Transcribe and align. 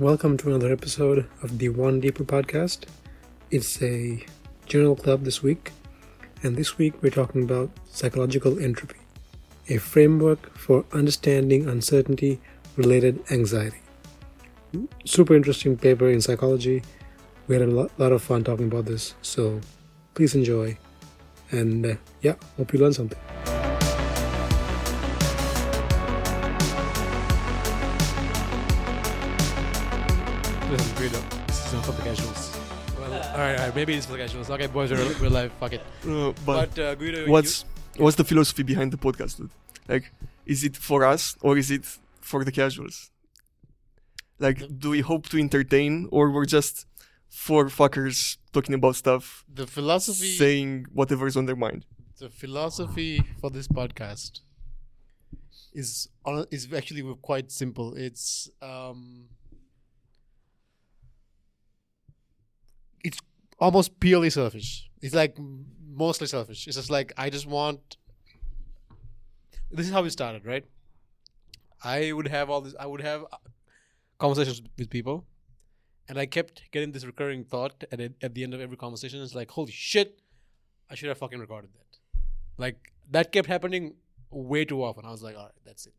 welcome 0.00 0.34
to 0.34 0.48
another 0.48 0.72
episode 0.72 1.28
of 1.42 1.58
the 1.58 1.68
One 1.68 2.00
Deeper 2.00 2.24
podcast. 2.24 2.86
It's 3.50 3.82
a 3.82 4.24
journal 4.64 4.96
club 4.96 5.24
this 5.24 5.42
week, 5.42 5.72
and 6.42 6.56
this 6.56 6.78
week 6.78 6.94
we're 7.02 7.10
talking 7.10 7.42
about 7.42 7.68
psychological 7.90 8.58
entropy, 8.58 8.96
a 9.68 9.76
framework 9.76 10.56
for 10.56 10.86
understanding 10.94 11.68
uncertainty 11.68 12.40
related 12.76 13.22
anxiety. 13.30 13.82
Super 15.04 15.34
interesting 15.34 15.76
paper 15.76 16.08
in 16.08 16.22
psychology. 16.22 16.82
We 17.46 17.56
had 17.56 17.68
a 17.68 17.90
lot, 17.98 18.12
of 18.12 18.22
fun 18.22 18.42
talking 18.42 18.68
about 18.68 18.86
this, 18.86 19.14
so 19.20 19.60
please 20.14 20.34
enjoy. 20.34 20.78
And 21.50 21.84
uh, 21.84 21.94
yeah, 22.22 22.36
hope 22.56 22.72
you 22.72 22.78
learn 22.78 22.94
something. 22.94 23.18
Guido, 31.70 31.82
this 31.82 31.82
is 31.82 31.86
not 31.86 31.86
for 31.86 31.92
the 31.92 32.02
casuals. 32.02 32.58
Well, 32.98 33.12
all 33.12 33.38
right, 33.38 33.58
all 33.58 33.66
right, 33.66 33.74
maybe 33.74 33.94
it's 33.94 34.06
for 34.06 34.12
the 34.12 34.18
casuals. 34.18 34.50
Okay, 34.50 34.66
boys, 34.66 34.90
we're 34.90 35.12
real 35.14 35.30
life. 35.30 35.52
Fuck 35.60 35.72
it. 35.72 35.80
Uh, 36.06 36.32
but 36.44 36.74
But 36.74 36.78
uh, 36.78 36.94
Guido, 36.94 37.28
what's 37.28 37.64
what's 37.96 38.16
the 38.16 38.24
philosophy 38.24 38.62
behind 38.62 38.92
the 38.92 38.98
podcast, 38.98 39.36
dude? 39.36 39.50
Like, 39.88 40.12
is 40.46 40.64
it 40.64 40.76
for 40.76 41.04
us 41.04 41.36
or 41.40 41.56
is 41.58 41.70
it 41.70 41.84
for 42.20 42.44
the 42.44 42.52
casuals? 42.52 43.10
Like, 44.38 44.78
do 44.78 44.90
we 44.90 45.00
hope 45.00 45.28
to 45.28 45.38
entertain 45.38 46.08
or 46.10 46.30
we're 46.30 46.46
just 46.46 46.86
four 47.28 47.66
fuckers 47.66 48.38
talking 48.52 48.74
about 48.74 48.96
stuff, 48.96 49.44
the 49.52 49.66
philosophy, 49.66 50.32
saying 50.32 50.86
whatever's 50.92 51.36
on 51.36 51.46
their 51.46 51.56
mind? 51.56 51.84
the 52.18 52.28
philosophy 52.28 53.22
for 53.40 53.50
this 53.50 53.66
podcast 53.66 54.40
is 55.72 56.08
is 56.50 56.72
actually 56.72 57.02
quite 57.22 57.50
simple. 57.50 57.94
It's 57.94 58.50
um, 58.60 59.28
it's 63.02 63.18
almost 63.60 64.00
purely 64.00 64.30
selfish. 64.30 64.90
It's 65.02 65.14
like 65.14 65.36
mostly 65.88 66.26
selfish. 66.26 66.66
It's 66.66 66.76
just 66.76 66.90
like 66.90 67.12
I 67.16 67.30
just 67.30 67.46
want. 67.46 67.96
This 69.70 69.86
is 69.86 69.92
how 69.92 70.02
we 70.02 70.10
started, 70.10 70.44
right? 70.44 70.64
I 71.84 72.12
would 72.12 72.28
have 72.28 72.50
all 72.50 72.60
this. 72.60 72.74
I 72.78 72.86
would 72.86 73.00
have 73.00 73.24
uh, 73.32 73.36
conversations 74.18 74.62
with 74.78 74.90
people, 74.90 75.26
and 76.08 76.18
I 76.18 76.26
kept 76.26 76.62
getting 76.72 76.92
this 76.92 77.04
recurring 77.04 77.44
thought 77.44 77.84
at 77.92 78.00
at 78.22 78.34
the 78.34 78.42
end 78.42 78.54
of 78.54 78.60
every 78.60 78.76
conversation. 78.76 79.22
It's 79.22 79.34
like, 79.34 79.50
holy 79.50 79.72
shit, 79.72 80.20
I 80.90 80.94
should 80.94 81.08
have 81.08 81.18
fucking 81.18 81.38
recorded 81.38 81.70
that. 81.74 82.20
Like 82.58 82.92
that 83.10 83.32
kept 83.32 83.48
happening 83.48 83.94
way 84.30 84.64
too 84.64 84.82
often. 84.82 85.04
I 85.04 85.10
was 85.10 85.22
like, 85.22 85.36
all 85.36 85.44
right, 85.44 85.52
that's 85.64 85.86
it. 85.86 85.94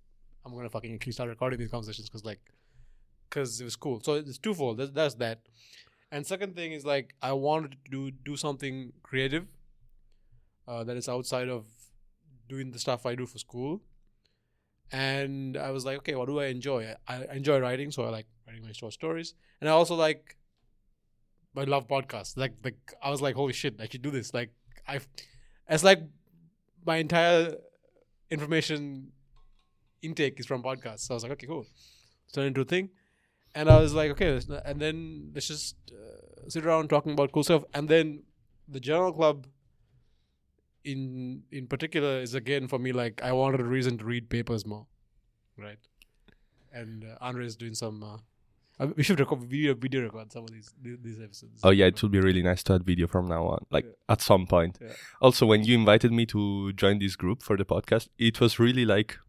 I'm 0.46 0.54
gonna 0.54 0.70
fucking 0.70 1.00
start 1.12 1.30
recording 1.30 1.60
these 1.60 1.72
conversations 1.72 2.10
because 2.10 2.26
like, 2.26 2.40
because 3.30 3.62
it 3.62 3.64
was 3.64 3.76
cool. 3.76 4.02
So 4.02 4.16
it's 4.16 4.38
twofold. 4.38 4.78
That's, 4.78 4.92
that's 4.92 5.16
that. 5.16 5.40
And 6.12 6.28
second 6.28 6.56
thing 6.56 6.74
is 6.74 6.86
like 6.86 7.16
I 7.22 7.32
wanted 7.34 7.72
to 7.72 7.92
do 7.92 8.12
do 8.12 8.36
something 8.36 8.92
creative, 9.04 9.48
uh, 10.68 10.84
that 10.84 10.98
is 10.98 11.08
outside 11.08 11.48
of 11.48 11.66
doing 12.50 12.72
the 12.72 12.80
stuff 12.80 13.06
I 13.06 13.16
do 13.16 13.26
for 13.26 13.38
school. 13.38 13.82
And 14.92 15.56
I 15.56 15.72
was 15.72 15.86
like, 15.86 15.98
okay, 16.00 16.16
what 16.16 16.28
do 16.28 16.40
I 16.40 16.48
enjoy? 16.48 16.94
I, 17.08 17.16
I 17.24 17.36
enjoy 17.36 17.60
writing, 17.60 17.92
so 17.92 18.04
I 18.04 18.10
like 18.10 18.28
writing 18.46 18.64
my 18.64 18.74
short 18.74 18.94
stories, 18.94 19.34
and 19.60 19.70
I 19.70 19.74
also 19.74 19.96
like. 19.96 20.38
I 21.54 21.66
love 21.66 21.86
podcasts. 21.86 22.38
Like, 22.38 22.54
like 22.64 22.78
I 23.04 23.10
was 23.10 23.22
like, 23.22 23.36
holy 23.36 23.52
shit, 23.52 23.76
I 23.78 23.86
should 23.86 24.02
do 24.02 24.10
this. 24.10 24.34
Like, 24.34 24.52
I've, 24.88 25.06
it's 25.68 25.84
like 25.84 26.00
my 26.86 26.96
entire 26.96 27.56
information 28.30 29.12
intake 30.02 30.40
is 30.40 30.46
from 30.46 30.64
podcasts. 30.64 31.02
So 31.02 31.14
I 31.14 31.16
was 31.16 31.24
like, 31.24 31.34
okay, 31.34 31.48
cool. 31.48 31.66
Turn 32.32 32.48
into 32.48 32.62
a 32.62 32.64
thing. 32.64 32.92
And 33.54 33.70
I 33.70 33.80
was 33.80 33.94
like, 33.94 34.12
okay, 34.12 34.40
not- 34.48 34.64
and 34.66 34.80
then 34.80 35.32
let's 35.34 35.48
just 35.48 35.76
uh, 35.92 36.50
sit 36.50 36.66
around 36.66 36.90
talking 36.90 37.12
about 37.14 37.32
cool 37.32 37.44
stuff. 37.44 37.64
And 37.74 37.90
then 37.90 38.24
the 38.68 38.80
journal 38.80 39.12
club, 39.12 39.48
in 40.84 41.44
in 41.52 41.68
particular, 41.68 42.20
is 42.22 42.34
again 42.34 42.68
for 42.68 42.80
me 42.80 42.92
like 42.92 43.22
I 43.24 43.32
wanted 43.34 43.60
a 43.60 43.64
reason 43.66 43.98
to 44.00 44.06
read 44.06 44.30
papers 44.30 44.66
more, 44.66 44.88
right? 45.58 45.78
And 46.74 47.04
uh, 47.04 47.18
Andre 47.22 47.46
is 47.46 47.56
doing 47.56 47.74
some. 47.76 48.02
Uh, 48.04 48.18
we 48.96 49.04
should 49.04 49.20
record 49.20 49.42
video 49.44 49.74
video 49.76 50.02
record 50.04 50.32
some 50.32 50.44
of 50.44 50.52
these 50.52 50.74
these, 50.82 50.98
these 51.02 51.20
episodes. 51.22 51.60
Oh 51.64 51.70
yeah, 51.70 51.86
it 51.88 52.02
would 52.02 52.12
be 52.12 52.20
really 52.20 52.42
nice 52.42 52.64
to 52.64 52.74
add 52.76 52.84
video 52.84 53.06
from 53.08 53.28
now 53.28 53.46
on, 53.46 53.66
like 53.70 53.86
Yeah. 53.86 53.92
at 54.14 54.22
some 54.22 54.48
point. 54.48 54.80
Yeah. 54.82 54.94
Also, 55.22 55.46
when 55.46 55.64
you 55.66 55.78
invited 55.78 56.12
me 56.12 56.26
to 56.28 56.74
join 56.74 57.00
this 57.00 57.16
group 57.16 57.44
for 57.44 57.58
the 57.58 57.66
podcast, 57.66 58.08
it 58.18 58.40
was 58.40 58.58
really 58.60 58.86
like, 58.86 59.20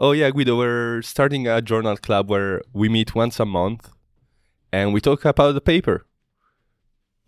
oh 0.00 0.12
yeah, 0.12 0.30
Guido, 0.30 0.56
we're 0.58 1.02
starting 1.02 1.46
a 1.46 1.60
journal 1.62 1.96
club 1.96 2.30
where 2.30 2.62
we 2.72 2.88
meet 2.88 3.14
once 3.14 3.38
a 3.40 3.44
month, 3.44 3.90
and 4.72 4.92
we 4.94 5.00
talk 5.00 5.24
about 5.24 5.52
the 5.52 5.60
paper. 5.60 6.06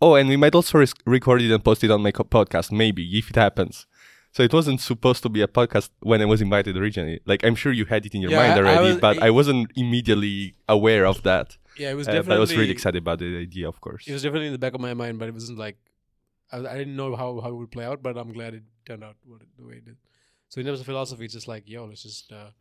Oh, 0.01 0.15
and 0.15 0.27
we 0.27 0.35
might 0.35 0.53
also 0.55 0.79
res- 0.79 0.93
record 1.05 1.41
it 1.41 1.51
and 1.51 1.63
post 1.63 1.83
it 1.83 1.91
on 1.91 2.01
my 2.01 2.11
co- 2.11 2.23
podcast, 2.25 2.71
maybe 2.71 3.03
if 3.17 3.29
it 3.29 3.35
happens. 3.37 3.85
So 4.33 4.41
it 4.43 4.51
wasn't 4.51 4.81
supposed 4.81 5.21
to 5.23 5.29
be 5.29 5.41
a 5.41 5.47
podcast 5.47 5.89
when 6.01 6.19
I 6.21 6.25
was 6.25 6.41
invited 6.41 6.75
originally. 6.75 7.19
Like 7.25 7.45
I'm 7.45 7.55
sure 7.55 7.71
you 7.71 7.85
had 7.85 8.05
it 8.05 8.13
in 8.15 8.21
your 8.21 8.31
Yeah, 8.31 8.37
mind 8.39 8.53
I- 8.53 8.55
I 8.55 8.59
already, 8.59 8.87
was- 8.93 8.97
but 9.01 9.21
I- 9.23 9.27
I 9.27 9.29
wasn't 9.29 9.71
immediately 9.75 10.55
aware 10.67 11.05
of 11.05 11.21
that. 11.23 11.57
yeah, 11.77 11.91
it 11.91 11.95
was 11.95 12.07
Uh, 12.07 12.13
definitely. 12.13 12.29
but 12.29 12.35
I 12.37 12.39
was 12.39 12.55
really 12.57 12.71
excited 12.71 12.97
about 13.05 13.19
the 13.19 13.37
idea, 13.37 13.67
of 13.69 13.79
course. 13.79 14.07
It 14.07 14.13
was 14.13 14.23
definitely 14.23 14.47
in 14.47 14.53
the 14.53 14.59
back 14.65 14.73
of 14.73 14.81
my 14.81 14.93
mind, 14.93 15.19
but 15.19 15.27
it 15.29 15.33
wasn't 15.33 15.59
like 15.59 15.77
I, 16.51 16.57
I 16.57 16.77
didn't 16.77 16.95
know 16.95 17.15
how, 17.15 17.39
how 17.41 17.49
it 17.49 17.55
would 17.55 17.71
play 17.71 17.85
out. 17.85 18.03
But 18.03 18.17
I'm 18.17 18.31
glad 18.33 18.53
it 18.55 18.63
turned 18.85 19.03
out 19.03 19.15
what 19.25 19.41
the 19.57 19.65
way 19.65 19.75
it 19.75 19.85
did. 19.85 19.97
So 20.53 20.59
in 20.59 20.67
terms 20.67 20.79
of 20.81 20.85
philosophy, 20.85 21.25
it's 21.25 21.33
just 21.33 21.47
like 21.47 21.67
yo, 21.67 21.85
let's 21.85 22.03
just 22.03 22.31
uh, 22.31 22.51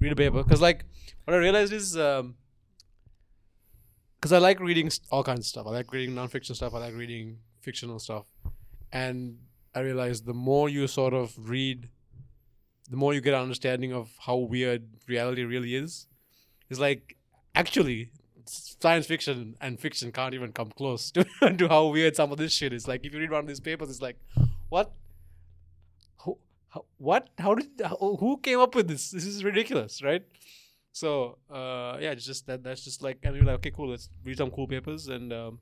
read 0.00 0.10
a 0.10 0.16
paper 0.16 0.42
because 0.42 0.62
like 0.62 0.86
what 1.24 1.34
I 1.34 1.36
realized 1.36 1.70
is 1.70 1.92
because 1.92 2.32
I 4.32 4.38
like 4.38 4.58
reading 4.58 4.90
all 5.10 5.22
kinds 5.22 5.40
of 5.40 5.44
stuff. 5.44 5.66
I 5.66 5.70
like 5.70 5.92
reading 5.92 6.14
nonfiction 6.14 6.56
stuff. 6.56 6.72
I 6.72 6.78
like 6.78 6.94
reading 6.94 7.40
fictional 7.60 7.98
stuff, 7.98 8.24
and 8.90 9.36
I 9.74 9.80
realized 9.80 10.24
the 10.24 10.32
more 10.32 10.70
you 10.70 10.86
sort 10.86 11.12
of 11.12 11.34
read, 11.36 11.90
the 12.88 12.96
more 12.96 13.12
you 13.12 13.20
get 13.20 13.34
an 13.34 13.42
understanding 13.42 13.92
of 13.92 14.08
how 14.20 14.36
weird 14.36 14.84
reality 15.06 15.44
really 15.44 15.74
is. 15.74 16.06
It's 16.70 16.80
like 16.80 17.18
actually 17.54 18.12
science 18.46 19.04
fiction 19.04 19.56
and 19.60 19.78
fiction 19.78 20.10
can't 20.10 20.32
even 20.32 20.52
come 20.52 20.70
close 20.70 21.10
to, 21.16 21.26
to 21.58 21.68
how 21.68 21.88
weird 21.88 22.16
some 22.16 22.32
of 22.32 22.38
this 22.38 22.54
shit 22.54 22.72
is. 22.72 22.88
Like 22.88 23.04
if 23.04 23.12
you 23.12 23.20
read 23.20 23.30
one 23.30 23.40
of 23.40 23.46
these 23.46 23.60
papers, 23.60 23.90
it's 23.90 24.00
like, 24.00 24.16
what? 24.70 24.94
How, 26.72 26.84
what? 26.96 27.28
How 27.38 27.54
did? 27.54 27.68
How, 27.84 27.96
who 27.96 28.38
came 28.38 28.60
up 28.60 28.74
with 28.74 28.88
this? 28.88 29.10
This 29.10 29.26
is 29.26 29.44
ridiculous, 29.44 30.02
right? 30.02 30.22
So 30.92 31.38
uh, 31.50 31.98
yeah, 32.00 32.12
it's 32.12 32.24
just 32.24 32.46
that. 32.46 32.62
That's 32.64 32.82
just 32.82 33.02
like, 33.02 33.18
and 33.22 33.34
we're 33.34 33.44
like, 33.44 33.56
okay, 33.56 33.70
cool. 33.70 33.90
Let's 33.90 34.08
read 34.24 34.38
some 34.38 34.50
cool 34.50 34.66
papers 34.66 35.08
and 35.08 35.32
um, 35.32 35.60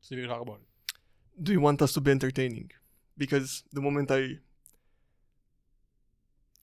see 0.00 0.14
if 0.14 0.18
we 0.18 0.22
can 0.22 0.30
talk 0.30 0.42
about 0.42 0.60
it. 0.62 1.42
Do 1.42 1.52
you 1.52 1.60
want 1.60 1.82
us 1.82 1.92
to 1.94 2.00
be 2.00 2.10
entertaining? 2.12 2.70
Because 3.16 3.64
the 3.72 3.80
moment 3.80 4.10
I 4.10 4.38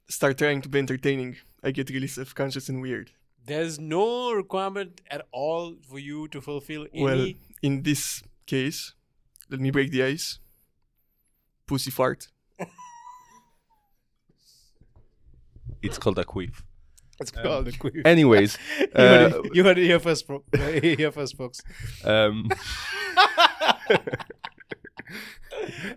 start 0.10 0.38
trying 0.38 0.62
to 0.62 0.70
be 0.70 0.80
entertaining, 0.80 1.36
I 1.64 1.72
get 1.72 1.90
really 1.90 2.08
self-conscious 2.08 2.70
and 2.70 2.82
weird. 2.82 3.12
There's 3.46 3.80
no 3.80 4.32
requirement 4.32 5.02
at 5.12 5.28
all 5.32 5.76
for 5.90 6.00
you 6.00 6.28
to 6.30 6.42
fulfill 6.42 6.88
any. 6.94 7.04
Well, 7.04 7.30
in 7.62 7.84
this 7.84 8.24
case, 8.46 8.94
let 9.50 9.60
me 9.60 9.72
break 9.72 9.92
the 9.92 10.04
ice. 10.04 10.40
Pussy 11.68 11.92
fart. 11.92 12.28
It's 15.86 15.98
called 15.98 16.20
a 16.20 16.26
quiff. 16.26 16.64
it's 17.20 17.32
called 17.32 17.68
a 17.68 17.72
quiz. 17.72 18.02
Anyways, 18.06 18.58
you, 18.80 18.88
heard 18.96 19.34
uh, 19.34 19.42
it, 19.42 19.56
you 19.56 19.64
heard 19.64 19.78
it 19.78 19.86
here 19.86 20.00
first, 20.00 20.28
bro. 20.28 20.44
here 20.82 21.12
first, 21.12 21.38
folks. 21.38 21.62
um, 22.04 22.50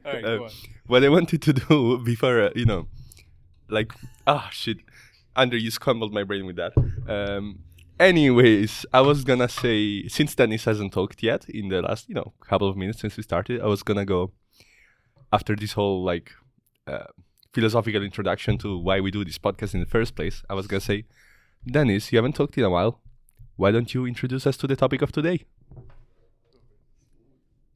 All 0.04 0.12
right, 0.12 0.24
Uh, 0.24 0.48
what 0.86 1.04
I 1.04 1.08
wanted 1.08 1.42
to 1.42 1.52
do 1.52 1.98
before, 1.98 2.40
uh, 2.42 2.50
you 2.54 2.64
know, 2.64 2.88
like, 3.68 3.92
ah, 4.26 4.48
shit. 4.52 4.78
Andrew, 5.36 5.58
you 5.58 5.70
scrambled 5.70 6.12
my 6.12 6.24
brain 6.24 6.46
with 6.46 6.56
that. 6.56 6.72
Um, 7.08 7.60
anyways, 8.00 8.86
I 8.92 9.00
was 9.02 9.24
gonna 9.24 9.48
say, 9.48 10.08
since 10.08 10.34
Dennis 10.34 10.64
hasn't 10.64 10.92
talked 10.92 11.22
yet 11.22 11.48
in 11.48 11.68
the 11.68 11.82
last, 11.82 12.08
you 12.08 12.14
know, 12.14 12.32
couple 12.40 12.68
of 12.68 12.76
minutes 12.76 13.00
since 13.00 13.16
we 13.16 13.22
started, 13.22 13.60
I 13.60 13.66
was 13.66 13.82
gonna 13.82 14.04
go 14.04 14.32
after 15.32 15.54
this 15.54 15.72
whole, 15.72 16.02
like, 16.04 16.32
uh, 16.86 17.04
philosophical 17.52 18.02
introduction 18.02 18.58
to 18.58 18.78
why 18.78 19.00
we 19.00 19.10
do 19.10 19.24
this 19.24 19.38
podcast 19.38 19.74
in 19.74 19.80
the 19.80 19.86
first 19.86 20.14
place. 20.14 20.42
I 20.48 20.54
was 20.54 20.66
gonna 20.66 20.80
say, 20.80 21.04
Dennis, 21.66 22.12
you 22.12 22.18
haven't 22.18 22.34
talked 22.34 22.56
in 22.58 22.64
a 22.64 22.70
while. 22.70 23.00
Why 23.56 23.70
don't 23.70 23.92
you 23.94 24.06
introduce 24.06 24.46
us 24.46 24.56
to 24.58 24.66
the 24.66 24.76
topic 24.76 25.02
of 25.02 25.12
today? 25.12 25.44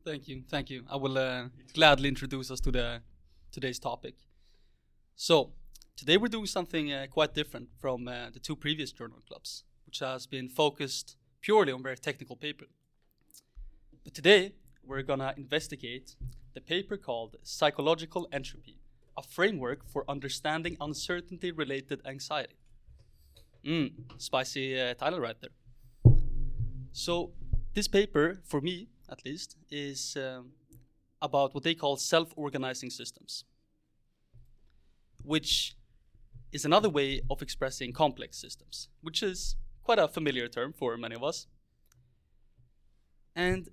Thank 0.04 0.28
you, 0.28 0.42
thank 0.48 0.70
you. 0.70 0.84
I 0.90 0.96
will 0.96 1.16
uh, 1.16 1.44
gladly 1.74 2.08
introduce 2.08 2.50
us 2.50 2.60
to 2.60 2.72
the 2.72 3.02
today's 3.50 3.78
topic. 3.78 4.14
So, 5.14 5.52
today 5.96 6.16
we're 6.16 6.28
doing 6.28 6.46
something 6.46 6.92
uh, 6.92 7.06
quite 7.10 7.34
different 7.34 7.68
from 7.80 8.08
uh, 8.08 8.30
the 8.30 8.40
two 8.40 8.56
previous 8.56 8.92
journal 8.92 9.18
clubs, 9.26 9.64
which 9.86 10.00
has 10.00 10.26
been 10.26 10.48
focused 10.48 11.16
purely 11.40 11.72
on 11.72 11.82
very 11.82 11.96
technical 11.96 12.36
paper. 12.36 12.66
But 14.04 14.14
today 14.14 14.54
we're 14.84 15.02
gonna 15.02 15.34
investigate 15.36 16.16
the 16.54 16.60
paper 16.60 16.96
called 16.96 17.36
Psychological 17.42 18.28
Entropy, 18.32 18.78
a 19.16 19.22
framework 19.22 19.88
for 19.88 20.04
understanding 20.08 20.76
uncertainty-related 20.80 22.00
anxiety. 22.06 22.56
Mm, 23.64 23.92
spicy 24.18 24.80
uh, 24.80 24.94
title 24.94 25.20
right 25.20 25.36
there. 25.40 26.14
So 26.92 27.32
this 27.74 27.88
paper, 27.88 28.40
for 28.44 28.60
me 28.60 28.88
at 29.08 29.24
least, 29.24 29.56
is 29.70 30.16
um, 30.16 30.52
about 31.20 31.54
what 31.54 31.64
they 31.64 31.74
call 31.74 31.96
self-organizing 31.96 32.90
systems, 32.90 33.44
which 35.22 35.76
is 36.50 36.64
another 36.64 36.88
way 36.88 37.20
of 37.30 37.40
expressing 37.42 37.92
complex 37.92 38.38
systems, 38.38 38.88
which 39.00 39.22
is 39.22 39.56
quite 39.82 39.98
a 39.98 40.08
familiar 40.08 40.48
term 40.48 40.72
for 40.72 40.96
many 40.96 41.14
of 41.14 41.22
us. 41.22 41.46
And 43.34 43.68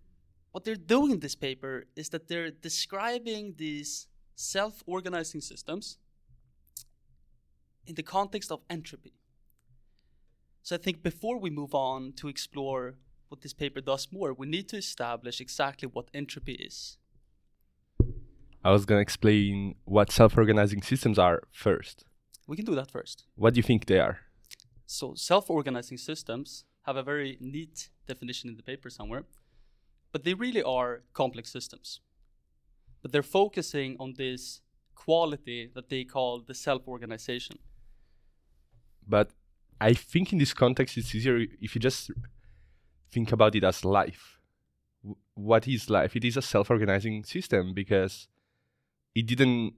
what 0.51 0.63
they're 0.63 0.75
doing 0.75 1.12
in 1.12 1.19
this 1.19 1.35
paper 1.35 1.85
is 1.95 2.09
that 2.09 2.27
they're 2.27 2.51
describing 2.51 3.56
these 3.57 4.07
self 4.39 4.81
organizing 4.86 5.41
systems 5.41 5.97
in 7.86 7.95
the 7.95 8.03
context 8.03 8.51
of 8.51 8.62
entropy. 8.69 9.12
So 10.63 10.75
I 10.75 10.77
think 10.80 11.03
before 11.03 11.38
we 11.38 11.50
move 11.50 11.75
on 11.75 12.13
to 12.13 12.30
explore 12.30 12.95
what 13.27 13.41
this 13.41 13.53
paper 13.53 13.81
does 13.81 14.07
more, 14.12 14.33
we 14.33 14.47
need 14.47 14.69
to 14.69 14.77
establish 14.77 15.41
exactly 15.41 15.89
what 15.91 16.07
entropy 16.13 16.53
is. 16.53 16.97
I 18.63 18.71
was 18.71 18.86
gonna 18.86 19.01
explain 19.01 19.75
what 19.83 20.09
self-organizing 20.09 20.83
systems 20.83 21.19
are 21.19 21.42
first. 21.51 22.06
We 22.47 22.56
can 22.56 22.65
do 22.65 22.75
that 22.75 22.92
first. 22.92 23.25
What 23.35 23.53
do 23.53 23.57
you 23.57 23.63
think 23.63 23.88
they 23.88 24.00
are? 24.00 24.19
So 24.85 25.15
self 25.15 25.50
organizing 25.50 25.97
systems 25.97 26.63
have 26.83 26.95
a 26.95 27.03
very 27.03 27.38
neat 27.42 27.89
definition 28.07 28.50
in 28.50 28.56
the 28.56 28.63
paper 28.63 28.89
somewhere, 28.89 29.25
but 30.13 30.24
they 30.24 30.33
really 30.33 30.63
are 30.63 31.03
complex 31.13 31.51
systems. 31.51 32.00
But 33.01 33.11
they're 33.11 33.23
focusing 33.23 33.95
on 33.99 34.13
this 34.17 34.61
quality 34.95 35.71
that 35.73 35.89
they 35.89 36.03
call 36.03 36.41
the 36.41 36.53
self 36.53 36.87
organization. 36.87 37.57
But 39.07 39.31
I 39.81 39.93
think 39.93 40.33
in 40.33 40.39
this 40.39 40.53
context, 40.53 40.97
it's 40.97 41.15
easier 41.15 41.39
if 41.61 41.75
you 41.75 41.81
just 41.81 42.11
think 43.11 43.31
about 43.31 43.55
it 43.55 43.63
as 43.63 43.85
life. 43.85 44.39
What 45.33 45.67
is 45.67 45.89
life? 45.89 46.15
It 46.15 46.25
is 46.25 46.37
a 46.37 46.41
self 46.41 46.69
organizing 46.69 47.23
system 47.23 47.73
because 47.73 48.27
it 49.15 49.25
didn't, 49.25 49.73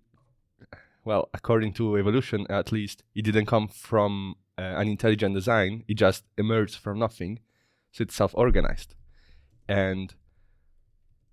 well, 1.05 1.29
according 1.33 1.73
to 1.73 1.97
evolution 1.97 2.45
at 2.49 2.71
least, 2.71 3.03
it 3.15 3.23
didn't 3.23 3.45
come 3.45 3.67
from 3.67 4.35
uh, 4.57 4.61
an 4.81 4.87
intelligent 4.87 5.35
design. 5.35 5.83
It 5.87 5.95
just 5.95 6.23
emerged 6.37 6.77
from 6.77 6.99
nothing. 6.99 7.39
So 7.91 8.01
it's 8.03 8.15
self 8.15 8.33
organized. 8.35 8.95
And 9.67 10.13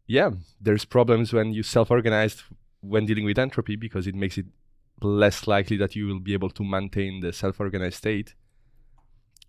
yeah, 0.09 0.31
there's 0.61 0.85
problems 0.85 1.33
when 1.33 1.53
you 1.53 1.63
self 1.63 1.91
organize 1.91 2.43
when 2.81 3.07
dealing 3.07 3.25
with 3.25 3.39
entropy 3.39 3.77
because 3.77 4.07
it 4.07 4.15
makes 4.15 4.39
it 4.39 4.47
less 5.03 5.47
likely 5.47 5.77
that 5.77 5.95
you 5.95 6.07
will 6.07 6.19
be 6.19 6.33
able 6.33 6.51
to 6.51 6.65
maintain 6.65 7.21
the 7.21 7.33
self 7.33 7.61
organized 7.61 7.99
state. 7.99 8.35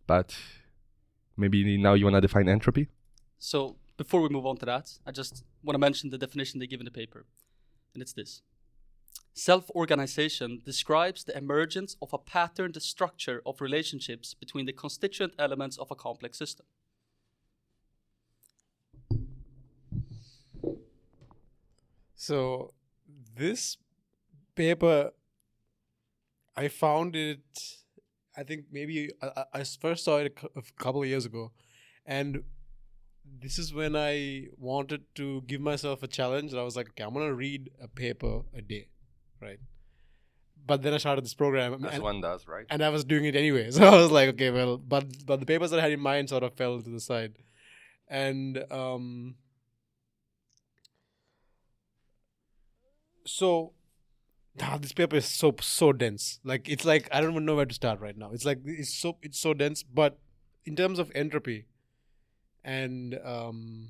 But 0.06 0.38
maybe 1.38 1.78
now 1.78 1.94
you 1.94 2.06
want 2.06 2.16
to 2.16 2.22
define 2.22 2.50
entropy? 2.50 2.90
So 3.38 3.78
before 3.98 4.22
we 4.22 4.30
move 4.30 4.46
on 4.46 4.58
to 4.58 4.66
that, 4.66 4.92
I 5.06 5.12
just 5.12 5.44
want 5.64 5.76
to 5.76 5.80
mention 5.80 6.10
the 6.10 6.18
definition 6.18 6.60
they 6.60 6.68
give 6.68 6.82
in 6.82 6.86
the 6.86 6.92
paper. 6.92 7.26
And 7.94 8.02
it's 8.04 8.14
this 8.14 8.42
Self 9.34 9.70
organization 9.72 10.62
describes 10.66 11.24
the 11.24 11.38
emergence 11.38 11.96
of 12.02 12.12
a 12.12 12.18
patterned 12.18 12.82
structure 12.82 13.42
of 13.46 13.62
relationships 13.62 14.34
between 14.34 14.66
the 14.66 14.74
constituent 14.74 15.34
elements 15.40 15.78
of 15.78 15.90
a 15.90 15.96
complex 15.96 16.38
system. 16.38 16.66
So 22.20 22.74
this 23.38 23.78
paper, 24.54 25.12
I 26.54 26.68
found 26.68 27.16
it. 27.16 27.40
I 28.36 28.44
think 28.44 28.66
maybe 28.74 29.10
I, 29.22 29.46
I- 29.54 29.64
first 29.64 30.04
saw 30.04 30.18
it 30.18 30.38
a 30.44 30.60
a 30.60 30.64
couple 30.84 31.02
of 31.02 31.08
years 31.08 31.26
ago, 31.26 31.54
and 32.06 32.44
this 33.46 33.58
is 33.58 33.74
when 33.74 33.96
I 33.96 34.48
wanted 34.58 35.06
to 35.16 35.44
give 35.48 35.62
myself 35.62 36.04
a 36.04 36.08
challenge. 36.08 36.52
And 36.52 36.60
I 36.60 36.64
was 36.64 36.76
like, 36.76 36.90
okay, 36.90 37.06
I'm 37.06 37.14
gonna 37.14 37.34
read 37.34 37.72
a 37.82 37.88
paper 37.88 38.42
a 38.54 38.62
day, 38.62 38.90
right? 39.42 39.60
But 40.68 40.82
then 40.82 40.94
I 40.94 40.98
started 40.98 41.24
this 41.24 41.34
program, 41.34 41.86
As 41.86 41.94
and, 41.94 42.04
one 42.04 42.20
does, 42.20 42.48
right? 42.50 42.66
and 42.70 42.84
I 42.84 42.90
was 42.90 43.06
doing 43.06 43.24
it 43.32 43.36
anyway. 43.38 43.72
So 43.78 43.86
I 43.86 43.96
was 43.96 44.12
like, 44.12 44.28
okay, 44.36 44.52
well, 44.52 44.76
but 44.78 45.06
but 45.26 45.40
the 45.40 45.46
papers 45.46 45.72
that 45.72 45.80
I 45.80 45.84
had 45.84 45.94
in 45.94 46.02
mind 46.02 46.28
sort 46.28 46.44
of 46.44 46.54
fell 46.54 46.82
to 46.82 46.90
the 46.90 47.00
side, 47.00 47.36
and 48.10 48.66
um. 48.70 49.36
So, 53.30 53.74
ah, 54.60 54.78
this 54.82 54.92
paper 54.92 55.18
is 55.18 55.26
so 55.26 55.54
so 55.62 55.94
dense. 55.94 56.40
Like 56.44 56.68
it's 56.68 56.84
like 56.84 57.08
I 57.12 57.22
don't 57.22 57.32
even 57.32 57.46
know 57.46 57.56
where 57.56 57.66
to 57.66 57.74
start 57.74 58.00
right 58.00 58.18
now. 58.18 58.32
It's 58.34 58.44
like 58.44 58.60
it's 58.66 58.94
so 58.94 59.18
it's 59.22 59.40
so 59.40 59.54
dense. 59.54 59.84
But 59.84 60.18
in 60.66 60.76
terms 60.76 60.98
of 61.00 61.12
entropy, 61.14 61.66
and 62.64 63.20
um, 63.24 63.90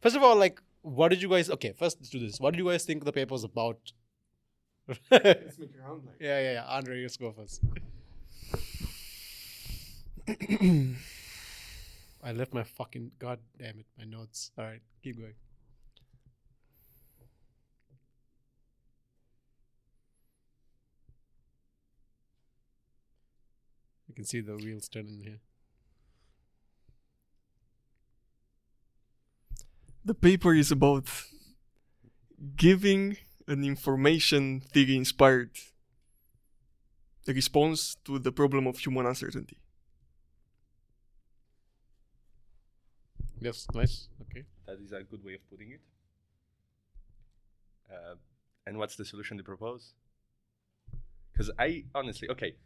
first 0.00 0.14
of 0.14 0.22
all, 0.22 0.36
like 0.36 0.62
what 0.82 1.08
did 1.08 1.20
you 1.20 1.28
guys? 1.28 1.50
Okay, 1.50 1.72
first 1.72 1.98
let's 1.98 2.10
do 2.10 2.20
this. 2.20 2.38
What 2.38 2.52
did 2.52 2.58
you 2.58 2.70
guys 2.70 2.84
think 2.84 3.04
the 3.04 3.12
paper 3.12 3.32
was 3.32 3.44
about? 3.44 3.92
yeah, 5.10 5.34
yeah, 6.20 6.52
yeah. 6.52 6.64
Andre, 6.66 7.02
let's 7.02 7.16
go 7.16 7.32
first. 7.32 7.60
I 12.22 12.32
left 12.32 12.54
my 12.54 12.62
fucking 12.62 13.10
god 13.18 13.40
damn 13.58 13.80
it, 13.80 13.86
my 13.98 14.04
notes. 14.04 14.52
All 14.56 14.64
right, 14.64 14.82
keep 15.02 15.18
going. 15.18 15.34
Can 24.18 24.24
see 24.24 24.40
the 24.40 24.56
wheels 24.56 24.88
turning 24.88 25.20
here. 25.22 25.38
The 30.04 30.12
paper 30.12 30.52
is 30.52 30.72
about 30.72 31.06
giving 32.56 33.16
an 33.46 33.62
information 33.62 34.60
theory 34.72 34.96
inspired 34.96 35.52
response 37.28 37.96
to 38.06 38.18
the 38.18 38.32
problem 38.32 38.66
of 38.66 38.78
human 38.78 39.06
uncertainty. 39.06 39.58
Yes, 43.40 43.68
nice. 43.72 44.08
Okay. 44.22 44.46
That 44.66 44.80
is 44.80 44.90
a 44.90 45.04
good 45.04 45.22
way 45.22 45.34
of 45.34 45.48
putting 45.48 45.70
it. 45.70 45.80
Uh, 47.88 48.16
and 48.66 48.78
what's 48.78 48.96
the 48.96 49.04
solution 49.04 49.36
they 49.36 49.44
propose? 49.44 49.94
Because 51.32 51.52
I 51.56 51.84
honestly, 51.94 52.28
okay. 52.30 52.56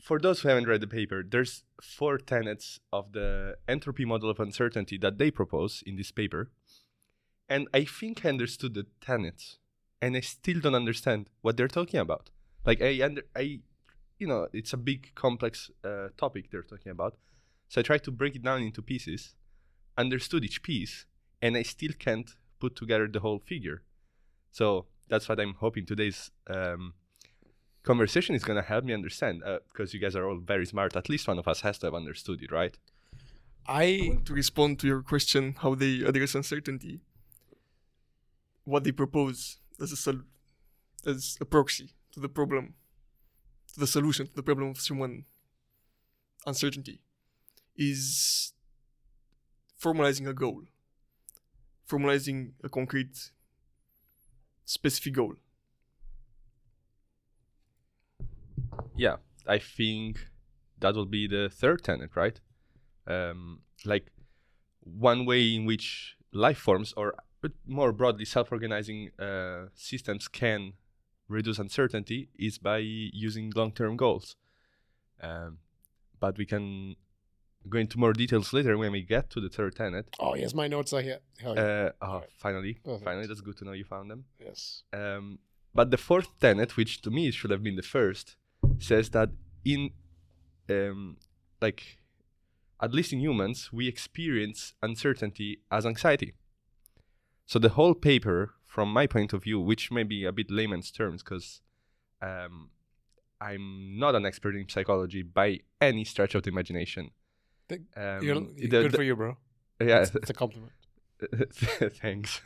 For 0.00 0.18
those 0.18 0.40
who 0.40 0.48
haven't 0.48 0.66
read 0.66 0.80
the 0.80 0.86
paper, 0.86 1.22
there's 1.22 1.64
four 1.82 2.16
tenets 2.16 2.80
of 2.92 3.12
the 3.12 3.56
entropy 3.68 4.04
model 4.04 4.30
of 4.30 4.40
uncertainty 4.40 4.96
that 4.98 5.18
they 5.18 5.30
propose 5.30 5.82
in 5.84 5.96
this 5.96 6.10
paper. 6.10 6.50
And 7.48 7.68
I 7.74 7.84
think 7.84 8.24
I 8.24 8.30
understood 8.30 8.74
the 8.74 8.86
tenets, 9.00 9.58
and 10.00 10.16
I 10.16 10.20
still 10.20 10.60
don't 10.60 10.74
understand 10.74 11.28
what 11.42 11.56
they're 11.56 11.68
talking 11.68 12.00
about. 12.00 12.30
Like 12.64 12.80
I, 12.80 13.02
under, 13.04 13.22
I, 13.36 13.60
you 14.18 14.26
know, 14.26 14.48
it's 14.52 14.72
a 14.72 14.76
big, 14.76 15.14
complex 15.14 15.70
uh, 15.84 16.08
topic 16.16 16.50
they're 16.50 16.62
talking 16.62 16.92
about. 16.92 17.16
So 17.68 17.80
I 17.80 17.82
tried 17.82 18.04
to 18.04 18.10
break 18.10 18.36
it 18.36 18.42
down 18.42 18.62
into 18.62 18.82
pieces, 18.82 19.34
understood 19.98 20.44
each 20.44 20.62
piece, 20.62 21.06
and 21.42 21.56
I 21.56 21.62
still 21.62 21.92
can't 21.98 22.30
put 22.58 22.76
together 22.76 23.06
the 23.06 23.20
whole 23.20 23.38
figure. 23.38 23.82
So 24.50 24.86
that's 25.08 25.28
what 25.28 25.40
I'm 25.40 25.54
hoping 25.54 25.86
today's 25.86 26.30
um, 26.48 26.94
conversation 27.82 28.34
is 28.34 28.44
going 28.44 28.56
to 28.56 28.66
help 28.66 28.84
me 28.84 28.92
understand, 28.92 29.42
uh, 29.44 29.58
because 29.72 29.94
you 29.94 30.00
guys 30.00 30.14
are 30.14 30.28
all 30.28 30.38
very 30.38 30.66
smart. 30.66 30.96
At 30.96 31.08
least 31.08 31.26
one 31.28 31.38
of 31.38 31.48
us 31.48 31.60
has 31.62 31.78
to 31.78 31.86
have 31.86 31.94
understood 31.94 32.42
it, 32.42 32.52
right? 32.52 32.76
I 33.66 34.18
To 34.24 34.32
respond 34.34 34.78
to 34.80 34.86
your 34.86 35.02
question, 35.02 35.54
how 35.58 35.74
they 35.74 36.02
address 36.02 36.34
uncertainty, 36.34 37.00
what 38.64 38.84
they 38.84 38.92
propose 38.92 39.58
as 39.80 39.92
a 39.92 39.96
sol- 39.96 40.24
as 41.06 41.38
a 41.40 41.44
proxy 41.44 41.94
to 42.12 42.20
the 42.20 42.28
problem, 42.28 42.74
to 43.74 43.80
the 43.80 43.86
solution 43.86 44.26
to 44.26 44.34
the 44.34 44.42
problem 44.42 44.68
of 44.70 44.78
human 44.78 45.24
uncertainty, 46.46 47.00
is 47.76 48.52
formalizing 49.80 50.28
a 50.28 50.34
goal, 50.34 50.64
formalizing 51.88 52.52
a 52.62 52.68
concrete, 52.68 53.30
specific 54.64 55.14
goal. 55.14 55.34
Yeah, 59.00 59.16
I 59.46 59.58
think 59.58 60.28
that 60.80 60.94
will 60.94 61.06
be 61.06 61.26
the 61.26 61.48
third 61.48 61.82
tenet, 61.82 62.10
right? 62.14 62.38
Um, 63.06 63.60
like 63.86 64.06
one 64.84 65.24
way 65.24 65.54
in 65.56 65.64
which 65.64 66.16
life 66.32 66.58
forms, 66.58 66.92
or 66.96 67.14
but 67.40 67.52
more 67.66 67.92
broadly, 67.92 68.26
self-organizing 68.26 69.10
uh, 69.18 69.68
systems 69.74 70.28
can 70.28 70.74
reduce 71.28 71.58
uncertainty 71.58 72.28
is 72.38 72.58
by 72.58 72.78
using 72.78 73.52
long-term 73.56 73.96
goals. 73.96 74.36
Um, 75.22 75.58
but 76.18 76.36
we 76.36 76.44
can 76.44 76.96
go 77.68 77.78
into 77.78 77.98
more 77.98 78.12
details 78.12 78.52
later 78.52 78.76
when 78.76 78.92
we 78.92 79.02
get 79.02 79.30
to 79.30 79.40
the 79.40 79.48
third 79.48 79.76
tenet. 79.76 80.06
oh 80.18 80.34
yes, 80.34 80.52
my 80.54 80.68
notes 80.68 80.92
are 80.92 81.02
here. 81.02 81.20
Yeah. 81.42 81.50
Uh, 81.50 81.90
oh, 82.02 82.06
Alright. 82.06 82.28
finally, 82.36 82.74
Perfect. 82.84 83.04
finally, 83.04 83.26
that's 83.26 83.40
good 83.40 83.56
to 83.58 83.64
know 83.64 83.72
you 83.72 83.84
found 83.84 84.10
them. 84.10 84.24
yes. 84.38 84.82
Um, 84.92 85.38
but 85.74 85.90
the 85.90 85.96
fourth 86.08 86.28
tenet, 86.38 86.76
which 86.76 87.00
to 87.02 87.10
me 87.10 87.30
should 87.30 87.50
have 87.50 87.62
been 87.62 87.76
the 87.76 87.90
first, 87.96 88.36
says 88.82 89.10
that 89.10 89.30
in 89.64 89.90
um, 90.68 91.16
like 91.60 91.98
at 92.82 92.92
least 92.94 93.12
in 93.12 93.20
humans, 93.20 93.70
we 93.72 93.88
experience 93.88 94.74
uncertainty 94.82 95.60
as 95.70 95.84
anxiety. 95.84 96.34
So 97.46 97.58
the 97.58 97.70
whole 97.70 97.94
paper, 97.94 98.54
from 98.64 98.92
my 98.92 99.06
point 99.06 99.32
of 99.32 99.42
view, 99.42 99.60
which 99.60 99.90
may 99.90 100.04
be 100.04 100.24
a 100.24 100.32
bit 100.32 100.50
layman's 100.50 100.90
terms, 100.90 101.22
because 101.22 101.60
um, 102.22 102.70
I'm 103.40 103.98
not 103.98 104.14
an 104.14 104.24
expert 104.24 104.54
in 104.56 104.68
psychology 104.68 105.22
by 105.22 105.60
any 105.80 106.04
stretch 106.04 106.34
of 106.34 106.44
the 106.44 106.50
imagination. 106.50 107.10
Um, 107.70 107.78
You're, 108.22 108.40
the- 108.40 108.68
good 108.68 108.92
the- 108.92 108.96
for 108.96 109.02
you, 109.02 109.16
bro. 109.16 109.36
Yeah, 109.80 110.02
It's, 110.02 110.14
it's 110.14 110.30
a 110.30 110.34
compliment. 110.34 110.72
thanks. 112.00 112.40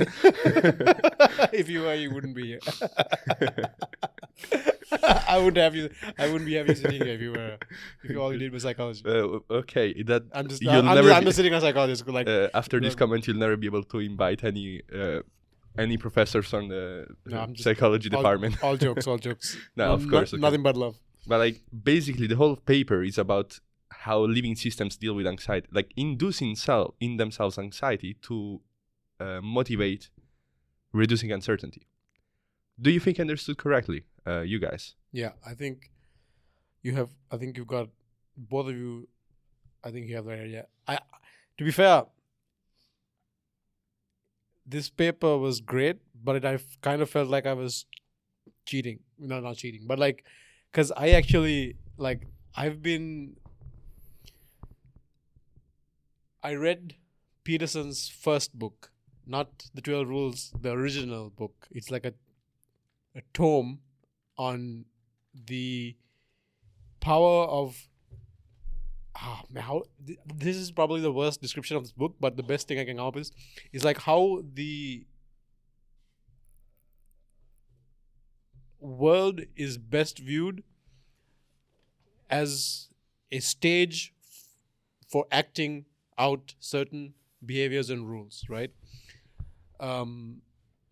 if 1.52 1.68
you 1.68 1.82
were, 1.82 1.94
you 1.94 2.12
wouldn't 2.12 2.34
be 2.34 2.46
here. 2.46 2.60
I 5.28 5.36
wouldn't 5.38 5.56
have 5.56 5.74
you. 5.74 5.90
I 6.18 6.26
wouldn't 6.26 6.46
be 6.46 6.54
having 6.54 6.70
you 6.70 6.82
sitting 6.82 7.02
here 7.02 7.14
if 7.14 7.20
you 7.20 7.32
were. 7.32 7.58
If 8.02 8.10
you 8.10 8.20
all 8.22 8.32
you 8.32 8.38
did 8.38 8.52
was 8.52 8.62
psychology. 8.62 9.02
Uh, 9.06 9.38
okay, 9.62 10.02
that 10.04 10.22
I'm 10.32 10.48
just. 10.48 10.62
you'll 10.62 10.72
I'm, 10.72 10.84
never 10.86 11.08
just, 11.08 11.16
I'm 11.16 11.24
just 11.24 11.36
sitting 11.36 11.54
on 11.54 11.60
psychologist. 11.60 12.06
Like 12.08 12.28
uh, 12.28 12.48
after 12.54 12.80
this 12.80 12.94
comment, 12.94 13.26
you'll 13.26 13.36
never 13.36 13.56
be 13.56 13.66
able 13.66 13.84
to 13.84 13.98
invite 14.00 14.44
any 14.44 14.82
uh, 14.94 15.20
any 15.78 15.96
professors 15.96 16.52
on 16.54 16.68
the 16.68 17.06
No, 17.26 17.48
psychology 17.56 18.08
all, 18.12 18.20
department. 18.22 18.62
all 18.62 18.76
jokes, 18.86 19.06
all 19.06 19.18
jokes. 19.18 19.56
No, 19.76 19.86
No- 19.88 19.92
of 19.94 20.04
no- 20.04 20.10
course, 20.10 20.32
okay. 20.34 20.40
nothing 20.40 20.62
but 20.62 20.76
love. 20.76 20.96
But 21.26 21.38
like 21.38 21.62
basically, 21.82 22.26
the 22.26 22.36
whole 22.36 22.56
paper 22.56 23.02
is 23.02 23.18
about 23.18 23.58
how 23.90 24.18
living 24.20 24.56
systems 24.56 24.96
deal 24.96 25.14
with 25.14 25.26
anxiety, 25.26 25.68
like 25.72 25.92
inducing 25.96 26.56
self 26.56 26.94
in 27.00 27.16
themselves 27.16 27.58
anxiety 27.58 28.14
to 28.22 28.60
uh, 29.20 29.40
motivate 29.42 30.10
reducing 30.92 31.32
uncertainty. 31.32 31.86
Do 32.80 32.90
you 32.90 33.00
think 33.00 33.18
I 33.18 33.22
understood 33.22 33.56
correctly, 33.56 34.04
uh, 34.26 34.40
you 34.40 34.58
guys? 34.58 34.94
Yeah, 35.12 35.32
I 35.46 35.54
think 35.54 35.90
you 36.82 36.94
have. 36.94 37.10
I 37.30 37.36
think 37.36 37.56
you've 37.56 37.66
got 37.66 37.88
both 38.36 38.68
of 38.68 38.74
you. 38.74 39.08
I 39.82 39.90
think 39.90 40.08
you 40.08 40.16
have 40.16 40.24
the 40.24 40.30
right 40.30 40.40
idea. 40.40 40.66
I, 40.88 40.98
to 41.58 41.64
be 41.64 41.70
fair, 41.70 42.04
this 44.66 44.88
paper 44.90 45.36
was 45.38 45.60
great, 45.60 45.98
but 46.22 46.36
it, 46.36 46.44
I 46.44 46.58
kind 46.80 47.02
of 47.02 47.10
felt 47.10 47.28
like 47.28 47.46
I 47.46 47.52
was 47.52 47.86
cheating. 48.66 49.00
No, 49.18 49.40
not 49.40 49.56
cheating, 49.56 49.82
but 49.86 49.98
like, 49.98 50.24
because 50.72 50.90
I 50.96 51.10
actually 51.10 51.76
like 51.96 52.26
I've 52.54 52.82
been. 52.82 53.36
I 56.42 56.54
read 56.54 56.96
Peterson's 57.44 58.08
first 58.08 58.58
book, 58.58 58.90
not 59.26 59.70
the 59.74 59.80
Twelve 59.80 60.08
Rules, 60.08 60.52
the 60.60 60.72
original 60.72 61.30
book. 61.30 61.68
It's 61.70 61.90
like 61.90 62.04
a 62.04 62.14
a 63.16 63.22
tome 63.32 63.78
on 64.36 64.84
the 65.46 65.96
power 67.00 67.44
of 67.46 67.88
ah 69.16 69.42
how 69.56 69.82
th- 70.06 70.18
this 70.34 70.56
is 70.56 70.70
probably 70.72 71.00
the 71.00 71.12
worst 71.12 71.40
description 71.40 71.76
of 71.76 71.82
this 71.82 71.92
book 71.92 72.14
but 72.18 72.36
the 72.36 72.42
best 72.42 72.66
thing 72.66 72.78
i 72.78 72.84
can 72.84 72.96
come 72.96 73.06
up 73.06 73.14
with 73.14 73.30
is 73.72 73.84
like 73.84 74.00
how 74.00 74.42
the 74.54 75.06
world 78.80 79.40
is 79.56 79.78
best 79.78 80.18
viewed 80.18 80.62
as 82.28 82.88
a 83.32 83.40
stage 83.40 84.12
for 85.08 85.26
acting 85.30 85.84
out 86.18 86.54
certain 86.58 87.14
behaviors 87.44 87.90
and 87.90 88.08
rules 88.08 88.44
right? 88.48 88.70
Um 89.80 90.42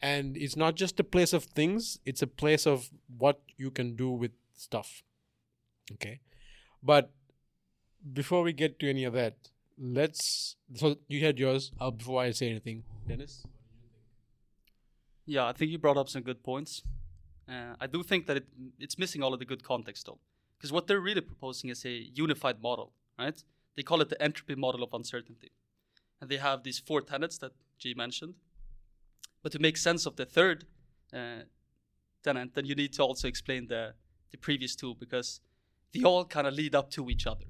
and 0.02 0.36
it's 0.36 0.56
not 0.56 0.74
just 0.74 0.98
a 1.00 1.04
place 1.04 1.32
of 1.32 1.44
things 1.44 1.98
it's 2.04 2.22
a 2.22 2.26
place 2.26 2.66
of 2.66 2.90
what 3.18 3.40
you 3.56 3.70
can 3.70 3.94
do 3.96 4.10
with 4.10 4.32
stuff 4.54 5.02
okay 5.92 6.20
but 6.82 7.10
before 8.12 8.42
we 8.42 8.52
get 8.52 8.78
to 8.80 8.88
any 8.90 9.04
of 9.04 9.14
that 9.14 9.36
let's 9.78 10.56
so 10.74 10.96
you 11.08 11.24
had 11.24 11.38
yours 11.38 11.70
uh, 11.80 11.90
before 11.90 12.20
i 12.22 12.30
say 12.30 12.48
anything 12.50 12.82
dennis 13.08 13.44
Yeah, 15.24 15.46
I 15.46 15.52
think 15.52 15.70
you 15.70 15.78
brought 15.78 15.96
up 15.96 16.08
some 16.08 16.22
good 16.22 16.42
points. 16.42 16.82
Uh, 17.48 17.74
I 17.80 17.86
do 17.86 18.02
think 18.02 18.26
that 18.26 18.36
it, 18.38 18.46
it's 18.78 18.98
missing 18.98 19.22
all 19.22 19.32
of 19.32 19.38
the 19.38 19.44
good 19.44 19.62
context, 19.62 20.06
though, 20.06 20.18
because 20.56 20.72
what 20.72 20.86
they're 20.86 21.00
really 21.00 21.20
proposing 21.20 21.70
is 21.70 21.84
a 21.84 21.90
unified 21.90 22.60
model, 22.60 22.92
right? 23.18 23.42
They 23.76 23.82
call 23.82 24.00
it 24.00 24.08
the 24.08 24.20
entropy 24.20 24.54
model 24.54 24.82
of 24.82 24.92
uncertainty, 24.92 25.52
and 26.20 26.30
they 26.30 26.38
have 26.38 26.62
these 26.62 26.78
four 26.78 27.00
tenets 27.02 27.38
that 27.38 27.52
G 27.78 27.94
mentioned. 27.94 28.34
But 29.42 29.52
to 29.52 29.58
make 29.58 29.76
sense 29.76 30.06
of 30.06 30.16
the 30.16 30.24
third 30.24 30.66
uh, 31.12 31.42
tenet, 32.22 32.54
then 32.54 32.64
you 32.64 32.74
need 32.74 32.92
to 32.94 33.02
also 33.02 33.28
explain 33.28 33.66
the 33.68 33.94
the 34.30 34.38
previous 34.38 34.74
two 34.74 34.94
because 34.94 35.40
they 35.92 36.02
all 36.02 36.24
kind 36.24 36.46
of 36.46 36.54
lead 36.54 36.74
up 36.74 36.90
to 36.90 37.10
each 37.10 37.26
other. 37.26 37.46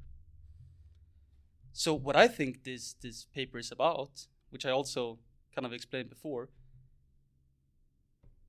So 1.72 1.94
what 1.94 2.16
I 2.16 2.28
think 2.28 2.64
this 2.64 2.94
this 2.94 3.26
paper 3.34 3.58
is 3.58 3.72
about, 3.72 4.26
which 4.50 4.66
I 4.66 4.70
also 4.70 5.18
kind 5.54 5.66
of 5.66 5.72
explained 5.72 6.08
before, 6.10 6.48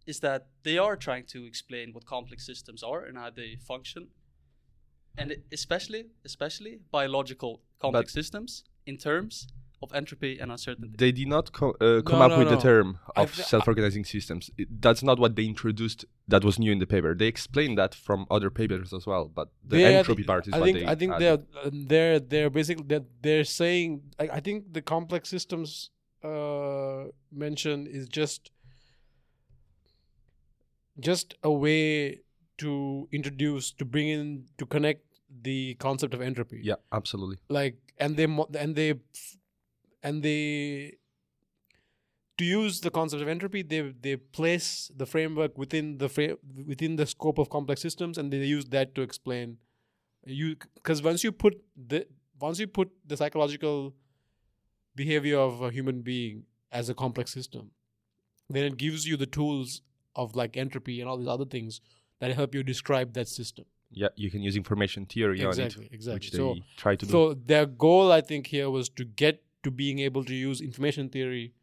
is 0.06 0.20
that 0.20 0.48
they 0.64 0.78
are 0.78 0.98
trying 0.98 1.26
to 1.26 1.46
explain 1.46 1.94
what 1.94 2.06
complex 2.06 2.46
systems 2.46 2.84
are 2.84 3.06
and 3.06 3.18
how 3.18 3.30
they 3.30 3.56
function, 3.56 4.08
and 5.18 5.36
especially 5.52 6.06
especially 6.26 6.80
biological 6.92 7.62
complex 7.80 8.14
But- 8.14 8.24
systems 8.24 8.64
in 8.86 8.98
terms 8.98 9.48
of 9.84 9.94
entropy 9.94 10.40
and 10.40 10.52
uncertainty. 10.52 10.96
They 10.98 11.12
did 11.12 11.28
not 11.28 11.52
co- 11.52 11.76
uh, 11.82 12.02
come 12.02 12.20
No, 12.20 12.26
up 12.26 12.32
no, 12.32 12.38
with 12.40 12.50
the 12.50 12.56
no. 12.56 12.62
term 12.62 13.00
I 13.16 13.24
of 13.24 13.36
self-organizing 13.36 14.06
systems. 14.06 14.50
It- 14.58 14.82
that's 14.82 15.04
not 15.04 15.20
what 15.20 15.36
they 15.36 15.46
introduced. 15.46 16.06
That 16.28 16.44
was 16.44 16.58
new 16.58 16.72
in 16.72 16.80
the 16.80 16.88
paper. 16.96 17.14
They 17.16 17.28
explained 17.28 17.78
that 17.78 17.94
from 17.94 18.26
other 18.32 18.50
papers 18.50 18.94
as 18.94 19.06
well, 19.06 19.26
but 19.40 19.48
the 19.68 19.84
entropy 19.84 20.24
part 20.24 20.48
is 20.48 20.54
I 20.54 20.60
what 20.60 20.66
think 20.66 20.78
they. 20.80 20.86
I 20.88 20.96
think 20.96 21.12
added. 21.14 21.22
they're 21.54 21.64
uh, 21.66 21.70
they're 21.92 22.20
they're 22.20 22.50
basically 22.50 22.86
they're, 22.88 23.06
they're 23.22 23.44
saying 23.44 24.02
I, 24.20 24.26
I 24.38 24.40
think 24.40 24.74
the 24.74 24.82
complex 24.82 25.30
systems 25.30 25.90
uh, 26.24 27.06
mention 27.32 27.88
is 27.88 28.08
just 28.08 28.52
just 31.00 31.36
a 31.44 31.52
way 31.52 32.20
to 32.58 33.08
introduce 33.12 33.72
to 33.74 33.86
bring 33.86 34.08
in 34.10 34.46
to 34.58 34.66
connect 34.66 35.02
the 35.42 35.74
concept 35.76 36.14
of 36.14 36.22
entropy. 36.22 36.60
Yeah, 36.64 36.76
absolutely. 36.92 37.38
like 37.50 37.78
and 37.98 38.16
they 38.18 38.28
mo- 38.28 38.50
and 38.58 38.76
they 38.76 38.94
and 40.04 40.22
they 40.24 40.98
to 42.38 42.46
use 42.46 42.82
the 42.82 42.90
concept 42.90 43.22
of 43.22 43.28
entropy 43.28 43.62
they 43.62 43.82
they 44.02 44.16
place 44.16 44.92
the 44.96 45.06
framework 45.06 45.58
within 45.58 45.98
the 45.98 46.10
fra- 46.10 46.38
within 46.68 46.96
the 46.96 47.06
scope 47.06 47.38
of 47.38 47.50
complex 47.50 47.82
systems 47.82 48.18
and 48.18 48.32
they 48.34 48.38
use 48.38 48.66
that 48.66 48.96
to 48.96 49.02
explain. 49.02 49.58
You 50.26 50.56
because 50.76 51.02
once 51.02 51.24
you 51.24 51.32
put 51.32 51.62
the 51.76 52.08
once 52.40 52.60
you 52.60 52.68
put 52.68 52.92
the 53.06 53.18
psychological 53.18 53.94
behavior 54.96 55.38
of 55.38 55.62
a 55.62 55.70
human 55.72 56.02
being 56.02 56.44
as 56.72 56.90
a 56.90 56.94
complex 56.94 57.32
system 57.32 57.72
then 58.50 58.66
it 58.66 58.78
gives 58.78 59.08
you 59.08 59.18
the 59.18 59.26
tools 59.26 59.82
of 60.16 60.36
like 60.36 60.58
entropy 60.58 61.00
and 61.02 61.10
all 61.10 61.18
these 61.18 61.28
other 61.28 61.46
things 61.46 61.82
that 62.20 62.32
help 62.36 62.54
you 62.56 62.64
describe 62.64 63.14
that 63.14 63.28
system. 63.28 63.66
Yeah, 63.92 64.08
you 64.16 64.32
can 64.32 64.42
use 64.42 64.56
information 64.56 65.06
theory 65.06 65.42
exactly 65.42 65.86
on 65.86 65.92
it, 65.92 65.94
exactly. 65.94 66.14
which 66.16 66.32
they 66.32 66.38
so 66.38 66.56
try 66.78 66.96
to 66.96 67.06
do. 67.06 67.12
so 67.12 67.34
their 67.34 67.66
goal, 67.66 68.12
I 68.12 68.22
think, 68.22 68.48
here 68.48 68.70
was 68.70 68.90
to 68.90 69.06
get 69.06 69.44
to 69.64 69.72
being 69.72 70.00
able 70.00 70.24
to 70.26 70.34
use 70.34 70.62
information 70.62 71.10
theory 71.10 71.54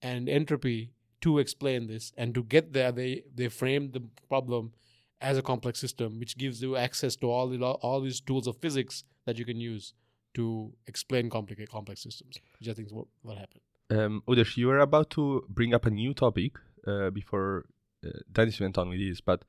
and 0.00 0.28
entropy 0.28 0.92
to 1.20 1.38
explain 1.38 1.86
this. 1.86 2.12
And 2.16 2.34
to 2.34 2.42
get 2.42 2.72
there, 2.72 2.92
they 2.92 3.22
they 3.34 3.48
framed 3.48 3.92
the 3.92 4.02
problem 4.28 4.72
as 5.20 5.38
a 5.38 5.42
complex 5.42 5.78
system, 5.78 6.18
which 6.18 6.36
gives 6.36 6.62
you 6.62 6.76
access 6.76 7.16
to 7.16 7.30
all 7.30 7.48
the 7.48 7.62
all 7.62 8.00
these 8.00 8.20
tools 8.20 8.46
of 8.46 8.56
physics 8.58 9.04
that 9.26 9.38
you 9.38 9.44
can 9.44 9.60
use 9.60 9.94
to 10.34 10.72
explain 10.86 11.30
complicated 11.30 11.70
complex 11.70 12.02
systems. 12.02 12.38
Which 12.58 12.68
I 12.68 12.74
think 12.74 12.88
is 12.88 12.92
what, 12.92 13.06
what 13.22 13.38
happened. 13.38 13.60
Um, 13.90 14.22
Udesh, 14.26 14.56
you 14.56 14.68
were 14.68 14.78
about 14.78 15.10
to 15.10 15.44
bring 15.48 15.74
up 15.74 15.86
a 15.86 15.90
new 15.90 16.14
topic 16.14 16.52
uh, 16.86 17.10
before 17.10 17.66
uh, 18.04 18.10
Dennis 18.30 18.58
went 18.58 18.78
on 18.78 18.88
with 18.88 19.00
this, 19.00 19.20
but 19.20 19.44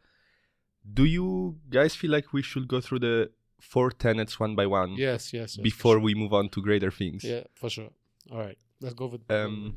do 0.92 1.06
you 1.06 1.56
guys 1.70 1.96
feel 1.96 2.12
like 2.12 2.34
we 2.34 2.42
should 2.42 2.68
go 2.68 2.82
through 2.82 3.00
the 3.00 3.32
four 3.72 3.89
tenets 3.91 4.39
one 4.39 4.53
by 4.55 4.65
one 4.65 4.91
Yes, 4.98 5.34
yes. 5.34 5.58
yes 5.58 5.63
before 5.63 5.96
sure. 5.96 6.00
we 6.08 6.13
move 6.15 6.34
on 6.34 6.50
to 6.50 6.62
greater 6.62 6.91
things? 6.91 7.24
Yeah, 7.24 7.43
for 7.62 7.70
sure. 7.70 7.89
All 8.32 8.39
right, 8.48 8.58
let's 8.82 8.96
go 9.01 9.08
with. 9.08 9.22
Um, 9.32 9.75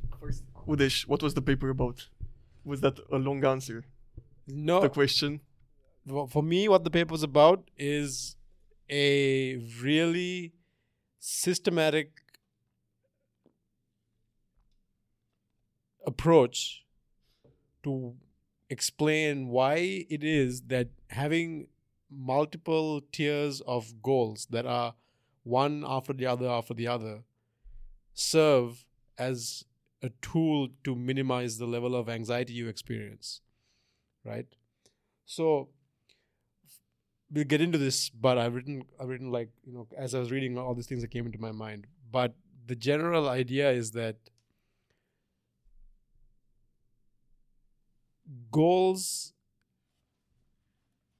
Udesh, 0.66 1.06
what 1.06 1.22
was 1.22 1.34
the 1.34 1.42
paper 1.50 1.68
about? 1.70 2.08
Was 2.64 2.80
that 2.80 2.98
a 3.12 3.18
long 3.28 3.44
answer? 3.44 3.78
no, 4.48 4.80
The 4.80 4.88
question? 5.00 5.40
for 6.08 6.28
for 6.34 6.42
me, 6.52 6.60
what 6.72 6.82
the 6.84 6.90
paper 6.98 7.12
was 7.18 7.22
about 7.32 7.60
is 7.76 8.36
a 8.90 9.56
really 9.82 10.52
systematic 11.18 12.08
approach 16.06 16.84
to 17.82 18.14
explain 18.70 19.48
why 19.48 19.74
it 20.16 20.22
is 20.22 20.62
that 20.72 20.88
having 21.10 21.66
multiple 22.16 23.02
tiers 23.12 23.60
of 23.66 24.02
goals 24.02 24.46
that 24.50 24.66
are 24.66 24.94
one 25.42 25.84
after 25.86 26.12
the 26.12 26.26
other 26.26 26.48
after 26.48 26.74
the 26.74 26.86
other 26.86 27.22
serve 28.14 28.84
as 29.18 29.64
a 30.02 30.10
tool 30.22 30.68
to 30.84 30.94
minimize 30.94 31.58
the 31.58 31.66
level 31.66 31.94
of 31.94 32.08
anxiety 32.08 32.52
you 32.52 32.68
experience 32.68 33.40
right? 34.24 34.46
So 35.24 35.68
we'll 37.30 37.44
get 37.44 37.60
into 37.60 37.76
this 37.76 38.08
but 38.08 38.38
i've 38.38 38.54
written 38.54 38.84
i've 39.00 39.08
written 39.08 39.32
like 39.32 39.48
you 39.64 39.72
know 39.72 39.84
as 39.98 40.14
i 40.14 40.18
was 40.20 40.30
reading 40.30 40.56
all 40.56 40.74
these 40.74 40.86
things 40.86 41.02
that 41.02 41.10
came 41.10 41.26
into 41.26 41.40
my 41.40 41.52
mind. 41.52 41.86
But 42.10 42.34
the 42.66 42.76
general 42.76 43.28
idea 43.28 43.70
is 43.70 43.92
that 43.92 44.16
goals 48.50 49.32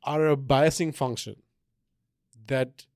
are 0.07 0.29
a 0.29 0.37
biasing 0.37 0.95
function 0.95 1.37
that 2.47 2.87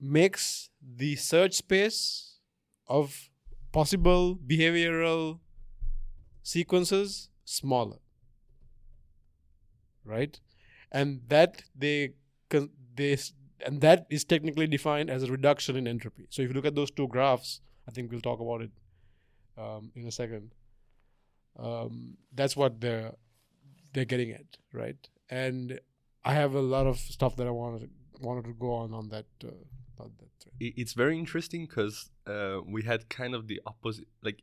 makes 0.00 0.70
the 0.96 1.16
search 1.16 1.54
space 1.54 2.38
of 2.86 3.30
possible 3.72 4.36
behavioral 4.36 5.40
sequences 6.42 7.30
smaller 7.44 7.98
right? 10.04 10.38
And 10.92 11.22
that 11.28 11.62
they 11.74 12.12
they 12.94 13.16
and 13.64 13.80
that 13.80 14.06
is 14.10 14.24
technically 14.24 14.66
defined 14.66 15.10
as 15.10 15.22
a 15.22 15.32
reduction 15.32 15.76
in 15.76 15.88
entropy. 15.88 16.26
So 16.30 16.42
if 16.42 16.48
you 16.48 16.54
look 16.54 16.66
at 16.66 16.74
those 16.74 16.90
two 16.90 17.08
graphs 17.08 17.60
i 17.88 17.90
think 17.90 18.10
we'll 18.10 18.20
talk 18.20 18.40
about 18.40 18.62
it 18.62 18.70
um, 19.58 19.92
in 19.94 20.06
a 20.06 20.10
second 20.10 20.52
um, 21.58 22.16
that's 22.34 22.56
what 22.56 22.80
they're 22.80 23.12
they're 23.92 24.04
getting 24.04 24.32
at 24.32 24.46
right 24.72 25.08
and 25.42 25.80
i 26.24 26.32
have 26.40 26.52
a 26.54 26.64
lot 26.74 26.86
of 26.86 26.96
stuff 27.16 27.36
that 27.38 27.46
i 27.46 27.54
wanted 27.62 27.90
wanted 28.20 28.44
to 28.50 28.54
go 28.64 28.72
on 28.82 28.88
on 29.00 29.08
that 29.14 29.26
uh, 29.44 30.02
on 30.02 30.10
that 30.20 30.30
thread. 30.40 30.54
It's 30.82 30.92
very 30.92 31.16
interesting 31.24 31.66
because 31.66 32.10
uh, 32.26 32.58
we 32.74 32.82
had 32.82 33.00
kind 33.08 33.34
of 33.34 33.46
the 33.52 33.60
opposite 33.72 34.08
like 34.22 34.38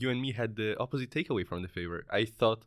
you 0.00 0.10
and 0.10 0.20
me 0.20 0.32
had 0.32 0.56
the 0.56 0.70
opposite 0.84 1.10
takeaway 1.10 1.44
from 1.50 1.62
the 1.62 1.68
favor 1.68 1.98
i 2.10 2.24
thought 2.24 2.60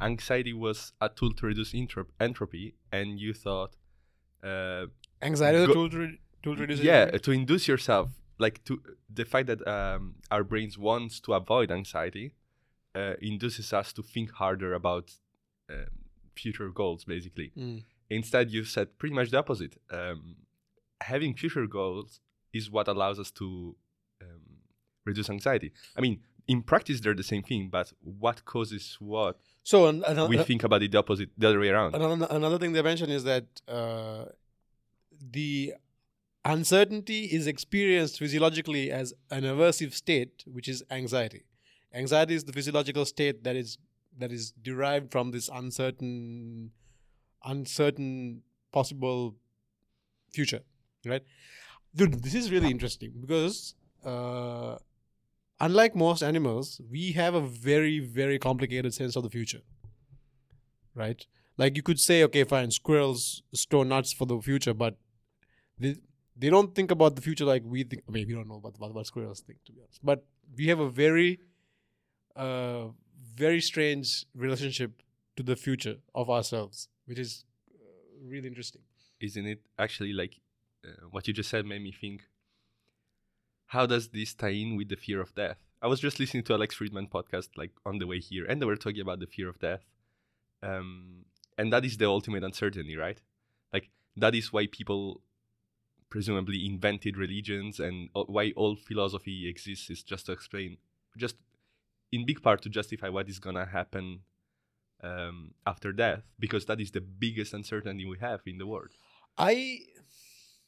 anxiety 0.00 0.52
was 0.52 0.92
a 1.00 1.08
tool 1.08 1.32
to 1.38 1.46
reduce 1.46 1.72
entrop- 1.72 2.14
entropy 2.20 2.74
and 2.92 3.18
you 3.24 3.32
thought 3.34 3.72
uh, 4.42 4.86
anxiety 5.22 5.58
is 5.58 5.68
a 5.68 5.72
tool 5.72 5.90
to, 5.90 5.98
re- 5.98 6.18
tool 6.42 6.54
to 6.56 6.60
reduce 6.62 6.80
yeah 6.80 7.02
entropy? 7.02 7.18
to 7.18 7.30
induce 7.32 7.68
yourself 7.72 8.10
like 8.38 8.62
to 8.64 8.80
the 9.12 9.24
fact 9.24 9.46
that 9.46 9.66
um, 9.66 10.16
our 10.30 10.44
brains 10.44 10.76
wants 10.78 11.20
to 11.20 11.32
avoid 11.32 11.70
anxiety 11.70 12.34
uh, 12.94 13.14
induces 13.20 13.72
us 13.72 13.92
to 13.92 14.02
think 14.02 14.30
harder 14.32 14.74
about 14.74 15.06
um, 15.70 16.03
future 16.36 16.68
goals 16.70 17.04
basically 17.04 17.52
Mm. 17.56 17.82
instead 18.10 18.50
you 18.50 18.64
said 18.64 18.86
pretty 18.98 19.14
much 19.14 19.30
the 19.30 19.38
opposite 19.38 19.74
um, 19.90 20.36
having 21.00 21.34
future 21.34 21.66
goals 21.66 22.20
is 22.52 22.70
what 22.70 22.86
allows 22.88 23.18
us 23.18 23.30
to 23.30 23.76
um, 24.22 24.40
reduce 25.04 25.28
anxiety 25.30 25.70
i 25.96 26.00
mean 26.00 26.20
in 26.46 26.62
practice 26.62 27.00
they're 27.00 27.14
the 27.14 27.22
same 27.34 27.42
thing 27.42 27.68
but 27.70 27.92
what 28.22 28.44
causes 28.44 28.96
what 29.00 29.38
so 29.62 29.86
an, 29.86 30.04
an, 30.06 30.28
we 30.28 30.38
an- 30.38 30.44
think 30.44 30.62
about 30.64 30.82
it 30.82 30.90
the 30.92 30.98
opposite 30.98 31.30
the 31.38 31.48
other 31.48 31.60
way 31.60 31.68
around 31.68 31.94
another, 31.94 32.26
another 32.30 32.58
thing 32.58 32.72
they 32.72 32.82
mentioned 32.82 33.10
is 33.12 33.24
that 33.24 33.46
uh, 33.68 34.24
the 35.36 35.72
uncertainty 36.44 37.24
is 37.24 37.46
experienced 37.46 38.18
physiologically 38.18 38.90
as 38.90 39.14
an 39.30 39.44
aversive 39.44 39.92
state, 39.94 40.44
which 40.46 40.68
is 40.68 40.82
anxiety. 40.90 41.44
Anxiety 41.94 42.34
is 42.34 42.44
the 42.44 42.52
physiological 42.52 43.04
state 43.06 43.44
that 43.44 43.56
is 43.56 43.78
that 44.18 44.32
is 44.32 44.52
derived 44.62 45.10
from 45.12 45.30
this 45.30 45.48
uncertain, 45.52 46.70
uncertain 47.44 48.42
possible 48.72 49.36
future, 50.32 50.60
right? 51.04 51.22
Dude, 51.94 52.22
this 52.22 52.34
is 52.34 52.50
really 52.50 52.70
interesting 52.70 53.12
because 53.20 53.74
uh, 54.04 54.76
unlike 55.60 55.94
most 55.94 56.22
animals, 56.22 56.80
we 56.90 57.12
have 57.12 57.34
a 57.34 57.40
very 57.40 58.00
very 58.00 58.38
complicated 58.38 58.94
sense 58.94 59.16
of 59.16 59.22
the 59.22 59.30
future, 59.30 59.60
right? 60.94 61.26
like 61.56 61.76
you 61.76 61.82
could 61.82 62.00
say 62.00 62.22
okay 62.24 62.44
fine 62.44 62.70
squirrels 62.70 63.42
store 63.52 63.84
nuts 63.84 64.12
for 64.12 64.26
the 64.26 64.40
future 64.40 64.74
but 64.74 64.96
they 65.78 65.96
they 66.36 66.50
don't 66.50 66.74
think 66.74 66.90
about 66.90 67.14
the 67.16 67.22
future 67.22 67.44
like 67.44 67.62
we 67.64 67.84
think 67.84 68.02
we 68.08 68.24
don't 68.24 68.48
know 68.48 68.60
about 68.64 68.94
what 68.94 69.06
squirrels 69.06 69.40
think 69.40 69.58
to 69.64 69.72
be 69.72 69.80
honest 69.80 70.00
but 70.02 70.24
we 70.56 70.66
have 70.66 70.80
a 70.80 70.90
very 70.90 71.40
uh 72.36 72.86
very 73.34 73.60
strange 73.60 74.26
relationship 74.34 75.02
to 75.36 75.42
the 75.42 75.56
future 75.56 75.96
of 76.14 76.30
ourselves 76.30 76.88
which 77.06 77.18
is 77.18 77.44
uh, 77.74 77.76
really 78.26 78.48
interesting. 78.48 78.82
Isn't 79.20 79.46
it 79.46 79.60
actually 79.78 80.12
like 80.12 80.40
uh, 80.84 81.06
what 81.10 81.26
you 81.26 81.34
just 81.34 81.50
said 81.50 81.66
made 81.66 81.82
me 81.82 81.92
think 81.92 82.22
how 83.66 83.86
does 83.86 84.08
this 84.08 84.34
tie 84.34 84.48
in 84.50 84.76
with 84.76 84.88
the 84.88 84.96
fear 84.96 85.20
of 85.20 85.34
death? 85.34 85.58
I 85.82 85.86
was 85.86 86.00
just 86.00 86.18
listening 86.18 86.44
to 86.44 86.54
alex 86.54 86.76
Fridman 86.76 87.10
podcast 87.10 87.48
like 87.56 87.72
on 87.84 87.98
the 87.98 88.06
way 88.06 88.20
here 88.20 88.44
and 88.46 88.60
they 88.60 88.66
were 88.66 88.76
talking 88.76 89.00
about 89.00 89.20
the 89.20 89.26
fear 89.26 89.48
of 89.48 89.58
death. 89.58 89.84
Um, 90.62 91.26
and 91.58 91.72
that 91.72 91.84
is 91.84 91.96
the 91.96 92.06
ultimate 92.06 92.44
uncertainty 92.44 92.96
right? 92.96 93.20
Like 93.72 93.90
that 94.16 94.34
is 94.34 94.52
why 94.52 94.66
people 94.66 95.20
presumably 96.08 96.64
invented 96.64 97.16
religions 97.16 97.80
and 97.80 98.08
uh, 98.14 98.22
why 98.22 98.52
all 98.54 98.76
philosophy 98.76 99.48
exists 99.48 99.90
is 99.90 100.02
just 100.02 100.26
to 100.26 100.32
explain 100.32 100.76
just 101.16 101.36
in 102.14 102.24
big 102.30 102.40
part 102.46 102.58
to 102.64 102.68
justify 102.78 103.08
what 103.16 103.28
is 103.32 103.38
gonna 103.46 103.66
happen 103.78 104.06
um, 105.08 105.38
after 105.72 105.92
death 105.92 106.22
because 106.44 106.64
that 106.70 106.80
is 106.84 106.90
the 106.98 107.00
biggest 107.24 107.52
uncertainty 107.58 108.04
we 108.12 108.18
have 108.28 108.40
in 108.52 108.56
the 108.62 108.66
world 108.72 108.90
i 109.36 109.52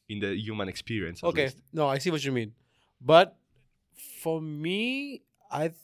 in 0.09 0.19
the 0.25 0.31
human 0.47 0.67
experience. 0.73 1.23
at 1.23 1.27
okay 1.31 1.45
least. 1.45 1.61
no 1.79 1.87
i 1.87 1.97
see 1.97 2.11
what 2.15 2.23
you 2.27 2.33
mean 2.39 2.51
but 3.13 3.35
for 4.23 4.35
me 4.41 4.77
i 5.51 5.65
th- 5.69 5.81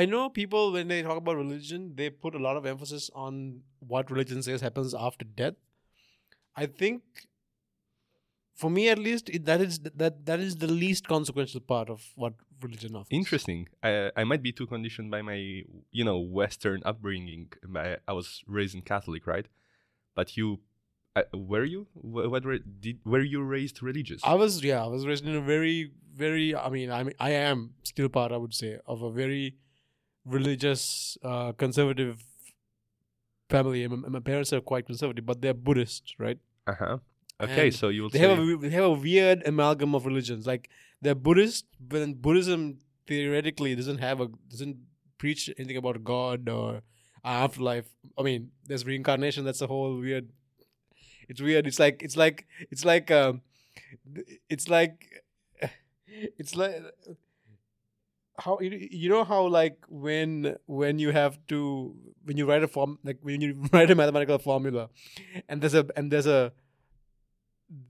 i 0.00 0.04
know 0.12 0.24
people 0.40 0.72
when 0.76 0.88
they 0.92 1.00
talk 1.08 1.16
about 1.24 1.36
religion 1.36 1.92
they 2.00 2.08
put 2.10 2.34
a 2.40 2.42
lot 2.48 2.56
of 2.60 2.66
emphasis 2.74 3.10
on 3.26 3.38
what 3.94 4.10
religion 4.10 4.42
says 4.48 4.60
happens 4.68 4.94
after 5.08 5.24
death 5.42 5.54
i 6.64 6.66
think 6.66 7.02
for 8.54 8.70
me 8.70 8.88
at 8.88 8.98
least 8.98 9.28
it, 9.30 9.44
that 9.46 9.60
is 9.60 9.78
that 10.02 10.24
that 10.26 10.40
is 10.40 10.56
the 10.56 10.66
least 10.82 11.08
consequential 11.08 11.60
part 11.60 11.88
of 11.90 12.00
what 12.14 12.34
religion 12.62 12.94
offers 12.96 13.08
Interesting. 13.10 13.68
I, 13.82 14.10
I 14.16 14.24
might 14.24 14.42
be 14.42 14.52
too 14.52 14.66
conditioned 14.66 15.10
by 15.10 15.22
my, 15.22 15.38
you 15.98 16.04
know, 16.04 16.18
Western 16.18 16.80
upbringing. 16.84 17.48
My, 17.66 17.96
I 18.08 18.12
was 18.12 18.42
raised 18.46 18.74
in 18.74 18.82
Catholic, 18.82 19.26
right? 19.26 19.46
But 20.14 20.36
you, 20.36 20.60
uh, 21.16 21.22
were 21.34 21.64
you? 21.64 21.88
Wh- 21.94 22.30
What 22.32 22.44
were, 22.44 22.58
did 22.58 23.00
were 23.04 23.20
you 23.34 23.42
raised 23.42 23.82
religious? 23.82 24.20
I 24.24 24.34
was 24.34 24.62
yeah, 24.64 24.82
I 24.84 24.86
was 24.86 25.04
raised 25.06 25.26
in 25.26 25.34
a 25.34 25.40
very 25.54 25.90
very 26.14 26.54
I 26.54 26.68
mean 26.70 26.90
I 26.90 27.02
mean 27.02 27.14
I 27.18 27.30
am 27.30 27.74
still 27.82 28.08
part 28.08 28.30
I 28.32 28.36
would 28.36 28.54
say 28.54 28.78
of 28.86 29.02
a 29.02 29.10
very 29.10 29.56
religious 30.24 31.18
uh, 31.22 31.52
conservative 31.52 32.22
family. 33.50 33.86
My, 33.88 34.08
my 34.08 34.20
parents 34.20 34.52
are 34.52 34.60
quite 34.60 34.86
conservative, 34.86 35.26
but 35.26 35.40
they're 35.42 35.54
Buddhist, 35.54 36.14
right? 36.18 36.38
Uh 36.66 36.74
huh. 36.78 36.98
Okay, 37.42 37.66
And 37.66 37.74
so 37.74 37.88
you 37.88 38.02
will 38.02 38.10
They 38.10 38.18
have 38.20 38.38
a 38.38 38.56
they 38.56 38.70
have 38.70 38.84
a 38.84 38.92
weird 38.92 39.46
amalgam 39.46 39.94
of 39.94 40.06
religions. 40.06 40.46
Like 40.46 40.70
they're 41.02 41.14
Buddhist, 41.14 41.66
but 41.80 41.98
then 41.98 42.14
Buddhism 42.14 42.78
theoretically 43.06 43.74
doesn't 43.74 43.98
have 43.98 44.20
a 44.20 44.28
doesn't 44.48 44.76
preach 45.18 45.50
anything 45.58 45.76
about 45.76 46.02
God 46.04 46.48
or 46.48 46.82
afterlife. 47.24 47.86
I 48.16 48.22
mean, 48.22 48.50
there's 48.66 48.86
reincarnation. 48.86 49.44
That's 49.44 49.60
a 49.60 49.66
whole 49.66 49.98
weird. 49.98 50.28
It's 51.28 51.40
weird. 51.40 51.66
It's 51.66 51.78
like 51.78 52.02
it's 52.02 52.16
like 52.16 52.46
it's 52.70 52.84
like 52.84 53.10
um, 53.10 53.42
it's 54.48 54.68
like 54.68 55.24
it's 56.06 56.54
like 56.54 56.82
how 58.38 58.58
you, 58.60 58.88
you 58.90 59.08
know 59.08 59.24
how 59.24 59.46
like 59.46 59.78
when 59.88 60.56
when 60.66 60.98
you 60.98 61.10
have 61.10 61.38
to 61.48 61.96
when 62.24 62.36
you 62.36 62.46
write 62.46 62.62
a 62.62 62.68
form 62.68 62.98
like 63.04 63.18
when 63.22 63.40
you 63.40 63.68
write 63.72 63.90
a 63.90 63.94
mathematical 63.94 64.38
formula 64.38 64.88
and 65.48 65.60
there's 65.62 65.74
a 65.74 65.86
and 65.96 66.10
there's 66.10 66.26
a 66.26 66.52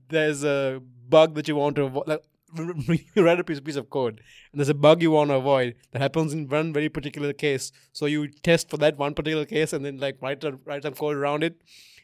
there's 0.09 0.43
a 0.43 0.81
bug 1.09 1.35
that 1.35 1.47
you 1.47 1.55
want 1.55 1.75
to 1.75 1.83
avoid 1.83 2.07
like 2.07 2.23
you 2.57 3.05
write 3.23 3.39
a 3.39 3.43
piece, 3.43 3.59
piece 3.59 3.75
of 3.75 3.89
code 3.89 4.21
and 4.51 4.59
there's 4.59 4.69
a 4.69 4.73
bug 4.73 5.01
you 5.01 5.11
want 5.11 5.29
to 5.29 5.35
avoid 5.35 5.75
that 5.91 6.01
happens 6.01 6.33
in 6.33 6.47
one 6.47 6.71
very 6.73 6.89
particular 6.89 7.33
case. 7.33 7.71
So 7.91 8.05
you 8.05 8.27
test 8.27 8.69
for 8.69 8.77
that 8.77 8.97
one 8.97 9.13
particular 9.13 9.45
case 9.45 9.73
and 9.73 9.83
then 9.83 9.97
like 9.97 10.17
write 10.21 10.43
a, 10.43 10.57
write 10.65 10.83
some 10.83 10.93
code 10.93 11.15
around 11.15 11.43
it. 11.43 11.61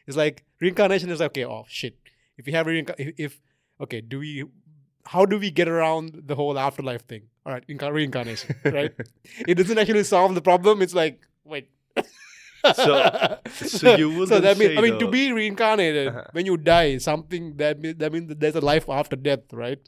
It's 0.08 0.18
like 0.18 0.44
reincarnation 0.60 1.10
is 1.10 1.20
like 1.20 1.32
okay 1.32 1.46
oh 1.46 1.66
shit. 1.68 1.98
If 2.38 2.46
we 2.46 2.52
have 2.54 2.66
reinca- 2.66 2.96
if, 2.98 3.14
if 3.18 3.42
okay 3.80 4.02
do 4.02 4.20
we 4.20 4.46
how 5.06 5.26
do 5.26 5.40
we 5.40 5.52
get 5.52 5.68
around 5.68 6.24
the 6.26 6.36
whole 6.36 6.58
afterlife 6.58 7.06
thing? 7.06 7.24
All 7.46 7.54
right 7.54 7.64
inca- 7.68 7.94
reincarnation 7.94 8.56
right? 8.66 8.94
It 9.48 9.56
doesn't 9.56 9.78
actually 9.78 10.04
solve 10.04 10.36
the 10.36 10.42
problem. 10.42 10.82
It's 10.82 10.94
like 10.94 11.22
wait 11.46 11.70
So- 12.76 13.38
so 13.54 13.96
you 13.96 14.12
so 14.12 14.20
wouldn't 14.20 14.44
that 14.44 14.58
means 14.58 14.78
i 14.78 14.82
mean 14.82 15.00
to 15.00 15.08
be 15.10 15.32
reincarnated 15.32 16.08
Uh-huh. 16.10 16.24
when 16.34 16.46
you 16.46 16.58
die 16.58 16.98
something 16.98 17.58
that 17.58 17.80
means 17.80 17.98
that 17.98 18.12
means 18.14 18.28
that 18.30 18.40
there's 18.40 18.56
a 18.56 18.62
life 18.74 18.88
after 18.90 19.16
death 19.16 19.52
right 19.54 19.80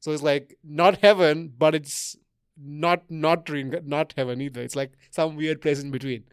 so 0.00 0.10
it's 0.12 0.22
like 0.22 0.56
not 0.82 0.98
heaven 1.06 1.52
but 1.64 1.74
it's 1.74 2.16
not 2.84 3.00
not 3.10 3.46
reinca- 3.46 3.84
not 3.96 4.14
heaven 4.16 4.40
either 4.46 4.60
it's 4.62 4.76
like 4.82 4.92
some 5.10 5.36
weird 5.36 5.60
place 5.62 5.80
in 5.82 5.90
between 5.90 6.24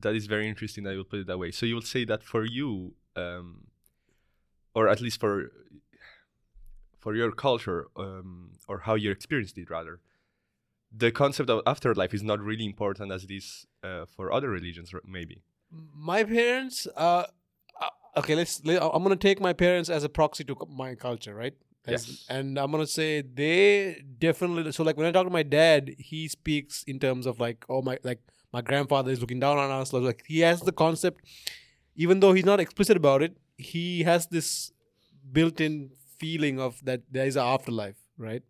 that 0.00 0.14
is 0.14 0.26
very 0.26 0.48
interesting 0.48 0.84
that 0.84 0.92
you 0.92 0.98
will 0.98 1.04
put 1.04 1.20
it 1.20 1.26
that 1.26 1.38
way. 1.38 1.50
So 1.50 1.66
you 1.66 1.74
will 1.74 1.82
say 1.82 2.06
that 2.06 2.22
for 2.22 2.46
you, 2.46 2.94
um, 3.14 3.66
or 4.74 4.88
at 4.88 5.02
least 5.02 5.20
for 5.20 5.52
for 6.98 7.14
your 7.14 7.30
culture, 7.30 7.86
um, 7.96 8.52
or 8.68 8.78
how 8.80 8.94
you 8.94 9.10
experienced 9.10 9.58
it, 9.58 9.68
rather, 9.68 10.00
the 10.98 11.10
concept 11.12 11.50
of 11.50 11.60
afterlife 11.66 12.14
is 12.14 12.22
not 12.22 12.38
really 12.40 12.64
important 12.64 13.12
as 13.12 13.24
it 13.24 13.30
is 13.30 13.66
uh, 13.82 14.04
for 14.14 14.32
other 14.32 14.50
religions, 14.50 14.92
maybe. 15.18 15.42
my 16.12 16.22
parents 16.24 16.76
uh 16.96 17.24
uh, 17.84 18.20
okay 18.20 18.34
let's 18.40 18.52
let, 18.64 18.80
i'm 18.94 19.02
gonna 19.06 19.16
take 19.16 19.40
my 19.48 19.52
parents 19.52 19.88
as 19.96 20.04
a 20.04 20.08
proxy 20.18 20.44
to 20.50 20.54
my 20.82 20.90
culture 21.06 21.34
right 21.44 21.56
As- 21.86 22.06
Yes. 22.08 22.26
And 22.36 22.58
I'm 22.60 22.70
gonna 22.74 22.86
say 23.00 23.08
they 23.40 24.02
definitely. 24.26 24.72
So 24.76 24.82
like 24.88 24.96
when 24.98 25.06
I 25.08 25.12
talk 25.16 25.26
to 25.30 25.34
my 25.40 25.44
dad, 25.60 25.82
he 26.10 26.20
speaks 26.28 26.82
in 26.92 26.96
terms 27.04 27.24
of 27.30 27.34
like, 27.46 27.58
oh 27.74 27.80
my, 27.88 27.96
like 28.10 28.20
my 28.56 28.62
grandfather 28.70 29.10
is 29.14 29.20
looking 29.22 29.38
down 29.44 29.56
on 29.64 29.70
us. 29.80 29.92
Like 29.92 30.22
he 30.32 30.40
has 30.48 30.58
the 30.68 30.74
concept, 30.84 31.18
even 32.04 32.18
though 32.20 32.32
he's 32.36 32.48
not 32.52 32.58
explicit 32.64 32.96
about 33.02 33.22
it, 33.26 33.32
he 33.72 34.02
has 34.10 34.26
this 34.36 34.48
built-in 35.36 35.74
feeling 36.18 36.58
of 36.66 36.72
that 36.88 37.00
there 37.10 37.26
is 37.26 37.36
an 37.36 37.46
afterlife, 37.54 37.98
right? 38.18 38.42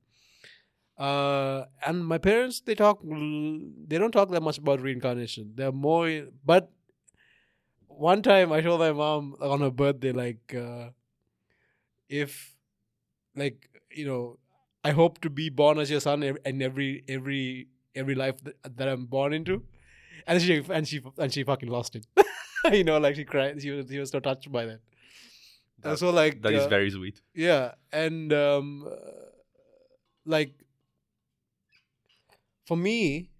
Uh, 0.98 1.64
and 1.86 2.06
my 2.06 2.18
parents, 2.18 2.60
they 2.60 2.74
talk, 2.74 3.00
they 3.02 3.98
don't 3.98 4.12
talk 4.12 4.30
that 4.30 4.42
much 4.42 4.58
about 4.58 4.80
reincarnation. 4.80 5.52
They're 5.54 5.72
more, 5.72 6.26
but 6.44 6.70
one 7.86 8.22
time 8.22 8.52
I 8.52 8.60
told 8.62 8.80
my 8.80 8.92
mom 8.92 9.36
on 9.40 9.60
her 9.60 9.70
birthday, 9.70 10.12
like, 10.12 10.54
uh, 10.54 10.90
if, 12.08 12.54
like, 13.34 13.68
you 13.90 14.06
know, 14.06 14.38
I 14.84 14.92
hope 14.92 15.20
to 15.22 15.30
be 15.30 15.48
born 15.50 15.78
as 15.78 15.90
your 15.90 16.00
son 16.00 16.22
in 16.22 16.62
every 16.62 17.02
every 17.08 17.66
every 17.94 18.14
life 18.14 18.36
that, 18.44 18.76
that 18.76 18.88
I'm 18.88 19.06
born 19.06 19.32
into, 19.32 19.64
and 20.28 20.40
she 20.40 20.62
and 20.70 20.86
she 20.86 21.02
and 21.18 21.32
she 21.32 21.42
fucking 21.42 21.68
lost 21.68 21.96
it. 21.96 22.06
you 22.72 22.84
know, 22.84 22.98
like 22.98 23.16
she 23.16 23.24
cried. 23.24 23.60
She 23.60 23.70
was 23.72 23.88
she 23.90 23.98
was 23.98 24.10
so 24.10 24.20
touched 24.20 24.52
by 24.52 24.66
that. 24.66 24.80
That's, 25.80 26.00
That- 26.00 26.06
so 26.06 26.10
like 26.10 26.40
That 26.42 26.54
is 26.54 26.66
uh, 26.66 26.68
very 26.68 26.90
sweet. 26.90 27.20
yeah, 27.34 27.72
and 27.92 28.32
um, 28.32 28.88
like 30.24 30.54
for 32.66 32.76
me, 32.76 33.30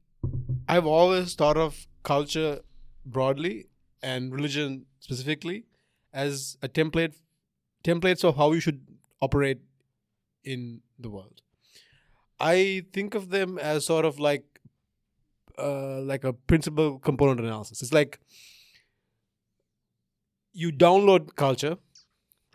I've 0.68 0.86
always 0.86 1.34
thought 1.34 1.56
of 1.56 1.86
culture 2.02 2.60
broadly 3.04 3.66
and 4.02 4.32
religion 4.32 4.86
specifically 5.00 5.64
as 6.12 6.56
a 6.62 6.68
template 6.68 7.14
templates 7.84 8.24
of 8.24 8.36
how 8.36 8.52
you 8.52 8.60
should 8.60 8.80
operate 9.20 9.60
in 10.44 10.80
the 10.98 11.10
world. 11.10 11.42
I 12.38 12.84
think 12.92 13.14
of 13.14 13.30
them 13.30 13.58
as 13.58 13.86
sort 13.86 14.04
of 14.04 14.18
like 14.18 14.44
uh, 15.58 16.00
like 16.00 16.24
a 16.24 16.32
principal 16.32 16.98
component 16.98 17.40
analysis. 17.40 17.82
It's 17.82 17.92
like 17.92 18.20
you 20.52 20.70
download 20.70 21.34
culture 21.34 21.78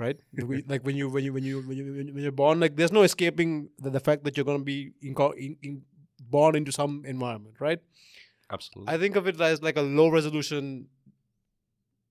right? 0.01 0.17
Like 0.73 0.84
when 0.84 0.95
you 0.95 1.10
when 1.10 1.23
you 1.23 1.34
when 1.34 1.43
you 1.43 1.62
when 1.62 1.77
you 1.77 1.86
when 2.15 2.23
you're 2.23 2.39
born, 2.43 2.60
like 2.60 2.75
there's 2.75 2.91
no 2.91 3.03
escaping 3.03 3.69
the, 3.79 3.89
the 3.89 3.99
fact 3.99 4.23
that 4.25 4.36
you're 4.36 4.49
going 4.51 4.57
to 4.57 4.63
be 4.63 4.91
in, 5.01 5.15
in, 5.62 5.81
born 6.32 6.56
into 6.56 6.72
some 6.72 7.04
environment, 7.06 7.56
right? 7.60 7.80
Absolutely. 8.52 8.94
I 8.94 8.98
think 8.98 9.15
of 9.15 9.28
it 9.28 9.39
as 9.39 9.62
like 9.62 9.78
a 9.78 9.82
low 9.82 10.10
resolution 10.10 10.88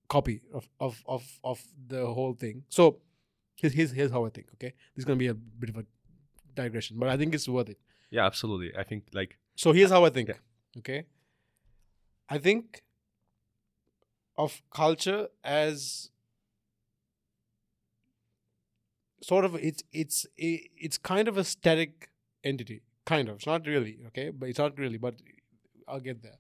copy 0.09 0.41
of 0.53 0.69
of 0.81 1.03
of, 1.07 1.23
of 1.45 1.63
the 1.89 2.07
whole 2.07 2.35
thing. 2.35 2.65
So 2.69 2.99
here's, 3.57 3.73
here's 3.75 3.93
here's 3.93 4.11
how 4.11 4.25
I 4.27 4.31
think. 4.31 4.47
Okay, 4.55 4.73
this 4.95 5.03
is 5.03 5.05
going 5.05 5.19
to 5.19 5.23
be 5.23 5.29
a 5.29 5.35
bit 5.35 5.71
of 5.71 5.77
a 5.77 5.85
digression, 6.55 6.99
but 6.99 7.09
I 7.09 7.17
think 7.17 7.35
it's 7.35 7.49
worth 7.49 7.69
it. 7.69 7.79
yeah, 8.11 8.27
absolutely. 8.27 8.71
I 8.77 8.85
think 8.85 9.05
like 9.13 9.39
So 9.55 9.73
here's 9.73 9.91
how 9.91 10.05
I 10.05 10.11
think. 10.11 10.31
Okay. 10.31 10.41
Okay. 10.79 11.01
I 12.29 12.39
think 12.39 12.83
of 14.39 14.63
culture 14.71 15.29
as 15.45 16.11
sort 19.23 19.45
of 19.45 19.55
it's 19.57 19.83
it's 19.93 20.27
it's 20.37 20.99
kind 20.99 21.29
of 21.29 21.37
a 21.37 21.45
static 21.45 22.09
entity. 22.43 22.83
Kind 23.05 23.29
of. 23.29 23.37
It's 23.37 23.47
not 23.47 23.67
really, 23.67 23.99
okay? 24.09 24.31
But 24.31 24.49
it's 24.49 24.59
not 24.59 24.79
really, 24.79 24.99
but 24.99 25.15
I'll 25.89 26.01
get 26.01 26.23
there. 26.23 26.39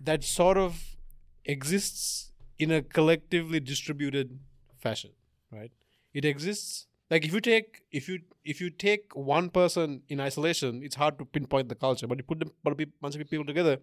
That 0.00 0.22
sort 0.22 0.56
of 0.56 0.96
exists 1.44 2.32
in 2.58 2.70
a 2.70 2.82
collectively 2.82 3.60
distributed 3.60 4.38
fashion, 4.78 5.10
right? 5.50 5.72
It 6.14 6.24
exists 6.24 6.86
like 7.10 7.24
if 7.24 7.32
you 7.32 7.40
take 7.40 7.82
if 7.90 8.08
you 8.08 8.20
if 8.44 8.60
you 8.60 8.70
take 8.70 9.16
one 9.16 9.50
person 9.50 10.02
in 10.08 10.20
isolation, 10.20 10.82
it's 10.82 10.96
hard 10.96 11.18
to 11.18 11.24
pinpoint 11.24 11.68
the 11.68 11.74
culture. 11.74 12.06
But 12.06 12.18
you 12.18 12.24
put 12.24 12.38
them, 12.38 12.52
a 12.66 12.86
bunch 13.00 13.16
of 13.16 13.30
people 13.30 13.46
together, 13.46 13.78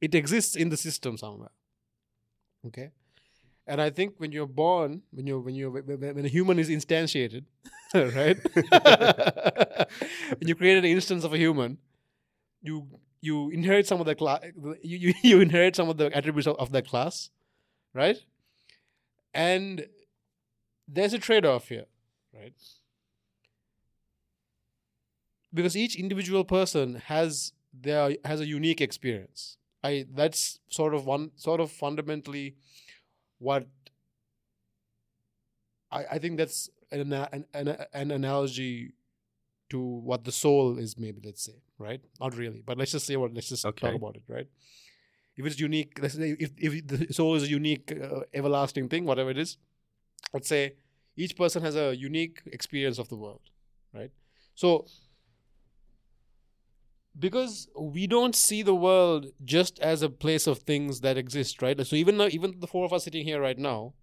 it 0.00 0.14
exists 0.14 0.56
in 0.56 0.68
the 0.68 0.76
system 0.76 1.16
somewhere. 1.16 1.50
Okay, 2.66 2.90
and 3.66 3.80
I 3.80 3.90
think 3.90 4.14
when 4.18 4.32
you're 4.32 4.46
born, 4.46 5.02
when 5.12 5.26
you 5.26 5.38
when 5.40 5.54
you 5.54 5.70
when 5.70 6.24
a 6.24 6.28
human 6.28 6.58
is 6.58 6.68
instantiated, 6.68 7.44
right? 7.94 8.38
when 10.38 10.48
you 10.48 10.54
create 10.54 10.78
an 10.78 10.84
instance 10.84 11.24
of 11.24 11.32
a 11.32 11.38
human, 11.38 11.78
you 12.62 12.86
you 13.20 13.50
inherit 13.50 13.86
some 13.86 14.00
of 14.00 14.06
the 14.06 14.14
class. 14.14 14.40
You, 14.82 14.98
you 14.98 15.14
you 15.22 15.40
inherit 15.40 15.76
some 15.76 15.88
of 15.88 15.96
the 15.96 16.14
attributes 16.16 16.46
of, 16.46 16.56
of 16.56 16.72
that 16.72 16.86
class, 16.86 17.30
right? 17.94 18.18
And 19.34 19.86
there's 20.86 21.14
a 21.14 21.18
trade-off 21.18 21.68
here, 21.68 21.86
right? 22.34 22.52
Because 25.54 25.76
each 25.76 25.96
individual 25.96 26.44
person 26.44 26.96
has 27.06 27.52
their 27.72 28.16
has 28.24 28.40
a 28.40 28.46
unique 28.46 28.80
experience. 28.80 29.56
I 29.84 30.06
that's 30.12 30.60
sort 30.68 30.94
of 30.94 31.06
one 31.06 31.32
sort 31.36 31.60
of 31.60 31.70
fundamentally 31.70 32.56
what 33.38 33.66
I, 35.90 36.04
I 36.12 36.18
think 36.18 36.38
that's 36.38 36.70
an, 36.90 37.12
an, 37.12 37.44
an, 37.52 37.86
an 37.92 38.10
analogy 38.10 38.92
to 39.74 39.80
what 39.80 40.24
the 40.28 40.32
soul 40.32 40.78
is 40.84 40.98
maybe 40.98 41.20
let's 41.24 41.44
say 41.48 41.58
right? 41.78 42.00
Not 42.20 42.36
really 42.36 42.62
but 42.64 42.78
let's 42.78 42.92
just 42.92 43.06
say 43.06 43.16
what 43.16 43.34
let's 43.34 43.48
just 43.48 43.64
Okay. 43.70 43.86
talk 43.86 43.94
about 44.02 44.16
it 44.16 44.24
right? 44.28 44.48
If 45.36 45.46
it's 45.46 45.60
unique 45.60 45.98
let's 46.02 46.14
say 46.14 46.36
if, 46.38 46.50
if 46.58 46.86
the 46.86 47.12
soul 47.12 47.34
is 47.34 47.44
a 47.44 47.48
unique 47.60 47.92
uh, 47.92 48.20
everlasting 48.34 48.88
thing 48.88 49.04
whatever 49.04 49.30
it 49.30 49.38
is 49.38 49.56
let's 50.34 50.48
say 50.48 50.62
each 51.16 51.36
person 51.36 51.62
has 51.62 51.76
a 51.76 51.94
unique 51.96 52.42
experience 52.58 52.98
of 52.98 53.08
the 53.08 53.16
world 53.16 53.42
right? 53.92 54.12
So 54.54 54.86
because 57.18 57.68
we 57.78 58.06
don't 58.06 58.34
see 58.34 58.62
the 58.62 58.74
world 58.74 59.26
just 59.44 59.78
as 59.80 60.02
a 60.02 60.08
place 60.08 60.46
of 60.46 60.58
things 60.58 61.00
that 61.00 61.16
exist 61.18 61.60
right? 61.62 61.86
So 61.86 61.96
even 61.96 62.18
though 62.18 62.28
even 62.28 62.60
the 62.60 62.66
four 62.66 62.84
of 62.84 62.92
us 62.92 63.04
sitting 63.04 63.24
here 63.24 63.40
right 63.40 63.58
now 63.58 63.94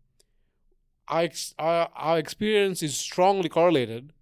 our, 1.07 1.27
our, 1.57 1.89
our 1.95 2.17
experience 2.19 2.83
is 2.83 2.95
strongly 2.97 3.49
correlated 3.49 4.13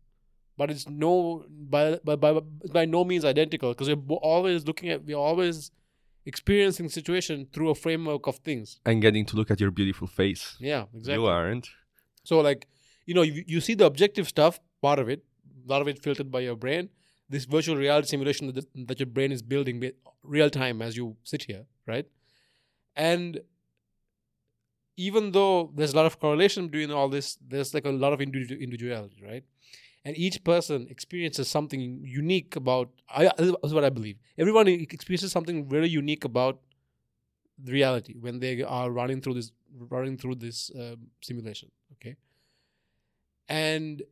but 0.57 0.69
it's 0.71 0.87
no 0.89 1.45
by 1.49 1.99
by 2.03 2.15
by, 2.15 2.31
by 2.73 2.85
no 2.85 3.03
means 3.03 3.23
identical 3.25 3.69
because 3.73 3.89
we're 3.89 4.17
always 4.33 4.65
looking 4.65 4.89
at 4.89 5.03
we're 5.05 5.15
always 5.31 5.71
experiencing 6.25 6.89
situation 6.89 7.47
through 7.53 7.69
a 7.69 7.75
framework 7.75 8.27
of 8.27 8.35
things 8.39 8.79
and 8.85 9.01
getting 9.01 9.25
to 9.25 9.35
look 9.37 9.49
at 9.51 9.59
your 9.61 9.71
beautiful 9.71 10.07
face. 10.07 10.55
yeah 10.59 10.83
exactly 10.93 11.23
You 11.23 11.25
aren't. 11.27 11.69
so 12.23 12.39
like 12.41 12.67
you 13.05 13.13
know 13.13 13.21
you, 13.21 13.43
you 13.47 13.61
see 13.61 13.75
the 13.75 13.85
objective 13.85 14.27
stuff 14.27 14.59
part 14.81 14.99
of 14.99 15.07
it 15.09 15.23
a 15.65 15.71
lot 15.71 15.81
of 15.81 15.87
it 15.87 16.01
filtered 16.03 16.29
by 16.31 16.41
your 16.41 16.55
brain 16.55 16.89
this 17.29 17.45
virtual 17.45 17.75
reality 17.77 18.07
simulation 18.07 18.51
that, 18.53 18.65
that 18.87 18.99
your 18.99 19.07
brain 19.07 19.31
is 19.31 19.41
building 19.41 19.81
real 20.23 20.49
time 20.49 20.81
as 20.81 20.97
you 20.97 21.15
sit 21.23 21.43
here 21.43 21.63
right 21.85 22.07
and 22.95 23.39
even 24.97 25.31
though 25.31 25.71
there's 25.75 25.93
a 25.93 25.95
lot 25.95 26.05
of 26.05 26.19
correlation 26.19 26.67
between 26.67 26.91
all 26.91 27.07
this 27.09 27.37
there's 27.47 27.73
like 27.73 27.85
a 27.85 27.89
lot 28.03 28.11
of 28.13 28.19
individu- 28.19 28.59
individuality 28.59 29.21
right 29.31 29.43
and 30.07 30.17
each 30.17 30.41
person 30.45 30.87
experiences 30.89 31.49
something 31.49 31.99
unique 32.01 32.55
about 32.55 32.89
I, 33.09 33.29
is 33.37 33.73
what 33.73 33.83
i 33.83 33.89
believe. 33.89 34.17
Everyone 34.37 34.67
experiences 34.69 35.33
something 35.33 35.67
very 35.67 35.89
unique 35.89 36.23
about 36.23 36.61
reality 37.65 38.15
when 38.17 38.39
they 38.39 38.63
are 38.63 38.89
running 38.89 39.19
through 39.19 39.33
this 39.33 39.51
running 39.89 40.17
through 40.17 40.35
this 40.35 40.71
um, 40.79 41.07
simulation 41.21 41.69
okay? 41.95 42.15
And 43.49 44.03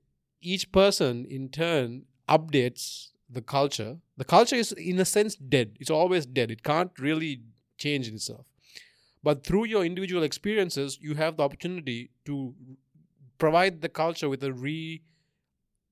each 0.42 0.70
person 0.74 1.26
in 1.38 1.48
turn 1.48 2.04
updates 2.28 3.12
the 3.30 3.42
culture. 3.42 3.98
The 4.18 4.26
culture 4.26 4.58
is 4.58 4.74
in 4.74 5.00
a 5.00 5.06
sense 5.06 5.36
dead. 5.36 5.78
It's 5.80 5.90
always 5.90 6.26
dead. 6.26 6.52
It 6.52 6.64
can't 6.64 6.92
really 7.00 7.42
change 7.78 8.10
itself. 8.10 8.46
But 9.24 9.46
through 9.46 9.66
your 9.66 9.86
individual 9.86 10.24
experiences 10.24 11.00
you 11.02 11.16
have 11.16 11.38
the 11.38 11.44
opportunity 11.44 12.10
to 12.26 12.54
provide 13.38 13.82
the 13.82 13.90
culture 14.04 14.28
with 14.28 14.44
a 14.44 14.52
re 14.52 15.02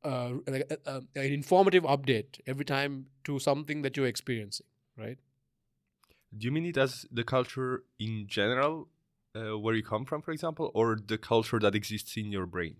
uh, 0.04 0.32
like 0.48 0.66
a- 0.72 0.80
a- 0.86 1.04
an 1.26 1.34
informative 1.34 1.84
update 1.84 2.40
every 2.46 2.66
time 2.66 3.08
to 3.24 3.40
something 3.40 3.82
that 3.84 3.96
you're 3.98 4.08
experiencing 4.08 4.68
right 4.98 5.18
Do 6.38 6.46
you 6.46 6.52
mean 6.52 6.66
it 6.66 6.78
as 6.78 7.06
the 7.12 7.24
culture 7.24 7.84
in 8.00 8.28
general, 8.28 8.90
uh, 9.36 9.58
where 9.58 9.76
you 9.76 9.84
come 9.84 10.06
from, 10.06 10.22
for 10.22 10.32
example, 10.32 10.72
or 10.74 10.96
the 10.96 11.18
culture 11.18 11.60
that 11.60 11.76
exists 11.76 12.18
in 12.18 12.32
your 12.32 12.46
brain? 12.48 12.78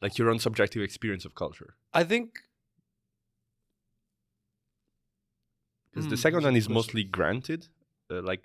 Like 0.00 0.18
your 0.18 0.30
own 0.30 0.38
subjective 0.38 0.82
experience 0.82 1.24
of 1.24 1.34
culture? 1.34 1.74
i 1.92 2.04
think 2.04 2.40
Because 5.90 6.06
Hmm, 6.06 6.10
the 6.10 6.16
second 6.16 6.42
one 6.42 6.56
is 6.56 6.68
mostly 6.68 7.04
granted. 7.04 7.68
Uh, 8.10 8.20
like, 8.22 8.42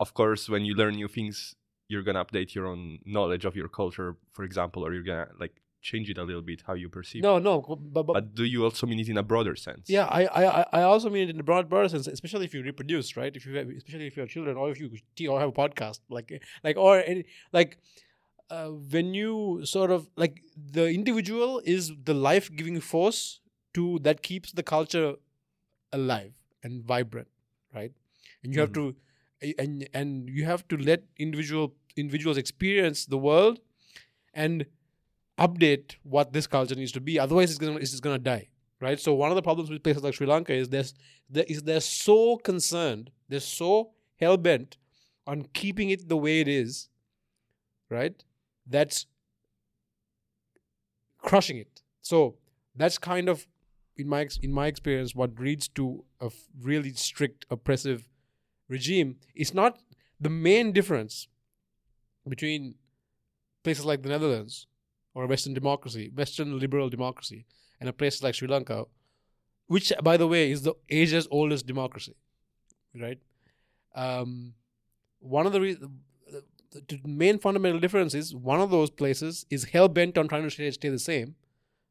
of 0.00 0.12
course, 0.14 0.48
when 0.48 0.64
you 0.64 0.74
learn 0.74 0.94
new 0.96 1.08
things, 1.08 1.54
you're 1.88 2.02
gonna 2.02 2.24
update 2.24 2.54
your 2.54 2.66
own 2.66 2.98
knowledge 3.04 3.44
of 3.44 3.54
your 3.56 3.68
culture, 3.68 4.16
for 4.32 4.44
example, 4.44 4.84
or 4.84 4.92
you're 4.92 5.02
gonna 5.04 5.28
like 5.38 5.62
change 5.90 6.06
it 6.12 6.18
a 6.22 6.24
little 6.28 6.42
bit 6.50 6.58
how 6.68 6.74
you 6.82 6.88
perceive. 6.96 7.22
no 7.28 7.32
no 7.48 7.54
but, 7.96 8.02
but, 8.06 8.12
But 8.18 8.26
do 8.40 8.44
you 8.52 8.60
also 8.68 8.84
mean 8.90 9.00
it 9.04 9.08
in 9.14 9.18
a 9.24 9.26
broader 9.32 9.54
sense? 9.66 9.84
Yeah, 9.96 10.06
I, 10.18 10.22
I, 10.40 10.42
I- 10.78 10.84
also 10.92 11.08
mean 11.14 11.24
it 11.28 11.30
in 11.34 11.40
a 11.44 11.46
broad, 11.50 11.68
broader 11.72 11.88
sense, 11.94 12.06
especially 12.16 12.44
if 12.48 12.52
you 12.56 12.62
reproduce, 12.70 13.08
right? 13.20 13.32
If 13.40 13.42
you 13.46 13.52
have, 13.58 13.68
especially 13.80 14.06
if 14.10 14.16
you 14.16 14.22
have 14.24 14.30
children, 14.36 14.56
or 14.56 14.66
if 14.72 14.78
you 14.80 14.88
or 15.32 15.38
have 15.42 15.50
a 15.54 15.58
podcast, 15.62 16.00
like, 16.16 16.28
like, 16.66 16.76
or 16.86 16.92
any, 17.12 17.22
like, 17.58 17.78
uh, 18.56 18.68
when 18.94 19.14
you 19.20 19.60
sort 19.74 19.90
of 19.96 20.08
like 20.24 20.34
the 20.78 20.86
individual 20.98 21.60
is 21.76 21.92
the 22.10 22.14
life 22.28 22.46
giving 22.60 22.80
force 22.80 23.22
to 23.78 23.84
that 24.06 24.22
keeps 24.28 24.52
the 24.58 24.62
culture 24.74 25.08
alive 25.92 26.32
and 26.62 26.84
vibrant 26.84 27.28
right 27.74 27.92
and 28.42 28.54
you 28.54 28.60
have 28.60 28.72
to 28.78 28.84
and 29.64 29.88
and 30.00 30.28
you 30.36 30.44
have 30.52 30.62
to 30.68 30.76
let 30.90 31.02
individual 31.26 31.66
individuals 31.96 32.36
experience 32.44 33.04
the 33.14 33.18
world 33.28 33.58
and 34.46 34.66
update 35.38 35.96
what 36.02 36.32
this 36.32 36.46
culture 36.46 36.74
needs 36.74 36.92
to 36.92 37.00
be. 37.00 37.18
Otherwise 37.18 37.50
it's 37.50 37.58
gonna 37.58 37.76
it's 37.76 37.90
just 37.90 38.02
gonna 38.02 38.18
die 38.18 38.48
right? 38.80 39.00
So 39.00 39.14
one 39.14 39.30
of 39.30 39.36
the 39.36 39.42
problems 39.42 39.70
with 39.70 39.82
places 39.82 40.02
like 40.02 40.14
sri 40.14 40.26
lanka 40.26 40.52
is 40.52 40.68
there's 40.68 40.94
there 41.30 41.44
is 41.48 41.62
they're 41.62 41.80
so 41.80 42.36
concerned 42.36 43.10
they're 43.28 43.40
so 43.40 43.90
hell-bent 44.20 44.76
on 45.26 45.46
keeping 45.52 45.90
it 45.90 46.08
the 46.08 46.16
way 46.16 46.40
it 46.40 46.48
is 46.48 46.88
right? 47.90 48.22
That's 48.66 49.06
crushing 51.18 51.58
it. 51.58 51.82
So 52.02 52.36
that's 52.74 52.98
kind 52.98 53.28
of 53.28 53.46
in 53.96 54.08
my 54.08 54.28
in 54.42 54.52
my 54.52 54.66
experience 54.66 55.14
what 55.14 55.38
leads 55.38 55.68
to 55.68 56.04
a 56.20 56.30
really 56.60 56.92
strict 56.92 57.46
oppressive 57.50 58.08
regime. 58.68 59.16
It's 59.34 59.54
not 59.54 59.78
the 60.20 60.30
main 60.30 60.72
difference 60.72 61.28
between 62.28 62.74
places 63.62 63.84
like 63.84 64.02
the 64.02 64.08
netherlands 64.08 64.66
or 65.16 65.26
western 65.32 65.54
democracy 65.58 66.04
western 66.22 66.58
liberal 66.64 66.88
democracy 66.96 67.40
and 67.80 67.88
a 67.92 67.92
place 68.00 68.22
like 68.22 68.34
sri 68.38 68.48
lanka 68.54 68.78
which 69.74 69.92
by 70.08 70.16
the 70.22 70.28
way 70.34 70.42
is 70.56 70.62
the 70.68 70.74
asia's 71.00 71.28
oldest 71.38 71.66
democracy 71.72 72.16
right 73.06 73.20
um, 73.94 74.32
one 75.20 75.46
of 75.46 75.52
the 75.52 75.60
re- 75.60 75.78
the, 76.72 76.96
the 76.96 77.08
main 77.08 77.38
fundamental 77.38 77.80
difference 77.80 78.14
is 78.14 78.34
one 78.34 78.60
of 78.60 78.70
those 78.70 78.90
places 78.90 79.46
is 79.50 79.64
hell 79.64 79.88
bent 79.88 80.18
on 80.18 80.28
trying 80.28 80.42
to 80.42 80.50
stay, 80.50 80.70
stay 80.70 80.88
the 80.88 80.98
same, 80.98 81.34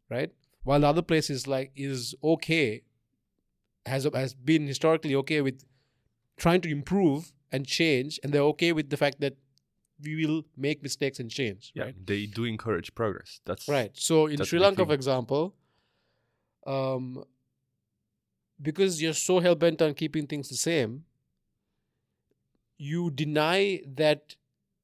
right? 0.10 0.32
While 0.64 0.80
the 0.80 0.88
other 0.88 1.02
place 1.02 1.30
is 1.30 1.48
like 1.48 1.72
is 1.76 2.16
okay, 2.24 2.84
has 3.86 4.08
has 4.14 4.34
been 4.34 4.68
historically 4.68 5.16
okay 5.16 5.42
with 5.42 5.64
trying 6.38 6.62
to 6.62 6.72
improve 6.72 7.34
and 7.52 7.66
change, 7.66 8.20
and 8.24 8.34
they're 8.34 8.42
okay 8.54 8.72
with 8.72 8.90
the 8.90 8.98
fact 8.98 9.22
that 9.22 9.36
we 10.01 10.25
will 10.25 10.43
make 10.58 10.84
mistakes 10.84 11.19
and 11.19 11.29
change, 11.31 11.71
Yeah, 11.73 11.86
right? 11.86 12.05
they 12.05 12.25
do 12.25 12.43
encourage 12.43 12.93
progress. 12.95 13.39
That's 13.45 13.67
Right. 13.67 13.91
So 13.93 14.27
in 14.27 14.43
Sri 14.43 14.60
Lanka, 14.60 14.86
for 14.86 14.93
example, 14.93 15.55
um, 16.65 17.23
because 18.62 19.01
you're 19.01 19.13
so 19.13 19.39
hell 19.39 19.55
bent 19.55 19.81
on 19.81 19.93
keeping 19.93 20.27
things 20.27 20.49
the 20.49 20.55
same, 20.55 21.05
you 22.77 23.10
deny 23.12 23.81
that 23.88 24.36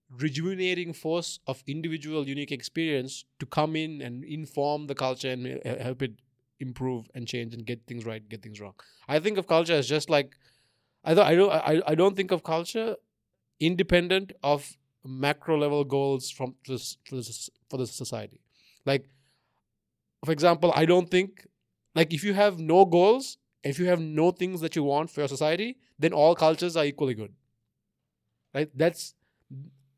rejuvenating 0.10 0.94
force 0.94 1.40
of 1.48 1.64
individual 1.68 2.28
unique 2.28 2.52
experience 2.52 3.24
to 3.40 3.46
come 3.46 3.76
in 3.76 4.02
and 4.02 4.24
inform 4.26 4.88
the 4.88 4.96
culture 4.96 5.30
and 5.30 5.62
uh, 5.66 5.78
help 5.82 6.02
it 6.02 6.14
improve 6.60 7.10
and 7.16 7.28
change 7.28 7.54
and 7.54 7.66
get 7.66 7.86
things 7.88 8.06
right, 8.06 8.28
get 8.30 8.42
things 8.42 8.60
wrong. 8.60 8.74
I 9.08 9.20
think 9.20 9.38
of 9.38 9.48
culture 9.48 9.74
as 9.74 9.88
just 9.88 10.10
like 10.10 10.36
I 11.04 11.14
don't 11.14 11.26
I 11.26 11.36
don't 11.36 11.52
I, 11.52 11.82
I 11.88 11.96
don't 11.96 12.16
think 12.16 12.32
of 12.32 12.44
culture 12.44 12.96
independent 13.60 14.34
of 14.44 14.78
macro 15.06 15.58
level 15.58 15.84
goals 15.84 16.30
from 16.30 16.56
the, 16.68 16.76
s- 16.76 16.98
for 17.06 17.16
the, 17.16 17.50
for 17.70 17.78
the 17.78 17.88
society. 17.88 18.40
Like, 18.86 19.06
for 20.26 20.32
example, 20.32 20.72
I 20.76 20.86
don't 20.86 21.10
think 21.10 21.48
like 21.96 22.14
if 22.14 22.24
you 22.24 22.34
have 22.34 22.60
no 22.60 22.86
goals, 22.86 23.38
if 23.64 23.80
you 23.80 23.86
have 23.88 24.00
no 24.00 24.32
things 24.32 24.62
that 24.62 24.76
you 24.76 24.84
want 24.84 25.10
for 25.10 25.22
your 25.22 25.28
society, 25.28 25.78
then 26.00 26.14
all 26.14 26.36
cultures 26.36 26.76
are 26.78 26.86
equally 26.86 27.14
good. 27.14 27.34
Right? 28.54 28.70
That's 28.76 29.14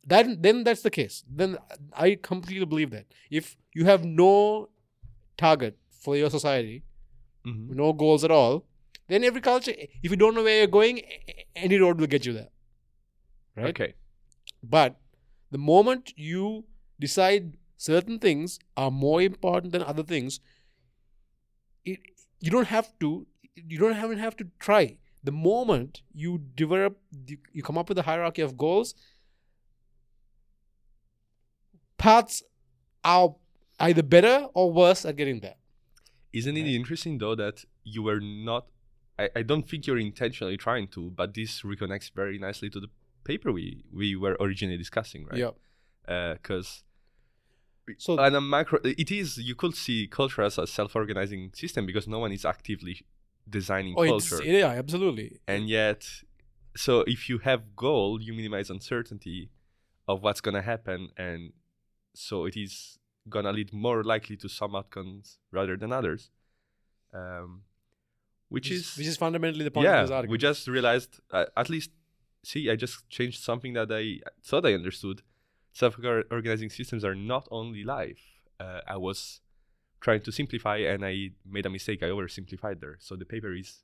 that. 0.08 0.42
Then 0.42 0.64
that's 0.64 0.82
the 0.82 0.90
case. 0.92 1.24
Then 1.30 1.58
I 1.94 2.16
completely 2.22 2.66
believe 2.66 2.92
that 2.92 3.06
if 3.32 3.58
you 3.74 3.86
have 3.86 4.04
no 4.06 4.70
target 5.38 5.78
for 5.90 6.16
your 6.16 6.30
society, 6.30 6.84
Mhm. 7.46 7.70
no 7.76 7.92
goals 7.94 8.24
at 8.24 8.32
all, 8.32 8.66
then 9.08 9.24
every 9.24 9.42
culture, 9.42 9.74
if 9.78 10.12
you 10.12 10.16
don't 10.18 10.36
know 10.36 10.44
where 10.44 10.58
you're 10.60 10.68
going, 10.68 11.02
any 11.56 11.78
road 11.78 12.00
will 12.00 12.08
get 12.08 12.26
you 12.26 12.34
there. 12.34 12.50
Right? 13.56 13.68
okay. 13.68 13.94
But 14.64 15.00
the 15.52 15.58
moment 15.58 16.14
you 16.16 16.64
decide 17.00 17.58
certain 17.76 18.18
things 18.18 18.60
are 18.78 18.90
more 18.90 19.22
important 19.22 19.74
than 19.74 19.84
other 19.84 20.04
things, 20.04 20.40
it, 21.84 22.00
you 22.40 22.50
don't 22.50 22.68
have 22.68 22.98
to. 23.02 23.28
You 23.56 23.78
don't 23.78 23.98
even 23.98 24.18
have 24.18 24.38
to 24.38 24.48
try. 24.60 24.98
The 25.24 25.32
moment 25.32 26.02
you 26.14 26.42
develop, 26.56 26.98
you 27.52 27.62
come 27.62 27.78
up 27.78 27.90
with 27.90 27.98
a 27.98 28.04
hierarchy 28.04 28.42
of 28.42 28.58
goals. 28.58 28.96
Paths 31.98 32.44
are 33.04 33.36
either 33.80 34.04
better 34.04 34.48
or 34.54 34.72
worse 34.72 35.06
at 35.06 35.16
getting 35.16 35.40
there. 35.42 35.56
Isn't 36.34 36.58
it 36.58 36.66
interesting 36.66 37.20
though 37.20 37.36
that 37.36 37.64
you 37.84 38.02
were 38.04 38.20
not? 38.20 38.66
I, 39.20 39.30
I 39.36 39.42
don't 39.44 39.70
think 39.70 39.86
you're 39.86 40.00
intentionally 40.00 40.58
trying 40.58 40.88
to, 40.90 41.12
but 41.12 41.34
this 41.34 41.62
reconnects 41.62 42.12
very 42.12 42.40
nicely 42.40 42.70
to 42.72 42.80
the 42.80 42.88
paper 43.24 43.52
we 43.52 43.84
we 43.92 44.16
were 44.16 44.36
originally 44.40 44.78
discussing, 44.78 45.26
right? 45.26 45.40
Yeah. 45.40 46.34
Because 46.34 46.84
So 47.98 48.20
on 48.20 48.36
a 48.36 48.42
macro, 48.42 48.80
it 48.84 49.12
is 49.12 49.38
you 49.38 49.56
could 49.56 49.76
see 49.76 50.08
culture 50.08 50.42
as 50.42 50.58
a 50.58 50.68
self-organizing 50.68 51.52
system 51.54 51.86
because 51.86 52.08
no 52.08 52.20
one 52.20 52.32
is 52.32 52.46
actively 52.46 53.06
designing 53.50 53.94
oh, 53.98 54.04
it's, 54.04 54.30
culture, 54.30 54.46
yeah, 54.46 54.68
absolutely. 54.68 55.40
and 55.48 55.68
yet, 55.68 56.08
so 56.76 57.02
if 57.02 57.28
you 57.30 57.40
have 57.40 57.76
goal, 57.76 58.22
you 58.22 58.34
minimize 58.34 58.70
uncertainty 58.70 59.50
of 60.08 60.22
what's 60.24 60.42
gonna 60.42 60.62
happen, 60.62 61.10
and 61.18 61.52
so 62.14 62.46
it 62.46 62.56
is 62.56 62.98
gonna 63.30 63.52
lead 63.52 63.74
more 63.74 64.04
likely 64.04 64.38
to 64.38 64.48
some 64.50 64.76
outcomes 64.76 65.40
rather 65.52 65.76
than 65.78 65.92
others. 65.92 66.32
Um, 67.14 67.64
which 68.50 68.70
is 68.70 68.96
which 68.98 69.08
is 69.08 69.18
fundamentally 69.18 69.64
the 69.64 69.72
point 69.72 69.88
of 69.88 69.94
yeah, 69.94 70.02
this 70.04 70.12
article. 70.12 70.32
we 70.32 70.38
just 70.38 70.68
realized 70.68 71.20
uh, 71.32 71.46
at 71.58 71.70
least 71.70 71.90
see 72.44 72.70
I 72.70 72.76
just 72.76 73.10
changed 73.10 73.42
something 73.42 73.74
that 73.74 73.92
I 73.92 74.20
thought 74.44 74.66
I 74.66 74.74
understood. 74.74 75.22
Self-organizing 75.74 76.70
systems 76.70 77.04
are 77.04 77.16
not 77.16 77.48
only 77.50 77.84
life. 77.84 78.22
Uh, 78.60 78.82
I 78.88 78.98
was 78.98 79.42
trying 80.02 80.22
to 80.22 80.32
simplify 80.32 80.78
and 80.78 81.04
I 81.04 81.32
made 81.46 81.66
a 81.66 81.70
mistake. 81.70 82.04
I 82.04 82.08
oversimplified 82.08 82.80
there. 82.80 82.98
So 83.00 83.16
the 83.16 83.26
paper 83.26 83.54
is 83.54 83.84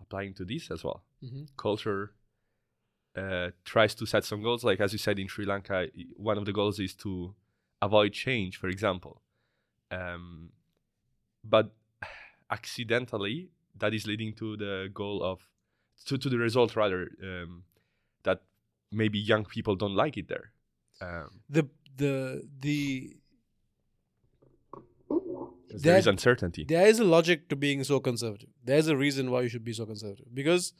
applying 0.00 0.34
to 0.34 0.44
this 0.44 0.70
as 0.70 0.84
well. 0.84 1.04
Mhm. 1.22 1.48
Culture 1.56 2.12
uh, 3.16 3.50
tries 3.64 3.94
to 3.94 4.04
set 4.04 4.24
some 4.24 4.42
goals, 4.42 4.62
like 4.62 4.80
as 4.80 4.92
you 4.92 4.98
said 4.98 5.18
in 5.18 5.26
Sri 5.26 5.46
Lanka, 5.46 5.88
one 6.16 6.36
of 6.36 6.44
the 6.44 6.52
goals 6.52 6.78
is 6.78 6.94
to 6.96 7.34
avoid 7.80 8.12
change, 8.12 8.58
for 8.58 8.68
example. 8.68 9.22
Um, 9.90 10.50
but 11.42 11.74
accidentally, 12.50 13.50
that 13.78 13.94
is 13.94 14.06
leading 14.06 14.34
to 14.34 14.56
the 14.56 14.90
goal 14.92 15.22
of 15.22 15.40
to, 16.06 16.18
to 16.18 16.28
the 16.28 16.38
result 16.38 16.76
rather 16.76 17.08
um, 17.22 17.62
maybe 18.96 19.18
young 19.18 19.44
people 19.44 19.76
don't 19.76 19.94
like 19.94 20.16
it 20.16 20.28
there. 20.28 20.52
Um, 21.00 21.40
the 21.48 21.68
the 21.96 22.14
the 22.60 23.16
'cause 25.08 25.82
there 25.82 25.98
is 25.98 26.06
uncertainty. 26.06 26.64
there 26.64 26.86
is 26.86 26.98
a 26.98 27.04
logic 27.04 27.48
to 27.50 27.56
being 27.56 27.84
so 27.84 28.00
conservative. 28.00 28.48
There's 28.64 28.88
a 28.88 28.96
reason 28.96 29.30
why 29.30 29.42
you 29.42 29.48
should 29.48 29.64
be 29.64 29.72
so 29.72 29.86
conservative 29.86 30.34
because 30.34 30.72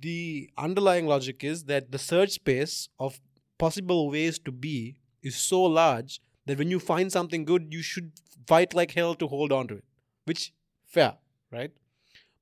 the 0.00 0.50
underlying 0.58 1.06
logic 1.06 1.42
is 1.44 1.64
that 1.64 1.90
the 1.92 1.98
search 1.98 2.30
space 2.32 2.88
of 2.98 3.20
possible 3.58 4.10
ways 4.10 4.38
to 4.40 4.52
be 4.52 4.96
is 5.22 5.36
so 5.36 5.62
large 5.62 6.20
that 6.46 6.58
when 6.58 6.70
you 6.70 6.78
find 6.78 7.10
something 7.10 7.44
good, 7.44 7.72
you 7.72 7.80
should 7.82 8.12
fight 8.46 8.74
like 8.74 8.90
hell 8.92 9.14
to 9.14 9.26
hold 9.26 9.52
on 9.52 9.66
to 9.68 9.76
it. 9.76 9.84
Which 10.24 10.52
fair, 10.86 11.16
right? 11.50 11.72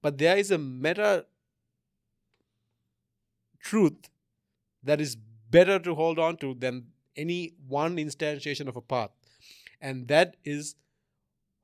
But 0.00 0.18
there 0.18 0.36
is 0.36 0.50
a 0.50 0.58
meta 0.58 1.26
truth 3.60 4.08
that 4.82 5.00
is 5.00 5.16
better 5.50 5.78
to 5.78 5.94
hold 5.94 6.18
on 6.18 6.36
to 6.38 6.54
than 6.54 6.86
any 7.16 7.52
one 7.66 7.96
instantiation 7.96 8.68
of 8.68 8.76
a 8.76 8.80
path. 8.80 9.10
And 9.80 10.08
that 10.08 10.36
is 10.44 10.76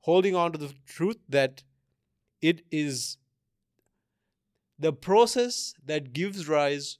holding 0.01 0.35
on 0.35 0.51
to 0.51 0.57
the 0.57 0.73
truth 0.85 1.17
that 1.27 1.63
it 2.41 2.61
is 2.71 3.17
the 4.77 4.93
process 4.93 5.73
that 5.85 6.13
gives 6.13 6.47
rise 6.47 6.99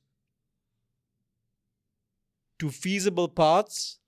to 2.60 2.70
feasible 2.70 3.30
paths 3.30 4.00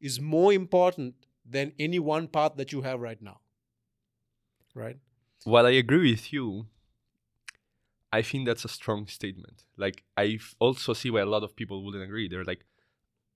is 0.00 0.20
more 0.20 0.52
important 0.52 1.14
than 1.48 1.72
any 1.78 1.98
one 1.98 2.26
path 2.26 2.52
that 2.56 2.72
you 2.72 2.82
have 2.82 3.00
right 3.00 3.22
now. 3.22 3.40
Right? 4.74 4.98
While 5.44 5.66
I 5.66 5.70
agree 5.70 6.10
with 6.10 6.32
you, 6.32 6.66
I 8.12 8.22
think 8.22 8.46
that's 8.46 8.64
a 8.64 8.68
strong 8.68 9.06
statement. 9.06 9.64
Like 9.76 10.02
I 10.16 10.38
also 10.58 10.92
see 10.92 11.10
why 11.10 11.20
a 11.20 11.26
lot 11.26 11.44
of 11.44 11.54
people 11.56 11.84
wouldn't 11.84 12.02
agree. 12.02 12.28
They're 12.28 12.44
like, 12.44 12.64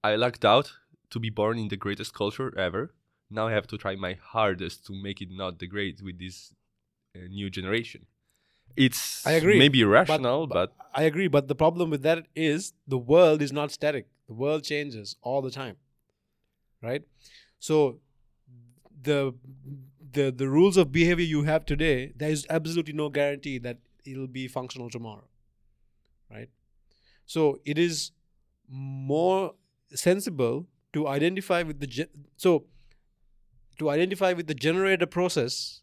I 0.03 0.17
lucked 0.17 0.45
out 0.45 0.73
to 1.11 1.21
be 1.21 1.31
born 1.31 1.59
in 1.59 1.69
the 1.69 1.77
greatest 1.77 2.15
culture 2.15 2.57
ever. 2.59 2.93
Now 3.31 3.49
I 3.49 3.53
have 3.53 3.67
to 3.69 3.79
try 3.79 3.95
my 3.95 4.15
hardest 4.15 4.87
to 4.87 4.93
make 4.95 5.21
it 5.21 5.29
not 5.31 5.59
degrade 5.59 6.01
with 6.03 6.19
this 6.19 6.55
uh, 7.17 7.21
new 7.29 7.51
generation. 7.51 8.07
It's 8.77 9.25
I 9.25 9.33
agree, 9.33 9.59
maybe 9.59 9.81
irrational, 9.83 10.49
but, 10.49 10.75
I 10.93 11.05
agree, 11.05 11.29
but 11.29 11.47
the 11.47 11.55
problem 11.55 11.91
with 11.91 12.03
that 12.03 12.27
is 12.35 12.73
the 12.89 12.99
world 12.99 13.41
is 13.41 13.53
not 13.53 13.71
static. 13.71 14.09
The 14.27 14.35
world 14.35 14.65
changes 14.65 15.17
all 15.23 15.43
the 15.43 15.51
time. 15.51 15.77
right? 16.83 17.03
So 17.59 18.01
the 19.03 19.35
the 20.13 20.31
the 20.31 20.49
rules 20.49 20.77
of 20.77 20.93
behavior 20.93 21.25
you 21.25 21.45
have 21.45 21.65
today, 21.65 22.13
there 22.17 22.31
is 22.31 22.47
absolutely 22.51 22.93
no 22.93 23.09
guarantee 23.09 23.59
that 23.59 23.79
it'll 24.05 24.27
be 24.27 24.49
functional 24.49 24.91
tomorrow, 24.91 25.25
right? 26.31 26.49
So 27.27 27.61
it 27.65 27.79
is 27.79 28.13
more 28.69 29.55
sensible 29.95 30.67
to 30.93 31.09
identify 31.09 31.63
with 31.63 31.81
the 31.81 31.87
ge- 31.87 32.09
so 32.37 32.65
to 33.79 33.91
identify 33.91 34.33
with 34.33 34.47
the 34.47 34.55
generator 34.55 35.07
process 35.07 35.81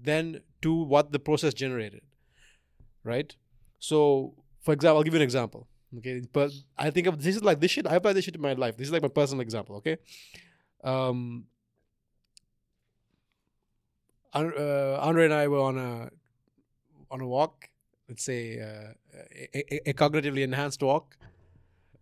than 0.00 0.40
to 0.62 0.74
what 0.74 1.12
the 1.12 1.18
process 1.18 1.54
generated, 1.54 2.02
right? 3.04 3.34
So, 3.78 4.34
for 4.60 4.72
example, 4.72 4.98
I'll 4.98 5.02
give 5.04 5.14
you 5.14 5.20
an 5.20 5.24
example. 5.24 5.68
Okay, 5.98 6.22
but 6.32 6.50
I 6.78 6.90
think 6.90 7.06
of 7.06 7.22
this 7.22 7.36
is 7.36 7.44
like 7.44 7.60
this 7.60 7.70
shit. 7.70 7.86
I 7.86 7.96
apply 7.96 8.14
this 8.14 8.24
shit 8.24 8.34
in 8.34 8.40
my 8.40 8.54
life. 8.54 8.76
This 8.76 8.86
is 8.86 8.92
like 8.92 9.02
my 9.02 9.08
personal 9.08 9.42
example. 9.42 9.76
Okay, 9.76 9.98
um, 10.82 11.44
uh, 14.34 14.98
Andre 15.00 15.26
and 15.26 15.34
I 15.34 15.48
were 15.48 15.60
on 15.60 15.78
a 15.78 16.10
on 17.12 17.20
a 17.20 17.26
walk. 17.28 17.68
Let's 18.08 18.24
say 18.24 18.60
uh, 18.60 18.92
a, 19.54 19.74
a, 19.74 19.90
a 19.90 19.92
cognitively 19.94 20.42
enhanced 20.42 20.82
walk. 20.82 21.16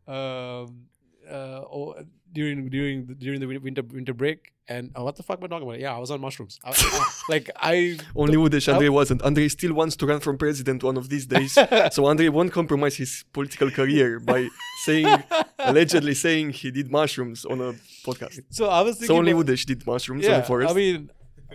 Um, 0.07 0.87
uh, 1.31 1.61
or 1.77 2.03
during 2.33 2.69
during 2.69 3.07
the, 3.07 3.15
during 3.15 3.39
the 3.41 3.47
winter 3.47 3.83
winter 3.83 4.15
break, 4.15 4.53
and 4.69 4.91
uh, 4.97 5.03
what 5.03 5.15
the 5.17 5.23
fuck 5.23 5.39
am 5.39 5.45
I 5.45 5.49
talking 5.49 5.69
about? 5.69 5.79
Yeah, 5.79 5.95
I 5.95 5.99
was 5.99 6.11
on 6.11 6.21
mushrooms. 6.21 6.59
I, 6.65 6.71
I- 6.75 7.05
like 7.29 7.51
I 7.57 7.99
Only 8.17 8.37
Udesh, 8.37 8.73
Andre 8.73 8.89
wasn't. 8.89 9.23
Andre 9.23 9.47
still 9.49 9.73
wants 9.75 9.95
to 9.97 10.07
run 10.07 10.21
for 10.21 10.35
president 10.37 10.83
one 10.83 10.97
of 10.97 11.09
these 11.09 11.27
days. 11.27 11.53
so 11.93 12.07
Andre 12.07 12.29
won't 12.29 12.53
compromise 12.53 12.97
his 12.97 13.25
political 13.33 13.71
career 13.71 14.19
by 14.19 14.49
saying, 14.85 15.23
allegedly 15.59 16.15
saying 16.15 16.51
he 16.51 16.71
did 16.73 16.91
mushrooms 16.91 17.45
on 17.45 17.61
a 17.61 17.73
podcast. 18.05 18.41
so 18.51 18.69
I 18.69 18.81
was 18.83 18.97
thinking. 18.97 19.15
So 19.15 19.19
only 19.19 19.33
about- 19.33 19.47
Udesh 19.47 19.65
did 19.67 19.87
mushrooms 19.87 20.27
on 20.27 20.41
the 20.41 20.43
forest. 20.43 20.71
I 20.73 20.75
mean, 20.75 21.11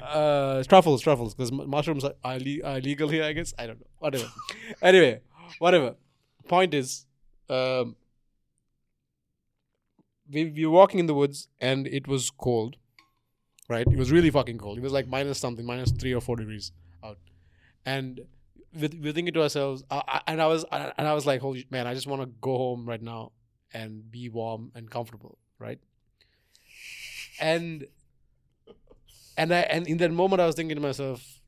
uh, 0.06 0.64
truffles, 0.64 1.02
truffles, 1.02 1.34
because 1.34 1.52
mushrooms 1.52 2.04
are, 2.04 2.14
are, 2.24 2.40
are 2.64 2.80
legal 2.80 3.10
here, 3.10 3.24
I 3.24 3.34
guess. 3.34 3.54
I 3.58 3.68
don't 3.68 3.80
know. 3.80 3.88
Whatever. 4.00 4.26
anyway, 4.82 5.22
whatever. 5.60 5.96
Point 6.48 6.74
is, 6.74 7.06
um, 7.50 7.96
we, 10.32 10.46
we 10.46 10.66
were 10.66 10.72
walking 10.72 11.00
in 11.00 11.06
the 11.06 11.14
woods 11.14 11.48
and 11.60 11.88
it 11.88 12.08
was 12.08 12.30
cold, 12.30 12.78
right? 13.70 13.86
It 13.88 13.98
was 13.98 14.12
really 14.12 14.30
fucking 14.30 14.58
cold. 14.58 14.78
It 14.78 14.82
was 14.82 14.94
like 14.94 15.08
minus 15.08 15.40
something, 15.40 15.66
minus 15.66 15.92
three 15.92 16.14
or 16.14 16.22
four 16.22 16.36
degrees 16.36 16.72
out. 17.04 17.18
And 17.86 18.22
we 18.74 18.88
we 18.88 19.00
we're 19.00 19.14
thinking 19.14 19.34
to 19.34 19.42
ourselves, 19.44 19.84
I, 19.90 20.02
I, 20.08 20.22
and 20.28 20.42
I 20.42 20.48
was 20.48 20.66
and 20.72 21.08
I 21.08 21.14
was 21.14 21.26
like, 21.26 21.42
holy 21.42 21.66
man, 21.70 21.88
I 21.88 21.94
just 21.94 22.08
want 22.08 22.22
to 22.22 22.28
go 22.42 22.58
home 22.58 22.86
right 22.86 23.02
now 23.02 23.32
and 23.74 24.10
be 24.12 24.30
warm 24.30 24.72
and 24.76 24.90
comfortable, 24.90 25.38
right? 25.60 25.80
And 27.40 27.88
and 29.38 29.54
I 29.54 29.60
and 29.62 29.88
in 29.88 29.98
that 29.98 30.12
moment 30.12 30.42
I 30.42 30.46
was 30.46 30.56
thinking 30.56 30.76
to 30.76 30.82
myself 30.82 31.42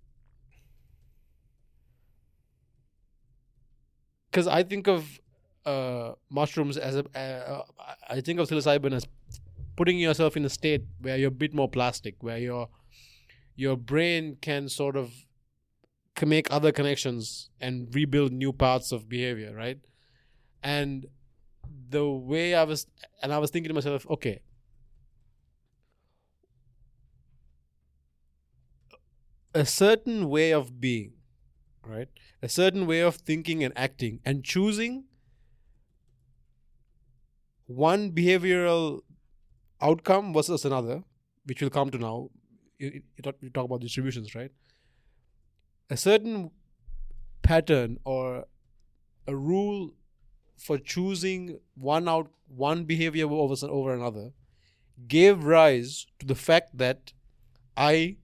because 4.29 4.47
I 4.47 4.63
think 4.63 4.87
of 4.87 5.19
uh, 5.65 6.13
mushrooms 6.29 6.77
as 6.77 6.95
a 6.95 7.03
uh, 7.17 7.63
I 8.09 8.21
think 8.21 8.39
of 8.39 8.47
psilocybin 8.49 8.93
as 8.93 9.05
putting 9.75 9.99
yourself 9.99 10.35
in 10.35 10.43
a 10.43 10.49
state 10.49 10.83
where 10.99 11.17
you're 11.17 11.29
a 11.29 11.39
bit 11.45 11.53
more 11.53 11.69
plastic, 11.69 12.15
where 12.21 12.37
your 12.37 12.69
your 13.55 13.77
brain 13.77 14.37
can 14.41 14.69
sort 14.69 14.95
of 14.95 15.11
make 16.25 16.51
other 16.51 16.71
connections 16.71 17.49
and 17.61 17.93
rebuild 17.93 18.31
new 18.31 18.51
paths 18.51 18.91
of 18.91 19.07
behavior, 19.07 19.53
right? 19.55 19.79
And 20.63 21.05
the 21.89 22.09
way 22.09 22.55
I 22.55 22.63
was, 22.63 22.87
and 23.21 23.31
I 23.31 23.37
was 23.37 23.51
thinking 23.51 23.69
to 23.69 23.73
myself, 23.73 24.05
okay, 24.09 24.41
a 29.53 29.65
certain 29.65 30.29
way 30.29 30.51
of 30.51 30.79
being, 30.79 31.13
right? 31.85 32.09
A 32.41 32.49
certain 32.49 32.85
way 32.85 33.01
of 33.01 33.15
thinking 33.15 33.63
and 33.63 33.73
acting 33.75 34.19
and 34.25 34.43
choosing 34.43 35.05
one 37.65 38.11
behavioral 38.11 39.01
outcome 39.81 40.33
versus 40.33 40.65
another, 40.65 41.03
which 41.45 41.61
we'll 41.61 41.69
come 41.69 41.89
to 41.91 41.97
now. 41.97 42.29
You, 42.79 43.01
you 43.15 43.49
talk, 43.49 43.65
about 43.65 43.81
distributions, 43.81 44.35
right? 44.35 44.51
A 45.89 45.97
certain 45.97 46.51
pattern 47.41 47.97
or 48.03 48.45
a 49.27 49.35
rule 49.35 49.91
for 50.57 50.77
choosing 50.77 51.59
one 51.75 52.07
out 52.07 52.29
one 52.47 52.85
behavior 52.85 53.25
over 53.29 53.55
over 53.67 53.93
another 53.93 54.31
gave 55.07 55.43
rise 55.43 56.07
to 56.19 56.25
the 56.25 56.35
fact 56.35 56.77
that 56.77 57.13
I 57.75 58.17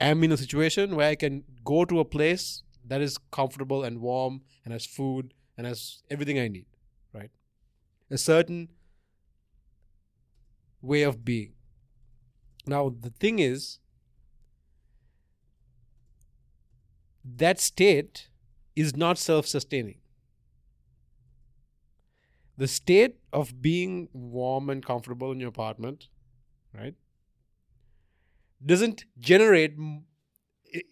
am 0.00 0.22
in 0.24 0.32
a 0.32 0.36
situation 0.36 0.96
where 0.96 1.08
I 1.08 1.14
can 1.14 1.44
go 1.64 1.84
to 1.84 2.00
a 2.00 2.04
place 2.04 2.62
that 2.86 3.00
is 3.00 3.18
comfortable 3.30 3.84
and 3.84 4.00
warm 4.00 4.42
and 4.64 4.72
has 4.72 4.86
food 4.86 5.34
and 5.56 5.66
has 5.66 6.02
everything 6.10 6.38
I 6.38 6.48
need, 6.48 6.66
right? 7.12 7.30
A 8.10 8.18
certain 8.18 8.68
way 10.80 11.02
of 11.02 11.24
being. 11.24 11.52
Now, 12.66 12.94
the 13.00 13.10
thing 13.10 13.38
is, 13.38 13.78
that 17.24 17.60
state 17.60 18.28
is 18.76 18.96
not 18.96 19.18
self 19.18 19.46
sustaining. 19.46 19.98
The 22.56 22.68
state 22.68 23.16
of 23.32 23.62
being 23.62 24.08
warm 24.12 24.68
and 24.68 24.84
comfortable 24.84 25.30
in 25.30 25.40
your 25.40 25.48
apartment, 25.48 26.08
right, 26.74 26.94
doesn't 28.64 29.04
generate, 29.18 29.74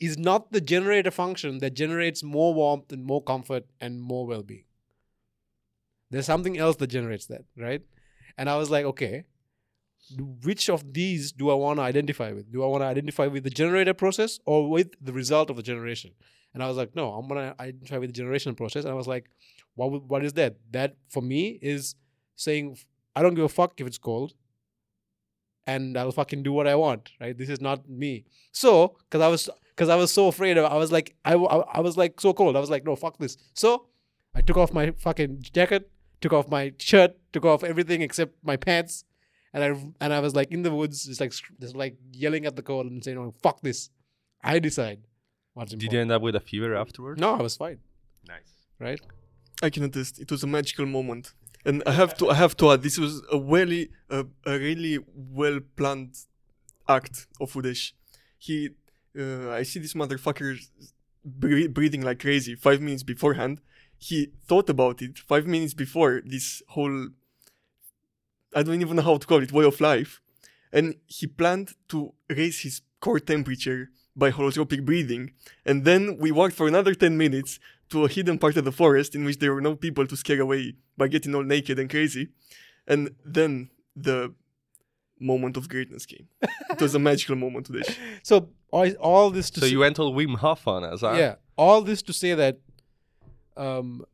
is 0.01 0.17
not 0.19 0.53
the 0.53 0.61
generator 0.61 1.11
function 1.11 1.59
that 1.59 1.75
generates 1.75 2.23
more 2.23 2.55
warmth 2.55 2.93
and 2.93 3.05
more 3.05 3.23
comfort 3.23 3.65
and 3.81 4.01
more 4.01 4.27
well 4.27 4.43
being. 4.43 4.65
There's 6.11 6.27
something 6.27 6.57
else 6.57 6.77
that 6.77 6.89
generates 6.89 7.27
that, 7.27 7.45
right? 7.57 7.83
And 8.39 8.49
I 8.49 8.57
was 8.57 8.71
like, 8.71 8.85
okay, 8.85 9.25
which 10.45 10.71
of 10.71 10.93
these 10.93 11.33
do 11.33 11.51
I 11.51 11.55
want 11.55 11.79
to 11.79 11.83
identify 11.83 12.33
with? 12.33 12.53
Do 12.53 12.63
I 12.63 12.67
want 12.67 12.83
to 12.83 12.87
identify 12.87 13.27
with 13.27 13.45
the 13.45 13.51
generator 13.51 13.95
process 13.95 14.39
or 14.47 14.71
with 14.71 14.95
the 15.01 15.13
result 15.13 15.51
of 15.51 15.57
the 15.57 15.63
generation? 15.63 16.13
And 16.55 16.63
I 16.63 16.69
was 16.69 16.77
like, 16.77 16.95
no, 16.95 17.13
I'm 17.13 17.29
gonna 17.29 17.55
identify 17.61 17.99
with 17.99 18.11
the 18.11 18.15
generation 18.15 18.55
process. 18.55 18.85
And 18.85 18.93
I 18.93 18.97
was 18.97 19.07
like, 19.07 19.29
what 19.75 20.05
what 20.05 20.25
is 20.25 20.33
that? 20.35 20.57
That 20.71 20.97
for 21.09 21.23
me 21.23 21.59
is 21.61 21.97
saying 22.37 22.79
I 23.15 23.23
don't 23.23 23.35
give 23.35 23.45
a 23.45 23.49
fuck 23.49 23.81
if 23.81 23.87
it's 23.87 23.99
cold, 23.99 24.35
and 25.67 25.97
I'll 25.97 26.13
fucking 26.13 26.43
do 26.43 26.53
what 26.53 26.67
I 26.67 26.75
want. 26.75 27.11
Right? 27.21 27.37
This 27.37 27.49
is 27.49 27.61
not 27.61 27.89
me. 27.89 28.25
So, 28.53 28.97
because 29.05 29.21
I 29.21 29.29
was 29.29 29.51
because 29.75 29.89
I 29.89 29.97
was 29.97 30.13
so 30.13 30.29
afraid, 30.29 30.57
of, 30.57 30.71
I 30.71 30.77
was 30.77 30.91
like, 30.91 31.15
I, 31.25 31.35
I 31.35 31.57
I 31.79 31.81
was 31.81 31.97
like 31.97 32.21
so 32.21 32.33
cold. 32.33 32.57
I 32.57 32.61
was 32.61 32.71
like, 32.71 32.85
no, 32.85 32.97
fuck 32.97 33.19
this. 33.19 33.37
So, 33.55 33.87
I 34.35 34.41
took 34.41 34.57
off 34.57 34.73
my 34.73 34.93
fucking 34.93 35.43
jacket, 35.53 35.91
took 36.21 36.33
off 36.33 36.49
my 36.49 36.73
shirt, 36.79 37.17
took 37.33 37.45
off 37.45 37.65
everything 37.65 38.03
except 38.03 38.35
my 38.43 38.57
pants, 38.57 39.05
and 39.53 39.65
I 39.65 39.69
and 40.01 40.13
I 40.13 40.21
was 40.21 40.35
like 40.35 40.51
in 40.51 40.63
the 40.63 40.71
woods, 40.71 41.05
just 41.07 41.21
like 41.21 41.33
sc- 41.33 41.59
just 41.61 41.77
like 41.77 41.97
yelling 42.13 42.47
at 42.47 42.57
the 42.57 42.63
cold 42.63 42.87
and 42.87 43.03
saying, 43.03 43.19
"Oh, 43.19 43.35
fuck 43.43 43.61
this." 43.63 43.91
I 44.43 44.59
decide 44.59 45.01
what's 45.55 45.75
Did 45.75 45.93
you 45.93 46.01
end 46.01 46.13
up 46.13 46.23
with 46.23 46.37
a 46.37 46.41
fever 46.41 46.75
afterwards? 46.77 47.21
No, 47.21 47.35
I 47.35 47.43
was 47.43 47.57
fine. 47.57 47.79
Nice. 48.29 48.67
Right? 48.79 49.01
I 49.63 49.71
can 49.71 49.85
attest. 49.85 50.21
It 50.21 50.31
was 50.31 50.43
a 50.43 50.47
magical 50.47 50.87
moment, 50.87 51.33
and 51.67 51.83
I 51.85 51.93
have 51.93 52.17
to 52.19 52.31
I 52.31 52.35
have 52.35 52.57
to 52.59 52.71
add 52.71 52.83
this 52.83 52.97
was 52.97 53.23
a 53.31 53.39
really 53.39 53.91
a, 54.09 54.25
really 54.47 54.99
well 55.15 55.59
planned 55.77 56.15
act 56.89 57.27
of 57.41 57.53
Udesh. 57.53 57.93
He, 58.39 58.71
uh, 59.19 59.51
I 59.51 59.65
see 59.65 59.81
this 59.81 59.95
motherfucker 59.95 60.57
bre- 61.25 61.69
breathing 61.69 62.03
like 62.03 62.21
crazy 62.21 62.55
five 62.55 62.81
minutes 62.81 63.03
beforehand. 63.03 63.61
He 63.99 64.29
thought 64.47 64.71
about 64.71 65.03
it 65.03 65.19
five 65.19 65.47
minutes 65.47 65.75
before 65.75 66.23
this 66.25 66.63
whole. 66.69 67.09
I 68.55 68.63
don't 68.63 68.81
even 68.81 68.97
know 68.97 69.03
how 69.03 69.19
to 69.19 69.27
call 69.27 69.43
it 69.43 69.53
way 69.53 69.65
of 69.65 69.81
life, 69.81 70.21
and 70.73 70.95
he 71.07 71.27
planned 71.27 71.75
to 71.89 72.15
raise 72.31 72.61
his 72.61 72.83
core 73.01 73.19
temperature 73.19 73.91
by 74.15 74.31
holotropic 74.31 74.85
breathing, 74.85 75.33
and 75.65 75.85
then 75.85 76.17
we 76.19 76.31
walked 76.31 76.55
for 76.55 76.69
another 76.69 76.95
ten 76.95 77.19
minutes 77.19 77.59
to 77.89 78.05
a 78.05 78.09
hidden 78.09 78.39
part 78.39 78.57
of 78.57 78.65
the 78.65 78.73
forest 78.73 79.15
in 79.17 79.25
which 79.25 79.41
there 79.41 79.53
were 79.53 79.61
no 79.61 79.75
people 79.75 80.07
to 80.07 80.17
scare 80.17 80.41
away 80.41 80.77
by 80.97 81.09
getting 81.09 81.35
all 81.35 81.43
naked 81.43 81.79
and 81.79 81.89
crazy. 81.91 82.29
And 82.87 83.15
then 83.25 83.71
the 83.95 84.35
moment 85.21 85.57
of 85.57 85.69
greatness 85.69 86.07
came. 86.07 86.29
it 86.71 86.81
was 86.81 86.95
a 86.95 86.99
magical 86.99 87.37
moment 87.37 87.67
today. 87.67 87.83
So 88.23 88.49
all, 88.71 88.91
all 88.95 89.31
this 89.31 89.51
to 89.51 89.61
So 89.61 89.67
say- 89.67 89.73
you 89.73 89.81
went 89.81 89.99
all 89.99 90.15
Wim 90.15 90.37
Hof 90.37 90.67
on 90.69 90.85
us, 90.85 91.01
huh? 91.01 91.15
yeah 91.17 91.35
all 91.57 91.81
this 91.81 92.03
to 92.03 92.13
say 92.13 92.35
that 92.35 92.59
um 93.57 94.05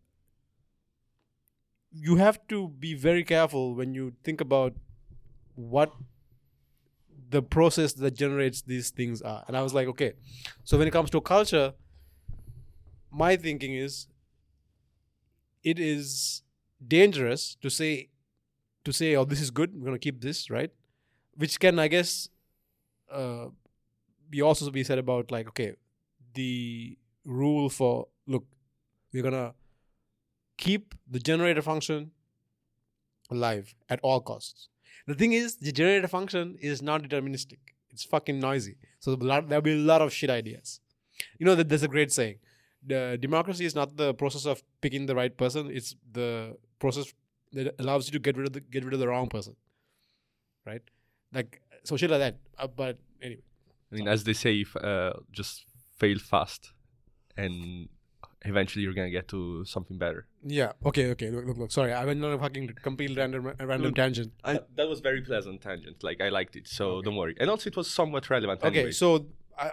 you 1.91 2.17
have 2.17 2.39
to 2.49 2.69
be 2.69 2.95
very 2.95 3.25
careful 3.25 3.75
when 3.75 3.95
you 3.95 4.13
think 4.25 4.41
about 4.41 4.75
what 5.55 5.93
the 7.31 7.43
process 7.43 7.93
that 7.95 8.13
generates 8.15 8.63
these 8.63 8.91
things 8.91 9.21
are 9.23 9.43
and 9.49 9.57
i 9.57 9.63
was 9.63 9.75
like 9.75 9.89
okay 9.89 10.13
so 10.65 10.79
when 10.79 10.87
it 10.87 10.91
comes 10.93 11.11
to 11.11 11.21
culture 11.21 11.73
my 13.11 13.37
thinking 13.37 13.75
is 13.75 14.07
it 15.65 15.79
is 15.79 16.43
dangerous 16.87 17.57
to 17.63 17.71
say 17.71 18.09
to 18.85 18.93
say, 18.93 19.15
oh, 19.15 19.25
this 19.25 19.41
is 19.41 19.51
good, 19.51 19.73
we're 19.75 19.87
going 19.87 19.95
to 19.95 19.99
keep 19.99 20.21
this, 20.21 20.51
right? 20.51 20.71
Which 21.37 21.61
can, 21.61 21.79
I 21.79 21.89
guess, 21.89 22.29
uh, 23.11 23.47
be 24.29 24.43
also 24.43 24.71
be 24.71 24.83
said 24.83 24.99
about 24.99 25.31
like, 25.31 25.49
okay, 25.49 25.75
the 26.35 26.97
rule 27.25 27.69
for 27.69 28.09
look, 28.27 28.45
we're 29.13 29.23
going 29.23 29.35
to 29.35 29.55
keep 30.57 30.95
the 31.09 31.19
generator 31.19 31.63
function 31.63 32.11
alive 33.31 33.75
at 33.89 34.01
all 34.03 34.21
costs. 34.21 34.69
The 35.07 35.15
thing 35.15 35.33
is, 35.33 35.57
the 35.57 35.73
generator 35.73 36.09
function 36.09 36.57
is 36.61 36.83
not 36.83 37.03
deterministic. 37.03 37.59
It's 37.91 38.05
fucking 38.05 38.39
noisy. 38.39 38.77
So 39.01 39.11
there'll 39.11 39.21
be 39.21 39.27
a 39.27 39.29
lot- 39.29 39.49
there'll 39.49 39.63
be 39.63 39.73
a 39.73 39.87
lot 39.93 40.03
of 40.03 40.13
shit 40.13 40.31
ideas. 40.31 40.81
You 41.39 41.47
know 41.47 41.55
that 41.55 41.69
there's 41.69 41.83
a 41.83 41.89
great 41.89 42.13
saying. 42.13 42.39
The 42.85 43.19
democracy 43.21 43.65
is 43.65 43.75
not 43.75 43.97
the 43.97 44.15
process 44.15 44.45
of 44.47 44.63
picking 44.81 45.07
the 45.07 45.15
right 45.15 45.37
person. 45.37 45.71
It's 45.71 45.95
the 46.11 46.57
process 46.85 47.13
that 47.53 47.75
allows 47.79 48.09
you 48.09 48.13
to 48.19 48.23
get 48.27 48.37
rid 48.37 48.47
of 48.51 48.55
the 48.59 48.63
get 48.77 48.85
rid 48.85 48.95
of 48.99 49.01
the 49.05 49.09
wrong 49.13 49.29
person. 49.37 49.57
Right? 50.67 50.83
Like 51.33 51.63
so 51.85 51.97
shit 51.97 52.11
like 52.11 52.21
that. 52.27 52.37
Uh, 52.59 52.69
but 52.83 52.99
anyway. 53.23 53.43
I 53.91 53.97
mean, 53.97 54.09
as 54.09 54.25
they 54.25 54.33
say, 54.33 54.53
if, 54.65 54.75
uh, 54.77 55.13
just 55.31 55.65
fail 55.99 56.19
fast, 56.19 56.73
and 57.37 57.89
eventually 58.53 58.83
you're 58.85 58.95
gonna 58.95 59.11
get 59.11 59.29
to 59.29 59.65
something 59.65 59.99
better. 59.99 60.27
Yeah. 60.61 60.73
Okay. 60.91 61.11
Okay. 61.11 61.31
Look. 61.31 61.47
Look. 61.49 61.59
Look. 61.59 61.73
Sorry, 61.73 61.93
I 61.93 62.05
went 62.05 62.25
on 62.25 62.33
a 62.33 62.39
fucking 62.39 62.69
complete 62.83 63.17
random 63.17 63.53
random 63.61 63.83
Look, 63.83 63.97
tangent. 63.97 64.33
I- 64.45 64.61
that, 64.77 64.89
was 64.89 65.01
very 65.01 65.23
pleasant 65.23 65.61
tangent. 65.61 66.03
Like 66.03 66.21
I 66.21 66.31
liked 66.39 66.57
it, 66.57 66.69
so 66.69 67.03
don't 67.03 67.17
worry. 67.17 67.37
And 67.41 67.51
also, 67.51 67.69
it 67.69 67.77
was 67.77 67.91
somewhat 67.91 68.31
relevant. 68.31 68.63
Okay. 68.63 68.79
anyway. 68.79 68.93
So, 68.93 69.27
I, 69.59 69.71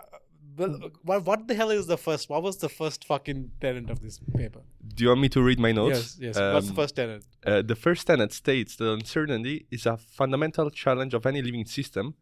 well, 0.59 0.73
what 1.09 1.25
what 1.29 1.47
the 1.47 1.55
hell 1.59 1.71
is 1.71 1.87
the 1.87 1.97
first? 1.97 2.29
What 2.29 2.43
was 2.43 2.57
the 2.57 2.69
first 2.69 3.05
fucking 3.11 3.51
tenant 3.61 3.89
of 3.89 4.01
this 4.01 4.19
paper? 4.41 4.61
do 4.95 5.03
you 5.03 5.09
want 5.11 5.21
me 5.21 5.29
to 5.29 5.41
read 5.49 5.59
my 5.67 5.71
notes? 5.71 6.17
Yes. 6.19 6.35
Yes. 6.37 6.53
What's 6.55 6.67
the 6.67 6.71
Um, 6.71 6.75
first 6.81 6.95
tenant? 6.95 7.23
Uh, 7.45 7.61
the 7.71 7.75
first 7.85 8.05
tenant 8.07 8.31
states 8.33 8.75
that 8.77 8.89
uncertainty 8.99 9.65
is 9.71 9.85
a 9.85 9.95
fundamental 9.97 10.69
challenge 10.69 11.13
of 11.13 11.25
any 11.25 11.41
living 11.41 11.65
system 11.65 12.15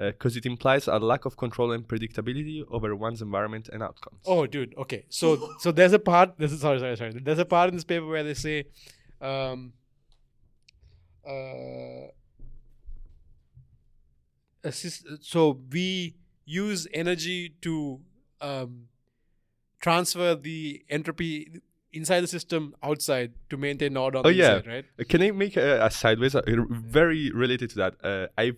because 0.00 0.36
it 0.36 0.46
implies 0.46 0.86
a 0.86 0.98
lack 1.12 1.24
of 1.24 1.36
control 1.36 1.72
and 1.72 1.82
predictability 1.92 2.62
over 2.70 2.94
one's 2.94 3.20
environment 3.20 3.68
and 3.72 3.82
outcomes. 3.82 4.20
Oh, 4.26 4.46
dude. 4.46 4.72
Okay. 4.84 5.02
So 5.08 5.26
so 5.58 5.72
there's 5.72 5.92
a 5.92 5.98
part. 5.98 6.28
This 6.38 6.52
is 6.52 6.60
sorry, 6.60 6.78
sorry, 6.78 6.96
sorry. 6.96 7.12
There's 7.28 7.40
a 7.40 7.44
part 7.56 7.66
in 7.70 7.74
this 7.78 7.84
paper 7.92 8.06
where 8.06 8.22
they 8.28 8.34
say, 8.34 8.56
um, 9.20 9.72
uh, 11.32 12.06
assist, 14.64 15.06
so 15.20 15.60
we 15.72 16.14
use 16.48 16.86
energy 16.94 17.54
to 17.60 18.00
um, 18.40 18.88
transfer 19.80 20.34
the 20.34 20.82
entropy 20.88 21.60
inside 21.92 22.20
the 22.22 22.26
system 22.26 22.74
outside 22.82 23.32
to 23.50 23.56
maintain 23.56 23.96
order 23.96 24.18
on 24.18 24.26
Oh, 24.26 24.30
the 24.30 24.34
yeah. 24.34 24.56
inside, 24.56 24.66
right? 24.98 25.08
Can 25.08 25.22
I 25.22 25.30
make 25.30 25.56
a, 25.56 25.84
a 25.84 25.90
sideways, 25.90 26.34
uh, 26.34 26.42
very 26.70 27.30
related 27.30 27.70
to 27.70 27.76
that? 27.76 27.94
Uh, 28.02 28.26
I've 28.36 28.56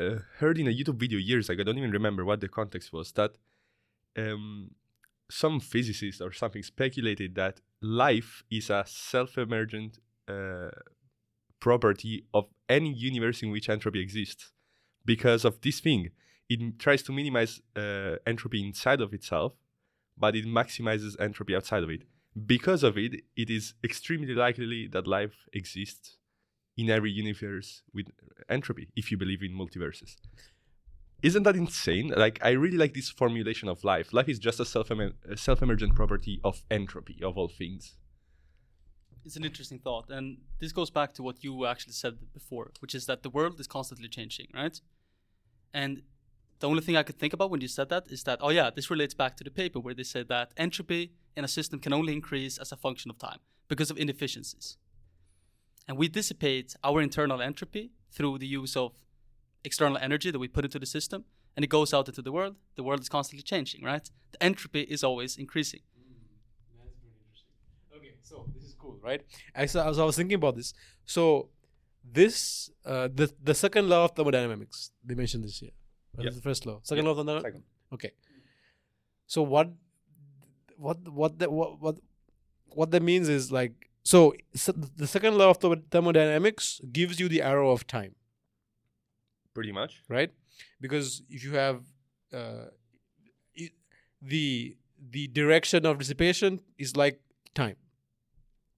uh, 0.00 0.18
heard 0.38 0.58
in 0.58 0.66
a 0.68 0.70
YouTube 0.70 0.96
video 0.96 1.18
years 1.18 1.48
ago, 1.48 1.62
I 1.62 1.64
don't 1.64 1.78
even 1.78 1.90
remember 1.90 2.24
what 2.24 2.40
the 2.40 2.48
context 2.48 2.92
was, 2.92 3.12
that 3.12 3.32
um, 4.16 4.70
some 5.30 5.58
physicist 5.60 6.20
or 6.20 6.32
something 6.32 6.62
speculated 6.62 7.34
that 7.34 7.60
life 7.82 8.44
is 8.50 8.70
a 8.70 8.84
self 8.86 9.36
emergent 9.36 9.98
uh, 10.28 10.70
property 11.58 12.24
of 12.32 12.46
any 12.68 12.92
universe 12.92 13.42
in 13.42 13.50
which 13.50 13.68
entropy 13.68 14.00
exists. 14.00 14.52
Because 15.04 15.44
of 15.44 15.60
this 15.62 15.80
thing, 15.80 16.10
it 16.50 16.78
tries 16.78 17.02
to 17.04 17.12
minimize 17.12 17.62
uh, 17.76 18.16
entropy 18.26 18.66
inside 18.66 19.00
of 19.00 19.14
itself, 19.14 19.54
but 20.18 20.36
it 20.36 20.44
maximizes 20.44 21.18
entropy 21.18 21.54
outside 21.56 21.82
of 21.84 21.90
it. 21.90 22.02
Because 22.46 22.82
of 22.82 22.98
it, 22.98 23.22
it 23.36 23.48
is 23.48 23.74
extremely 23.82 24.34
likely 24.34 24.88
that 24.88 25.06
life 25.06 25.46
exists 25.52 26.18
in 26.76 26.90
every 26.90 27.10
universe 27.10 27.82
with 27.94 28.08
entropy, 28.48 28.88
if 28.96 29.10
you 29.10 29.16
believe 29.16 29.42
in 29.42 29.52
multiverses. 29.52 30.16
Isn't 31.22 31.42
that 31.44 31.56
insane? 31.56 32.08
Like, 32.16 32.38
I 32.42 32.50
really 32.50 32.78
like 32.78 32.94
this 32.94 33.10
formulation 33.10 33.68
of 33.68 33.84
life. 33.84 34.12
Life 34.12 34.28
is 34.28 34.38
just 34.38 34.58
a 34.58 34.64
self 34.64 34.90
a 34.90 35.36
self-emergent 35.36 35.94
property 35.94 36.40
of 36.42 36.62
entropy 36.70 37.18
of 37.22 37.36
all 37.36 37.48
things. 37.48 37.94
It's 39.24 39.36
an 39.36 39.44
interesting 39.44 39.78
thought, 39.78 40.08
and 40.08 40.38
this 40.60 40.72
goes 40.72 40.90
back 40.90 41.12
to 41.14 41.22
what 41.22 41.44
you 41.44 41.66
actually 41.66 41.92
said 41.92 42.14
before, 42.32 42.70
which 42.80 42.94
is 42.94 43.04
that 43.06 43.22
the 43.22 43.28
world 43.28 43.60
is 43.60 43.66
constantly 43.66 44.08
changing, 44.08 44.48
right? 44.54 44.80
And 45.74 46.02
the 46.60 46.68
only 46.68 46.82
thing 46.82 46.96
I 46.96 47.02
could 47.02 47.18
think 47.18 47.32
about 47.32 47.50
when 47.50 47.60
you 47.60 47.68
said 47.68 47.88
that 47.88 48.04
is 48.08 48.22
that, 48.24 48.38
oh 48.42 48.50
yeah, 48.50 48.70
this 48.70 48.90
relates 48.90 49.14
back 49.14 49.36
to 49.38 49.44
the 49.44 49.50
paper 49.50 49.80
where 49.80 49.94
they 49.94 50.02
said 50.02 50.28
that 50.28 50.52
entropy 50.56 51.12
in 51.36 51.44
a 51.44 51.48
system 51.48 51.80
can 51.80 51.92
only 51.92 52.12
increase 52.12 52.58
as 52.58 52.70
a 52.70 52.76
function 52.76 53.10
of 53.10 53.18
time 53.18 53.38
because 53.66 53.90
of 53.90 53.96
inefficiencies. 53.98 54.76
And 55.88 55.96
we 55.96 56.08
dissipate 56.08 56.76
our 56.84 57.00
internal 57.00 57.40
entropy 57.40 57.92
through 58.12 58.38
the 58.38 58.46
use 58.46 58.76
of 58.76 58.92
external 59.64 59.98
energy 59.98 60.30
that 60.30 60.38
we 60.38 60.48
put 60.48 60.64
into 60.64 60.78
the 60.78 60.86
system, 60.86 61.24
and 61.56 61.64
it 61.64 61.68
goes 61.68 61.94
out 61.94 62.08
into 62.08 62.22
the 62.22 62.32
world. 62.32 62.56
The 62.76 62.82
world 62.82 63.00
is 63.00 63.08
constantly 63.08 63.42
changing, 63.42 63.82
right? 63.82 64.08
The 64.32 64.42
entropy 64.42 64.82
is 64.82 65.02
always 65.02 65.36
increasing. 65.36 65.80
Okay, 67.96 68.14
so 68.22 68.46
this 68.54 68.64
is 68.64 68.74
cool, 68.78 68.98
right? 69.02 69.22
As 69.54 69.74
I 69.74 69.88
was, 69.88 69.98
I 69.98 70.04
was 70.04 70.16
thinking 70.16 70.36
about 70.36 70.56
this. 70.56 70.74
So 71.06 71.48
this 72.04 72.70
uh, 72.84 73.08
the 73.12 73.32
the 73.42 73.54
second 73.54 73.88
law 73.88 74.04
of 74.04 74.12
thermodynamics 74.12 74.92
they 75.04 75.14
mentioned 75.14 75.44
this 75.44 75.58
here. 75.58 75.70
What 76.14 76.26
is 76.26 76.36
the 76.36 76.42
first 76.42 76.66
law? 76.66 76.80
Second 76.82 77.04
law 77.04 77.12
of 77.12 77.16
thermodynamics. 77.18 77.46
second. 77.46 77.62
Okay. 77.92 78.10
So 79.26 79.42
what 79.42 79.70
what 80.76 80.98
what 81.08 81.38
the, 81.38 81.50
what 81.50 81.80
what 81.80 81.96
what 82.68 82.90
that 82.90 83.02
means 83.02 83.28
is 83.28 83.50
like 83.52 83.88
so, 84.02 84.32
so 84.54 84.72
the 84.72 85.06
second 85.06 85.36
law 85.38 85.50
of 85.50 85.58
thermo- 85.58 85.82
thermodynamics 85.90 86.80
gives 86.90 87.20
you 87.20 87.28
the 87.28 87.42
arrow 87.42 87.70
of 87.70 87.86
time, 87.86 88.14
Pretty 89.54 89.72
much. 89.72 90.02
right? 90.08 90.30
Because 90.80 91.22
if 91.28 91.44
you 91.44 91.52
have 91.54 91.82
uh, 92.32 92.66
i- 93.58 93.70
the 94.22 94.76
the 95.10 95.28
direction 95.28 95.84
of 95.86 95.98
dissipation 95.98 96.60
is 96.78 96.96
like 96.96 97.20
time. 97.54 97.76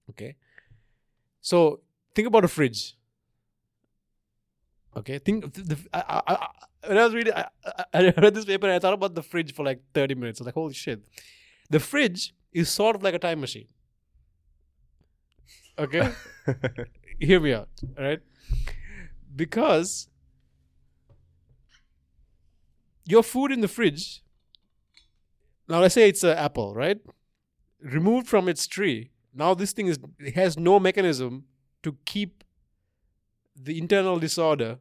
Okay. 0.09 0.35
So 1.41 1.79
think 2.15 2.27
about 2.27 2.43
a 2.43 2.47
fridge. 2.49 2.95
Okay. 4.95 5.17
Think 5.19 5.45
of 5.45 5.53
the, 5.53 5.61
the- 5.63 5.89
I, 5.93 6.21
I, 6.27 6.47
when 6.87 6.97
I 6.97 7.05
was 7.05 7.13
reading, 7.13 7.33
I, 7.33 7.47
I, 7.65 7.85
I 7.93 8.13
read 8.17 8.33
this 8.33 8.45
paper 8.45 8.67
and 8.67 8.75
I 8.75 8.79
thought 8.79 8.93
about 8.93 9.15
the 9.15 9.23
fridge 9.23 9.53
for 9.53 9.65
like 9.65 9.81
thirty 9.93 10.15
minutes. 10.15 10.39
I 10.39 10.43
was 10.43 10.45
like, 10.47 10.55
holy 10.55 10.73
shit! 10.73 11.03
The 11.69 11.79
fridge 11.79 12.33
is 12.51 12.69
sort 12.69 12.95
of 12.95 13.03
like 13.03 13.13
a 13.13 13.19
time 13.19 13.39
machine. 13.39 13.67
Okay. 15.77 16.11
Hear 17.19 17.39
me 17.39 17.53
out. 17.53 17.69
All 17.97 18.03
right. 18.03 18.19
Because 19.35 20.07
your 23.05 23.23
food 23.23 23.51
in 23.51 23.61
the 23.61 23.67
fridge. 23.67 24.21
Now 25.67 25.79
let's 25.79 25.95
say 25.95 26.09
it's 26.09 26.23
an 26.23 26.37
apple, 26.37 26.73
right? 26.75 26.99
Removed 27.81 28.27
from 28.27 28.47
its 28.47 28.67
tree. 28.67 29.11
Now 29.33 29.53
this 29.53 29.71
thing 29.71 29.87
is 29.87 29.97
has 30.35 30.57
no 30.57 30.79
mechanism 30.79 31.45
to 31.83 31.97
keep 32.05 32.43
the 33.55 33.77
internal 33.77 34.19
disorder 34.19 34.79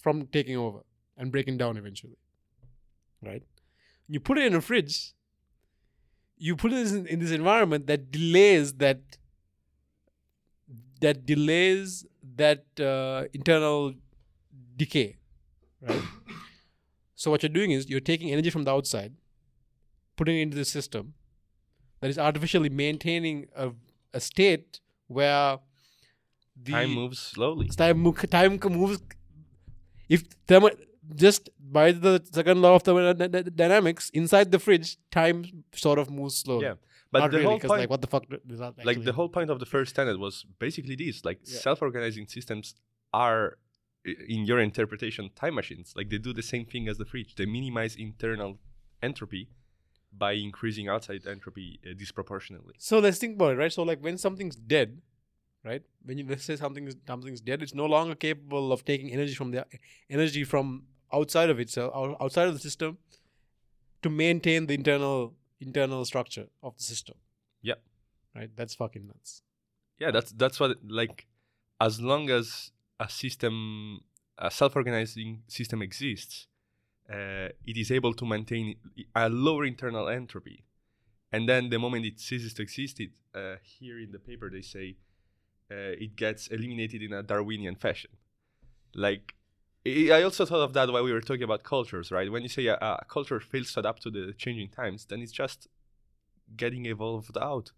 from 0.00 0.26
taking 0.26 0.56
over 0.56 0.80
and 1.16 1.32
breaking 1.32 1.58
down 1.58 1.76
eventually. 1.76 2.16
Right? 3.22 3.42
You 4.06 4.20
put 4.20 4.38
it 4.38 4.46
in 4.46 4.54
a 4.54 4.60
fridge, 4.60 5.12
you 6.36 6.56
put 6.56 6.72
it 6.72 6.86
in, 6.86 7.06
in 7.06 7.18
this 7.18 7.30
environment 7.30 7.86
that 7.88 8.10
delays 8.10 8.74
that 8.74 9.00
that 11.00 11.26
delays 11.26 12.06
that 12.36 12.64
uh, 12.80 13.24
internal 13.32 13.94
decay, 14.76 15.16
right? 15.80 16.02
so 17.14 17.30
what 17.30 17.42
you're 17.42 17.50
doing 17.50 17.70
is 17.72 17.88
you're 17.88 18.00
taking 18.00 18.30
energy 18.30 18.50
from 18.50 18.64
the 18.64 18.70
outside, 18.70 19.14
putting 20.16 20.38
it 20.38 20.42
into 20.42 20.56
the 20.56 20.64
system 20.64 21.14
that 22.00 22.10
is 22.10 22.18
artificially 22.18 22.68
maintaining 22.68 23.46
a, 23.56 23.70
a 24.14 24.20
state 24.20 24.80
where 25.08 25.58
the 26.60 26.72
Time 26.72 26.90
moves 26.90 27.18
slowly. 27.18 27.68
time 27.68 28.12
time 28.12 28.58
moves 28.70 29.00
if 30.08 30.22
thermo 30.46 30.70
just 31.14 31.50
by 31.58 31.92
the 31.92 32.22
second 32.32 32.60
law 32.62 32.74
of 32.76 32.82
thermodynamics 32.82 34.10
inside 34.10 34.50
the 34.52 34.58
fridge 34.58 34.96
time 35.10 35.44
sort 35.74 35.98
of 35.98 36.10
moves 36.10 36.36
slowly 36.38 36.64
Yeah. 36.66 36.74
But 37.10 37.20
not 37.20 37.30
the 37.30 37.38
really 37.38 37.46
whole 37.48 37.56
because 37.56 37.70
point, 37.70 37.80
like 37.80 37.90
what 37.90 38.02
the 38.02 38.06
fuck 38.06 38.24
does 38.46 38.58
that 38.58 38.74
like 38.84 39.02
the 39.02 39.14
whole 39.14 39.30
point 39.30 39.50
of 39.50 39.58
the 39.60 39.66
first 39.66 39.94
tenet 39.96 40.18
was 40.18 40.44
basically 40.58 40.96
this 40.96 41.24
like 41.24 41.40
Yeah. 41.44 41.58
self-organizing 41.66 42.26
systems 42.26 42.74
are 43.14 43.58
in 44.04 44.44
your 44.50 44.60
interpretation 44.60 45.30
time 45.34 45.54
machines 45.54 45.94
like 45.96 46.08
they 46.10 46.18
do 46.18 46.32
the 46.32 46.42
same 46.42 46.64
thing 46.72 46.86
as 46.88 46.98
the 46.98 47.04
fridge 47.12 47.34
they 47.34 47.46
minimize 47.46 47.96
internal 47.96 48.58
entropy 49.02 49.48
by 50.12 50.32
increasing 50.32 50.88
outside 50.88 51.26
entropy 51.26 51.80
uh, 51.84 51.94
disproportionately 51.96 52.74
So 52.78 52.98
let's 52.98 53.18
think 53.18 53.34
about 53.36 53.52
it, 53.54 53.58
right? 53.62 53.72
So 53.72 53.82
like 53.82 54.00
when 54.06 54.16
something's 54.18 54.56
dead, 54.56 55.00
right? 55.70 55.82
When 56.04 56.18
you 56.18 56.24
say 56.38 56.56
something 56.56 56.86
is 56.90 56.96
something's 57.06 57.42
dead, 57.48 57.62
it's 57.62 57.76
no 57.82 57.86
longer 57.94 58.14
capable 58.14 58.72
of 58.72 58.84
taking 58.90 59.08
energy 59.16 59.34
from 59.40 59.50
the 59.54 59.66
energy 60.16 60.44
from 60.52 60.66
outside 61.18 61.50
of 61.54 61.58
itself, 61.64 61.88
outside 62.24 62.48
of 62.48 62.54
the 62.54 62.64
system, 62.68 62.98
to 64.02 64.08
maintain 64.24 64.66
the 64.66 64.74
internal 64.74 65.34
internal 65.60 66.04
structure 66.12 66.46
of 66.62 66.76
the 66.78 66.84
system. 66.92 67.16
Yeah. 67.70 67.78
Right. 68.34 68.50
That's 68.58 68.74
fucking 68.82 69.06
nuts. 69.12 69.42
yeah 70.02 70.10
that's 70.16 70.30
that's 70.42 70.58
what 70.60 70.72
like 71.00 71.26
as 71.80 72.00
long 72.00 72.30
as 72.30 72.72
a 73.00 73.08
system, 73.08 73.54
a 74.36 74.50
self-organizing 74.50 75.42
system 75.46 75.82
exists, 75.82 76.46
uh, 77.10 77.48
it 77.70 77.76
is 77.76 77.90
able 77.90 78.12
to 78.14 78.24
maintain 78.26 78.76
a 79.14 79.28
lower 79.28 79.64
internal 79.64 80.08
entropy. 80.08 80.64
And 81.32 81.48
then 81.48 81.70
the 81.70 81.78
moment 81.78 82.06
it 82.06 82.18
ceases 82.20 82.54
to 82.54 82.62
exist, 82.62 83.00
it 83.00 83.10
uh, 83.34 83.56
here 83.62 83.98
in 84.00 84.10
the 84.10 84.18
paper 84.18 84.50
they 84.50 84.62
say 84.62 84.96
it 85.76 86.16
gets 86.16 86.48
eliminated 86.48 87.02
in 87.02 87.12
a 87.12 87.22
Darwinian 87.22 87.76
fashion. 87.76 88.10
Like 88.94 89.34
I 89.86 90.10
I 90.12 90.22
also 90.22 90.44
thought 90.44 90.62
of 90.62 90.72
that 90.74 90.90
while 90.92 91.04
we 91.04 91.12
were 91.12 91.20
talking 91.20 91.42
about 91.42 91.62
cultures, 91.62 92.10
right? 92.10 92.30
When 92.30 92.42
you 92.42 92.48
say 92.48 92.66
a, 92.66 92.76
a 92.76 93.04
culture 93.08 93.40
fails 93.40 93.72
to 93.72 93.80
adapt 93.80 94.02
to 94.02 94.10
the 94.10 94.34
changing 94.36 94.70
times, 94.70 95.06
then 95.06 95.20
it's 95.20 95.32
just 95.32 95.68
getting 96.56 96.86
evolved 96.86 97.36
out. 97.38 97.72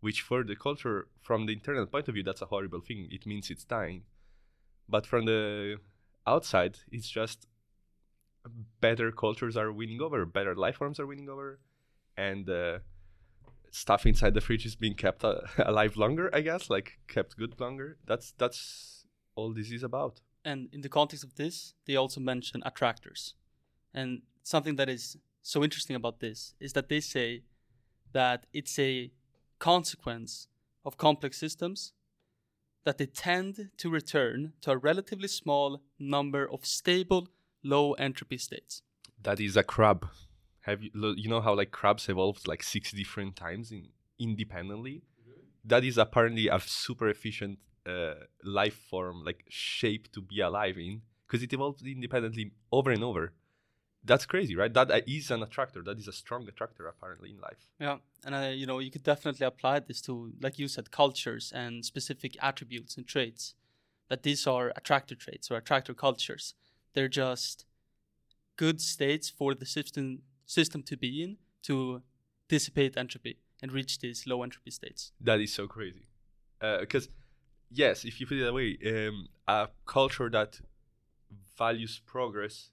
Which 0.00 0.20
for 0.20 0.44
the 0.44 0.54
culture, 0.54 1.08
from 1.22 1.46
the 1.46 1.54
internal 1.54 1.86
point 1.86 2.06
of 2.08 2.14
view, 2.14 2.22
that's 2.22 2.42
a 2.42 2.46
horrible 2.46 2.80
thing. 2.80 3.08
It 3.10 3.26
means 3.26 3.50
it's 3.50 3.64
dying. 3.64 4.02
But 4.88 5.06
from 5.06 5.24
the 5.24 5.78
outside, 6.26 6.78
it's 6.92 7.08
just 7.08 7.46
better 8.80 9.10
cultures 9.10 9.56
are 9.56 9.72
winning 9.72 10.00
over, 10.00 10.24
better 10.26 10.54
life 10.54 10.76
forms 10.76 11.00
are 11.00 11.06
winning 11.06 11.28
over, 11.28 11.58
and 12.16 12.48
uh, 12.48 12.78
stuff 13.70 14.06
inside 14.06 14.34
the 14.34 14.40
fridge 14.40 14.66
is 14.66 14.76
being 14.76 14.94
kept 14.94 15.24
uh, 15.24 15.40
alive 15.58 15.96
longer. 15.96 16.30
I 16.34 16.40
guess, 16.40 16.70
like 16.70 16.98
kept 17.08 17.36
good 17.36 17.60
longer. 17.60 17.98
That's 18.06 18.32
that's 18.32 19.06
all 19.34 19.52
this 19.52 19.70
is 19.70 19.82
about. 19.82 20.20
And 20.44 20.68
in 20.72 20.80
the 20.82 20.88
context 20.88 21.24
of 21.24 21.34
this, 21.34 21.74
they 21.86 21.96
also 21.96 22.20
mention 22.20 22.62
attractors. 22.64 23.34
And 23.92 24.22
something 24.42 24.76
that 24.76 24.88
is 24.88 25.16
so 25.42 25.64
interesting 25.64 25.96
about 25.96 26.20
this 26.20 26.54
is 26.60 26.72
that 26.74 26.88
they 26.88 27.00
say 27.00 27.42
that 28.12 28.46
it's 28.52 28.78
a 28.78 29.10
consequence 29.58 30.48
of 30.84 30.96
complex 30.96 31.38
systems 31.38 31.92
that 32.84 32.98
they 32.98 33.06
tend 33.06 33.70
to 33.76 33.90
return 33.90 34.52
to 34.60 34.70
a 34.70 34.76
relatively 34.76 35.28
small 35.28 35.82
number 35.98 36.48
of 36.48 36.64
stable 36.64 37.28
low 37.64 37.94
entropy 37.94 38.38
states. 38.38 38.82
That 39.20 39.40
is 39.40 39.56
a 39.56 39.64
crab. 39.64 40.06
Have 40.66 40.82
you 40.82 40.90
you 41.16 41.28
know 41.28 41.40
how 41.40 41.54
like 41.54 41.70
crabs 41.70 42.08
evolved 42.08 42.48
like 42.48 42.62
six 42.62 42.90
different 42.90 43.36
times 43.36 43.70
in 43.70 43.88
independently? 44.18 45.02
That 45.64 45.84
is 45.84 45.96
apparently 45.96 46.48
a 46.48 46.58
super 46.60 47.08
efficient 47.08 47.60
uh, 47.86 48.14
life 48.42 48.78
form, 48.90 49.24
like 49.24 49.44
shape 49.48 50.10
to 50.12 50.20
be 50.20 50.40
alive 50.40 50.76
in, 50.76 51.02
because 51.26 51.42
it 51.44 51.52
evolved 51.52 51.86
independently 51.86 52.50
over 52.72 52.90
and 52.90 53.04
over. 53.04 53.32
That's 54.04 54.26
crazy, 54.26 54.56
right? 54.56 54.72
That 54.72 54.90
uh, 54.90 55.00
is 55.06 55.30
an 55.30 55.42
attractor. 55.44 55.82
That 55.82 55.98
is 55.98 56.08
a 56.08 56.12
strong 56.12 56.48
attractor 56.48 56.86
apparently 56.88 57.30
in 57.30 57.40
life. 57.40 57.70
Yeah, 57.78 57.98
and 58.24 58.34
uh, 58.34 58.52
you 58.60 58.66
know 58.66 58.80
you 58.80 58.90
could 58.90 59.04
definitely 59.04 59.46
apply 59.46 59.80
this 59.80 60.00
to, 60.02 60.32
like 60.40 60.58
you 60.58 60.66
said, 60.66 60.90
cultures 60.90 61.52
and 61.54 61.84
specific 61.84 62.36
attributes 62.42 62.96
and 62.96 63.06
traits. 63.06 63.54
That 64.08 64.24
these 64.24 64.48
are 64.48 64.72
attractor 64.74 65.14
traits 65.14 65.48
or 65.48 65.56
attractor 65.58 65.94
cultures. 65.94 66.54
They're 66.92 67.08
just 67.24 67.66
good 68.56 68.80
states 68.80 69.30
for 69.30 69.54
the 69.54 69.66
system 69.66 70.22
system 70.46 70.82
to 70.84 70.96
be 70.96 71.22
in 71.22 71.36
to 71.64 72.02
dissipate 72.48 72.96
entropy 72.96 73.38
and 73.62 73.72
reach 73.72 73.98
these 73.98 74.26
low 74.26 74.42
entropy 74.42 74.70
states. 74.70 75.12
That 75.20 75.40
is 75.40 75.52
so 75.52 75.66
crazy. 75.66 76.06
Because, 76.60 77.08
yes, 77.70 78.04
if 78.04 78.20
you 78.20 78.26
put 78.26 78.38
it 78.38 78.44
that 78.44 78.54
way, 78.54 78.78
um, 78.86 79.28
a 79.46 79.68
culture 79.84 80.30
that 80.30 80.60
values 81.58 82.00
progress 82.06 82.70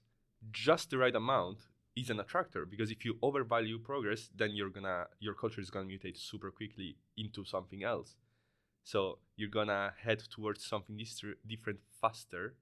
just 0.52 0.90
the 0.90 0.98
right 0.98 1.14
amount 1.14 1.58
is 1.96 2.10
an 2.10 2.20
attractor. 2.20 2.66
Because 2.66 2.90
if 2.90 3.04
you 3.04 3.18
overvalue 3.22 3.78
progress, 3.78 4.30
then 4.34 4.50
you're 4.52 4.70
gonna 4.70 5.06
your 5.20 5.34
culture 5.34 5.60
is 5.60 5.70
gonna 5.70 5.86
mutate 5.86 6.16
super 6.16 6.50
quickly 6.50 6.96
into 7.16 7.44
something 7.44 7.82
else. 7.82 8.16
So 8.82 9.18
you're 9.36 9.50
gonna 9.50 9.94
head 10.02 10.22
towards 10.30 10.64
something 10.64 10.98
different 11.46 11.80
faster, 12.00 12.54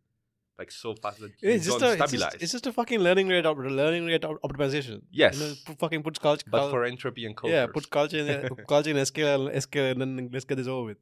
like 0.58 0.70
so 0.70 0.94
fast 0.94 1.20
that 1.20 1.32
you 1.40 1.50
It's 1.50 1.64
just, 1.66 1.82
a, 1.82 1.92
it's, 1.92 2.12
just, 2.12 2.36
it's 2.42 2.52
just 2.52 2.66
a 2.66 2.72
fucking 2.72 3.00
learning 3.00 3.28
rate 3.28 3.46
op- 3.46 3.58
learning 3.58 4.06
rate 4.06 4.24
op- 4.24 4.40
optimization. 4.42 5.02
Yes. 5.10 5.38
You 5.38 5.46
know, 5.46 5.54
p- 5.66 5.74
fucking 5.78 6.02
puts 6.02 6.18
culture. 6.18 6.46
but 6.50 6.70
for 6.70 6.84
entropy 6.84 7.26
and 7.26 7.36
culture. 7.36 7.54
yeah, 7.54 7.66
put 7.66 7.88
culture 7.90 8.18
in 8.18 8.48
culture 8.68 8.90
in 8.90 8.96
SQL, 8.96 9.54
SQL, 9.54 9.92
and 9.92 10.00
then 10.00 10.30
let's 10.32 10.44
get 10.44 10.56
this 10.56 10.66
over 10.68 10.84
with. 10.88 10.98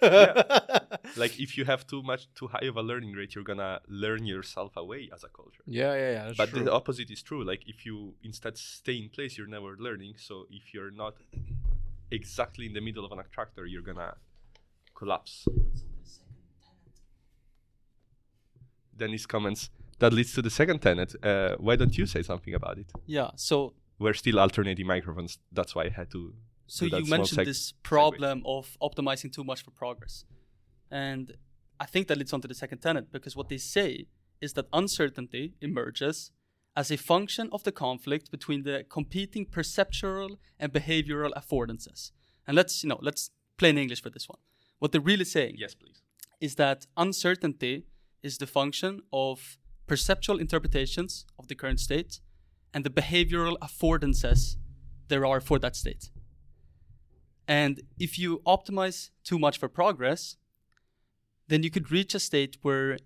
like 1.16 1.38
if 1.40 1.56
you 1.58 1.64
have 1.64 1.86
too 1.86 2.02
much 2.02 2.28
too 2.34 2.46
high 2.46 2.66
of 2.66 2.76
a 2.76 2.82
learning 2.82 3.12
rate, 3.12 3.34
you're 3.34 3.44
gonna 3.44 3.80
learn 3.88 4.24
yourself 4.24 4.76
away 4.76 5.10
as 5.14 5.24
a 5.24 5.28
culture. 5.28 5.62
yeah, 5.66 5.94
yeah, 5.94 6.10
yeah. 6.12 6.32
But 6.36 6.50
true. 6.50 6.64
the 6.64 6.72
opposite 6.72 7.10
is 7.10 7.22
true 7.22 7.42
like 7.44 7.62
if 7.66 7.84
you 7.84 8.14
instead 8.22 8.56
stay 8.58 8.96
in 8.96 9.08
place 9.08 9.36
you're 9.36 9.48
never 9.48 9.76
learning 9.78 10.14
so 10.16 10.46
if 10.50 10.72
you're 10.72 10.90
not 10.92 11.14
exactly 12.10 12.66
in 12.66 12.74
the 12.74 12.80
middle 12.80 13.04
of 13.04 13.12
an 13.12 13.18
attractor 13.18 13.66
you're 13.66 13.82
gonna 13.82 14.14
collapse 14.94 15.46
dennis 18.98 19.26
comments 19.26 19.70
that 20.00 20.12
leads 20.12 20.32
to 20.32 20.42
the 20.42 20.50
second 20.50 20.78
tenet 20.80 21.10
uh, 21.22 21.56
why 21.66 21.74
don't 21.80 21.96
you 21.98 22.06
say 22.06 22.22
something 22.22 22.54
about 22.54 22.76
it 22.78 22.88
Yeah. 23.06 23.30
So 23.36 23.74
we're 23.98 24.18
still 24.22 24.38
alternating 24.44 24.86
microphones 24.86 25.32
that's 25.56 25.72
why 25.74 25.84
i 25.90 25.92
had 26.00 26.08
to 26.16 26.20
So 26.68 26.84
you 26.84 27.04
mentioned 27.06 27.46
this 27.46 27.72
problem 27.82 28.42
of 28.44 28.76
optimizing 28.80 29.32
too 29.32 29.42
much 29.42 29.64
for 29.64 29.70
progress. 29.70 30.24
And 30.90 31.32
I 31.80 31.86
think 31.86 32.08
that 32.08 32.18
leads 32.18 32.32
on 32.32 32.40
to 32.42 32.48
the 32.48 32.54
second 32.54 32.78
tenet 32.80 33.10
because 33.10 33.34
what 33.34 33.48
they 33.48 33.56
say 33.58 34.06
is 34.40 34.52
that 34.52 34.66
uncertainty 34.72 35.54
emerges 35.60 36.30
as 36.76 36.90
a 36.90 36.96
function 36.96 37.48
of 37.52 37.64
the 37.64 37.72
conflict 37.72 38.30
between 38.30 38.62
the 38.62 38.84
competing 38.88 39.46
perceptual 39.46 40.38
and 40.60 40.72
behavioral 40.72 41.32
affordances. 41.32 42.12
And 42.46 42.54
let's, 42.54 42.82
you 42.82 42.88
know, 42.90 43.00
let's 43.02 43.30
plain 43.56 43.78
English 43.78 44.02
for 44.02 44.10
this 44.10 44.28
one. 44.28 44.38
What 44.78 44.92
they're 44.92 45.00
really 45.00 45.24
saying 45.24 45.54
yes 45.58 45.74
please 45.74 46.02
is 46.40 46.54
that 46.54 46.86
uncertainty 46.96 47.84
is 48.22 48.38
the 48.38 48.46
function 48.46 49.02
of 49.12 49.58
perceptual 49.86 50.38
interpretations 50.38 51.24
of 51.38 51.48
the 51.48 51.54
current 51.54 51.80
state 51.80 52.20
and 52.74 52.84
the 52.84 52.90
behavioral 52.90 53.56
affordances 53.58 54.56
there 55.08 55.24
are 55.24 55.40
for 55.40 55.58
that 55.58 55.74
state. 55.74 56.10
And 57.46 57.80
if 57.98 58.18
you 58.18 58.40
optimize 58.46 59.10
too 59.24 59.38
much 59.38 59.58
for 59.58 59.68
progress, 59.68 60.36
then 61.48 61.62
you 61.62 61.70
could 61.70 61.90
reach 61.90 62.14
a 62.14 62.20
state 62.20 62.58
where 62.60 62.98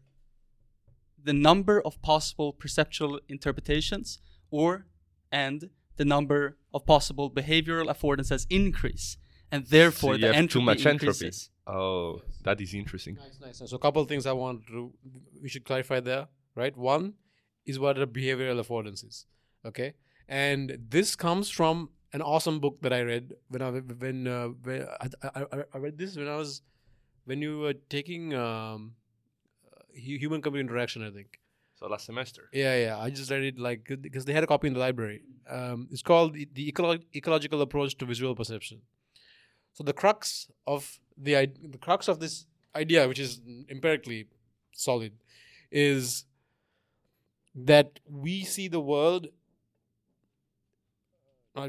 the 1.22 1.32
number 1.32 1.80
of 1.80 2.02
possible 2.02 2.52
perceptual 2.52 3.20
interpretations 3.28 4.18
or 4.50 4.86
and 5.30 5.70
the 5.96 6.04
number 6.04 6.56
of 6.74 6.84
possible 6.84 7.30
behavioral 7.30 7.86
affordances 7.86 8.46
increase 8.50 9.16
and 9.52 9.66
therefore 9.66 10.14
so 10.14 10.20
the 10.20 10.34
entropy 10.34 10.48
too 10.48 10.60
much 10.62 10.86
entropy 10.86 11.06
increases. 11.06 11.50
Oh 11.66 12.20
that 12.42 12.60
is 12.60 12.74
interesting 12.74 13.16
Nice, 13.16 13.38
nice. 13.60 13.70
So, 13.70 13.76
a 13.76 13.78
couple 13.78 14.02
of 14.02 14.08
things 14.08 14.26
I 14.26 14.32
want 14.32 14.66
to 14.68 14.92
we 15.42 15.48
should 15.48 15.64
clarify 15.64 16.00
there, 16.00 16.26
right? 16.54 16.76
One 16.76 17.14
is 17.66 17.78
what 17.78 17.98
a 17.98 18.06
behavioral 18.06 18.60
affordance 18.64 19.06
is, 19.06 19.26
okay? 19.64 19.94
And 20.28 20.76
this 20.88 21.14
comes 21.16 21.50
from 21.50 21.90
an 22.12 22.20
awesome 22.22 22.58
book 22.60 22.78
that 22.82 22.92
I 22.92 23.02
read 23.02 23.34
when 23.48 23.62
I 23.62 23.70
when, 23.70 24.26
uh, 24.26 24.48
when 24.64 24.86
I, 25.00 25.06
I, 25.40 25.64
I- 25.74 25.78
read 25.78 25.96
this 25.98 26.16
when 26.16 26.28
I 26.28 26.36
was 26.36 26.62
when 27.24 27.40
you 27.40 27.58
were 27.60 27.74
taking 27.74 28.34
um, 28.34 28.94
human 29.94 30.42
computer 30.42 30.60
interaction, 30.66 31.02
I 31.06 31.10
think. 31.10 31.38
so 31.78 31.86
last 31.86 32.06
semester 32.06 32.48
Yeah, 32.52 32.74
yeah. 32.86 32.98
I 32.98 33.10
just 33.10 33.30
read 33.30 33.44
it 33.44 33.58
like 33.58 33.80
because 34.00 34.24
they 34.24 34.32
had 34.32 34.44
a 34.44 34.46
copy 34.46 34.66
in 34.68 34.74
the 34.74 34.80
library. 34.80 35.22
Um, 35.48 35.88
it's 35.92 36.02
called 36.02 36.34
the, 36.34 36.48
the 36.52 36.70
Ecolo- 36.72 37.02
ecological 37.14 37.60
approach 37.62 37.96
to 37.98 38.04
visual 38.06 38.34
perception. 38.34 38.78
So 39.74 39.84
the 39.84 39.92
crux 39.92 40.48
of 40.66 40.98
the 41.16 41.46
the 41.62 41.78
crux 41.78 42.08
of 42.08 42.20
this 42.20 42.46
idea, 42.74 43.06
which 43.08 43.18
is 43.18 43.40
empirically 43.68 44.28
solid, 44.72 45.12
is 45.70 46.24
that 47.54 48.00
we 48.08 48.44
see 48.44 48.68
the 48.68 48.80
world 48.80 49.28
uh, 51.56 51.68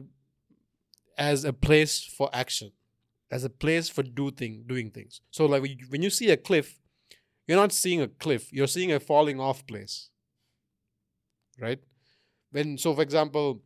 as 1.18 1.46
a 1.46 1.54
place 1.54 2.04
for 2.04 2.30
action, 2.34 2.72
as 3.32 3.44
a 3.44 3.50
place 3.50 3.90
for 3.90 4.04
do 4.04 4.32
thing, 4.32 4.64
doing 4.68 4.92
things. 4.92 5.22
So 5.32 5.46
like 5.46 5.62
when 5.62 5.72
you- 6.04 6.10
see 6.10 6.30
a 6.32 6.38
cliff, 6.38 6.80
you're 7.48 7.58
not 7.58 7.74
seeing 7.74 8.02
a 8.02 8.08
cliff 8.08 8.54
you're 8.54 8.68
seeing 8.68 8.92
a 8.94 9.00
falling 9.00 9.40
off 9.40 9.68
place 9.68 10.10
right 11.60 11.80
when 12.52 12.78
so 12.78 12.94
for 12.96 13.02
example 13.02 13.62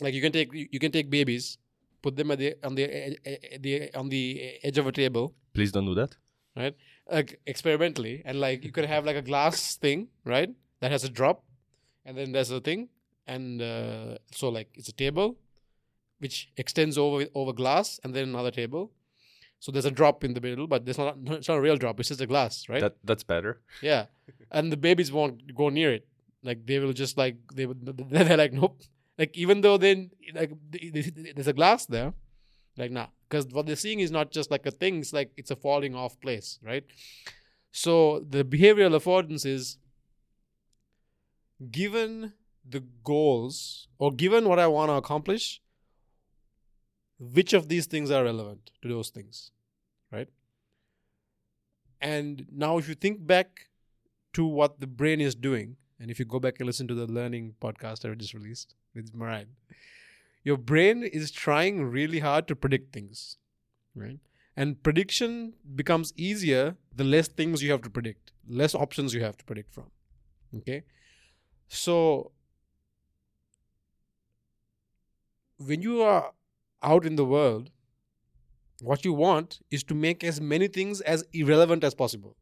like 0.00 0.14
you 0.14 0.20
can 0.22 0.32
take 0.32 0.52
you 0.52 0.68
you 0.72 0.78
can 0.78 0.92
take 0.92 1.10
babies 1.10 1.58
put 2.08 2.16
them 2.20 2.30
at 2.30 2.38
the 2.38 2.54
on 2.68 2.74
the, 2.74 2.84
e- 2.84 3.58
the 3.64 3.74
on 4.00 4.08
the 4.08 4.24
edge 4.62 4.78
of 4.82 4.86
a 4.86 4.92
table. 4.92 5.34
Please 5.54 5.72
don't 5.72 5.86
do 5.86 5.94
that. 5.94 6.16
Right? 6.56 6.74
Like 7.16 7.40
experimentally. 7.46 8.22
And 8.24 8.40
like 8.40 8.64
you 8.64 8.72
could 8.72 8.86
have 8.94 9.04
like 9.10 9.16
a 9.16 9.26
glass 9.30 9.76
thing 9.76 10.08
right? 10.24 10.50
That 10.80 10.90
has 10.96 11.04
a 11.04 11.08
drop 11.08 11.44
and 12.04 12.16
then 12.16 12.32
there's 12.32 12.50
a 12.50 12.60
thing 12.60 12.88
and 13.26 13.62
uh, 13.62 14.18
so 14.40 14.48
like 14.48 14.68
it's 14.74 14.88
a 14.88 14.92
table 15.04 15.36
which 16.18 16.36
extends 16.56 16.98
over 16.98 17.26
over 17.34 17.52
glass 17.52 18.00
and 18.02 18.14
then 18.14 18.28
another 18.34 18.50
table. 18.50 18.90
So 19.60 19.72
there's 19.72 19.90
a 19.92 19.96
drop 20.00 20.24
in 20.24 20.34
the 20.34 20.40
middle 20.40 20.66
but 20.66 20.84
there's 20.84 20.98
not 20.98 21.16
it's 21.38 21.48
not 21.48 21.58
a 21.58 21.60
real 21.60 21.76
drop. 21.76 22.00
It's 22.00 22.08
just 22.08 22.20
a 22.20 22.26
glass 22.26 22.68
right? 22.68 22.80
That 22.80 22.96
that's 23.04 23.24
better. 23.24 23.60
Yeah, 23.82 24.06
and 24.50 24.72
the 24.72 24.80
babies 24.88 25.10
won't 25.12 25.54
go 25.54 25.68
near 25.68 25.92
it. 25.98 26.06
Like 26.42 26.66
they 26.66 26.78
will 26.78 26.92
just 27.04 27.18
like 27.18 27.36
they 27.54 27.66
would. 27.66 27.80
They're 28.10 28.36
like 28.44 28.52
nope. 28.52 28.80
Like 29.18 29.36
even 29.36 29.60
though 29.62 29.76
then 29.76 30.10
like 30.32 30.52
th- 30.70 30.92
th- 30.92 31.34
there's 31.34 31.48
a 31.48 31.52
glass 31.52 31.86
there, 31.86 32.14
like 32.76 32.92
nah, 32.92 33.08
because 33.28 33.46
what 33.48 33.66
they're 33.66 33.76
seeing 33.76 34.00
is 34.00 34.10
not 34.10 34.30
just 34.30 34.50
like 34.50 34.64
a 34.64 34.70
thing; 34.70 35.00
it's 35.00 35.12
like 35.12 35.32
it's 35.36 35.50
a 35.50 35.56
falling 35.56 35.94
off 35.94 36.20
place, 36.20 36.58
right? 36.62 36.84
So 37.72 38.20
the 38.20 38.44
behavioral 38.44 38.96
affordance 38.96 39.44
is 39.44 39.78
given 41.70 42.32
the 42.68 42.84
goals 43.02 43.88
or 43.98 44.12
given 44.12 44.48
what 44.48 44.58
I 44.58 44.68
want 44.68 44.90
to 44.90 44.94
accomplish, 44.94 45.60
which 47.18 47.52
of 47.52 47.68
these 47.68 47.86
things 47.86 48.10
are 48.10 48.22
relevant 48.22 48.70
to 48.82 48.88
those 48.88 49.10
things, 49.10 49.50
right? 50.12 50.28
And 52.00 52.46
now, 52.52 52.78
if 52.78 52.88
you 52.88 52.94
think 52.94 53.26
back 53.26 53.68
to 54.34 54.44
what 54.46 54.78
the 54.78 54.86
brain 54.86 55.20
is 55.20 55.34
doing, 55.34 55.76
and 55.98 56.10
if 56.10 56.20
you 56.20 56.24
go 56.24 56.38
back 56.38 56.54
and 56.60 56.66
listen 56.66 56.86
to 56.86 56.94
the 56.94 57.06
learning 57.06 57.54
podcast 57.60 58.08
I 58.08 58.14
just 58.14 58.34
released 58.34 58.76
with 58.94 59.14
Mariah, 59.14 59.46
your 60.44 60.56
brain 60.56 61.02
is 61.02 61.30
trying 61.30 61.84
really 61.84 62.20
hard 62.20 62.48
to 62.48 62.56
predict 62.56 62.92
things, 62.92 63.36
right? 63.94 64.18
And 64.56 64.82
prediction 64.82 65.54
becomes 65.74 66.12
easier 66.16 66.76
the 66.94 67.04
less 67.04 67.28
things 67.28 67.62
you 67.62 67.70
have 67.70 67.82
to 67.82 67.90
predict, 67.90 68.32
less 68.48 68.74
options 68.74 69.14
you 69.14 69.22
have 69.22 69.36
to 69.36 69.44
predict 69.44 69.72
from. 69.72 69.90
Okay? 70.56 70.82
So, 71.68 72.32
when 75.58 75.82
you 75.82 76.02
are 76.02 76.32
out 76.82 77.04
in 77.04 77.16
the 77.16 77.24
world, 77.24 77.70
what 78.80 79.04
you 79.04 79.12
want 79.12 79.60
is 79.70 79.82
to 79.84 79.94
make 79.94 80.24
as 80.24 80.40
many 80.40 80.68
things 80.68 81.00
as 81.02 81.24
irrelevant 81.32 81.84
as 81.84 81.94
possible. 81.94 82.36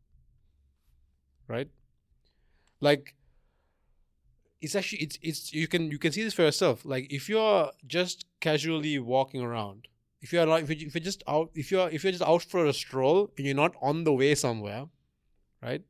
Right? 1.49 1.69
Like, 2.81 3.15
it's 4.61 4.75
actually 4.75 4.99
it's 4.99 5.19
it's 5.23 5.53
you 5.53 5.69
can 5.69 5.91
you 5.91 5.99
can 5.99 6.13
see 6.13 6.23
this 6.23 6.35
for 6.35 6.43
yourself. 6.43 6.85
Like 6.85 7.13
if 7.13 7.29
you're 7.29 7.71
just 7.87 8.27
casually 8.41 8.99
walking 8.99 9.43
around, 9.43 9.89
if 10.21 10.33
you're 10.33 10.47
not 10.47 10.63
if 10.63 10.71
you're, 10.71 10.89
if 10.89 10.95
you're 10.95 11.05
just 11.05 11.23
out 11.29 11.51
if 11.55 11.71
you're 11.71 11.89
if 11.91 12.03
you're 12.03 12.13
just 12.13 12.25
out 12.25 12.43
for 12.43 12.67
a 12.67 12.73
stroll 12.73 13.31
and 13.37 13.47
you're 13.47 13.55
not 13.55 13.75
on 13.83 14.05
the 14.05 14.13
way 14.13 14.35
somewhere, 14.35 14.87
right? 15.63 15.83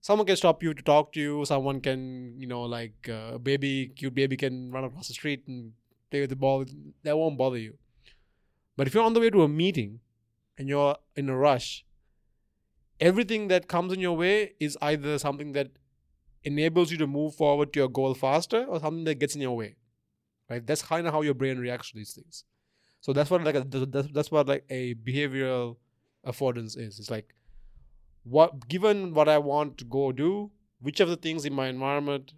Someone 0.00 0.26
can 0.26 0.36
stop 0.36 0.62
you 0.62 0.74
to 0.74 0.82
talk 0.82 1.12
to 1.12 1.20
you. 1.20 1.44
Someone 1.44 1.80
can 1.80 2.34
you 2.38 2.46
know 2.46 2.62
like 2.62 3.08
uh, 3.08 3.34
a 3.34 3.38
baby 3.38 3.92
cute 3.96 4.14
baby 4.14 4.36
can 4.36 4.70
run 4.70 4.84
across 4.84 5.08
the 5.08 5.14
street 5.14 5.44
and 5.46 5.72
play 6.10 6.20
with 6.20 6.30
the 6.30 6.36
ball. 6.36 6.64
That 7.04 7.16
won't 7.16 7.38
bother 7.38 7.58
you. 7.58 7.78
But 8.76 8.86
if 8.88 8.94
you're 8.94 9.04
on 9.04 9.14
the 9.14 9.20
way 9.20 9.30
to 9.30 9.42
a 9.42 9.48
meeting 9.48 10.00
and 10.58 10.68
you're 10.68 10.96
in 11.14 11.28
a 11.28 11.36
rush, 11.36 11.84
everything 13.00 13.48
that 13.48 13.68
comes 13.68 13.92
in 13.92 14.00
your 14.00 14.16
way 14.16 14.54
is 14.58 14.76
either 14.82 15.18
something 15.18 15.52
that 15.52 15.70
enables 16.44 16.90
you 16.92 16.98
to 16.98 17.06
move 17.06 17.34
forward 17.34 17.72
to 17.72 17.80
your 17.80 17.88
goal 17.88 18.14
faster 18.14 18.64
or 18.64 18.80
something 18.80 19.04
that 19.04 19.16
gets 19.16 19.34
in 19.34 19.40
your 19.40 19.56
way 19.56 19.76
right? 20.48 20.66
That's 20.66 20.82
kind 20.82 21.06
of 21.06 21.12
how 21.12 21.22
your 21.22 21.34
brain 21.34 21.58
reacts 21.58 21.90
to 21.90 21.96
these 21.96 22.12
things. 22.12 22.44
So 23.00 23.12
that's 23.12 23.30
what 23.30 23.44
like 23.44 23.54
a, 23.54 23.60
that's, 23.60 24.08
that's 24.12 24.30
what 24.30 24.48
like 24.48 24.64
a 24.70 24.94
behavioral 24.94 25.76
affordance 26.26 26.78
is. 26.78 26.98
It's 26.98 27.10
like 27.10 27.34
what 28.22 28.68
given 28.68 29.12
what 29.12 29.28
i 29.28 29.36
want 29.36 29.76
to 29.76 29.84
go 29.84 30.10
do 30.10 30.50
which 30.80 30.98
of 30.98 31.10
the 31.10 31.16
things 31.16 31.44
in 31.44 31.52
my 31.52 31.66
environment 31.66 32.32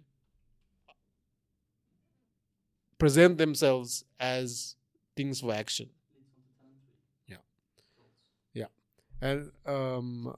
present 2.97 3.37
themselves 3.37 4.03
as 4.19 4.75
things 5.15 5.39
for 5.39 5.53
action. 5.53 5.89
Yeah. 7.25 7.37
Yeah. 8.53 8.65
And 9.21 9.51
um 9.65 10.35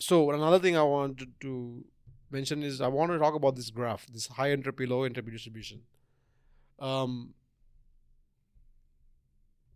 so 0.00 0.32
another 0.32 0.58
thing 0.58 0.76
i 0.76 0.82
wanted 0.82 1.28
to 1.40 1.84
mention 2.30 2.62
is 2.62 2.80
I 2.80 2.88
want 2.88 3.10
to 3.12 3.18
talk 3.18 3.34
about 3.34 3.56
this 3.56 3.70
graph, 3.70 4.06
this 4.06 4.26
high 4.28 4.50
entropy, 4.50 4.86
low 4.86 5.04
entropy 5.04 5.30
distribution. 5.30 5.82
Um, 6.78 7.34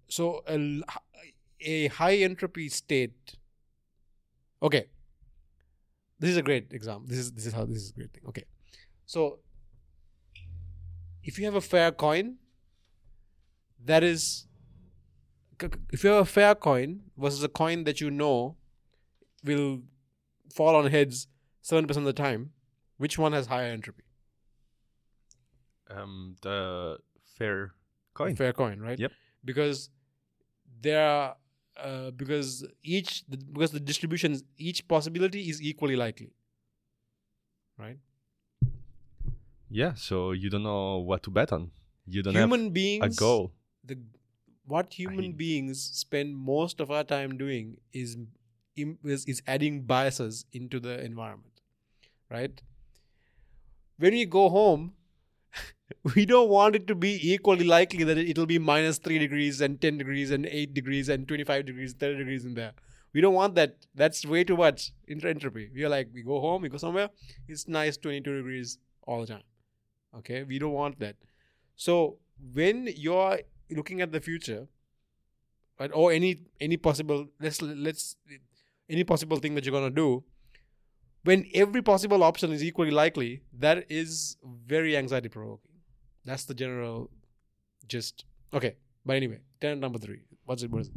so 0.08 0.42
a, 0.48 0.82
a 1.60 1.88
high 1.88 2.16
entropy 2.16 2.68
state. 2.68 3.36
Okay, 4.62 4.86
this 6.18 6.30
is 6.30 6.36
a 6.36 6.42
great 6.42 6.72
example. 6.72 7.06
This 7.06 7.18
is 7.18 7.32
this 7.32 7.46
is 7.46 7.52
how 7.52 7.64
this 7.64 7.78
is 7.78 7.90
a 7.90 7.94
great 7.94 8.12
thing. 8.12 8.22
Okay, 8.28 8.44
so 9.04 9.40
if 11.22 11.38
you 11.38 11.44
have 11.44 11.54
a 11.54 11.60
fair 11.60 11.90
coin, 11.90 12.36
that 13.84 14.02
is, 14.02 14.46
if 15.92 16.04
you 16.04 16.10
have 16.10 16.22
a 16.22 16.24
fair 16.24 16.54
coin 16.54 17.00
versus 17.16 17.42
a 17.42 17.48
coin 17.48 17.84
that 17.84 18.00
you 18.00 18.10
know 18.10 18.56
will 19.42 19.80
fall 20.54 20.76
on 20.76 20.90
heads 20.90 21.26
7% 21.64 21.96
of 21.96 22.04
the 22.04 22.12
time, 22.12 22.52
which 22.98 23.18
one 23.18 23.32
has 23.32 23.46
higher 23.46 23.72
entropy? 23.72 24.02
Um, 25.90 26.36
the 26.42 26.98
fair 27.38 27.72
coin. 28.14 28.36
Fair 28.36 28.52
coin, 28.52 28.80
right? 28.80 28.98
Yep. 28.98 29.12
Because 29.44 29.90
there 30.80 31.06
are 31.06 31.36
uh, 31.76 32.10
because 32.12 32.64
each 32.82 33.24
because 33.52 33.72
the 33.72 33.80
distribution 33.80 34.40
each 34.56 34.86
possibility 34.88 35.48
is 35.50 35.60
equally 35.60 35.96
likely, 35.96 36.32
right? 37.78 37.98
Yeah, 39.70 39.94
so 39.94 40.30
you 40.32 40.50
don't 40.50 40.62
know 40.62 40.98
what 40.98 41.22
to 41.24 41.30
bet 41.30 41.52
on. 41.52 41.70
You 42.06 42.22
don't 42.22 42.34
human 42.34 42.64
have 42.64 42.72
beings 42.74 43.16
a 43.16 43.18
goal. 43.18 43.52
The 43.84 43.98
what 44.66 44.92
human 44.94 45.26
I- 45.30 45.32
beings 45.36 45.82
spend 45.82 46.36
most 46.36 46.80
of 46.80 46.90
our 46.90 47.04
time 47.04 47.36
doing 47.36 47.78
is 47.92 48.16
is, 48.76 49.24
is 49.26 49.42
adding 49.46 49.82
biases 49.82 50.46
into 50.52 50.80
the 50.80 51.00
environment, 51.04 51.53
right? 52.30 52.60
When 53.98 54.12
we 54.12 54.24
go 54.24 54.48
home, 54.48 54.94
we 56.16 56.26
don't 56.26 56.48
want 56.48 56.74
it 56.76 56.86
to 56.88 56.94
be 56.94 57.18
equally 57.32 57.64
likely 57.64 58.04
that 58.04 58.18
it- 58.18 58.28
it'll 58.30 58.46
be 58.46 58.58
minus 58.58 58.98
3 58.98 59.18
degrees 59.18 59.60
and 59.60 59.80
10 59.80 59.98
degrees 59.98 60.30
and 60.30 60.46
8 60.46 60.74
degrees 60.74 61.08
and 61.08 61.28
25 61.28 61.64
degrees 61.66 61.92
30 61.94 62.18
degrees 62.18 62.44
in 62.44 62.54
there. 62.54 62.72
We 63.12 63.20
don't 63.20 63.34
want 63.34 63.54
that. 63.54 63.76
That's 63.94 64.26
way 64.26 64.42
too 64.42 64.56
much 64.56 64.92
entropy. 65.08 65.70
We 65.72 65.84
are 65.84 65.88
like 65.88 66.08
we 66.12 66.22
go 66.22 66.40
home 66.40 66.62
we 66.62 66.68
go 66.68 66.78
somewhere 66.78 67.10
it's 67.46 67.68
nice 67.68 67.96
22 67.96 68.36
degrees 68.38 68.78
all 69.02 69.20
the 69.20 69.26
time. 69.26 69.44
Okay? 70.18 70.42
We 70.42 70.58
don't 70.58 70.72
want 70.72 70.98
that. 70.98 71.16
So 71.76 72.18
when 72.52 72.88
you're 72.96 73.40
looking 73.70 74.00
at 74.00 74.10
the 74.12 74.20
future 74.20 74.66
right 75.78 75.90
or 75.94 76.12
any 76.12 76.38
any 76.60 76.76
possible 76.76 77.26
let's 77.40 77.60
let's 77.62 78.16
any 78.88 79.04
possible 79.04 79.38
thing 79.38 79.54
that 79.54 79.64
you're 79.64 79.72
going 79.78 79.88
to 79.90 79.94
do 79.94 80.24
when 81.24 81.46
every 81.54 81.82
possible 81.82 82.22
option 82.22 82.52
is 82.52 82.62
equally 82.62 82.90
likely 82.90 83.42
that 83.52 83.86
is 83.90 84.36
very 84.66 84.96
anxiety 84.96 85.28
provoking 85.28 85.74
that's 86.24 86.44
the 86.44 86.54
general 86.54 87.10
gist. 87.86 88.24
Okay, 88.52 88.76
but 89.04 89.16
anyway, 89.16 89.40
tenant 89.60 89.80
number 89.80 89.98
three. 89.98 90.22
What's 90.44 90.62
it? 90.62 90.70
What 90.70 90.82
is 90.82 90.88
it? 90.88 90.94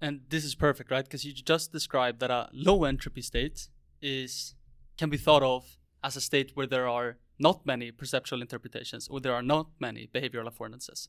And 0.00 0.20
this 0.28 0.44
is 0.44 0.54
perfect, 0.54 0.90
right? 0.90 1.04
Because 1.04 1.24
you 1.24 1.32
just 1.32 1.72
described 1.72 2.20
that 2.20 2.30
a 2.30 2.48
low 2.52 2.84
entropy 2.84 3.22
state 3.22 3.68
is 4.02 4.54
can 4.96 5.10
be 5.10 5.16
thought 5.16 5.42
of 5.42 5.78
as 6.02 6.16
a 6.16 6.20
state 6.20 6.52
where 6.54 6.66
there 6.66 6.86
are 6.86 7.16
not 7.38 7.66
many 7.66 7.90
perceptual 7.90 8.40
interpretations 8.40 9.08
or 9.08 9.20
there 9.20 9.34
are 9.34 9.42
not 9.42 9.68
many 9.80 10.08
behavioral 10.14 10.48
affordances. 10.48 11.08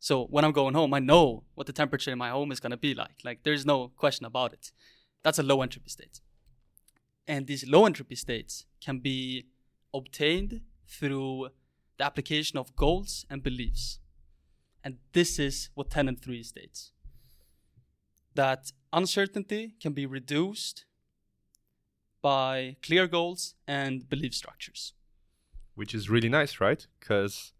So 0.00 0.24
when 0.24 0.44
I'm 0.44 0.52
going 0.52 0.74
home, 0.74 0.92
I 0.92 0.98
know 0.98 1.44
what 1.54 1.66
the 1.66 1.72
temperature 1.72 2.10
in 2.10 2.18
my 2.18 2.30
home 2.30 2.50
is 2.50 2.60
going 2.60 2.72
to 2.72 2.76
be 2.76 2.94
like. 2.94 3.16
Like 3.24 3.42
there's 3.44 3.64
no 3.64 3.88
question 3.96 4.26
about 4.26 4.52
it. 4.52 4.72
That's 5.22 5.38
a 5.38 5.42
low 5.42 5.62
entropy 5.62 5.90
state. 5.90 6.20
And 7.26 7.46
these 7.46 7.66
low 7.66 7.86
entropy 7.86 8.16
states 8.16 8.66
can 8.80 8.98
be 8.98 9.46
obtained 9.94 10.60
through 10.88 11.48
the 11.98 12.04
application 12.04 12.58
of 12.58 12.74
goals 12.76 13.24
and 13.30 13.42
beliefs. 13.42 14.00
And 14.82 14.98
this 15.12 15.38
is 15.38 15.70
what 15.74 15.90
tenant 15.90 16.22
3 16.22 16.42
states 16.42 16.92
that 18.34 18.72
uncertainty 18.92 19.74
can 19.80 19.92
be 19.92 20.06
reduced 20.06 20.84
by 22.20 22.76
clear 22.82 23.06
goals 23.06 23.54
and 23.66 24.08
belief 24.08 24.34
structures. 24.34 24.92
which 25.74 25.94
is 25.94 26.08
really 26.10 26.28
nice, 26.28 26.60
right? 26.60 26.86
Because 27.00 27.52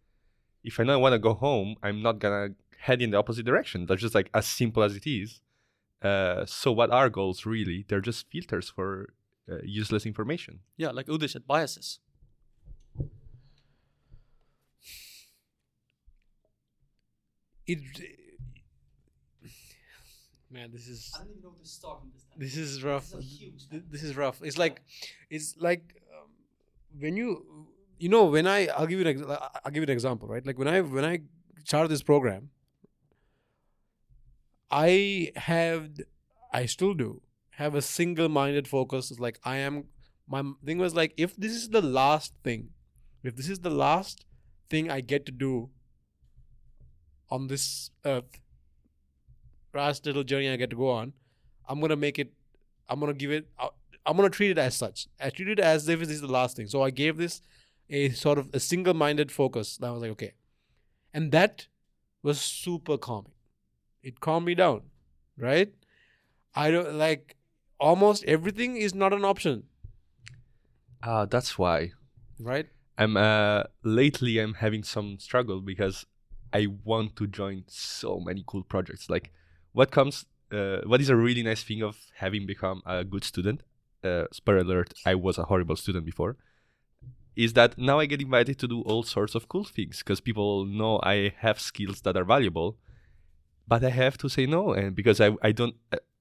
if 0.62 0.78
I 0.78 0.84
know 0.84 0.94
I 0.94 0.96
want 0.96 1.14
to 1.14 1.18
go 1.18 1.34
home, 1.34 1.76
I'm 1.82 2.00
not 2.02 2.18
gonna 2.20 2.50
head 2.78 3.02
in 3.02 3.10
the 3.10 3.18
opposite 3.18 3.44
direction. 3.44 3.86
That's 3.86 4.00
just 4.02 4.14
like 4.14 4.30
as 4.34 4.46
simple 4.46 4.82
as 4.84 4.94
it 4.96 5.06
is. 5.06 5.40
Uh, 6.02 6.46
so 6.46 6.70
what 6.72 6.90
are 6.90 7.10
goals 7.10 7.44
really? 7.46 7.84
They're 7.88 8.00
just 8.00 8.26
filters 8.30 8.68
for 8.70 9.14
uh, 9.50 9.56
useless 9.62 10.06
information. 10.06 10.60
Yeah, 10.76 10.90
like 10.90 11.06
Uday 11.06 11.28
said, 11.28 11.46
biases. 11.46 11.98
It. 17.66 17.80
Man, 20.50 20.70
this 20.72 20.86
is 20.86 21.10
I 21.14 21.18
don't 21.18 21.30
even 21.30 21.42
know 21.42 21.48
where 21.50 21.62
to 21.62 21.68
start 21.68 21.98
on 22.02 22.10
this. 22.12 22.54
this 22.54 22.56
is 22.56 22.84
rough. 22.84 23.10
This 23.10 23.24
is 23.24 23.40
a 23.40 23.44
huge 23.44 23.68
This 23.90 24.02
is 24.02 24.16
rough. 24.16 24.40
It's 24.42 24.58
like, 24.58 24.82
it's 25.30 25.56
like 25.58 25.96
um, 26.14 26.30
when 27.00 27.16
you, 27.16 27.66
you 27.98 28.08
know, 28.08 28.24
when 28.26 28.46
I, 28.46 28.68
I'll 28.68 28.86
give 28.86 29.00
you 29.00 29.06
an, 29.06 29.18
ex- 29.18 29.40
I'll 29.64 29.72
give 29.72 29.82
you 29.82 29.84
an 29.84 29.90
example, 29.90 30.28
right? 30.28 30.46
Like 30.46 30.58
when 30.58 30.68
I 30.68 30.80
when 30.82 31.04
I 31.04 31.22
started 31.64 31.88
this 31.88 32.02
program, 32.02 32.50
I 34.70 35.32
have, 35.36 35.88
I 36.52 36.66
still 36.66 36.94
do 36.94 37.20
have 37.56 37.74
a 37.74 37.82
single-minded 37.82 38.66
focus. 38.68 39.10
It's 39.10 39.20
like 39.20 39.38
I 39.44 39.56
am. 39.56 39.84
My 40.26 40.42
thing 40.64 40.78
was 40.78 40.94
like, 40.94 41.14
if 41.16 41.36
this 41.36 41.52
is 41.52 41.68
the 41.68 41.82
last 41.82 42.34
thing, 42.42 42.70
if 43.22 43.36
this 43.36 43.48
is 43.48 43.60
the 43.60 43.70
last 43.70 44.24
thing 44.70 44.90
I 44.90 45.00
get 45.00 45.26
to 45.26 45.32
do 45.32 45.70
on 47.30 47.46
this 47.48 47.90
earth, 48.04 48.24
last 49.74 50.06
little 50.06 50.24
journey 50.24 50.50
I 50.50 50.56
get 50.56 50.70
to 50.70 50.76
go 50.76 50.90
on, 50.90 51.12
I'm 51.68 51.80
gonna 51.80 51.96
make 51.96 52.18
it. 52.18 52.32
I'm 52.88 53.00
gonna 53.00 53.14
give 53.14 53.30
it. 53.30 53.46
uh, 53.58 53.68
I'm 54.06 54.16
gonna 54.16 54.30
treat 54.30 54.50
it 54.50 54.58
as 54.58 54.76
such. 54.76 55.06
I 55.20 55.30
treat 55.30 55.48
it 55.48 55.60
as 55.60 55.88
if 55.88 56.00
this 56.00 56.10
is 56.10 56.20
the 56.20 56.32
last 56.32 56.56
thing. 56.56 56.66
So 56.66 56.82
I 56.82 56.90
gave 56.90 57.16
this 57.16 57.40
a 57.88 58.10
sort 58.10 58.38
of 58.38 58.50
a 58.52 58.60
single-minded 58.60 59.30
focus. 59.30 59.76
And 59.76 59.86
I 59.86 59.90
was 59.90 60.02
like, 60.02 60.10
okay, 60.12 60.32
and 61.12 61.32
that 61.32 61.68
was 62.22 62.40
super 62.40 62.98
calming. 62.98 63.32
It 64.02 64.20
calmed 64.20 64.46
me 64.46 64.54
down, 64.54 64.82
right? 65.38 65.72
I 66.54 66.70
don't 66.70 66.94
like 66.94 67.36
almost 67.90 68.24
everything 68.36 68.76
is 68.76 68.94
not 68.94 69.12
an 69.12 69.24
option, 69.24 69.64
Ah, 71.02 71.24
that's 71.26 71.58
why 71.58 71.92
right? 72.38 72.66
I'm 72.98 73.16
uh 73.16 73.64
lately 73.82 74.38
I'm 74.38 74.54
having 74.54 74.82
some 74.84 75.18
struggle 75.18 75.60
because 75.60 76.06
I 76.52 76.68
want 76.84 77.16
to 77.16 77.26
join 77.26 77.64
so 77.68 78.20
many 78.20 78.44
cool 78.46 78.62
projects. 78.64 79.10
Like 79.10 79.32
what 79.72 79.90
comes 79.90 80.26
uh, 80.52 80.78
what 80.86 81.00
is 81.00 81.08
a 81.10 81.16
really 81.16 81.42
nice 81.42 81.62
thing 81.64 81.82
of 81.82 81.96
having 82.16 82.46
become 82.46 82.82
a 82.86 83.04
good 83.04 83.24
student? 83.24 83.62
Uh, 84.04 84.26
spoiler 84.32 84.60
alert, 84.60 84.94
I 85.04 85.14
was 85.16 85.38
a 85.38 85.44
horrible 85.44 85.76
student 85.76 86.04
before. 86.04 86.36
Is 87.36 87.54
that 87.54 87.76
now 87.78 87.98
I 87.98 88.06
get 88.06 88.22
invited 88.22 88.58
to 88.60 88.68
do 88.68 88.82
all 88.82 89.02
sorts 89.02 89.34
of 89.34 89.48
cool 89.48 89.64
things 89.64 89.98
because 89.98 90.20
people 90.20 90.64
know 90.66 91.00
I 91.02 91.32
have 91.38 91.60
skills 91.60 92.00
that 92.02 92.16
are 92.16 92.24
valuable, 92.24 92.78
but 93.66 93.84
I 93.84 93.90
have 93.90 94.16
to 94.18 94.28
say 94.28 94.46
no, 94.46 94.72
and 94.72 94.94
because 94.94 95.20
I 95.20 95.36
I 95.42 95.52
don't 95.52 95.76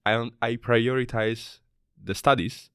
I 0.06 0.30
I 0.42 0.56
prioritize 0.58 1.60
the 2.04 2.14
studies 2.16 2.70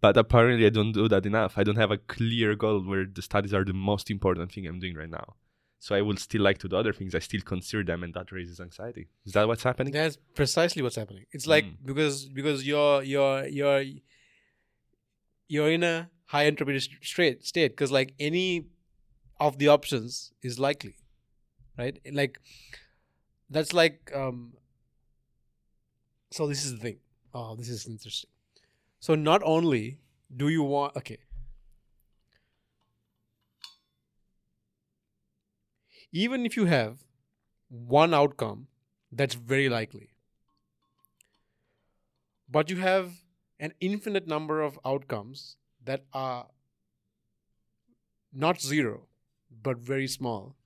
but 0.00 0.16
apparently 0.16 0.64
I 0.64 0.70
don't 0.70 0.92
do 0.92 1.08
that 1.08 1.26
enough. 1.26 1.58
I 1.58 1.62
don't 1.62 1.76
have 1.76 1.90
a 1.90 1.98
clear 1.98 2.54
goal 2.56 2.80
where 2.80 3.04
the 3.04 3.20
studies 3.20 3.52
are 3.52 3.64
the 3.64 3.74
most 3.74 4.10
important 4.10 4.50
thing 4.50 4.66
I'm 4.66 4.80
doing 4.80 4.94
right 4.96 5.10
now. 5.10 5.34
So 5.78 5.94
I 5.94 6.00
would 6.00 6.18
still 6.18 6.40
like 6.40 6.56
to 6.58 6.68
do 6.68 6.76
other 6.76 6.94
things. 6.94 7.14
I 7.14 7.18
still 7.18 7.42
consider 7.42 7.84
them, 7.84 8.02
and 8.02 8.12
that 8.14 8.32
raises 8.32 8.60
anxiety. 8.60 9.08
Is 9.26 9.32
that 9.34 9.46
what's 9.46 9.62
happening? 9.62 9.92
That's 9.92 10.16
precisely 10.34 10.82
what's 10.82 10.96
happening. 10.96 11.26
It's 11.32 11.46
like 11.46 11.64
Mm. 11.66 11.76
because 11.84 12.24
because 12.26 12.66
you're 12.66 13.02
you're 13.02 13.46
you're 13.46 13.84
you're 15.48 15.70
in 15.70 15.82
a 15.82 16.10
high 16.26 16.46
entropy 16.46 16.78
st- 16.80 17.04
state 17.04 17.44
state 17.44 17.72
because 17.72 17.92
like 17.92 18.14
any 18.18 18.66
of 19.38 19.58
the 19.58 19.68
options 19.68 20.32
is 20.42 20.58
likely, 20.58 20.96
right? 21.78 21.98
Like 22.10 22.40
that's 23.50 23.72
like 23.74 24.10
um. 24.14 24.54
So 26.30 26.46
this 26.46 26.64
is 26.64 26.72
the 26.74 26.78
thing. 26.78 26.98
Oh, 27.34 27.54
this 27.56 27.68
is 27.68 27.86
interesting. 27.86 28.30
So 29.00 29.14
not 29.14 29.42
only 29.44 29.98
do 30.36 30.48
you 30.48 30.62
want 30.62 30.96
okay. 30.96 31.18
Even 36.12 36.44
if 36.44 36.56
you 36.56 36.66
have 36.66 36.98
one 37.68 38.14
outcome 38.14 38.68
that's 39.12 39.34
very 39.34 39.68
likely. 39.68 40.10
But 42.48 42.70
you 42.70 42.76
have 42.76 43.12
an 43.58 43.72
infinite 43.80 44.26
number 44.26 44.60
of 44.60 44.78
outcomes 44.84 45.56
that 45.84 46.04
are 46.12 46.46
not 48.32 48.60
zero, 48.60 49.06
but 49.62 49.78
very 49.78 50.06
small. 50.06 50.56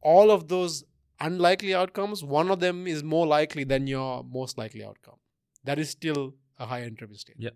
All 0.00 0.30
of 0.30 0.48
those 0.48 0.84
unlikely 1.20 1.74
outcomes, 1.74 2.22
one 2.22 2.50
of 2.50 2.60
them 2.60 2.86
is 2.86 3.02
more 3.02 3.26
likely 3.26 3.64
than 3.64 3.86
your 3.86 4.24
most 4.24 4.58
likely 4.58 4.84
outcome. 4.84 5.16
That 5.64 5.78
is 5.78 5.90
still 5.90 6.34
a 6.58 6.66
high 6.66 6.82
entropy 6.82 7.16
state. 7.16 7.36
Yeah. 7.38 7.50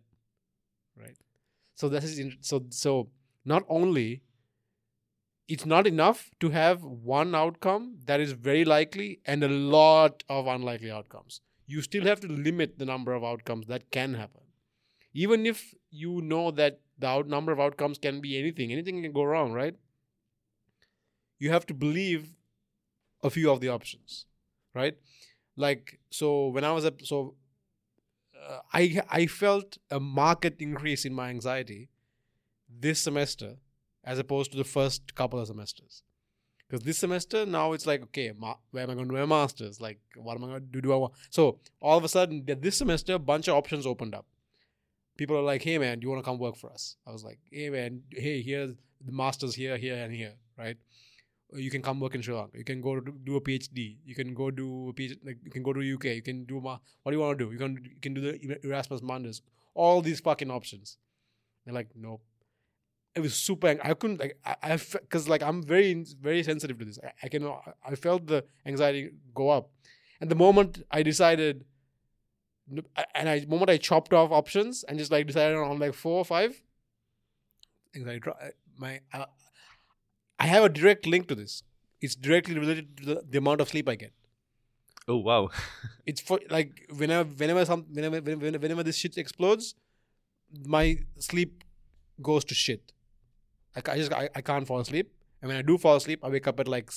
Right. 0.97 1.17
So 1.75 1.89
this 1.89 2.05
is 2.05 2.19
in, 2.19 2.37
so 2.41 2.67
so 2.71 3.09
not 3.45 3.65
only 3.69 4.23
it's 5.49 5.67
not 5.67 5.87
enough 5.87 6.31
to 6.39 6.51
have 6.51 6.85
one 6.85 7.35
outcome 7.35 7.97
that 8.07 8.21
is 8.21 8.33
very 8.33 8.65
likely 8.65 9.21
and 9.25 9.43
a 9.43 9.49
lot 9.49 10.23
of 10.29 10.47
unlikely 10.47 10.91
outcomes. 10.91 11.41
You 11.67 11.83
still 11.83 12.05
have 12.05 12.21
to 12.21 12.29
limit 12.29 12.79
the 12.79 12.85
number 12.85 13.15
of 13.15 13.25
outcomes 13.25 13.67
that 13.67 13.91
can 13.91 14.15
happen. 14.15 14.43
Even 15.13 15.47
if 15.47 15.75
you 15.91 16.21
know 16.21 16.53
that 16.53 16.81
the 16.99 17.09
out 17.09 17.27
number 17.27 17.51
of 17.51 17.59
outcomes 17.59 17.99
can 17.99 18.21
be 18.21 18.39
anything, 18.39 18.73
anything 18.73 19.03
can 19.03 19.13
go 19.13 19.25
wrong, 19.25 19.53
right? 19.53 19.75
You 21.39 21.51
have 21.51 21.67
to 21.67 21.75
believe 21.75 22.37
a 23.23 23.31
few 23.31 23.51
of 23.51 23.61
the 23.61 23.69
options, 23.69 24.27
right? 24.75 24.97
Like 25.57 26.01
so, 26.11 26.49
when 26.49 26.65
I 26.65 26.73
was 26.73 26.85
at 26.85 27.05
so, 27.05 27.35
uh, 28.49 28.61
I 28.73 29.03
I 29.11 29.27
felt 29.27 29.79
a 29.91 30.01
market 30.01 30.57
increase 30.59 31.05
in 31.05 31.15
my 31.15 31.29
anxiety 31.29 31.89
this 32.69 33.01
semester 33.01 33.57
as 34.05 34.19
opposed 34.19 34.53
to 34.53 34.59
the 34.59 34.65
first 34.65 35.15
couple 35.15 35.39
of 35.39 35.47
semesters. 35.47 36.03
Because 36.67 36.85
this 36.85 36.99
semester 36.99 37.45
now 37.45 37.73
it's 37.73 37.87
like, 37.87 38.01
okay, 38.03 38.33
ma- 38.37 38.55
where 38.71 38.85
am 38.85 38.91
I 38.91 38.95
going 38.95 39.09
to 39.09 39.15
do 39.15 39.21
my 39.21 39.27
masters? 39.27 39.81
Like, 39.81 39.99
what 40.15 40.37
am 40.37 40.45
I 40.45 40.47
going 40.47 40.61
to 40.61 40.67
do? 40.67 40.81
Do 40.81 40.93
I 40.93 40.97
want? 40.97 41.15
So 41.29 41.59
all 41.81 41.99
of 41.99 42.05
a 42.05 42.09
sudden, 42.09 42.45
this 42.47 42.77
semester, 42.77 43.15
a 43.15 43.19
bunch 43.19 43.49
of 43.49 43.57
options 43.57 43.87
opened 43.87 44.15
up. 44.15 44.27
People 45.19 45.37
are 45.37 45.43
like, 45.43 45.63
hey 45.63 45.79
man, 45.79 45.99
do 45.99 46.07
you 46.07 46.11
want 46.11 46.25
to 46.25 46.31
come 46.31 46.39
work 46.39 46.57
for 46.57 46.73
us? 46.73 46.97
I 47.07 47.11
was 47.11 47.25
like, 47.25 47.41
hey 47.51 47.71
man, 47.71 48.03
hey, 48.13 48.41
here's 48.41 48.75
the 49.05 49.13
masters 49.13 49.55
here, 49.55 49.77
here, 49.77 49.97
and 49.97 50.15
here, 50.15 50.35
right? 50.57 50.77
You 51.53 51.71
can 51.71 51.83
come 51.83 52.01
work 52.01 52.15
in 52.15 52.23
Sri 52.23 52.35
Lanka. 52.35 52.59
You 52.59 52.65
can 52.65 52.81
go 52.81 53.01
do 53.01 53.37
a 53.37 53.41
PhD. 53.41 53.97
You 54.05 54.15
can 54.15 54.35
go 54.35 54.51
do 54.51 54.91
a 54.91 54.93
PhD, 54.93 55.19
like 55.25 55.39
you 55.45 55.51
can 55.51 55.63
go 55.63 55.73
to 55.73 55.95
UK. 55.95 56.05
You 56.17 56.23
can 56.23 56.45
do 56.45 56.61
ma- 56.61 56.79
what 57.03 57.13
do 57.13 57.17
you 57.17 57.21
want 57.21 57.39
to 57.39 57.45
do? 57.45 57.53
You 57.53 57.59
can 57.59 57.77
you 57.83 58.01
can 58.01 58.15
do 58.15 58.21
the 58.21 58.67
Erasmus 58.67 59.01
Mundus. 59.01 59.41
All 59.75 60.01
these 60.01 60.21
fucking 60.21 60.51
options. 60.51 60.99
They're 61.65 61.75
like, 61.75 61.89
nope 61.95 62.23
it 63.15 63.21
was 63.21 63.35
super 63.35 63.69
ang- 63.69 63.81
i 63.83 63.93
couldn't 63.95 64.21
like 64.21 64.39
i 64.45 64.77
because 64.77 65.29
like 65.29 65.43
i'm 65.43 65.63
very 65.63 66.05
very 66.21 66.43
sensitive 66.43 66.79
to 66.79 66.85
this 66.85 66.99
I, 67.03 67.13
I 67.25 67.29
can 67.29 67.53
i 67.85 67.95
felt 67.95 68.27
the 68.27 68.45
anxiety 68.67 69.11
go 69.35 69.49
up 69.51 69.71
and 70.21 70.31
the 70.31 70.37
moment 70.37 70.83
i 70.91 71.03
decided 71.03 71.65
and 73.15 73.29
i 73.29 73.45
moment 73.49 73.71
i 73.71 73.77
chopped 73.77 74.13
off 74.13 74.31
options 74.31 74.85
and 74.85 74.99
just 74.99 75.11
like 75.11 75.27
decided 75.27 75.57
on 75.57 75.79
like 75.79 75.95
four 75.95 76.19
or 76.19 76.25
five 76.25 76.63
anxiety 77.97 78.21
my 78.79 79.01
uh, 79.13 79.25
i 80.41 80.47
have 80.47 80.65
a 80.65 80.69
direct 80.69 81.07
link 81.07 81.29
to 81.29 81.35
this. 81.35 81.63
It's 82.01 82.15
directly 82.15 82.59
related 82.59 82.97
to 82.99 83.05
the, 83.05 83.23
the 83.33 83.39
amount 83.39 83.61
of 83.61 83.69
sleep 83.69 83.89
i 83.89 83.95
get. 83.95 84.13
Oh 85.07 85.17
wow. 85.17 85.51
it's 86.07 86.21
for 86.21 86.41
like 86.51 86.87
whenever 87.03 87.29
whenever 87.43 87.65
some 87.71 87.85
whenever 87.93 88.21
whenever, 88.21 88.59
whenever 88.59 88.83
this 88.83 88.97
shit 88.97 89.19
explodes 89.19 89.75
my 90.77 90.99
sleep 91.19 91.65
goes 92.23 92.45
to 92.47 92.55
shit. 92.55 92.93
Like 93.77 93.89
i 93.89 93.97
just 93.97 94.13
I, 94.13 94.29
I 94.35 94.41
can't 94.41 94.67
fall 94.67 94.81
asleep. 94.81 95.13
And 95.43 95.49
when 95.49 95.59
i 95.59 95.63
do 95.63 95.79
fall 95.79 95.97
asleep 95.97 96.25
i 96.25 96.29
wake 96.29 96.47
up 96.53 96.61
at 96.61 96.69
like 96.69 96.91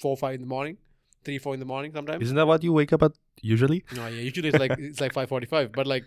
four 0.00 0.16
five 0.16 0.34
in 0.34 0.40
the 0.40 0.46
morning 0.46 0.76
three 1.24 1.38
four 1.38 1.54
in 1.54 1.60
the 1.60 1.66
morning 1.74 1.92
sometimes. 1.94 2.22
Isn't 2.22 2.36
that 2.36 2.46
what 2.46 2.62
you 2.62 2.72
wake 2.72 2.92
up 2.92 3.02
at 3.02 3.12
usually? 3.40 3.84
no 3.96 4.06
yeah 4.06 4.20
usually 4.20 4.48
it's 4.48 4.58
like 4.58 4.78
it's 4.78 5.00
like 5.00 5.12
545 5.12 5.72
but 5.72 5.86
like 5.86 6.04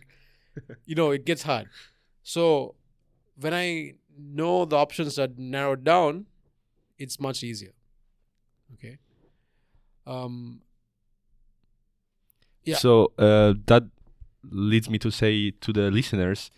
you 0.85 0.95
know 0.95 1.11
it 1.11 1.25
gets 1.25 1.43
hard. 1.43 1.67
So 2.23 2.75
when 3.39 3.53
i 3.53 3.93
know 4.39 4.65
the 4.65 4.75
options 4.75 5.19
are 5.19 5.29
narrowed 5.37 5.83
down 5.83 6.25
it's 6.97 7.19
much 7.19 7.43
easier 7.43 7.73
okay 8.73 8.97
um 10.05 10.61
Yeah. 12.67 12.75
So 12.75 13.13
uh, 13.17 13.53
that 13.67 13.83
leads 14.51 14.89
me 14.89 14.99
to 14.99 15.11
say 15.11 15.51
to 15.51 15.73
the 15.73 15.89
listeners, 15.89 16.51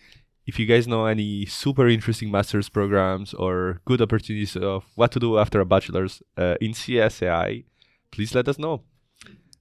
if 0.45 0.57
you 0.59 0.65
guys 0.65 0.87
know 0.87 1.05
any 1.05 1.45
super 1.45 1.87
interesting 1.87 2.31
master's 2.31 2.69
programs 2.69 3.33
or 3.35 3.81
good 3.85 4.01
opportunities 4.01 4.55
of 4.55 4.85
what 4.95 5.11
to 5.11 5.19
do 5.19 5.37
after 5.37 5.59
a 5.59 5.65
bachelor's 5.65 6.23
uh, 6.37 6.55
in 6.59 6.71
CSAI, 6.71 7.65
please 8.11 8.33
let 8.33 8.47
us 8.47 8.57
know. 8.57 8.81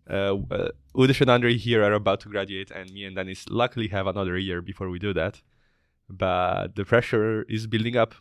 Uh, 0.08 0.38
uh, 0.50 0.70
and 0.94 1.30
Andre 1.30 1.58
here 1.58 1.84
are 1.84 1.92
about 1.92 2.20
to 2.20 2.30
graduate, 2.30 2.70
and 2.70 2.90
me 2.92 3.04
and 3.04 3.14
Dennis 3.14 3.44
luckily 3.50 3.88
have 3.88 4.06
another 4.06 4.38
year 4.38 4.62
before 4.62 4.88
we 4.88 4.98
do 4.98 5.12
that. 5.12 5.42
But 6.08 6.76
the 6.76 6.84
pressure 6.86 7.42
is 7.42 7.66
building 7.66 7.96
up. 7.96 8.14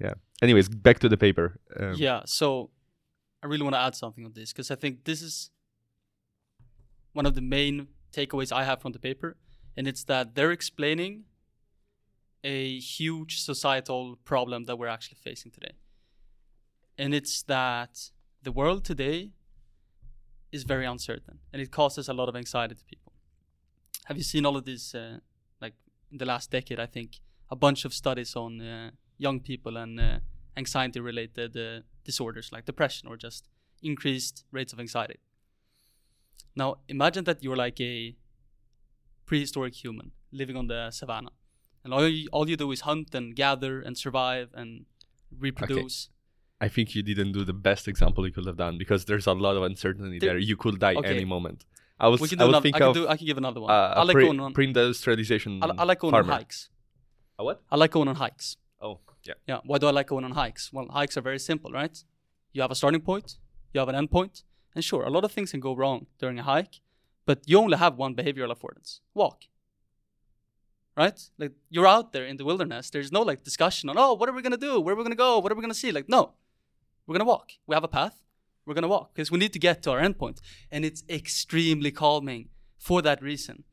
Yeah. 0.00 0.14
Anyways, 0.42 0.68
back 0.68 0.98
to 1.00 1.08
the 1.08 1.16
paper. 1.16 1.60
Um, 1.78 1.94
yeah, 1.96 2.22
so 2.26 2.70
I 3.42 3.46
really 3.46 3.62
want 3.62 3.74
to 3.74 3.80
add 3.80 3.94
something 3.94 4.24
on 4.24 4.32
this 4.34 4.52
because 4.52 4.70
I 4.70 4.74
think 4.74 5.04
this 5.04 5.22
is 5.22 5.50
one 7.12 7.26
of 7.26 7.34
the 7.34 7.40
main 7.40 7.88
takeaways 8.12 8.52
I 8.52 8.64
have 8.64 8.80
from 8.80 8.92
the 8.92 8.98
paper, 8.98 9.36
and 9.76 9.86
it's 9.86 10.04
that 10.04 10.34
they're 10.34 10.52
explaining 10.52 11.24
a 12.42 12.78
huge 12.78 13.40
societal 13.40 14.16
problem 14.24 14.66
that 14.66 14.76
we're 14.76 14.88
actually 14.88 15.16
facing 15.22 15.50
today. 15.50 15.72
And 16.98 17.14
it's 17.14 17.42
that 17.44 18.10
the 18.42 18.52
world 18.52 18.84
today 18.84 19.30
is 20.52 20.62
very 20.62 20.86
uncertain 20.86 21.38
and 21.52 21.60
it 21.60 21.72
causes 21.72 22.08
a 22.08 22.12
lot 22.12 22.28
of 22.28 22.36
anxiety 22.36 22.74
to 22.74 22.84
people. 22.84 23.12
Have 24.04 24.16
you 24.16 24.22
seen 24.22 24.44
all 24.46 24.56
of 24.56 24.64
these, 24.64 24.94
uh, 24.94 25.18
like 25.60 25.74
in 26.12 26.18
the 26.18 26.26
last 26.26 26.50
decade, 26.50 26.78
I 26.78 26.86
think, 26.86 27.20
a 27.50 27.56
bunch 27.56 27.84
of 27.84 27.94
studies 27.94 28.36
on 28.36 28.60
uh, 28.60 28.90
young 29.18 29.40
people 29.40 29.76
and 29.76 29.98
uh, 30.00 30.18
anxiety 30.56 31.00
related 31.00 31.56
uh, 31.56 31.80
disorders 32.04 32.50
like 32.52 32.64
depression 32.64 33.08
or 33.08 33.16
just 33.16 33.48
increased 33.82 34.44
rates 34.52 34.72
of 34.72 34.80
anxiety. 34.80 35.18
Now, 36.56 36.76
imagine 36.88 37.24
that 37.24 37.42
you're 37.42 37.56
like 37.56 37.80
a 37.80 38.16
prehistoric 39.26 39.74
human 39.74 40.12
living 40.32 40.56
on 40.56 40.66
the 40.68 40.90
savannah, 40.90 41.30
and 41.82 41.92
all 41.92 42.06
you, 42.08 42.28
all 42.32 42.48
you 42.48 42.56
do 42.56 42.70
is 42.70 42.80
hunt 42.82 43.14
and 43.14 43.34
gather 43.34 43.80
and 43.80 43.96
survive 43.98 44.50
and 44.54 44.86
reproduce. 45.38 46.08
I 46.60 46.68
think 46.68 46.94
you 46.94 47.02
didn't 47.02 47.32
do 47.32 47.44
the 47.44 47.52
best 47.52 47.88
example 47.88 48.24
you 48.26 48.32
could 48.32 48.46
have 48.46 48.56
done 48.56 48.78
because 48.78 49.04
there's 49.06 49.26
a 49.26 49.32
lot 49.32 49.56
of 49.56 49.62
uncertainty 49.64 50.18
There- 50.18 50.30
there. 50.30 50.38
You 50.38 50.56
could 50.56 50.78
die 50.78 50.94
Okay. 50.94 51.08
any 51.16 51.24
moment. 51.24 51.64
I 51.98 52.08
was 52.08 52.20
we 52.20 52.28
can 52.28 52.40
I 52.40 52.44
do 52.44 52.48
another. 52.48 52.68
I 52.68 52.78
can, 52.78 52.82
of 52.88 52.94
do, 52.94 53.08
I 53.08 53.16
can 53.16 53.26
give 53.26 53.38
another 53.38 53.60
one. 53.60 53.70
uh, 53.70 53.94
I 53.96 54.02
like 54.02 54.14
pre- 54.14 54.24
going 54.24 54.40
on. 54.40 54.52
pre-industrialization 54.52 55.62
I, 55.62 55.66
I 55.78 55.84
like 55.84 55.98
going 56.00 56.10
farmer. 56.12 56.32
on 56.32 56.38
hikes. 56.38 56.68
A 57.38 57.44
what? 57.44 57.62
I 57.70 57.76
like 57.76 57.90
going 57.92 58.08
on 58.08 58.16
hikes. 58.16 58.56
Oh, 58.84 59.00
yeah. 59.24 59.34
Yeah. 59.46 59.60
Why 59.64 59.78
do 59.78 59.86
I 59.86 59.90
like 59.90 60.08
going 60.08 60.24
on 60.24 60.32
hikes? 60.32 60.70
Well, 60.72 60.86
hikes 60.90 61.16
are 61.16 61.22
very 61.22 61.38
simple, 61.38 61.72
right? 61.72 61.96
You 62.52 62.60
have 62.62 62.70
a 62.70 62.74
starting 62.74 63.00
point, 63.00 63.38
you 63.72 63.80
have 63.80 63.88
an 63.88 63.94
end 63.94 64.10
point, 64.10 64.42
and 64.74 64.84
sure, 64.84 65.04
a 65.04 65.10
lot 65.10 65.24
of 65.24 65.32
things 65.32 65.50
can 65.52 65.60
go 65.60 65.74
wrong 65.74 66.06
during 66.18 66.38
a 66.38 66.42
hike, 66.42 66.80
but 67.24 67.38
you 67.46 67.58
only 67.58 67.78
have 67.78 67.96
one 67.96 68.14
behavioral 68.14 68.54
affordance: 68.54 69.00
walk. 69.14 69.44
Right? 70.96 71.18
Like 71.38 71.52
you're 71.70 71.86
out 71.86 72.12
there 72.12 72.26
in 72.26 72.36
the 72.36 72.44
wilderness. 72.44 72.90
There's 72.90 73.10
no 73.10 73.22
like 73.22 73.42
discussion 73.42 73.88
on, 73.88 73.96
oh, 73.98 74.14
what 74.14 74.28
are 74.28 74.32
we 74.32 74.42
gonna 74.42 74.56
do? 74.68 74.80
Where 74.80 74.94
are 74.94 74.98
we 74.98 75.02
gonna 75.02 75.16
go? 75.16 75.38
What 75.38 75.50
are 75.50 75.56
we 75.56 75.62
gonna 75.62 75.74
see? 75.74 75.90
Like, 75.90 76.08
no, 76.08 76.34
we're 77.06 77.14
gonna 77.14 77.32
walk. 77.34 77.52
We 77.66 77.74
have 77.74 77.84
a 77.84 77.88
path. 77.88 78.20
We're 78.66 78.74
gonna 78.74 78.94
walk 78.96 79.14
because 79.14 79.30
we 79.30 79.38
need 79.38 79.52
to 79.54 79.58
get 79.58 79.82
to 79.84 79.90
our 79.92 80.00
end 80.00 80.18
point, 80.18 80.40
and 80.70 80.84
it's 80.84 81.02
extremely 81.08 81.90
calming 81.90 82.50
for 82.78 83.02
that 83.02 83.22
reason. 83.22 83.64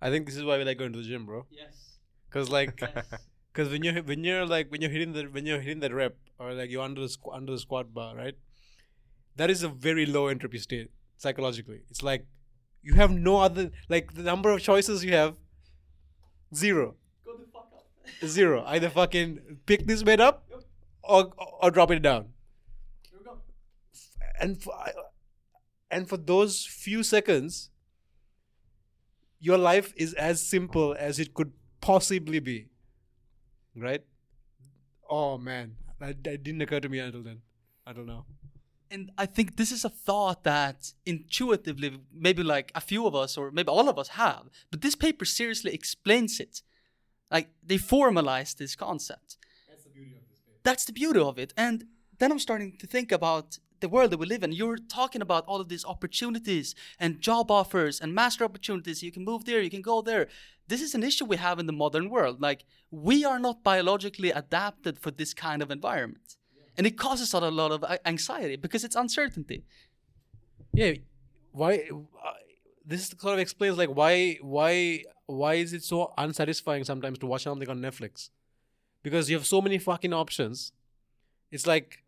I 0.00 0.10
think 0.10 0.26
this 0.26 0.36
is 0.36 0.44
why 0.44 0.56
we 0.58 0.64
like 0.64 0.78
going 0.78 0.92
to 0.92 0.98
the 0.98 1.04
gym, 1.04 1.26
bro. 1.26 1.46
Yes. 1.50 1.98
Cause 2.30 2.48
like, 2.48 2.80
cause 3.52 3.68
when 3.68 3.82
you're 3.82 4.02
when 4.02 4.24
you're 4.24 4.46
like 4.46 4.70
when 4.70 4.80
you're 4.80 4.90
hitting 4.90 5.12
the 5.12 5.24
when 5.24 5.46
you're 5.46 5.60
hitting 5.60 5.80
that 5.80 5.92
rep 5.92 6.16
or 6.38 6.54
like 6.54 6.70
you're 6.70 6.82
under 6.82 7.00
the 7.00 7.08
squ- 7.08 7.34
under 7.34 7.52
the 7.52 7.58
squat 7.58 7.92
bar, 7.92 8.16
right? 8.16 8.34
That 9.36 9.50
is 9.50 9.62
a 9.62 9.68
very 9.68 10.06
low 10.06 10.28
entropy 10.28 10.58
state 10.58 10.90
psychologically. 11.16 11.80
It's 11.90 12.02
like 12.02 12.26
you 12.82 12.94
have 12.94 13.10
no 13.10 13.38
other 13.38 13.70
like 13.88 14.14
the 14.14 14.22
number 14.22 14.50
of 14.50 14.60
choices 14.60 15.04
you 15.04 15.12
have 15.12 15.34
zero. 16.54 16.94
Go 17.24 17.36
the 17.36 17.46
fuck 17.52 17.68
up. 17.74 17.86
Zero. 18.28 18.64
Either 18.66 18.88
fucking 18.90 19.58
pick 19.66 19.86
this 19.86 20.02
weight 20.02 20.20
up 20.20 20.48
or 21.02 21.32
or 21.62 21.70
drop 21.70 21.90
it 21.90 22.00
down. 22.00 22.28
Here 23.10 23.18
we 23.18 23.24
go. 23.24 23.38
And 24.40 24.62
for, 24.62 24.74
and 25.90 26.08
for 26.08 26.16
those 26.16 26.64
few 26.66 27.02
seconds, 27.02 27.69
your 29.40 29.58
life 29.58 29.92
is 29.96 30.14
as 30.14 30.46
simple 30.46 30.94
as 30.98 31.18
it 31.18 31.34
could 31.34 31.52
possibly 31.80 32.38
be. 32.38 32.66
Right? 33.74 34.02
Oh 35.08 35.38
man, 35.38 35.76
that, 35.98 36.22
that 36.24 36.42
didn't 36.42 36.62
occur 36.62 36.80
to 36.80 36.88
me 36.88 36.98
until 36.98 37.22
then. 37.22 37.40
I 37.86 37.92
don't 37.92 38.06
know. 38.06 38.26
And 38.90 39.12
I 39.16 39.26
think 39.26 39.56
this 39.56 39.70
is 39.70 39.84
a 39.84 39.88
thought 39.88 40.42
that 40.44 40.92
intuitively, 41.06 42.00
maybe 42.12 42.42
like 42.42 42.72
a 42.74 42.80
few 42.80 43.06
of 43.06 43.14
us 43.14 43.36
or 43.36 43.50
maybe 43.52 43.68
all 43.68 43.88
of 43.88 43.98
us 43.98 44.08
have, 44.08 44.48
but 44.70 44.80
this 44.80 44.96
paper 44.96 45.24
seriously 45.24 45.72
explains 45.72 46.40
it. 46.40 46.62
Like 47.30 47.50
they 47.64 47.78
formalize 47.78 48.56
this 48.56 48.74
concept. 48.74 49.36
That's 49.68 49.84
the 49.84 49.90
beauty 49.90 50.16
of 50.16 50.28
this 50.28 50.40
paper. 50.40 50.58
That's 50.64 50.84
the 50.84 50.92
beauty 50.92 51.20
of 51.20 51.38
it. 51.38 51.54
And 51.56 51.84
then 52.18 52.32
I'm 52.32 52.40
starting 52.40 52.76
to 52.78 52.86
think 52.86 53.12
about 53.12 53.58
the 53.80 53.88
world 53.88 54.10
that 54.10 54.18
we 54.18 54.26
live 54.26 54.42
in. 54.42 54.52
You're 54.52 54.76
talking 54.76 55.22
about 55.22 55.44
all 55.46 55.60
of 55.60 55.68
these 55.68 55.84
opportunities 55.84 56.74
and 56.98 57.20
job 57.20 57.50
offers 57.50 58.00
and 58.00 58.14
master 58.14 58.44
opportunities. 58.44 59.02
You 59.02 59.12
can 59.12 59.24
move 59.24 59.44
there, 59.44 59.60
you 59.60 59.70
can 59.70 59.82
go 59.82 60.02
there. 60.02 60.28
This 60.68 60.82
is 60.82 60.94
an 60.94 61.02
issue 61.02 61.24
we 61.24 61.36
have 61.36 61.58
in 61.58 61.66
the 61.66 61.72
modern 61.72 62.10
world. 62.10 62.40
Like, 62.40 62.64
we 62.90 63.24
are 63.24 63.38
not 63.38 63.64
biologically 63.64 64.30
adapted 64.30 64.98
for 64.98 65.10
this 65.10 65.34
kind 65.34 65.62
of 65.62 65.70
environment. 65.70 66.36
And 66.76 66.86
it 66.86 66.96
causes 66.96 67.34
us 67.34 67.42
a 67.42 67.50
lot 67.50 67.72
of 67.72 67.84
anxiety 68.06 68.56
because 68.56 68.84
it's 68.84 68.96
uncertainty. 68.96 69.64
Yeah, 70.72 70.94
why? 71.52 71.88
Uh, 71.90 72.32
this 72.86 73.08
sort 73.18 73.34
of 73.34 73.40
explains 73.40 73.76
like 73.76 73.90
why 73.90 74.38
why 74.40 75.02
why 75.26 75.54
is 75.54 75.72
it 75.72 75.82
so 75.82 76.12
unsatisfying 76.16 76.84
sometimes 76.84 77.18
to 77.18 77.26
watch 77.26 77.42
something 77.42 77.68
on 77.68 77.80
Netflix? 77.80 78.30
Because 79.02 79.30
you 79.30 79.36
have 79.36 79.46
so 79.46 79.60
many 79.60 79.78
fucking 79.78 80.12
options. 80.12 80.72
It's 81.50 81.66
like, 81.66 82.02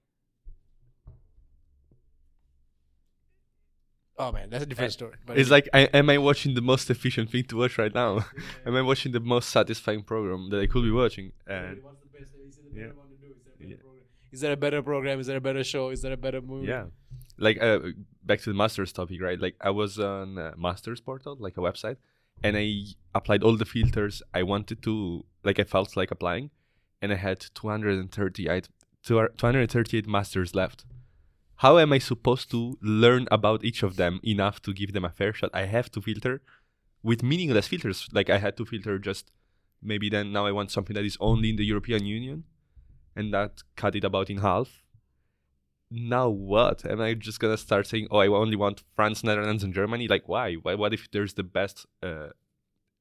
oh 4.19 4.31
man, 4.33 4.51
that's 4.51 4.63
a 4.65 4.67
different 4.67 4.93
story. 4.93 5.15
But 5.27 5.39
It's 5.39 5.51
like, 5.51 5.69
I, 5.75 5.81
am 5.95 6.11
I 6.11 6.19
watching 6.19 6.55
the 6.55 6.61
most 6.61 6.91
efficient 6.91 7.31
thing 7.31 7.45
to 7.45 7.57
watch 7.57 7.79
right 7.79 7.95
now? 7.95 8.25
am 8.67 8.77
I 8.77 8.83
watching 8.83 9.13
the 9.13 9.21
most 9.21 9.49
satisfying 9.51 10.03
program 10.03 10.51
that 10.51 10.61
I 10.61 10.67
could 10.67 10.83
be 10.85 10.91
watching? 10.91 11.33
And 11.47 11.83
What's 11.83 11.99
the 12.01 12.19
best? 12.19 12.33
Is 12.49 12.59
it 12.59 12.65
Yeah. 12.75 12.87
better 12.87 13.09
to 13.09 13.27
do? 13.27 13.33
Is 13.35 13.41
there 13.45 13.53
a 13.55 13.57
better 13.57 13.69
Yeah. 13.71 13.77
program? 13.83 14.05
Is 14.33 14.41
there 14.41 14.53
a 14.53 14.57
better 14.57 14.83
program? 14.83 15.21
Is 15.21 15.27
there 15.27 15.37
a 15.37 15.41
better 15.41 15.65
show? 15.65 15.91
Is 15.91 16.03
there 16.03 16.13
a 16.13 16.17
better 16.17 16.41
movie? 16.41 16.69
yeah, 16.69 16.87
like 17.39 17.61
uh, 17.63 17.79
back 18.25 18.41
to 18.41 18.51
the 18.51 18.55
masters 18.57 18.93
topic, 18.93 19.21
right? 19.21 19.39
Like 19.41 19.57
I 19.61 19.71
was 19.71 19.99
on 19.99 20.39
a 20.39 20.55
masters 20.57 21.01
portal, 21.01 21.37
like 21.39 21.57
a 21.57 21.61
website, 21.61 21.97
and 22.43 22.57
I 22.57 22.67
applied 23.15 23.43
all 23.43 23.57
the 23.57 23.65
filters 23.67 24.23
I 24.33 24.43
wanted 24.43 24.83
to, 24.83 25.25
like 25.45 25.59
I 25.59 25.65
felt 25.65 25.97
like 25.97 26.11
applying, 26.11 26.51
and 27.03 27.13
I 27.13 27.17
had 27.17 27.41
238, 27.55 28.69
238 29.03 30.07
masters 30.07 30.55
left. 30.55 30.85
How 31.63 31.79
am 31.79 31.93
I 31.93 31.99
supposed 31.99 32.51
to 32.51 32.77
learn 32.83 33.29
about 33.31 33.65
each 33.65 33.85
of 33.85 33.95
them 33.95 34.19
enough 34.25 34.61
to 34.63 34.73
give 34.73 34.93
them 34.93 35.05
a 35.05 35.11
fair 35.11 35.33
shot? 35.33 35.51
I 35.55 35.67
have 35.67 35.93
to 35.93 36.01
filter 36.01 36.43
with 37.05 37.23
meaningless 37.23 37.69
filters. 37.69 38.09
Like 38.13 38.29
I 38.29 38.39
had 38.39 38.57
to 38.57 38.65
filter 38.65 38.99
just 38.99 39.31
maybe 39.81 40.11
then 40.11 40.33
now 40.33 40.45
I 40.45 40.51
want 40.51 40.73
something 40.73 40.95
that 40.95 41.05
is 41.05 41.17
only 41.21 41.51
in 41.51 41.57
the 41.57 41.65
European 41.65 42.05
Union, 42.05 42.43
and 43.15 43.33
that 43.33 43.63
cut 43.77 43.95
it 43.95 44.03
about 44.03 44.29
in 44.29 44.39
half. 44.39 44.83
Now 45.89 46.29
what? 46.31 46.85
Am 46.85 47.01
I 47.01 47.15
just 47.15 47.39
gonna 47.39 47.57
start 47.57 47.87
saying, 47.87 48.09
"Oh, 48.11 48.19
I 48.19 48.27
only 48.27 48.57
want 48.57 48.83
France, 48.97 49.23
Netherlands, 49.23 49.63
and 49.63 49.73
Germany"? 49.73 50.09
Like, 50.09 50.27
why? 50.27 50.55
Why? 50.55 50.75
What 50.75 50.93
if 50.93 51.13
there's 51.13 51.35
the 51.35 51.45
best 51.45 51.87
uh, 52.03 52.31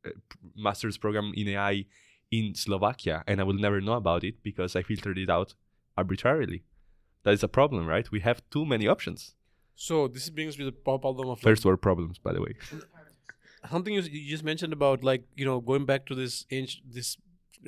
uh, 0.05 0.12
master's 0.55 0.99
program 0.99 1.34
in 1.36 1.47
AI 1.47 1.86
in 2.30 2.53
Slovakia, 2.53 3.24
and 3.26 3.41
I 3.41 3.43
will 3.43 3.62
never 3.68 3.82
know 3.82 3.93
about 3.93 4.24
it 4.24 4.43
because 4.43 4.76
I 4.76 4.84
filtered 4.84 5.18
it 5.18 5.32
out 5.32 5.55
arbitrarily? 5.97 6.62
That 7.24 7.34
is 7.34 7.44
a 7.44 7.48
problem, 7.48 7.86
right? 7.86 8.10
We 8.12 8.22
have 8.22 8.42
too 8.50 8.66
many 8.66 8.88
options. 8.88 9.36
So 9.76 10.08
this 10.08 10.30
brings 10.30 10.58
me 10.58 10.66
to 10.66 10.72
the 10.72 10.78
problem 10.78 11.30
of 11.30 11.40
First 11.40 11.66
world 11.66 11.82
problems, 11.82 12.18
by 12.18 12.34
the 12.34 12.42
way. 12.42 12.54
something 13.70 13.94
you, 13.94 14.02
you 14.02 14.30
just 14.30 14.44
mentioned 14.44 14.74
about 14.74 15.04
like 15.04 15.24
you 15.36 15.46
know 15.46 15.60
going 15.60 15.86
back 15.86 16.06
to 16.08 16.16
this 16.16 16.46
ancient 16.52 16.94
this 16.94 17.18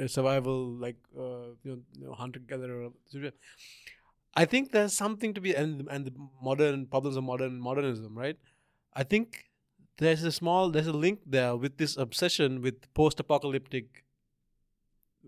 uh, 0.02 0.08
survival 0.08 0.76
like 0.86 0.96
uh, 1.18 1.54
you 1.64 1.72
know, 1.72 1.80
you 2.00 2.06
know 2.06 2.14
hunter 2.14 2.40
gatherer 2.40 2.90
i 4.36 4.46
think 4.46 4.72
there's 4.72 4.94
something 4.94 5.34
to 5.34 5.42
be 5.42 5.54
and 5.54 5.88
and 5.90 6.06
the 6.06 6.14
modern 6.42 6.86
problems 6.88 7.16
of 7.16 7.24
modern 7.24 7.60
modernism 7.60 8.18
right 8.18 8.38
i 8.94 9.04
think 9.04 9.50
there's 9.98 10.24
a 10.24 10.32
small 10.32 10.70
there's 10.72 10.88
a 10.88 10.94
link 11.06 11.20
there 11.26 11.56
with 11.56 11.78
this 11.78 11.96
obsession 11.98 12.62
with 12.62 12.92
post-apocalyptic 12.94 14.04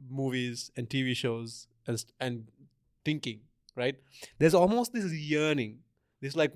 movies 0.10 0.72
and 0.76 0.90
tv 0.90 1.16
shows 1.16 1.68
and 1.88 2.04
and 2.20 2.48
thinking 3.04 3.40
right? 3.76 3.96
There's 4.40 4.54
almost 4.54 4.94
this 4.94 5.12
yearning 5.12 5.80
this 6.22 6.36
like 6.36 6.54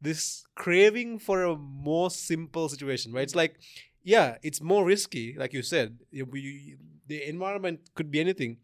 this 0.00 0.44
craving 0.54 1.18
for 1.18 1.44
a 1.44 1.56
more 1.56 2.10
simple 2.10 2.68
situation 2.68 3.12
right? 3.12 3.22
It's 3.22 3.34
like 3.34 3.56
yeah 4.02 4.36
it's 4.42 4.60
more 4.60 4.84
risky 4.84 5.34
like 5.38 5.52
you 5.52 5.62
said. 5.62 5.98
You- 6.10 6.28
you- 6.34 6.78
the 7.06 7.28
environment 7.28 7.80
could 7.94 8.10
be 8.10 8.20
anything 8.20 8.58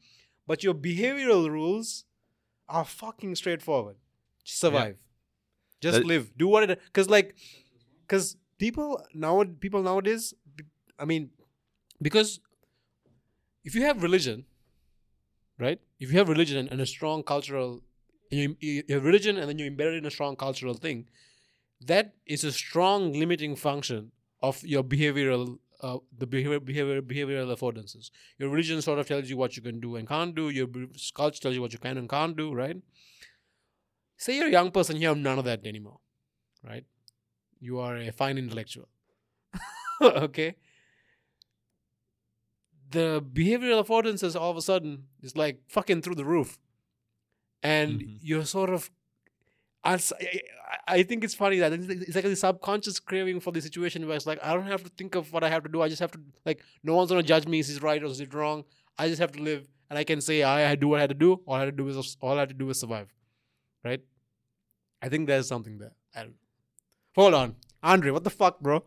but 0.47 0.63
your 0.65 0.75
behavioral 0.75 1.51
rules 1.51 2.05
are 2.69 2.85
fucking 2.85 3.35
straightforward. 3.35 3.97
Just 4.45 4.61
survive. 4.61 4.97
Just 5.81 5.99
That- 5.99 6.07
live. 6.07 6.37
Do 6.37 6.49
what 6.49 6.69
it 6.71 6.81
because 6.87 7.09
like 7.09 7.35
because 8.07 8.37
people 8.59 9.01
now 9.15 9.45
people 9.61 9.83
nowadays 9.83 10.35
i 10.99 11.05
mean 11.05 11.31
because 12.03 12.41
if 13.65 13.75
you 13.77 13.83
have 13.83 14.03
religion 14.03 14.45
right? 15.59 15.81
If 15.99 16.13
you 16.13 16.19
have 16.19 16.29
religion 16.29 16.69
and 16.71 16.81
a 16.81 16.87
strong 16.87 17.23
cultural 17.23 17.83
you, 18.31 18.57
you 18.61 18.85
have 18.91 19.05
religion 19.05 19.39
and 19.39 19.49
then 19.49 19.59
you 19.59 19.71
embed 19.71 19.95
it 19.95 19.99
in 19.99 20.07
a 20.07 20.11
strong 20.11 20.37
cultural 20.37 20.75
thing 20.75 21.09
that 21.81 22.15
is 22.27 22.45
a 22.45 22.53
strong 22.53 23.13
limiting 23.13 23.57
function 23.57 24.13
of 24.43 24.63
your 24.65 24.83
behavioral 24.83 25.59
uh, 25.81 25.99
the 26.19 26.27
behavior, 26.27 26.59
behavior 26.59 27.01
behavioral 27.01 27.57
affordances. 27.57 28.11
Your 28.37 28.49
religion 28.49 28.83
sort 28.83 28.99
of 28.99 29.07
tells 29.07 29.31
you 29.31 29.37
what 29.37 29.57
you 29.57 29.63
can 29.63 29.79
do 29.79 29.95
and 29.95 30.09
can't 30.09 30.35
do. 30.35 30.49
Your 30.51 30.67
culture 31.15 31.41
tells 31.41 31.55
you 31.55 31.61
what 31.61 31.73
you 31.73 31.79
can 31.79 31.97
and 31.97 32.09
can't 32.09 32.37
do 32.37 32.53
right? 32.53 32.77
Say 34.17 34.37
you're 34.37 34.49
a 34.49 34.51
young 34.51 34.73
person 34.73 34.97
you 34.97 35.07
have 35.07 35.19
none 35.19 35.39
of 35.39 35.45
that 35.45 35.65
anymore 35.65 35.99
right? 36.67 36.85
You 37.61 37.79
are 37.79 37.97
a 37.97 38.11
fine 38.11 38.39
intellectual 38.39 38.89
okay 40.03 40.57
the 42.91 43.23
behavioral 43.33 43.85
affordances 43.85 44.39
all 44.41 44.51
of 44.51 44.57
a 44.57 44.63
sudden 44.63 45.05
is 45.23 45.37
like 45.37 45.61
fucking 45.69 46.01
through 46.03 46.15
the 46.15 46.25
roof 46.25 46.59
and 47.63 48.01
Mhm. 48.01 48.19
you're 48.23 48.45
sort 48.45 48.71
of 48.71 48.91
I, 49.85 49.99
I 50.89 51.03
think 51.03 51.23
it's 51.25 51.35
funny 51.35 51.59
that 51.61 51.73
it's 51.73 52.15
like 52.15 52.25
a 52.25 52.35
subconscious 52.37 52.99
craving 53.01 53.41
for 53.41 53.53
the 53.53 53.61
situation 53.63 54.07
where 54.07 54.17
it's 54.17 54.27
like 54.27 54.39
I 54.43 54.53
don't 54.55 54.67
have 54.67 54.83
to 54.85 54.91
think 54.91 55.15
of 55.15 55.33
what 55.33 55.45
I 55.45 55.49
have 55.49 55.63
to 55.63 55.69
do. 55.69 55.81
I 55.83 55.89
just 55.89 56.01
have 56.01 56.11
to 56.13 56.21
like 56.45 56.63
no 56.83 56.95
one's 56.97 57.11
gonna 57.11 57.23
judge 57.23 57.47
me. 57.47 57.61
Is 57.61 57.71
it 57.77 57.83
right 57.83 58.03
or 58.03 58.07
is 58.07 58.21
it 58.21 58.35
wrong? 58.35 58.65
I 58.99 59.09
just 59.09 59.21
have 59.21 59.33
to 59.33 59.41
live, 59.43 59.69
and 59.89 59.99
I 59.99 60.05
can 60.05 60.21
say 60.21 60.43
I 60.43 60.69
to 60.75 60.77
do 60.77 60.89
what 60.89 60.99
I 60.99 61.03
had 61.03 61.11
to 61.11 61.15
do. 61.15 61.35
All 61.47 61.55
I 61.55 61.61
had 61.61 61.67
to 61.67 61.73
do 61.83 61.89
is 61.89 62.17
all 62.21 62.37
I 62.37 62.41
had 62.41 62.49
to 62.49 62.55
do 62.55 62.69
is 62.71 62.81
survive, 62.81 63.09
right? 63.85 64.03
I 65.01 65.09
think 65.09 65.27
there's 65.29 65.47
something 65.49 65.79
there. 65.79 65.93
I. 66.15 66.27
Hold 67.15 67.35
on, 67.35 67.55
Andre. 67.83 68.11
What 68.11 68.25
the 68.25 68.31
fuck, 68.31 68.61
bro? 68.61 68.85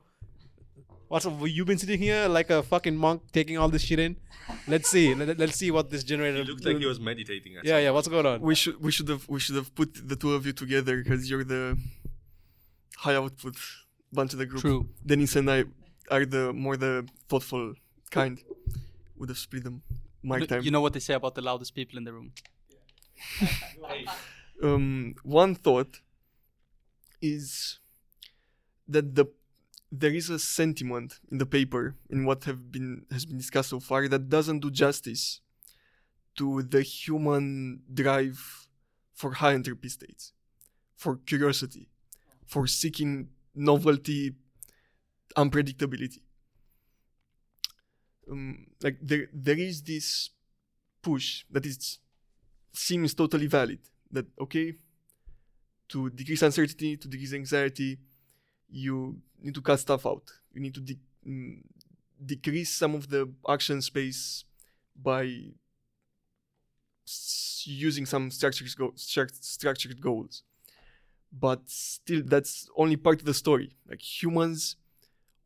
What's 1.11 1.25
up? 1.25 1.33
You've 1.43 1.67
been 1.67 1.77
sitting 1.77 1.99
here 1.99 2.29
like 2.29 2.49
a 2.49 2.63
fucking 2.63 2.95
monk 2.95 3.21
taking 3.33 3.57
all 3.57 3.67
this 3.67 3.81
shit 3.81 3.99
in. 3.99 4.15
Let's 4.65 4.87
see. 4.87 5.13
Let, 5.13 5.37
let's 5.37 5.57
see 5.57 5.69
what 5.69 5.89
this 5.89 6.05
generator. 6.05 6.37
He 6.37 6.45
looked 6.45 6.63
like 6.63 6.77
he 6.77 6.85
was 6.85 7.01
meditating. 7.01 7.57
At 7.57 7.65
Yeah, 7.65 7.79
yeah. 7.79 7.89
What's 7.89 8.07
going 8.07 8.25
on? 8.25 8.39
We 8.39 8.55
should 8.55 8.81
we 8.81 8.93
should 8.93 9.09
have 9.09 9.27
we 9.27 9.37
should 9.37 9.57
have 9.57 9.75
put 9.75 9.89
the 10.07 10.15
two 10.15 10.33
of 10.33 10.45
you 10.45 10.53
together 10.53 11.03
because 11.03 11.29
you're 11.29 11.43
the 11.43 11.77
high 12.95 13.15
output 13.15 13.57
bunch 14.13 14.31
of 14.31 14.39
the 14.39 14.45
group. 14.45 14.61
True. 14.61 14.87
Dennis 15.05 15.35
and 15.35 15.51
I 15.51 15.65
are 16.09 16.25
the 16.25 16.53
more 16.53 16.77
the 16.77 17.05
thoughtful 17.27 17.73
kind. 18.09 18.39
Would 19.17 19.27
have 19.27 19.37
split 19.37 19.65
them. 19.65 19.81
My 20.23 20.37
Look, 20.37 20.47
time. 20.47 20.63
You 20.63 20.71
know 20.71 20.79
what 20.79 20.93
they 20.93 21.01
say 21.01 21.15
about 21.15 21.35
the 21.35 21.41
loudest 21.41 21.75
people 21.75 21.97
in 21.97 22.05
the 22.05 22.13
room. 22.13 22.31
um, 24.63 25.15
one 25.23 25.55
thought 25.55 25.99
is 27.21 27.79
that 28.87 29.13
the 29.13 29.25
there 29.91 30.13
is 30.13 30.29
a 30.29 30.39
sentiment 30.39 31.19
in 31.31 31.37
the 31.37 31.45
paper 31.45 31.95
in 32.09 32.25
what 32.25 32.45
have 32.45 32.71
been 32.71 33.05
has 33.11 33.25
been 33.25 33.37
discussed 33.37 33.69
so 33.69 33.79
far 33.79 34.07
that 34.07 34.29
doesn't 34.29 34.59
do 34.59 34.71
justice 34.71 35.41
to 36.37 36.63
the 36.63 36.81
human 36.81 37.81
drive 37.93 38.67
for 39.13 39.33
high 39.33 39.53
entropy 39.53 39.89
states, 39.89 40.31
for 40.95 41.17
curiosity, 41.25 41.89
for 42.45 42.67
seeking 42.67 43.27
novelty, 43.53 44.33
unpredictability. 45.35 46.19
Um, 48.31 48.67
like 48.81 48.97
there, 49.01 49.27
there 49.33 49.59
is 49.59 49.81
this 49.81 50.29
push 51.01 51.43
that 51.51 51.65
seems 52.71 53.13
totally 53.13 53.47
valid 53.47 53.79
that 54.09 54.25
okay 54.39 54.73
to 55.89 56.09
decrease 56.11 56.41
uncertainty 56.41 56.95
to 56.95 57.07
decrease 57.09 57.33
anxiety 57.33 57.97
you 58.69 59.19
need 59.41 59.55
to 59.55 59.61
cut 59.61 59.79
stuff 59.79 60.05
out. 60.05 60.23
You 60.53 60.61
need 60.61 60.73
to 60.75 60.81
de- 60.81 60.99
mm, 61.27 61.63
decrease 62.23 62.73
some 62.73 62.95
of 62.95 63.09
the 63.09 63.31
action 63.47 63.81
space 63.81 64.45
by 64.95 65.51
s- 67.07 67.63
using 67.65 68.05
some 68.05 68.31
structured, 68.31 68.67
go- 68.77 68.91
struct- 68.91 69.43
structured 69.43 69.99
goals. 70.01 70.43
But 71.31 71.69
still 71.69 72.23
that's 72.25 72.69
only 72.77 72.97
part 72.97 73.19
of 73.21 73.25
the 73.25 73.33
story. 73.33 73.75
Like 73.87 74.01
humans 74.01 74.77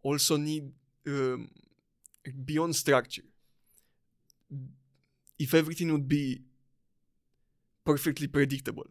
also 0.04 0.38
need 0.38 0.74
um, 1.08 1.52
beyond 2.46 2.76
structure. 2.76 3.24
If 5.40 5.54
everything 5.54 5.92
would 5.92 6.08
be 6.08 6.42
perfectly 7.86 8.28
predictable. 8.28 8.88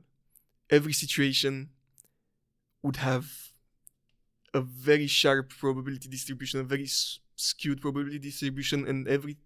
Every 0.71 0.93
situation 0.93 1.71
would 2.83 2.97
have 2.97 3.54
a 4.55 4.61
very 4.61 5.07
sharp 5.07 5.51
probability 5.51 6.09
distribution, 6.09 6.61
a 6.61 6.65
very 6.65 6.85
s- 6.85 7.19
skewed 7.37 7.81
probability 7.81 8.19
distribution, 8.21 8.87
and 8.87 9.07
every 9.09 9.37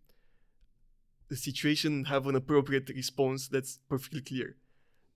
situation 1.33 2.05
have 2.05 2.27
an 2.27 2.35
appropriate 2.37 2.89
response 2.91 3.49
that's 3.49 3.79
perfectly 3.89 4.21
clear. 4.21 4.57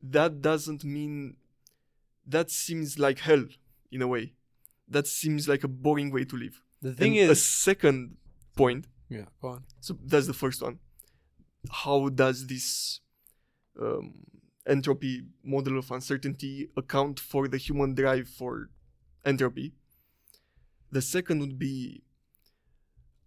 That 0.02 0.42
doesn't 0.42 0.84
mean 0.84 1.36
that 2.26 2.50
seems 2.50 2.98
like 2.98 3.20
hell 3.20 3.44
in 3.90 4.02
a 4.02 4.06
way. 4.06 4.32
That 4.88 5.06
seems 5.06 5.48
like 5.48 5.64
a 5.64 5.68
boring 5.68 6.10
way 6.10 6.24
to 6.24 6.36
live. 6.36 6.60
The 6.82 6.92
thing 6.92 7.18
And 7.18 7.30
a 7.30 7.34
second 7.34 8.16
point 8.56 8.86
yeah, 9.08 9.26
go 9.40 9.48
on. 9.48 9.64
so 9.80 9.96
that's 10.04 10.26
the 10.26 10.34
first 10.34 10.62
one. 10.62 10.78
How 11.70 12.08
does 12.08 12.46
this 12.46 13.00
um, 13.80 14.14
entropy 14.66 15.22
model 15.44 15.78
of 15.78 15.90
uncertainty 15.90 16.68
account 16.76 17.20
for 17.20 17.46
the 17.48 17.56
human 17.58 17.94
drive 17.94 18.28
for 18.28 18.68
entropy? 19.24 19.72
The 20.92 21.02
second 21.02 21.40
would 21.40 21.58
be 21.58 22.02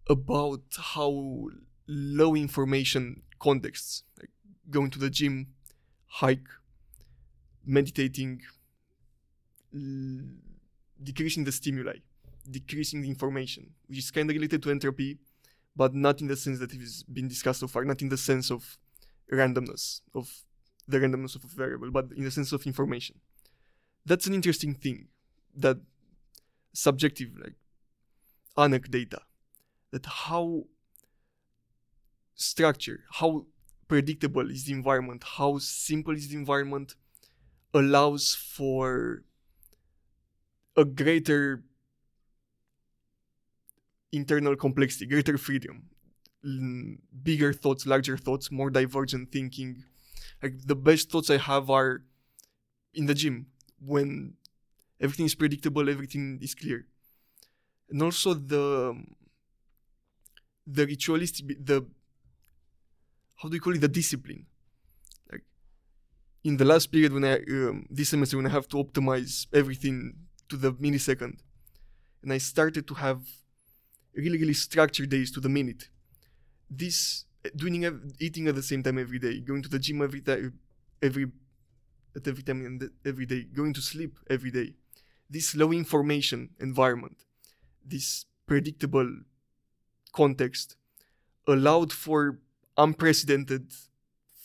about 0.08 0.62
how 0.78 1.50
low 1.88 2.36
information 2.36 3.24
contexts, 3.40 4.04
like 4.20 4.30
going 4.70 4.92
to 4.92 5.00
the 5.00 5.10
gym, 5.10 5.48
hike, 6.06 6.48
meditating, 7.66 8.42
l- 9.74 10.22
decreasing 11.02 11.44
the 11.44 11.52
stimuli, 11.52 11.98
decreasing 12.50 13.02
the 13.02 13.10
information, 13.10 13.72
which 13.88 13.98
is 13.98 14.12
kind 14.12 14.30
of 14.30 14.36
related 14.36 14.62
to 14.64 14.70
entropy, 14.70 15.18
but 15.76 15.96
not 15.96 16.22
in 16.22 16.28
the 16.28 16.36
sense 16.38 16.60
that 16.60 16.72
it 16.72 16.80
has 16.80 17.04
been 17.04 17.28
discussed 17.28 17.62
so 17.62 17.68
far, 17.68 17.84
not 17.84 18.02
in 18.02 18.10
the 18.10 18.18
sense 18.18 18.52
of 18.52 18.78
randomness, 19.32 20.02
of 20.14 20.44
the 20.88 21.00
randomness 21.00 21.36
of 21.36 21.44
a 21.44 21.48
variable, 21.48 21.90
but 21.90 22.12
in 22.16 22.24
the 22.24 22.32
sense 22.32 22.52
of 22.52 22.66
information. 22.68 23.20
That's 24.06 24.28
an 24.28 24.36
interesting 24.36 24.76
thing, 24.76 25.08
that 25.56 25.78
subjective, 26.76 27.30
like 27.42 27.56
anecdata 28.58 29.20
that 29.92 30.06
how 30.06 30.64
structure, 32.36 33.06
how 33.12 33.46
predictable 33.88 34.50
is 34.50 34.66
the 34.66 34.74
environment, 34.74 35.24
how 35.38 35.58
simple 35.58 36.14
is 36.14 36.28
the 36.30 36.36
environment, 36.36 36.96
allows 37.74 38.36
for 38.36 39.24
a 40.76 40.84
greater 40.84 41.64
internal 44.12 44.56
complexity, 44.56 45.06
greater 45.06 45.38
freedom, 45.38 45.90
bigger 47.24 47.54
thoughts, 47.54 47.86
larger 47.86 48.18
thoughts, 48.18 48.52
more 48.52 48.70
divergent 48.70 49.32
thinking. 49.32 49.84
Like 50.44 50.66
the 50.66 50.76
best 50.76 51.10
thoughts 51.10 51.30
I 51.30 51.38
have 51.38 51.70
are 51.70 52.04
in 52.94 53.06
the 53.06 53.14
gym 53.14 53.48
when 53.80 54.34
everything 55.06 55.28
is 55.32 55.36
predictable, 55.44 55.86
everything 55.96 56.26
is 56.48 56.54
clear, 56.62 56.80
and 57.90 58.00
also 58.08 58.30
the 58.34 58.66
the 60.78 60.86
ritualistic, 60.94 61.46
the 61.70 61.78
how 63.40 63.48
do 63.50 63.56
you 63.56 63.62
call 63.62 63.76
it, 63.76 63.82
the 63.88 63.94
discipline. 64.02 64.44
Like 65.32 65.44
in 66.44 66.58
the 66.58 66.68
last 66.72 66.88
period 66.94 67.12
when 67.14 67.26
I 67.34 67.36
um, 67.58 67.78
this 67.98 68.10
semester 68.10 68.38
when 68.38 68.48
I 68.52 68.54
have 68.58 68.68
to 68.74 68.78
optimize 68.84 69.34
everything 69.62 69.98
to 70.50 70.56
the 70.64 70.72
millisecond, 70.84 71.36
and 72.22 72.30
I 72.38 72.40
started 72.40 72.88
to 72.92 72.96
have 73.06 73.22
really 74.16 74.40
really 74.44 74.58
structured 74.68 75.10
days 75.10 75.32
to 75.36 75.40
the 75.46 75.50
minute. 75.60 75.84
This 76.82 77.26
doing 77.56 77.76
eating 78.20 78.48
at 78.48 78.56
the 78.56 78.64
same 78.72 78.82
time 78.86 78.98
every 79.06 79.20
day, 79.20 79.40
going 79.40 79.62
to 79.62 79.70
the 79.70 79.80
gym 79.86 80.02
every 80.02 80.22
time, 80.22 80.54
every 81.02 81.26
at 82.16 82.28
every 82.28 82.44
time 82.44 82.66
and 82.66 82.90
every 83.06 83.26
day, 83.26 83.42
going 83.44 83.74
to 83.74 83.82
sleep 83.82 84.14
every 84.30 84.52
day. 84.60 84.74
This 85.30 85.56
low 85.56 85.72
information 85.72 86.50
environment, 86.60 87.18
this 87.84 88.26
predictable 88.46 89.10
context, 90.14 90.76
allowed 91.48 91.92
for 91.92 92.40
unprecedented 92.78 93.74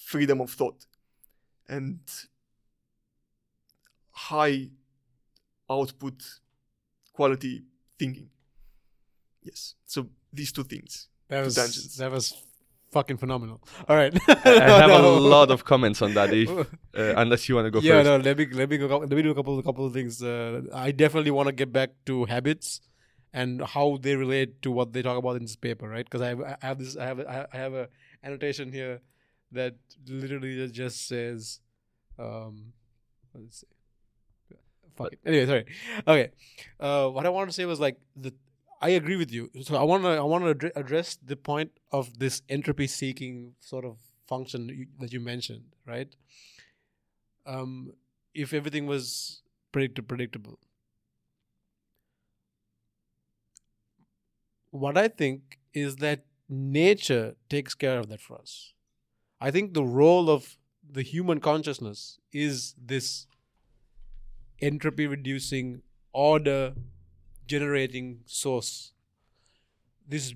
freedom 0.04 0.40
of 0.40 0.50
thought 0.50 0.86
and 1.68 2.00
high 4.12 4.70
output 5.68 6.40
quality 7.12 7.62
thinking. 7.98 8.30
Yes. 9.42 9.74
So 9.86 10.08
these 10.32 10.52
two 10.52 10.64
things. 10.64 11.08
That 11.28 11.44
was 11.44 11.54
that 11.96 12.10
was 12.10 12.34
fucking 12.90 13.16
phenomenal. 13.16 13.60
All 13.88 13.96
right, 13.96 14.16
I 14.28 14.32
have 14.84 14.90
a 14.90 15.08
lot 15.08 15.50
of 15.50 15.64
comments 15.64 16.02
on 16.02 16.14
that. 16.14 16.32
If 16.32 16.48
uh, 16.50 16.64
unless 16.94 17.48
you 17.48 17.54
want 17.54 17.66
to 17.66 17.70
go 17.70 17.80
yeah, 17.80 18.02
first. 18.02 18.06
no. 18.06 18.16
Let 18.16 18.38
me 18.38 18.46
let 18.46 18.68
me 18.70 18.78
go. 18.78 18.98
Let 18.98 19.10
me 19.10 19.22
do 19.22 19.30
a 19.30 19.34
couple 19.34 19.58
a 19.58 19.62
couple 19.62 19.86
of 19.86 19.92
things. 19.92 20.22
Uh, 20.22 20.62
I 20.72 20.90
definitely 20.90 21.30
want 21.30 21.46
to 21.48 21.52
get 21.52 21.72
back 21.72 21.90
to 22.06 22.24
habits 22.26 22.80
and 23.32 23.62
how 23.62 23.98
they 24.00 24.16
relate 24.16 24.62
to 24.62 24.70
what 24.70 24.92
they 24.92 25.02
talk 25.02 25.16
about 25.16 25.36
in 25.36 25.42
this 25.42 25.56
paper, 25.56 25.88
right? 25.88 26.04
Because 26.04 26.22
I 26.22 26.28
have, 26.28 26.40
I 26.40 26.56
have 26.66 26.78
this. 26.78 26.96
I 26.96 27.04
have 27.04 27.20
I 27.20 27.56
have 27.56 27.74
a 27.74 27.88
annotation 28.22 28.72
here 28.72 29.00
that 29.52 29.74
literally 30.06 30.68
just 30.68 31.08
says, 31.08 31.60
um, 32.18 32.72
let's 33.34 33.60
see. 33.60 33.66
Fuck 34.96 35.12
it. 35.14 35.20
Anyway, 35.24 35.46
sorry. 35.46 35.64
Okay. 36.06 36.30
Uh, 36.78 37.08
what 37.08 37.24
I 37.24 37.30
wanted 37.30 37.46
to 37.46 37.52
say 37.52 37.64
was 37.64 37.80
like 37.80 37.96
the. 38.16 38.34
I 38.80 38.90
agree 38.90 39.16
with 39.16 39.30
you. 39.30 39.50
So 39.62 39.76
I 39.76 39.82
want 39.82 40.04
to 40.04 40.08
I 40.08 40.22
want 40.22 40.60
to 40.60 40.78
address 40.78 41.16
the 41.22 41.36
point 41.36 41.72
of 41.92 42.18
this 42.18 42.42
entropy 42.48 42.86
seeking 42.86 43.54
sort 43.60 43.84
of 43.84 43.98
function 44.26 44.66
that 44.68 44.74
you, 44.76 44.86
that 44.98 45.12
you 45.12 45.20
mentioned, 45.20 45.64
right? 45.86 46.14
Um, 47.46 47.92
if 48.34 48.52
everything 48.52 48.86
was 48.86 49.42
predict- 49.72 50.06
predictable, 50.06 50.58
what 54.70 54.96
I 54.96 55.08
think 55.08 55.58
is 55.72 55.96
that 55.96 56.24
nature 56.48 57.34
takes 57.48 57.74
care 57.74 57.98
of 57.98 58.08
that 58.08 58.20
for 58.20 58.38
us. 58.38 58.72
I 59.40 59.50
think 59.50 59.74
the 59.74 59.84
role 59.84 60.30
of 60.30 60.58
the 60.90 61.02
human 61.02 61.40
consciousness 61.40 62.18
is 62.32 62.74
this 62.78 63.26
entropy 64.60 65.06
reducing, 65.06 65.82
order 66.12 66.74
generating 67.50 68.20
source. 68.26 68.92
This 70.06 70.34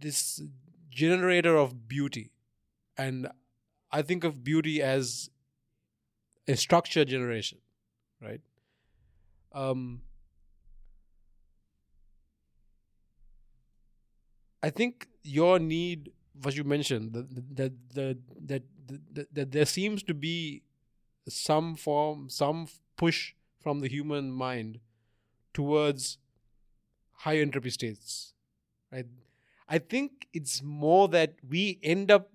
this 0.00 0.42
generator 0.90 1.56
of 1.56 1.86
beauty. 1.88 2.30
And 2.96 3.28
I 3.92 4.02
think 4.02 4.24
of 4.24 4.42
beauty 4.44 4.80
as 4.82 5.30
a 6.46 6.56
structure 6.56 7.04
generation, 7.04 7.58
right? 8.22 8.40
Um, 9.52 10.02
I 14.62 14.70
think 14.70 15.08
your 15.22 15.58
need, 15.58 16.10
what 16.40 16.56
you 16.56 16.64
mentioned, 16.64 17.12
that 17.12 17.28
that 17.56 17.72
that 17.94 18.18
that, 18.48 18.62
that, 19.14 19.34
that 19.34 19.52
there 19.52 19.66
seems 19.66 20.02
to 20.04 20.14
be 20.14 20.62
some 21.28 21.76
form, 21.76 22.28
some 22.30 22.66
push 22.96 23.34
from 23.60 23.80
the 23.80 23.88
human 23.88 24.30
mind 24.30 24.80
towards 25.54 26.18
high 27.12 27.38
entropy 27.38 27.70
states. 27.70 28.34
Right? 28.92 29.06
I 29.68 29.78
think 29.78 30.28
it's 30.32 30.62
more 30.62 31.08
that 31.08 31.36
we 31.48 31.78
end 31.82 32.10
up 32.10 32.30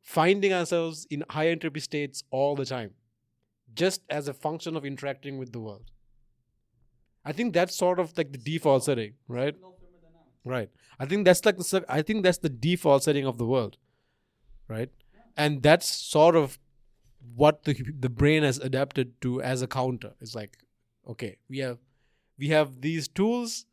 finding 0.00 0.52
ourselves 0.52 1.06
in 1.10 1.24
high 1.28 1.48
entropy 1.48 1.80
states 1.80 2.24
all 2.30 2.56
the 2.56 2.64
time, 2.64 2.92
just 3.74 4.02
as 4.08 4.28
a 4.28 4.32
function 4.32 4.76
of 4.76 4.84
interacting 4.84 5.36
with 5.38 5.52
the 5.52 5.60
world. 5.60 5.90
I 7.24 7.32
think 7.32 7.52
that's 7.52 7.76
sort 7.76 7.98
of 7.98 8.16
like 8.16 8.32
the 8.32 8.38
default 8.38 8.84
setting, 8.84 9.14
right? 9.28 9.54
Right. 10.44 10.70
I 10.98 11.04
think 11.04 11.26
that's 11.26 11.44
like 11.44 11.58
the 11.58 11.84
I 11.88 12.00
think 12.00 12.24
that's 12.24 12.38
the 12.38 12.48
default 12.48 13.02
setting 13.02 13.26
of 13.26 13.36
the 13.36 13.46
world, 13.46 13.76
right? 14.68 14.88
And 15.36 15.62
that's 15.62 15.86
sort 15.86 16.34
of 16.34 16.58
what 17.34 17.64
the 17.64 17.74
the 17.98 18.08
brain 18.08 18.42
has 18.42 18.58
adapted 18.58 19.20
to 19.20 19.42
as 19.42 19.60
a 19.60 19.66
counter. 19.66 20.14
It's 20.20 20.34
like, 20.34 20.56
okay, 21.06 21.36
we 21.48 21.58
have 21.58 21.78
we 22.40 22.48
have 22.48 22.80
these 22.80 23.06
tools, 23.06 23.66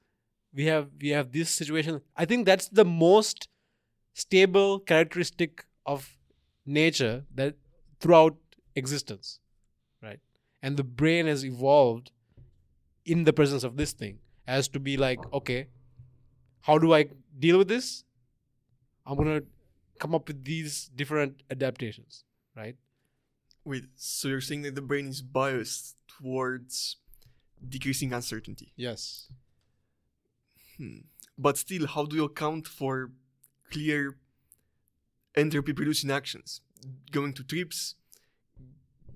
we 0.53 0.65
have 0.65 0.89
we 1.01 1.09
have 1.09 1.31
this 1.31 1.49
situation. 1.49 2.01
I 2.15 2.25
think 2.25 2.45
that's 2.45 2.67
the 2.67 2.85
most 2.85 3.47
stable 4.13 4.79
characteristic 4.79 5.65
of 5.85 6.17
nature 6.65 7.23
that 7.33 7.55
throughout 8.01 8.35
existence, 8.75 9.39
right? 10.03 10.19
And 10.61 10.75
the 10.75 10.83
brain 10.83 11.27
has 11.27 11.45
evolved 11.45 12.11
in 13.05 13.23
the 13.23 13.33
presence 13.33 13.63
of 13.63 13.77
this 13.77 13.93
thing 13.93 14.19
as 14.45 14.67
to 14.69 14.79
be 14.79 14.97
like, 14.97 15.19
okay, 15.31 15.67
how 16.61 16.77
do 16.77 16.93
I 16.93 17.05
deal 17.39 17.57
with 17.57 17.69
this? 17.69 18.03
I'm 19.05 19.15
gonna 19.15 19.43
come 19.99 20.13
up 20.13 20.27
with 20.27 20.43
these 20.43 20.89
different 20.93 21.41
adaptations, 21.49 22.25
right? 22.55 22.75
Wait, 23.63 23.85
so 23.95 24.27
you're 24.27 24.41
saying 24.41 24.63
that 24.63 24.75
the 24.75 24.81
brain 24.81 25.07
is 25.07 25.21
biased 25.21 25.95
towards 26.07 26.97
decreasing 27.67 28.13
uncertainty? 28.13 28.73
Yes. 28.75 29.29
Hmm. 30.77 30.99
But 31.37 31.57
still, 31.57 31.87
how 31.87 32.05
do 32.05 32.15
you 32.15 32.25
account 32.25 32.67
for 32.67 33.11
clear 33.71 34.17
entropy 35.35 35.73
producing 35.73 36.11
actions? 36.11 36.61
Going 37.11 37.33
to 37.33 37.43
trips, 37.43 37.95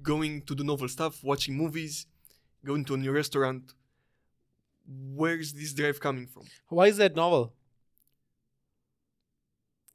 going 0.02 0.42
to 0.44 0.56
do 0.56 0.64
novel 0.64 0.88
stuff, 0.88 1.24
watching 1.24 1.56
movies, 1.56 2.06
going 2.66 2.86
to 2.86 2.94
a 2.96 2.98
new 2.98 3.12
restaurant. 3.12 3.74
Where's 4.88 5.54
this 5.54 5.74
drive 5.74 6.00
coming 6.00 6.28
from? 6.28 6.44
Why 6.70 6.88
is 6.88 6.98
that 6.98 7.16
novel? 7.16 7.54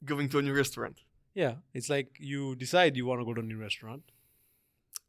Going 0.04 0.28
to 0.30 0.38
a 0.38 0.42
new 0.42 0.54
restaurant. 0.54 1.00
Yeah, 1.34 1.56
it's 1.74 1.90
like 1.90 2.16
you 2.18 2.54
decide 2.56 2.96
you 2.96 3.06
want 3.06 3.20
to 3.20 3.24
go 3.24 3.34
to 3.34 3.40
a 3.40 3.44
new 3.44 3.58
restaurant. 3.58 4.02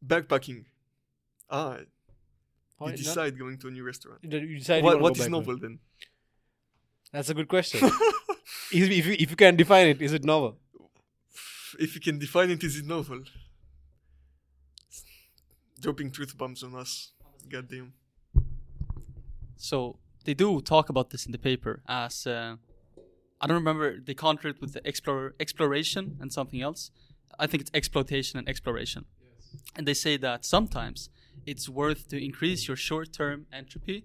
Backpacking. 0.06 0.66
Ah, 1.50 1.78
Why 2.78 2.88
you 2.88 2.92
not? 2.92 2.98
decide 2.98 3.40
going 3.40 3.58
to 3.60 3.68
a 3.68 3.72
new 3.72 3.84
restaurant. 3.84 4.20
You 4.24 4.30
you 4.40 4.60
decide. 4.60 4.78
you 4.78 4.84
What, 4.84 4.94
wanna 4.96 5.04
what 5.04 5.14
go 5.16 5.20
is 5.20 5.26
back 5.26 5.32
novel 5.32 5.56
to 5.56 5.62
then? 5.62 5.80
That's 7.12 7.30
a 7.30 7.34
good 7.34 7.48
question. 7.48 7.80
if, 8.72 8.90
if, 8.92 9.06
you, 9.06 9.16
if 9.18 9.30
you 9.32 9.36
can 9.36 9.56
define 9.56 9.88
it, 9.88 10.02
is 10.02 10.14
it 10.14 10.24
novel? 10.24 10.58
If 11.80 11.96
you 11.96 12.02
can 12.02 12.20
define 12.20 12.50
it, 12.52 12.64
is 12.64 12.78
it 12.78 12.86
novel? 12.86 13.24
Dropping 15.80 16.12
truth 16.12 16.38
bombs 16.38 16.64
on 16.64 16.76
us. 16.76 17.12
Goddamn. 17.50 17.94
So 19.56 19.98
they 20.26 20.34
do 20.34 20.62
talk 20.62 20.90
about 20.90 21.10
this 21.12 21.26
in 21.26 21.32
the 21.32 21.38
paper 21.38 21.82
as 21.88 22.28
uh, 22.28 22.56
I 23.40 23.48
don't 23.48 23.56
remember 23.56 24.00
they 24.00 24.14
counter 24.14 24.50
it 24.50 24.60
with 24.62 24.74
the 24.74 24.82
explore, 24.88 25.34
exploration 25.40 26.18
and 26.20 26.34
something 26.34 26.62
else. 26.62 26.92
I 27.40 27.48
think 27.48 27.62
it's 27.62 27.72
exploitation 27.74 28.40
and 28.40 28.48
exploration. 28.50 29.06
And 29.76 29.88
they 29.88 29.94
say 29.94 30.18
that 30.18 30.46
sometimes 30.46 31.10
it's 31.46 31.70
worth 31.70 32.08
to 32.10 32.24
increase 32.24 32.68
your 32.68 32.78
short-term 32.78 33.46
entropy 33.54 34.04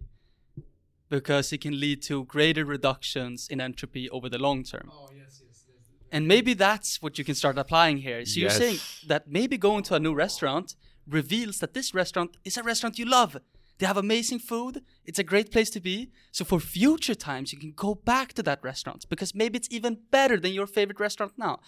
because 1.09 1.53
it 1.53 1.61
can 1.61 1.79
lead 1.79 2.03
to 2.03 2.25
greater 2.25 2.65
reductions 2.65 3.49
in 3.49 3.61
entropy 3.61 4.09
over 4.11 4.29
the 4.29 4.39
long 4.39 4.65
term. 4.65 4.91
Oh 4.93 5.11
yes, 5.17 5.43
yes. 5.47 5.65
And 6.11 6.29
maybe 6.29 6.53
that's 6.53 7.01
what 7.01 7.17
you 7.17 7.25
can 7.25 7.35
start 7.35 7.57
applying 7.57 7.99
here. 7.99 8.25
So 8.27 8.39
you're 8.41 8.51
saying 8.51 8.79
that 9.09 9.29
maybe 9.29 9.57
going 9.57 9.83
to 9.85 9.95
a 9.95 10.01
new 10.01 10.15
restaurant 10.15 10.77
reveals 11.09 11.59
that 11.59 11.73
this 11.73 11.95
restaurant 11.95 12.37
is 12.45 12.59
a 12.59 12.63
restaurant 12.63 12.99
you 12.99 13.07
love. 13.07 13.39
They 13.79 13.87
have 13.87 13.97
amazing 13.97 14.41
food. 14.41 14.83
It's 15.07 15.19
a 15.19 15.25
great 15.25 15.51
place 15.51 15.71
to 15.71 15.81
be. 15.81 16.11
So 16.31 16.45
for 16.45 16.61
future 16.61 17.15
times, 17.15 17.53
you 17.53 17.59
can 17.59 17.73
go 17.73 17.95
back 17.95 18.35
to 18.35 18.43
that 18.45 18.63
restaurant 18.63 19.07
because 19.09 19.35
maybe 19.35 19.57
it's 19.57 19.69
even 19.71 19.99
better 20.11 20.39
than 20.39 20.53
your 20.53 20.67
favorite 20.67 21.01
restaurant 21.01 21.33
now. 21.37 21.61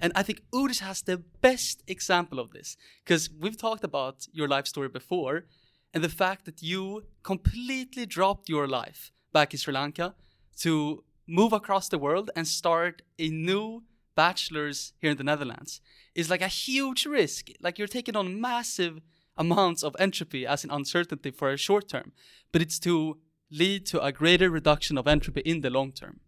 And 0.00 0.12
I 0.14 0.22
think 0.22 0.42
Urs 0.52 0.80
has 0.80 1.02
the 1.02 1.18
best 1.40 1.82
example 1.86 2.38
of 2.38 2.52
this 2.52 2.76
because 3.04 3.30
we've 3.30 3.56
talked 3.56 3.84
about 3.84 4.26
your 4.32 4.48
life 4.48 4.66
story 4.66 4.88
before 4.88 5.44
and 5.92 6.04
the 6.04 6.08
fact 6.08 6.44
that 6.44 6.62
you 6.62 7.04
completely 7.22 8.06
dropped 8.06 8.48
your 8.48 8.66
life 8.68 9.10
back 9.32 9.52
in 9.52 9.58
Sri 9.58 9.74
Lanka 9.74 10.14
to 10.58 11.04
move 11.26 11.52
across 11.52 11.88
the 11.88 11.98
world 11.98 12.30
and 12.36 12.46
start 12.46 13.02
a 13.18 13.28
new 13.28 13.82
bachelor's 14.14 14.92
here 15.00 15.12
in 15.12 15.16
the 15.16 15.24
Netherlands 15.24 15.80
is 16.14 16.28
like 16.28 16.42
a 16.42 16.48
huge 16.48 17.06
risk. 17.06 17.48
Like 17.60 17.78
you're 17.78 17.86
taking 17.86 18.16
on 18.16 18.40
massive 18.40 19.00
amounts 19.36 19.84
of 19.84 19.94
entropy 19.98 20.46
as 20.46 20.64
an 20.64 20.70
uncertainty 20.70 21.30
for 21.30 21.50
a 21.50 21.56
short 21.56 21.88
term, 21.88 22.12
but 22.52 22.60
it's 22.60 22.78
to 22.80 23.18
lead 23.50 23.86
to 23.86 24.02
a 24.02 24.12
greater 24.12 24.50
reduction 24.50 24.98
of 24.98 25.06
entropy 25.06 25.40
in 25.42 25.60
the 25.60 25.70
long 25.70 25.92
term. 25.92 26.20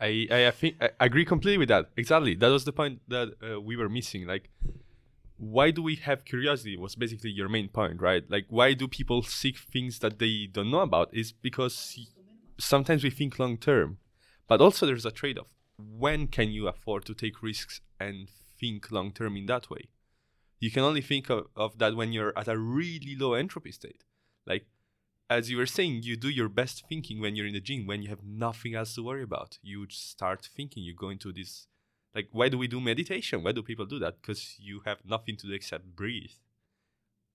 I, 0.00 0.26
I, 0.30 0.50
think 0.50 0.76
I 0.80 0.90
agree 0.98 1.24
completely 1.24 1.58
with 1.58 1.68
that. 1.68 1.90
Exactly. 1.96 2.34
That 2.34 2.48
was 2.48 2.64
the 2.64 2.72
point 2.72 3.00
that 3.08 3.34
uh, 3.42 3.60
we 3.60 3.76
were 3.76 3.88
missing. 3.88 4.26
Like, 4.26 4.50
why 5.36 5.70
do 5.70 5.82
we 5.82 5.96
have 5.96 6.24
curiosity? 6.24 6.76
Was 6.76 6.94
basically 6.94 7.30
your 7.30 7.48
main 7.48 7.68
point, 7.68 8.00
right? 8.00 8.24
Like, 8.28 8.46
why 8.48 8.72
do 8.74 8.88
people 8.88 9.22
seek 9.22 9.58
things 9.58 9.98
that 9.98 10.18
they 10.18 10.48
don't 10.50 10.70
know 10.70 10.80
about? 10.80 11.10
Is 11.12 11.32
because 11.32 11.98
sometimes 12.58 13.04
we 13.04 13.10
think 13.10 13.38
long 13.38 13.56
term, 13.56 13.98
but 14.48 14.60
also 14.60 14.86
there's 14.86 15.06
a 15.06 15.10
trade 15.10 15.38
off. 15.38 15.48
When 15.78 16.26
can 16.26 16.50
you 16.50 16.68
afford 16.68 17.04
to 17.06 17.14
take 17.14 17.42
risks 17.42 17.80
and 17.98 18.28
think 18.58 18.90
long 18.90 19.12
term 19.12 19.36
in 19.36 19.46
that 19.46 19.70
way? 19.70 19.88
You 20.60 20.70
can 20.70 20.82
only 20.82 21.00
think 21.00 21.30
of, 21.30 21.46
of 21.56 21.78
that 21.78 21.96
when 21.96 22.12
you're 22.12 22.36
at 22.38 22.48
a 22.48 22.58
really 22.58 23.16
low 23.18 23.32
entropy 23.32 23.72
state. 23.72 24.04
Like, 24.46 24.66
as 25.30 25.48
you 25.48 25.56
were 25.56 25.66
saying, 25.66 26.00
you 26.02 26.16
do 26.16 26.28
your 26.28 26.48
best 26.48 26.84
thinking 26.88 27.20
when 27.20 27.36
you're 27.36 27.46
in 27.46 27.54
the 27.54 27.60
gym, 27.60 27.86
when 27.86 28.02
you 28.02 28.08
have 28.08 28.24
nothing 28.24 28.74
else 28.74 28.96
to 28.96 29.04
worry 29.04 29.22
about. 29.22 29.58
You 29.62 29.86
start 29.88 30.48
thinking, 30.56 30.82
you 30.82 30.92
go 30.92 31.08
into 31.08 31.32
this. 31.32 31.68
Like, 32.12 32.28
why 32.32 32.48
do 32.48 32.58
we 32.58 32.66
do 32.66 32.80
meditation? 32.80 33.44
Why 33.44 33.52
do 33.52 33.62
people 33.62 33.86
do 33.86 34.00
that? 34.00 34.20
Because 34.20 34.56
you 34.58 34.82
have 34.84 34.98
nothing 35.08 35.36
to 35.36 35.46
do 35.46 35.52
except 35.52 35.94
breathe. 35.94 36.32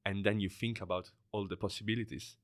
And 0.06 0.26
then 0.26 0.42
you 0.42 0.50
think 0.50 0.82
about 0.82 1.12
all 1.32 1.48
the 1.48 1.56
possibilities. 1.56 2.36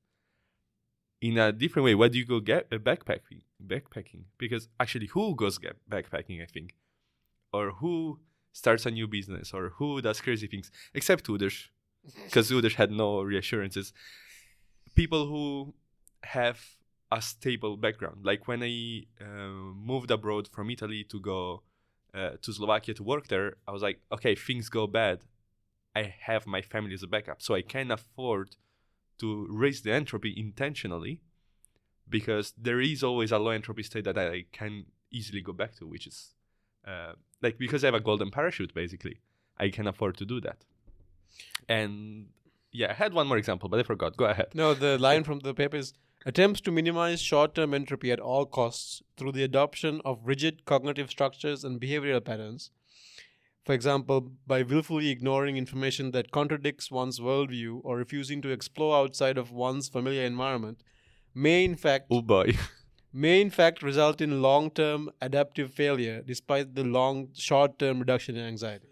In 1.20 1.36
a 1.36 1.52
different 1.52 1.84
way, 1.84 1.94
why 1.94 2.08
do 2.08 2.18
you 2.18 2.24
go 2.24 2.40
get 2.40 2.66
uh, 2.72 2.78
backpacking? 2.78 3.42
Backpacking 3.64 4.24
because 4.38 4.68
actually, 4.80 5.06
who 5.08 5.36
goes 5.36 5.58
get 5.58 5.76
backpacking? 5.88 6.42
I 6.42 6.46
think, 6.46 6.74
or 7.52 7.72
who 7.72 8.18
starts 8.52 8.86
a 8.86 8.90
new 8.90 9.06
business, 9.06 9.52
or 9.54 9.68
who 9.76 10.00
does 10.00 10.20
crazy 10.20 10.48
things, 10.48 10.72
except 10.94 11.28
Udesh, 11.28 11.68
because 12.24 12.50
Udesh 12.50 12.74
had 12.74 12.90
no 12.90 13.22
reassurances 13.22 13.92
people 14.94 15.26
who 15.26 15.74
have 16.22 16.60
a 17.10 17.20
stable 17.20 17.76
background. 17.76 18.24
Like 18.24 18.48
when 18.48 18.62
I 18.62 19.04
uh, 19.20 19.74
moved 19.90 20.10
abroad 20.10 20.48
from 20.48 20.70
Italy 20.70 21.04
to 21.04 21.20
go 21.20 21.62
uh, 22.14 22.30
to 22.40 22.52
Slovakia 22.52 22.94
to 22.94 23.02
work 23.02 23.28
there, 23.28 23.56
I 23.66 23.72
was 23.72 23.82
like, 23.82 24.00
okay, 24.10 24.34
things 24.34 24.68
go 24.68 24.86
bad. 24.86 25.20
I 25.94 26.14
have 26.20 26.46
my 26.46 26.62
family 26.62 26.94
as 26.94 27.02
a 27.02 27.06
backup, 27.06 27.42
so 27.42 27.54
I 27.54 27.60
can 27.62 27.90
afford 27.90 28.56
to 29.18 29.46
raise 29.50 29.82
the 29.82 29.92
entropy 29.92 30.32
intentionally 30.36 31.20
because 32.08 32.54
there 32.56 32.80
is 32.80 33.02
always 33.02 33.30
a 33.30 33.38
low 33.38 33.50
entropy 33.50 33.82
state 33.82 34.04
that 34.04 34.18
I 34.18 34.46
can 34.52 34.86
easily 35.10 35.42
go 35.42 35.52
back 35.52 35.76
to, 35.76 35.86
which 35.86 36.06
is 36.06 36.34
uh, 36.86 37.12
like 37.42 37.58
because 37.58 37.84
I 37.84 37.88
have 37.88 37.94
a 37.94 38.00
golden 38.00 38.30
parachute, 38.30 38.72
basically, 38.74 39.20
I 39.58 39.68
can 39.68 39.86
afford 39.86 40.16
to 40.16 40.24
do 40.24 40.40
that. 40.40 40.64
And 41.68 42.28
yeah, 42.72 42.90
I 42.90 42.94
had 42.94 43.12
one 43.12 43.26
more 43.26 43.36
example, 43.36 43.68
but 43.68 43.78
I 43.80 43.82
forgot. 43.82 44.16
Go 44.16 44.24
ahead. 44.24 44.48
No, 44.54 44.74
the 44.74 44.98
line 44.98 45.24
from 45.24 45.40
the 45.40 45.54
paper 45.54 45.76
is 45.76 45.92
attempts 46.24 46.60
to 46.62 46.70
minimize 46.70 47.20
short 47.20 47.54
term 47.54 47.74
entropy 47.74 48.10
at 48.12 48.20
all 48.20 48.46
costs 48.46 49.02
through 49.16 49.32
the 49.32 49.42
adoption 49.44 50.00
of 50.04 50.20
rigid 50.24 50.64
cognitive 50.64 51.10
structures 51.10 51.64
and 51.64 51.80
behavioral 51.80 52.24
patterns. 52.24 52.70
For 53.64 53.74
example, 53.74 54.32
by 54.46 54.62
willfully 54.62 55.10
ignoring 55.10 55.56
information 55.56 56.10
that 56.12 56.32
contradicts 56.32 56.90
one's 56.90 57.20
worldview 57.20 57.80
or 57.84 57.96
refusing 57.96 58.42
to 58.42 58.48
explore 58.48 58.96
outside 58.96 59.38
of 59.38 59.52
one's 59.52 59.88
familiar 59.88 60.24
environment, 60.24 60.82
may 61.34 61.64
in 61.64 61.76
fact 61.76 62.06
Oh 62.10 62.22
boy. 62.22 62.54
may 63.12 63.40
in 63.40 63.50
fact 63.50 63.82
result 63.82 64.20
in 64.20 64.42
long 64.42 64.70
term 64.70 65.10
adaptive 65.20 65.72
failure 65.72 66.22
despite 66.22 66.74
the 66.74 66.82
long 66.84 67.28
short 67.34 67.78
term 67.78 68.00
reduction 68.00 68.36
in 68.36 68.44
anxiety. 68.44 68.88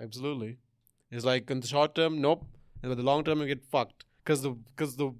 Absolutely. 0.00 0.58
It's 1.14 1.24
like 1.24 1.50
in 1.50 1.60
the 1.60 1.66
short 1.66 1.94
term, 1.94 2.20
nope. 2.20 2.44
And 2.82 2.88
with 2.90 2.98
the 2.98 3.04
long 3.04 3.24
term 3.24 3.40
you 3.40 3.46
get 3.46 3.64
fucked. 3.64 4.04
Because 4.22 4.42
the 4.42 4.50
because 4.50 4.96
the 4.96 5.12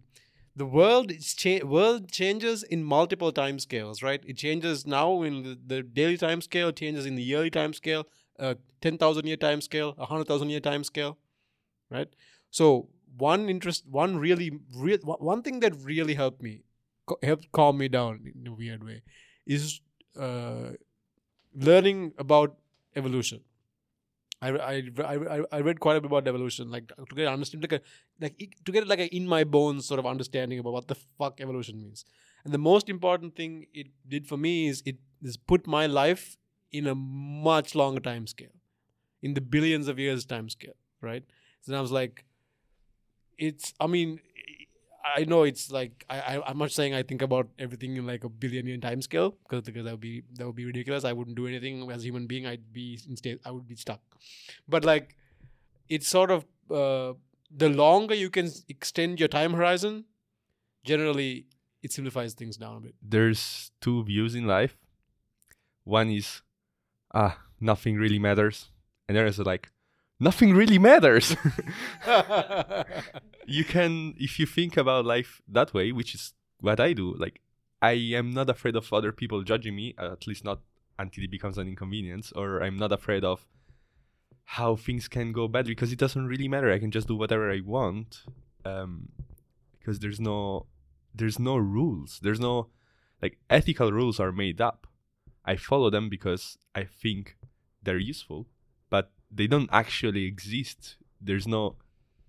the 0.57 0.67
world 0.67 1.11
is 1.11 1.35
cha- 1.35 1.65
world 1.65 2.11
changes 2.11 2.63
in 2.63 2.85
multiple 2.85 3.33
time 3.33 3.59
scales, 3.59 4.03
right? 4.03 4.23
It 4.27 4.37
changes 4.37 4.87
now 4.87 5.23
in 5.23 5.43
the, 5.43 5.59
the 5.67 5.83
daily 5.83 6.17
time 6.17 6.41
scale, 6.41 6.73
changes 6.73 7.07
in 7.07 7.17
the 7.17 7.23
yearly 7.23 7.51
time 7.51 7.73
scale, 7.73 8.07
uh, 8.39 8.55
ten 8.81 8.99
thousand 8.99 9.27
year 9.27 9.37
time 9.37 9.61
scale, 9.61 9.95
a 9.99 10.07
hundred 10.07 10.29
thousand 10.29 10.51
year 10.51 10.61
time 10.61 10.85
scale, 10.85 11.19
right? 11.91 12.09
So 12.51 12.89
one 13.17 13.49
interest, 13.49 13.85
one 13.89 14.17
really, 14.17 14.51
real, 14.75 14.99
one 15.03 15.43
thing 15.43 15.61
that 15.61 15.75
really 15.83 16.15
helped 16.15 16.43
me, 16.43 16.63
helped 17.23 17.53
calm 17.53 17.79
me 17.79 17.89
down 17.89 18.33
in 18.35 18.47
a 18.47 18.53
weird 18.53 18.85
way, 18.85 19.03
is 19.47 19.81
uh, 20.19 20.71
learning 21.55 22.13
about 22.19 22.57
evolution. 22.97 23.41
I, 24.45 24.83
I, 25.05 25.37
I, 25.37 25.41
I 25.53 25.61
read 25.61 25.81
quite 25.81 25.97
a 25.97 26.01
bit 26.01 26.11
about 26.11 26.29
evolution, 26.29 26.71
like 26.71 26.89
to 26.89 27.15
get 27.15 27.29
understand 27.29 27.63
like 27.63 27.73
a 27.73 27.81
like 28.21 28.37
to 28.65 28.73
get 28.73 28.87
like 28.87 28.99
a 28.99 29.07
in 29.15 29.27
my 29.27 29.45
bones 29.45 29.87
sort 29.87 30.01
of 30.01 30.07
understanding 30.07 30.59
about 30.59 30.73
what 30.73 30.89
the 30.89 30.97
fuck 31.19 31.41
evolution 31.41 31.81
means. 31.81 32.05
And 32.45 32.53
the 32.53 32.59
most 32.59 32.89
important 32.89 33.37
thing 33.37 33.67
it 33.73 33.89
did 34.07 34.27
for 34.27 34.37
me 34.37 34.69
is 34.69 34.83
it 34.85 34.97
is 35.23 35.37
put 35.37 35.67
my 35.67 35.87
life 35.87 36.37
in 36.73 36.87
a 36.87 36.95
much 36.95 37.75
longer 37.75 38.01
time 38.01 38.27
scale, 38.27 38.57
in 39.23 39.35
the 39.35 39.41
billions 39.41 39.89
of 39.89 39.99
years 39.99 40.25
time 40.27 40.49
scale, 40.49 40.77
right? 41.01 41.25
So 41.63 41.75
I 41.75 41.81
was 41.81 41.93
like, 41.93 42.25
it's. 43.39 43.73
I 43.81 43.87
mean, 43.87 44.21
I 45.05 45.25
know 45.25 45.43
it's 45.43 45.71
like 45.71 46.05
I, 46.09 46.21
I 46.21 46.51
I'm 46.51 46.59
not 46.59 46.73
saying 46.73 46.95
I 46.95 47.03
think 47.03 47.23
about 47.23 47.49
everything 47.59 47.97
in 47.97 48.07
like 48.07 48.25
a 48.25 48.29
billion 48.29 48.67
year 48.67 48.77
time 48.79 49.03
scale 49.03 49.37
because 49.43 49.63
because 49.63 49.85
that 49.85 49.93
would 49.93 50.01
be 50.01 50.23
that 50.35 50.47
would 50.47 50.57
be 50.57 50.65
ridiculous. 50.65 51.05
I 51.05 51.13
wouldn't 51.13 51.37
do 51.37 51.47
anything 51.47 51.91
as 51.91 52.03
a 52.03 52.07
human 52.07 52.27
being. 52.27 52.47
I'd 52.47 52.73
be 52.73 52.99
instead 53.09 53.39
I 53.45 53.51
would 53.51 53.69
be 53.69 53.77
stuck. 53.77 54.01
But 54.69 54.85
like, 54.85 55.17
it's 55.89 56.09
sort 56.09 56.31
of 56.31 56.47
uh, 56.71 57.15
the 57.55 57.69
longer 57.69 58.15
you 58.15 58.31
can 58.31 58.51
extend 58.69 59.21
your 59.21 59.29
time 59.29 59.53
horizon, 59.53 60.05
generally 60.85 61.47
it 61.83 61.93
simplifies 61.93 62.33
things 62.35 62.57
down 62.57 62.77
a 62.79 62.81
bit. 62.81 62.95
There's 63.03 63.71
two 63.81 64.03
views 64.05 64.35
in 64.35 64.47
life. 64.47 64.77
One 65.85 66.11
is, 66.11 66.41
ah, 67.13 67.39
nothing 67.61 67.97
really 67.97 68.19
matters, 68.19 68.71
and 69.07 69.17
there 69.17 69.27
is 69.27 69.39
like, 69.39 69.71
nothing 70.25 70.55
really 70.55 70.79
matters. 70.79 71.37
you 73.47 73.65
can 73.65 74.15
if 74.19 74.39
you 74.39 74.47
think 74.47 74.77
about 74.77 75.05
life 75.05 75.43
that 75.47 75.75
way 75.75 75.93
which 75.93 76.15
is 76.15 76.33
what 76.61 76.81
i 76.81 76.95
do 76.95 77.15
like 77.19 77.41
i 77.83 77.93
am 77.93 78.31
not 78.31 78.49
afraid 78.49 78.75
of 78.75 78.91
other 78.93 79.13
people 79.13 79.43
judging 79.43 79.77
me 79.77 79.95
at 79.99 80.27
least 80.27 80.45
not 80.45 80.61
until 80.99 81.23
it 81.23 81.31
becomes 81.31 81.59
an 81.59 81.69
inconvenience 81.69 82.33
or 82.33 82.63
i'm 82.63 82.77
not 82.77 82.91
afraid 82.91 83.23
of 83.23 83.45
how 84.45 84.77
things 84.77 85.09
can 85.09 85.33
go 85.33 85.49
bad 85.49 85.67
because 85.67 85.93
it 85.93 85.99
doesn't 85.99 86.27
really 86.27 86.49
matter. 86.49 86.71
I 86.71 86.79
can 86.79 86.91
just 86.91 87.09
do 87.09 87.17
whatever 87.17 87.51
i 87.51 87.61
want 87.65 88.23
um, 88.65 89.09
because 89.79 89.99
there's 89.99 90.21
no 90.21 90.67
there's 91.15 91.39
no 91.39 91.57
rules. 91.57 92.19
There's 92.23 92.41
no 92.41 92.69
like 93.23 93.39
ethical 93.49 93.93
rules 93.93 94.21
are 94.21 94.33
made 94.33 94.61
up. 94.61 94.87
I 95.45 95.57
follow 95.57 95.91
them 95.91 96.09
because 96.09 96.57
i 96.75 96.85
think 96.85 97.37
they're 97.83 97.99
useful 97.99 98.47
they 99.39 99.47
don't 99.47 99.69
actually 99.73 100.25
exist 100.25 100.97
there's 101.21 101.47
no 101.47 101.63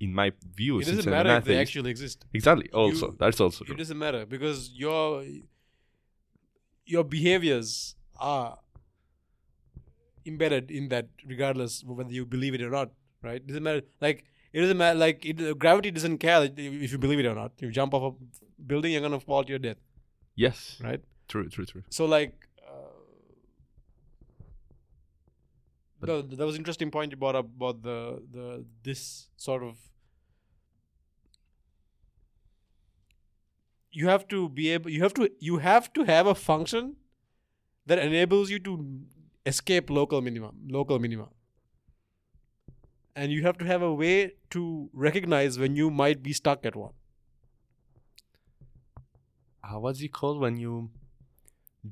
in 0.06 0.14
my 0.14 0.28
view 0.56 0.80
it 0.80 0.86
doesn't 0.86 1.10
matter 1.10 1.30
if 1.38 1.46
they 1.46 1.58
actually 1.66 1.90
exist. 1.96 2.26
exactly 2.34 2.70
also 2.72 3.08
You- 3.12 3.18
that's 3.20 3.40
also 3.40 3.60
true. 3.64 3.74
It 3.74 3.78
true 3.78 3.84
doesn't 3.84 3.98
matter 4.06 4.26
because 4.26 4.60
your 4.84 5.04
your 6.86 7.04
behaviors 7.04 7.96
are 8.20 8.60
embedded 10.26 10.72
in 10.72 10.90
that, 10.90 11.08
regardless 11.26 11.82
of 11.84 11.90
whether 11.90 12.12
you 12.12 12.26
believe 12.26 12.54
it 12.54 12.62
or 12.62 12.70
not. 12.70 12.92
Right? 13.22 13.36
It 13.38 13.48
doesn't 13.48 13.64
matter. 13.64 13.82
Like 14.02 14.24
it 14.54 14.62
doesn't 14.62 14.78
matter. 14.78 14.98
Like 15.00 15.26
it, 15.26 15.58
gravity 15.60 15.92
doesn't 15.92 16.20
care 16.20 16.44
if 16.44 16.92
you 16.92 16.98
believe 16.98 17.20
it 17.20 17.26
or 17.26 17.36
not. 17.36 17.52
You 17.60 17.72
jump 17.72 17.94
off 17.94 18.14
a 18.14 18.62
building, 18.64 18.92
you're 18.92 19.02
gonna 19.02 19.20
fall 19.20 19.44
to 19.44 19.50
your 19.50 19.60
death. 19.60 19.78
yes 20.36 20.80
Right? 20.84 21.02
true 21.28 21.48
true 21.50 21.66
true 21.66 21.84
So 21.90 22.06
like. 22.06 22.34
Uh, 26.02 26.08
no, 26.08 26.22
that 26.22 26.46
was 26.46 26.56
interesting 26.56 26.92
point 26.92 27.12
you 27.12 27.18
brought 27.18 27.36
up 27.36 27.46
about 27.46 27.82
the 27.82 28.22
the 28.32 28.66
this 28.84 29.30
sort 29.38 29.64
of 29.64 29.78
you 33.92 34.08
have 34.10 34.28
to 34.28 34.50
be 34.50 34.70
able 34.72 34.90
you 34.90 35.02
have 35.02 35.14
to 35.14 35.30
you 35.40 35.58
have 35.60 35.92
to 35.94 36.04
have 36.04 36.28
a 36.28 36.36
function 36.36 36.96
that 37.86 38.00
enables 38.00 38.50
you 38.50 38.60
to 38.60 38.74
escape 39.46 39.90
local 39.90 40.22
minimum 40.22 40.68
local 40.68 41.00
minima. 41.00 41.30
And 43.16 43.32
you 43.32 43.44
have 43.44 43.58
to 43.60 43.66
have 43.66 43.82
a 43.82 43.94
way 43.94 44.34
to 44.50 44.90
recognize 44.92 45.58
when 45.58 45.78
you 45.78 45.90
might 45.90 46.22
be 46.22 46.34
stuck 46.34 46.66
at 46.66 46.76
one. 46.76 46.92
Uh, 49.64 49.80
what's 49.80 50.02
it 50.02 50.12
called 50.12 50.42
when 50.42 50.58
you 50.58 50.90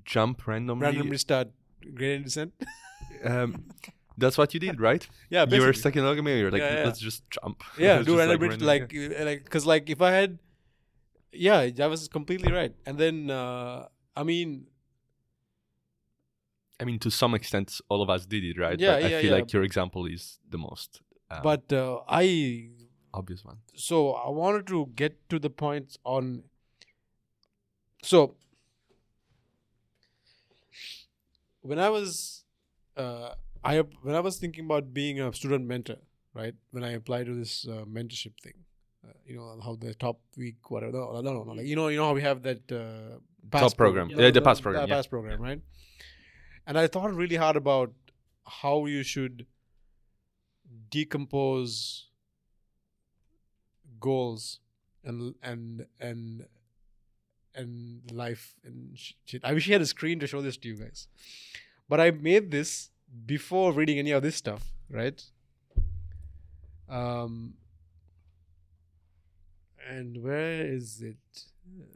jump 0.04 0.46
randomly, 0.46 0.86
randomly 0.86 1.18
start 1.18 1.48
gradient 1.96 2.26
descent 2.26 2.54
um, 3.24 3.66
that's 4.18 4.38
what 4.38 4.54
you 4.54 4.60
did 4.60 4.80
right 4.80 5.08
yeah 5.30 5.42
you 5.42 5.62
were 5.62 5.68
basically. 5.68 5.80
stuck 5.80 5.96
in 5.96 6.04
alchemy 6.06 6.40
you're 6.40 6.52
like 6.52 6.62
Yeah, 6.62 6.76
yeah. 6.76 6.86
let's 6.86 7.00
just 7.00 7.30
jump 7.30 7.64
yeah 7.78 8.02
do 8.04 8.18
random 8.18 8.38
bridge 8.40 8.62
like 8.62 8.94
uh, 8.94 9.26
like 9.26 9.44
because 9.44 9.66
like 9.66 9.90
if 9.90 10.02
i 10.02 10.12
had 10.12 10.40
yeah 11.32 11.70
that 11.70 11.90
was 11.90 12.08
completely 12.08 12.52
right 12.52 12.74
and 12.86 12.98
then 12.98 13.30
uh 13.30 13.88
i 14.16 14.24
mean 14.24 14.68
I 16.80 16.86
mean, 16.86 17.00
to 17.00 17.12
some 17.12 17.34
extent, 17.34 17.80
all 17.88 18.02
of 18.02 18.10
us 18.10 18.26
did 18.26 18.44
it, 18.44 18.60
right? 18.60 18.78
Yeah, 18.78 18.96
but 18.96 19.04
I 19.04 19.22
feel 19.22 19.32
yeah. 19.32 19.38
like 19.38 19.54
your 19.54 19.64
example 19.64 20.06
is 20.06 20.40
the 20.50 20.58
most 20.58 21.02
um, 21.34 21.40
but 21.44 21.72
uh, 21.72 22.00
i 22.08 22.70
obvious 23.14 23.44
one. 23.46 23.58
so 23.76 24.14
I 24.14 24.30
wanted 24.30 24.68
to 24.68 24.88
get 24.96 25.30
to 25.30 25.40
the 25.40 25.50
point 25.50 25.98
on. 26.04 26.44
So 28.04 28.36
when 31.62 31.80
I 31.80 31.90
was, 31.90 32.43
uh, 32.98 33.34
I 33.64 33.80
when 34.02 34.16
I 34.16 34.20
was 34.20 34.38
thinking 34.38 34.66
about 34.66 34.94
being 34.94 35.20
a 35.20 35.34
student 35.34 35.66
mentor, 35.68 35.98
right? 36.34 36.56
When 36.72 36.84
I 36.84 36.92
applied 36.92 37.26
to 37.28 37.36
this 37.36 37.68
uh, 37.68 37.86
mentorship 37.86 38.34
thing, 38.42 38.54
uh, 39.08 39.14
you 39.26 39.36
know 39.38 39.60
how 39.64 39.76
the 39.76 39.94
top 39.96 40.20
week 40.38 40.70
whatever. 40.70 40.92
No, 40.94 41.22
no, 41.22 41.34
no, 41.34 41.44
no. 41.44 41.52
Like 41.54 41.66
you 41.66 41.76
know, 41.76 41.88
you 41.88 41.98
know 41.98 42.08
how 42.08 42.14
we 42.14 42.22
have 42.22 42.44
that 42.44 42.72
uh, 42.72 43.18
pass 43.52 43.74
program. 43.74 44.10
pro- 44.10 44.20
Yeah, 44.20 44.32
the 44.32 44.42
pass 44.42 44.60
program, 44.62 44.84
the 44.84 44.90
yeah. 44.90 44.96
pass 44.96 45.08
program, 45.08 45.42
right? 45.42 45.62
And 46.66 46.78
I 46.78 46.88
thought 46.88 47.14
really 47.14 47.36
hard 47.36 47.56
about 47.56 47.92
how 48.46 48.86
you 48.86 49.04
should 49.04 49.46
decompose 50.90 52.08
goals 54.00 54.60
and 55.04 55.36
and 55.42 55.86
and 56.00 56.46
and 57.56 58.02
life 58.12 58.56
and 58.64 58.98
shit. 59.26 59.44
I 59.44 59.54
wish 59.54 59.70
I 59.70 59.74
had 59.74 59.82
a 59.82 59.86
screen 59.86 60.20
to 60.20 60.28
show 60.28 60.42
this 60.42 60.58
to 60.58 60.68
you 60.68 60.76
guys, 60.76 61.08
but 61.90 62.00
I 62.00 62.12
made 62.12 62.52
this 62.52 62.90
before 63.26 63.72
reading 63.74 64.00
any 64.00 64.12
of 64.12 64.24
this 64.24 64.36
stuff, 64.36 64.64
right? 64.90 65.22
Um, 66.90 67.56
and 69.90 70.24
where 70.24 70.66
is 70.66 71.02
it? 71.02 71.18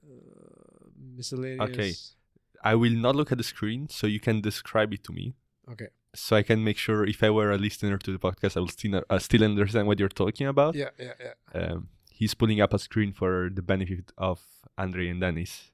Uh, 0.10 0.90
miscellaneous. 1.16 1.70
Okay. 1.72 1.94
I 2.64 2.76
will 2.76 2.92
not 2.94 3.16
look 3.16 3.32
at 3.32 3.38
the 3.38 3.44
screen, 3.44 3.88
so 3.90 4.08
you 4.08 4.20
can 4.20 4.42
describe 4.42 4.94
it 4.94 5.04
to 5.06 5.14
me, 5.14 5.36
Okay. 5.72 5.88
so 6.16 6.36
I 6.36 6.44
can 6.44 6.64
make 6.64 6.78
sure 6.78 7.06
if 7.06 7.22
I 7.24 7.30
were 7.30 7.52
a 7.52 7.58
listener 7.58 7.98
to 7.98 8.12
the 8.12 8.18
podcast, 8.20 8.58
I 8.58 8.60
will 8.62 8.68
still 8.70 9.04
uh, 9.10 9.20
still 9.20 9.44
understand 9.44 9.88
what 9.88 10.00
you're 10.00 10.10
talking 10.24 10.48
about. 10.48 10.76
Yeah, 10.76 10.90
yeah, 11.00 11.14
yeah. 11.20 11.34
Um, 11.62 11.90
he's 12.10 12.34
pulling 12.34 12.60
up 12.62 12.74
a 12.74 12.80
screen 12.80 13.14
for 13.14 13.50
the 13.54 13.62
benefit 13.62 14.12
of 14.18 14.42
Andre 14.78 15.10
and 15.10 15.22
Dennis. 15.22 15.72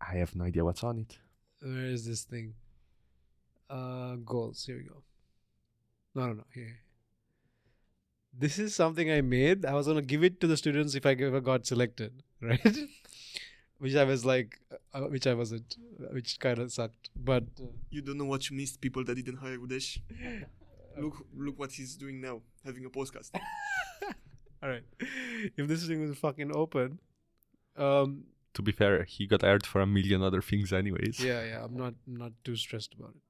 I 0.00 0.16
have 0.16 0.34
no 0.36 0.44
idea 0.44 0.64
what's 0.64 0.84
on 0.84 0.98
it. 0.98 1.18
Where 1.60 1.86
is 1.86 2.04
this 2.06 2.24
thing? 2.24 2.54
Uh, 3.70 4.16
goals. 4.16 4.64
Here 4.66 4.76
we 4.78 4.84
go. 4.84 5.02
No, 6.14 6.26
no, 6.26 6.32
no. 6.34 6.44
Here. 6.54 6.78
This 8.36 8.58
is 8.58 8.74
something 8.74 9.10
I 9.10 9.20
made. 9.20 9.64
I 9.64 9.74
was 9.74 9.86
gonna 9.86 10.02
give 10.02 10.24
it 10.24 10.40
to 10.40 10.46
the 10.46 10.56
students 10.56 10.94
if 10.94 11.04
I 11.06 11.12
ever 11.12 11.40
got 11.40 11.66
selected, 11.66 12.22
right? 12.40 12.76
which 13.78 13.94
I 13.96 14.04
was 14.04 14.24
like, 14.24 14.58
uh, 14.94 15.02
which 15.14 15.26
I 15.26 15.34
wasn't, 15.34 15.76
which 16.12 16.38
kind 16.38 16.58
of 16.58 16.72
sucked. 16.72 17.10
But 17.16 17.44
uh, 17.60 17.66
You 17.90 18.02
don't 18.02 18.18
know 18.18 18.24
what 18.26 18.48
you 18.50 18.56
missed, 18.56 18.80
people 18.80 19.04
that 19.04 19.14
didn't 19.14 19.36
hire 19.38 19.58
Udesh. 19.58 19.98
Look, 20.98 21.24
look 21.34 21.58
what 21.58 21.70
he's 21.72 21.94
doing 21.96 22.20
now, 22.20 22.42
having 22.64 22.84
a 22.84 22.90
podcast. 22.90 23.30
all 24.62 24.68
right, 24.68 24.82
if 25.56 25.68
this 25.68 25.86
thing 25.86 26.00
was 26.06 26.18
fucking 26.18 26.50
open, 26.54 26.98
um, 27.76 28.24
To 28.54 28.62
be 28.62 28.72
fair, 28.72 29.04
he 29.04 29.26
got 29.28 29.42
hired 29.42 29.64
for 29.64 29.80
a 29.80 29.86
million 29.86 30.20
other 30.22 30.42
things, 30.42 30.72
anyways. 30.72 31.20
yeah, 31.20 31.44
yeah, 31.44 31.64
I'm 31.64 31.76
not, 31.76 31.94
I'm 32.08 32.16
not 32.16 32.32
too 32.44 32.56
stressed 32.56 32.94
about 32.94 33.10
it. 33.10 33.22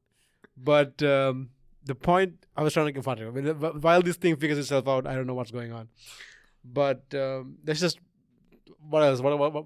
But 0.63 1.03
um, 1.03 1.51
the 1.85 1.95
point 1.95 2.47
I 2.57 2.63
was 2.63 2.73
trying 2.73 2.87
to 2.87 2.93
get 2.93 3.05
fun 3.05 3.19
I 3.19 3.31
mean, 3.31 3.47
while 3.81 4.03
this 4.03 4.17
thing 4.17 4.37
figures 4.37 4.59
itself 4.59 4.87
out, 4.87 5.07
I 5.07 5.15
don't 5.15 5.27
know 5.27 5.35
what's 5.35 5.51
going 5.51 5.73
on. 5.73 5.89
But 6.65 7.05
um, 7.15 7.57
that's 7.65 7.81
just 7.81 7.99
what 8.89 9.03
else? 9.03 9.21
What, 9.21 9.39
what, 9.39 9.53
what 9.53 9.65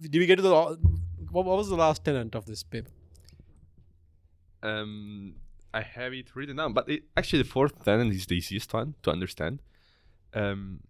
did 0.00 0.14
we 0.14 0.26
get 0.26 0.36
to 0.36 0.42
the? 0.42 0.78
What, 1.30 1.44
what 1.44 1.56
was 1.56 1.68
the 1.68 1.76
last 1.76 2.04
tenet 2.04 2.34
of 2.34 2.46
this 2.46 2.62
paper? 2.62 2.90
Um, 4.62 5.36
I 5.72 5.82
have 5.82 6.12
it 6.12 6.34
written 6.34 6.56
down, 6.56 6.72
but 6.72 6.88
it, 6.88 7.04
actually 7.16 7.42
the 7.42 7.48
fourth 7.48 7.84
tenet 7.84 8.12
is 8.12 8.26
the 8.26 8.36
easiest 8.36 8.72
one 8.72 8.94
to 9.02 9.10
understand. 9.10 9.62
Um, 10.34 10.80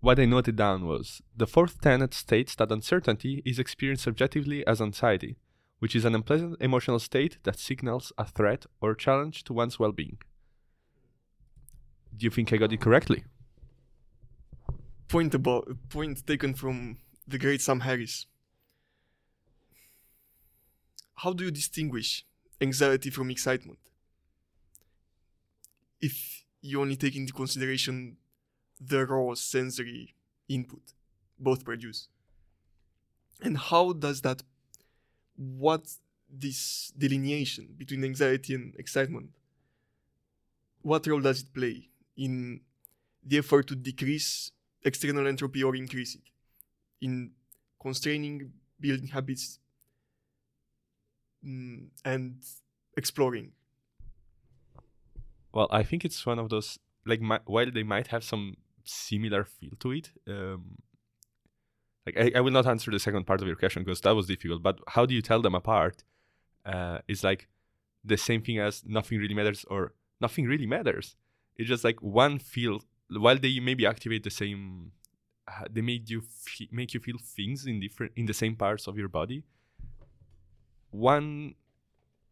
what 0.00 0.18
I 0.18 0.24
noted 0.24 0.56
down 0.56 0.86
was 0.86 1.22
the 1.36 1.46
fourth 1.46 1.80
tenet 1.80 2.12
states 2.12 2.54
that 2.56 2.72
uncertainty 2.72 3.42
is 3.44 3.58
experienced 3.58 4.04
subjectively 4.04 4.66
as 4.66 4.82
anxiety, 4.82 5.36
which 5.82 5.96
is 5.96 6.04
an 6.04 6.14
unpleasant 6.14 6.56
emotional 6.60 7.00
state 7.00 7.38
that 7.42 7.58
signals 7.58 8.12
a 8.16 8.24
threat 8.24 8.66
or 8.80 8.94
challenge 8.94 9.42
to 9.42 9.52
one's 9.52 9.80
well 9.80 9.90
being. 9.90 10.16
Do 12.16 12.22
you 12.24 12.30
think 12.30 12.52
I 12.52 12.56
got 12.56 12.72
it 12.72 12.80
correctly? 12.80 13.24
Point 15.08 15.34
about 15.34 15.66
point 15.88 16.24
taken 16.24 16.54
from 16.54 16.98
the 17.26 17.36
great 17.36 17.60
Sam 17.60 17.80
Harris. 17.80 18.26
How 21.16 21.32
do 21.32 21.46
you 21.46 21.50
distinguish 21.50 22.24
anxiety 22.60 23.10
from 23.10 23.28
excitement? 23.32 23.80
If 26.00 26.44
you 26.60 26.80
only 26.80 26.94
take 26.94 27.16
into 27.16 27.32
consideration 27.32 28.18
the 28.80 29.04
raw 29.04 29.34
sensory 29.34 30.14
input 30.48 30.92
both 31.40 31.64
produce. 31.64 32.06
And 33.40 33.58
how 33.58 33.94
does 33.94 34.20
that, 34.20 34.42
what 35.36 35.82
this 36.30 36.92
delineation 36.96 37.74
between 37.76 38.04
anxiety 38.04 38.54
and 38.54 38.74
excitement, 38.76 39.30
what 40.82 41.06
role 41.06 41.20
does 41.20 41.42
it 41.42 41.54
play 41.54 41.88
in 42.16 42.60
the 43.24 43.38
effort 43.38 43.66
to 43.68 43.76
decrease 43.76 44.50
external 44.84 45.26
entropy 45.26 45.62
or 45.62 45.76
increase 45.76 46.14
it, 46.14 46.22
in 47.00 47.30
constraining 47.80 48.52
building 48.80 49.08
habits 49.08 49.58
mm, 51.44 51.88
and 52.04 52.42
exploring? 52.96 53.52
Well, 55.52 55.68
I 55.70 55.82
think 55.82 56.04
it's 56.04 56.24
one 56.24 56.38
of 56.38 56.48
those 56.48 56.78
like 57.04 57.20
mi- 57.20 57.38
while 57.46 57.70
they 57.70 57.82
might 57.82 58.08
have 58.08 58.24
some 58.24 58.56
similar 58.84 59.44
feel 59.44 59.72
to 59.80 59.92
it. 59.92 60.10
Um, 60.26 60.78
like 62.06 62.16
I, 62.18 62.32
I 62.36 62.40
will 62.40 62.52
not 62.52 62.66
answer 62.66 62.90
the 62.90 62.98
second 62.98 63.26
part 63.26 63.40
of 63.40 63.46
your 63.46 63.56
question 63.56 63.82
because 63.84 64.00
that 64.02 64.14
was 64.14 64.26
difficult. 64.26 64.62
But 64.62 64.78
how 64.88 65.06
do 65.06 65.14
you 65.14 65.22
tell 65.22 65.40
them 65.40 65.54
apart? 65.54 66.04
Uh, 66.64 66.98
is 67.08 67.24
like 67.24 67.48
the 68.04 68.16
same 68.16 68.40
thing 68.40 68.58
as 68.58 68.84
nothing 68.86 69.18
really 69.18 69.34
matters 69.34 69.64
or 69.68 69.94
nothing 70.20 70.46
really 70.46 70.66
matters. 70.66 71.16
It's 71.56 71.68
just 71.68 71.84
like 71.84 72.00
one 72.00 72.38
feel 72.38 72.82
while 73.10 73.36
they 73.36 73.60
maybe 73.60 73.86
activate 73.86 74.22
the 74.22 74.30
same. 74.30 74.92
Uh, 75.48 75.64
they 75.70 75.80
make 75.80 76.08
you 76.08 76.20
fe- 76.20 76.68
make 76.70 76.94
you 76.94 77.00
feel 77.00 77.16
things 77.18 77.66
in 77.66 77.80
different 77.80 78.12
in 78.16 78.26
the 78.26 78.34
same 78.34 78.54
parts 78.54 78.86
of 78.86 78.96
your 78.96 79.08
body. 79.08 79.42
One 80.90 81.54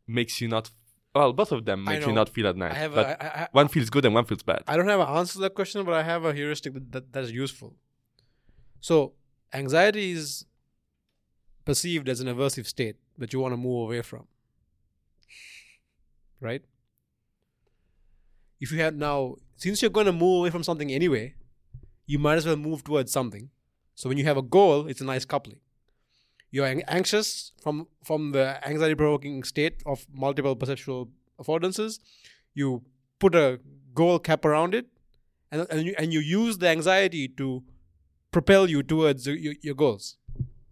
makes 0.06 0.40
you 0.40 0.48
not. 0.48 0.70
Well, 1.14 1.32
both 1.32 1.51
of 1.51 1.64
them 1.64 1.84
make 1.84 2.06
you 2.06 2.12
not 2.12 2.28
feel 2.28 2.47
at 2.47 2.56
night. 2.56 2.70
I 2.70 2.74
have 2.74 2.94
but 2.94 3.06
a, 3.06 3.24
I, 3.24 3.42
I, 3.42 3.48
one 3.51 3.66
feels 3.66 3.90
good 3.90 4.05
and 4.05 4.14
one 4.14 4.24
feels 4.26 4.44
bad. 4.44 4.62
I 4.68 4.76
don't 4.76 4.86
have 4.86 5.01
an 5.01 5.09
answer 5.09 5.34
to 5.34 5.38
that 5.40 5.55
question, 5.56 5.84
but 5.84 5.94
I 5.94 6.05
have 6.05 6.24
a 6.24 6.32
heuristic 6.32 6.72
that, 6.74 6.92
that 6.92 7.12
that's 7.12 7.32
useful. 7.32 7.74
So, 8.80 9.14
anxiety 9.52 10.12
is 10.12 10.44
perceived 11.64 12.09
as 12.09 12.20
an 12.20 12.27
aversive 12.27 12.66
state 12.66 12.97
that 13.18 13.32
you 13.32 13.40
want 13.40 13.52
to 13.52 13.56
move 13.56 13.89
away 13.89 14.02
from. 14.02 14.27
Right? 16.40 16.62
If 18.60 18.72
you 18.72 18.81
have 18.81 18.94
now, 18.94 19.36
since 19.56 19.82
you're 19.82 19.90
going 19.90 20.06
to 20.06 20.12
move 20.12 20.40
away 20.40 20.51
from 20.51 20.62
something 20.62 20.90
anyway, 20.90 21.35
you 22.06 22.18
might 22.18 22.36
as 22.36 22.47
well 22.47 22.56
move 22.56 22.85
towards 22.85 23.12
something. 23.12 23.51
So, 23.94 24.09
when 24.09 24.18
you 24.18 24.24
have 24.24 24.36
a 24.36 24.43
goal, 24.43 24.86
it's 24.86 25.01
a 25.01 25.05
nice 25.05 25.24
coupling. 25.24 25.60
You're 26.51 26.66
anxious 26.89 27.52
from 27.62 27.86
from 28.05 28.32
the 28.32 28.59
anxiety 28.66 28.94
provoking 28.94 29.44
state 29.44 29.82
of 29.86 30.06
multiple 30.12 30.56
perceptual 30.56 31.09
affordances. 31.39 32.01
You 32.55 32.82
put 33.18 33.35
a 33.35 33.60
goal 33.94 34.18
cap 34.18 34.44
around 34.44 34.74
it, 34.74 34.86
and 35.52 35.66
and 35.70 35.86
you, 35.86 35.94
and 35.98 36.12
you 36.12 36.20
use 36.20 36.59
the 36.59 36.68
anxiety 36.68 37.28
to 37.28 37.62
propel 38.31 38.69
you 38.69 38.82
towards 38.82 39.27
your, 39.27 39.55
your 39.62 39.74
goals. 39.74 40.16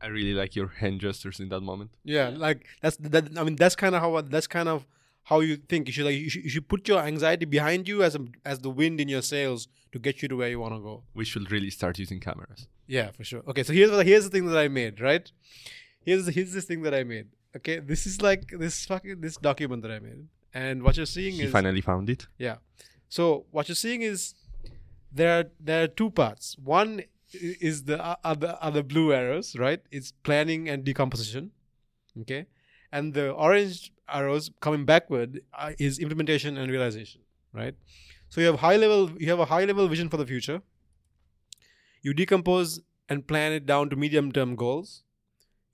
I 0.00 0.06
really 0.06 0.32
like 0.34 0.54
your 0.54 0.68
hand 0.68 1.00
gestures 1.00 1.40
in 1.40 1.48
that 1.48 1.60
moment. 1.60 1.90
Yeah, 2.04 2.28
like 2.28 2.64
that's 2.82 2.96
that. 2.98 3.36
I 3.36 3.42
mean, 3.42 3.56
that's 3.56 3.74
kind 3.74 3.94
of 3.96 4.00
how 4.00 4.20
that's 4.20 4.46
kind 4.46 4.68
of 4.68 4.86
how 5.24 5.40
you 5.40 5.56
think. 5.56 5.88
You 5.88 5.92
should 5.92 6.04
like 6.06 6.14
you 6.16 6.30
should, 6.30 6.44
you 6.44 6.50
should 6.50 6.68
put 6.68 6.86
your 6.86 7.00
anxiety 7.00 7.46
behind 7.46 7.88
you 7.88 8.02
as 8.04 8.14
a, 8.14 8.20
as 8.44 8.60
the 8.60 8.70
wind 8.70 9.00
in 9.00 9.08
your 9.08 9.22
sails 9.22 9.66
to 9.92 9.98
get 9.98 10.22
you 10.22 10.28
to 10.28 10.36
where 10.36 10.48
you 10.48 10.60
want 10.60 10.74
to 10.74 10.80
go. 10.80 11.02
We 11.14 11.24
should 11.24 11.50
really 11.50 11.70
start 11.70 11.98
using 11.98 12.20
cameras. 12.20 12.68
Yeah, 12.86 13.10
for 13.10 13.24
sure. 13.24 13.42
Okay, 13.48 13.64
so 13.64 13.72
here's 13.72 13.90
what 13.90 14.06
here's 14.06 14.24
the 14.24 14.30
thing 14.30 14.46
that 14.46 14.56
I 14.58 14.68
made. 14.68 15.00
Right, 15.00 15.30
here's 16.04 16.28
here's 16.28 16.52
this 16.52 16.64
thing 16.64 16.82
that 16.82 16.94
I 16.94 17.02
made. 17.02 17.26
Okay, 17.56 17.80
this 17.80 18.06
is 18.06 18.22
like 18.22 18.52
this 18.56 18.84
fucking 18.86 19.20
this 19.20 19.36
document 19.36 19.82
that 19.82 19.90
I 19.90 19.98
made, 19.98 20.28
and 20.54 20.84
what 20.84 20.96
you're 20.96 21.06
seeing 21.06 21.34
He 21.34 21.42
is 21.42 21.50
finally 21.50 21.80
found 21.80 22.08
it. 22.08 22.28
Yeah. 22.38 22.56
So 23.08 23.46
what 23.50 23.68
you're 23.68 23.74
seeing 23.74 24.02
is 24.02 24.34
there 25.10 25.40
are, 25.40 25.44
there 25.58 25.84
are 25.84 25.88
two 25.88 26.10
parts. 26.10 26.56
One 26.62 27.00
i- 27.00 27.06
is 27.32 27.84
the 27.84 28.18
other 28.24 28.56
other 28.60 28.82
blue 28.82 29.12
arrows, 29.12 29.56
right? 29.56 29.80
It's 29.90 30.12
planning 30.22 30.68
and 30.68 30.84
decomposition. 30.84 31.50
Okay, 32.20 32.46
and 32.92 33.14
the 33.14 33.30
orange 33.32 33.92
arrows 34.08 34.50
coming 34.60 34.84
backward 34.84 35.40
uh, 35.52 35.72
is 35.78 35.98
implementation 35.98 36.56
and 36.56 36.70
realization, 36.70 37.20
right? 37.52 37.74
So 38.28 38.40
you 38.40 38.46
have 38.46 38.60
high 38.60 38.76
level 38.76 39.10
you 39.18 39.30
have 39.30 39.40
a 39.40 39.44
high 39.46 39.64
level 39.64 39.88
vision 39.88 40.08
for 40.08 40.16
the 40.16 40.26
future. 40.26 40.62
You 42.02 42.14
decompose 42.14 42.80
and 43.08 43.26
plan 43.26 43.52
it 43.52 43.66
down 43.66 43.90
to 43.90 43.96
medium 43.96 44.32
term 44.32 44.54
goals. 44.56 45.02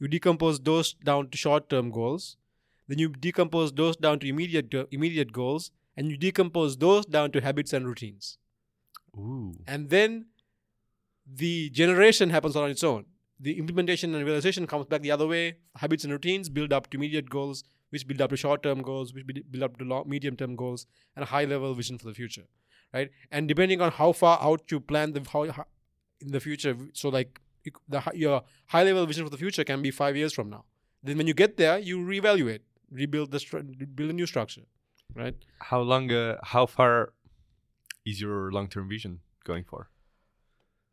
You 0.01 0.09
decompose 0.09 0.60
those 0.60 0.93
down 0.93 1.31
to 1.31 1.39
short 1.39 1.68
term 1.68 1.90
goals. 1.90 2.36
Then 2.89 2.98
you 2.98 3.09
decompose 3.09 3.72
those 3.72 3.97
down 3.97 4.18
to 4.20 4.28
immediate 4.28 4.74
immediate 4.90 5.32
goals, 5.32 5.70
and 5.97 6.10
you 6.10 6.16
decompose 6.16 6.76
those 6.76 7.06
down 7.06 7.32
to 7.32 7.40
habits 7.40 7.72
and 7.72 7.86
routines. 7.86 8.39
Ooh. 9.16 9.55
And 9.66 9.90
then 9.90 10.26
the 11.26 11.70
generation 11.70 12.30
happens 12.30 12.56
on 12.56 12.70
its 12.70 12.84
own. 12.84 13.06
The 13.40 13.59
implementation 13.59 14.14
and 14.14 14.24
realization 14.24 14.66
comes 14.66 14.86
back 14.86 15.02
the 15.02 15.10
other 15.10 15.26
way. 15.26 15.56
Habits 15.76 16.05
and 16.05 16.12
routines 16.12 16.48
build 16.48 16.72
up 16.72 16.90
to 16.90 16.96
immediate 16.96 17.28
goals, 17.28 17.64
which 17.90 18.06
build 18.06 18.20
up 18.20 18.30
to 18.30 18.36
short-term 18.36 18.82
goals, 18.82 19.12
which 19.12 19.26
build 19.26 19.62
up 19.62 19.76
to 19.78 19.84
long, 19.84 20.09
medium-term 20.09 20.56
goals, 20.56 20.86
and 21.16 21.22
a 21.22 21.26
high-level 21.26 21.74
vision 21.74 21.98
for 21.98 22.06
the 22.06 22.14
future, 22.14 22.44
right? 22.92 23.10
And 23.30 23.48
depending 23.48 23.80
on 23.80 23.90
how 23.90 24.12
far 24.12 24.38
out 24.40 24.70
you 24.70 24.80
plan 24.80 25.12
the 25.12 25.22
how, 25.32 25.44
in 26.20 26.32
the 26.32 26.40
future, 26.40 26.76
so 26.92 27.09
like 27.09 27.40
the 27.88 28.02
your 28.14 28.42
high-level 28.66 29.06
vision 29.06 29.24
for 29.24 29.30
the 29.30 29.36
future 29.36 29.64
can 29.64 29.82
be 29.82 29.90
five 29.90 30.16
years 30.16 30.32
from 30.32 30.51
now. 30.51 30.64
Then 31.02 31.18
when 31.18 31.26
you 31.26 31.34
get 31.34 31.56
there, 31.56 31.78
you 31.78 31.98
reevaluate, 31.98 32.60
rebuild 32.90 33.30
the 33.30 33.86
build 33.94 34.10
a 34.10 34.12
new 34.12 34.26
structure, 34.26 34.62
right? 35.14 35.34
How 35.60 35.80
long? 35.80 36.10
Uh, 36.10 36.38
how 36.42 36.66
far 36.66 37.12
is 38.06 38.20
your 38.20 38.52
long-term 38.52 38.88
vision 38.88 39.20
going 39.44 39.64
for? 39.64 39.90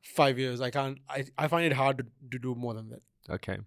Five 0.02 0.40
years. 0.40 0.62
I 0.62 0.72
can't. 0.72 1.00
I 1.10 1.26
I 1.38 1.48
find 1.48 1.66
it 1.66 1.74
hard 1.74 1.98
to, 2.00 2.06
to 2.32 2.40
do 2.40 2.56
more 2.56 2.74
than 2.74 2.90
that. 2.90 3.02
Okay, 3.30 3.60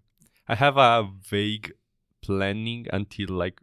I 0.49 0.55
have 0.55 0.77
a 0.77 1.09
vague 1.29 1.73
planning 2.23 2.87
until 2.93 3.29
like 3.31 3.61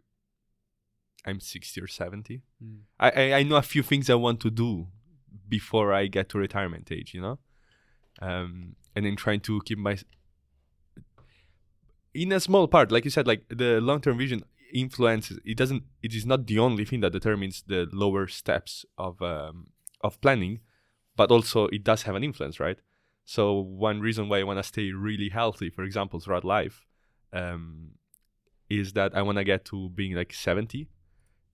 I'm 1.26 1.40
sixty 1.40 1.80
or 1.80 1.86
seventy. 1.86 2.42
Mm. 2.62 2.80
I, 2.98 3.10
I 3.10 3.32
I 3.38 3.42
know 3.42 3.56
a 3.56 3.62
few 3.62 3.82
things 3.82 4.08
I 4.08 4.14
want 4.14 4.40
to 4.40 4.50
do 4.50 4.88
before 5.48 5.92
I 5.92 6.06
get 6.06 6.28
to 6.30 6.38
retirement 6.38 6.90
age. 6.90 7.12
You 7.14 7.20
know, 7.20 7.38
um, 8.20 8.76
and 8.96 9.04
then 9.04 9.16
trying 9.16 9.40
to 9.40 9.60
keep 9.64 9.78
my 9.78 9.98
in 12.14 12.32
a 12.32 12.40
small 12.40 12.68
part, 12.68 12.92
like 12.92 13.04
you 13.04 13.10
said, 13.10 13.26
like 13.26 13.44
the 13.48 13.80
long-term 13.80 14.18
vision 14.18 14.42
influences. 14.72 15.38
It 15.44 15.56
doesn't. 15.56 15.84
It 16.02 16.14
is 16.14 16.26
not 16.26 16.46
the 16.46 16.58
only 16.58 16.84
thing 16.84 17.00
that 17.00 17.12
determines 17.12 17.62
the 17.66 17.88
lower 17.92 18.26
steps 18.26 18.84
of 18.98 19.20
um, 19.22 19.68
of 20.00 20.20
planning, 20.20 20.60
but 21.16 21.30
also 21.30 21.66
it 21.66 21.84
does 21.84 22.02
have 22.02 22.14
an 22.14 22.24
influence, 22.24 22.60
right? 22.60 22.78
So 23.24 23.54
one 23.60 24.00
reason 24.00 24.28
why 24.28 24.40
I 24.40 24.44
want 24.44 24.58
to 24.58 24.62
stay 24.62 24.92
really 24.92 25.28
healthy, 25.28 25.70
for 25.70 25.84
example, 25.84 26.20
throughout 26.20 26.44
life, 26.44 26.84
um, 27.32 27.92
is 28.68 28.94
that 28.94 29.14
I 29.16 29.22
want 29.22 29.38
to 29.38 29.44
get 29.44 29.64
to 29.66 29.90
being 29.90 30.14
like 30.14 30.32
seventy, 30.32 30.88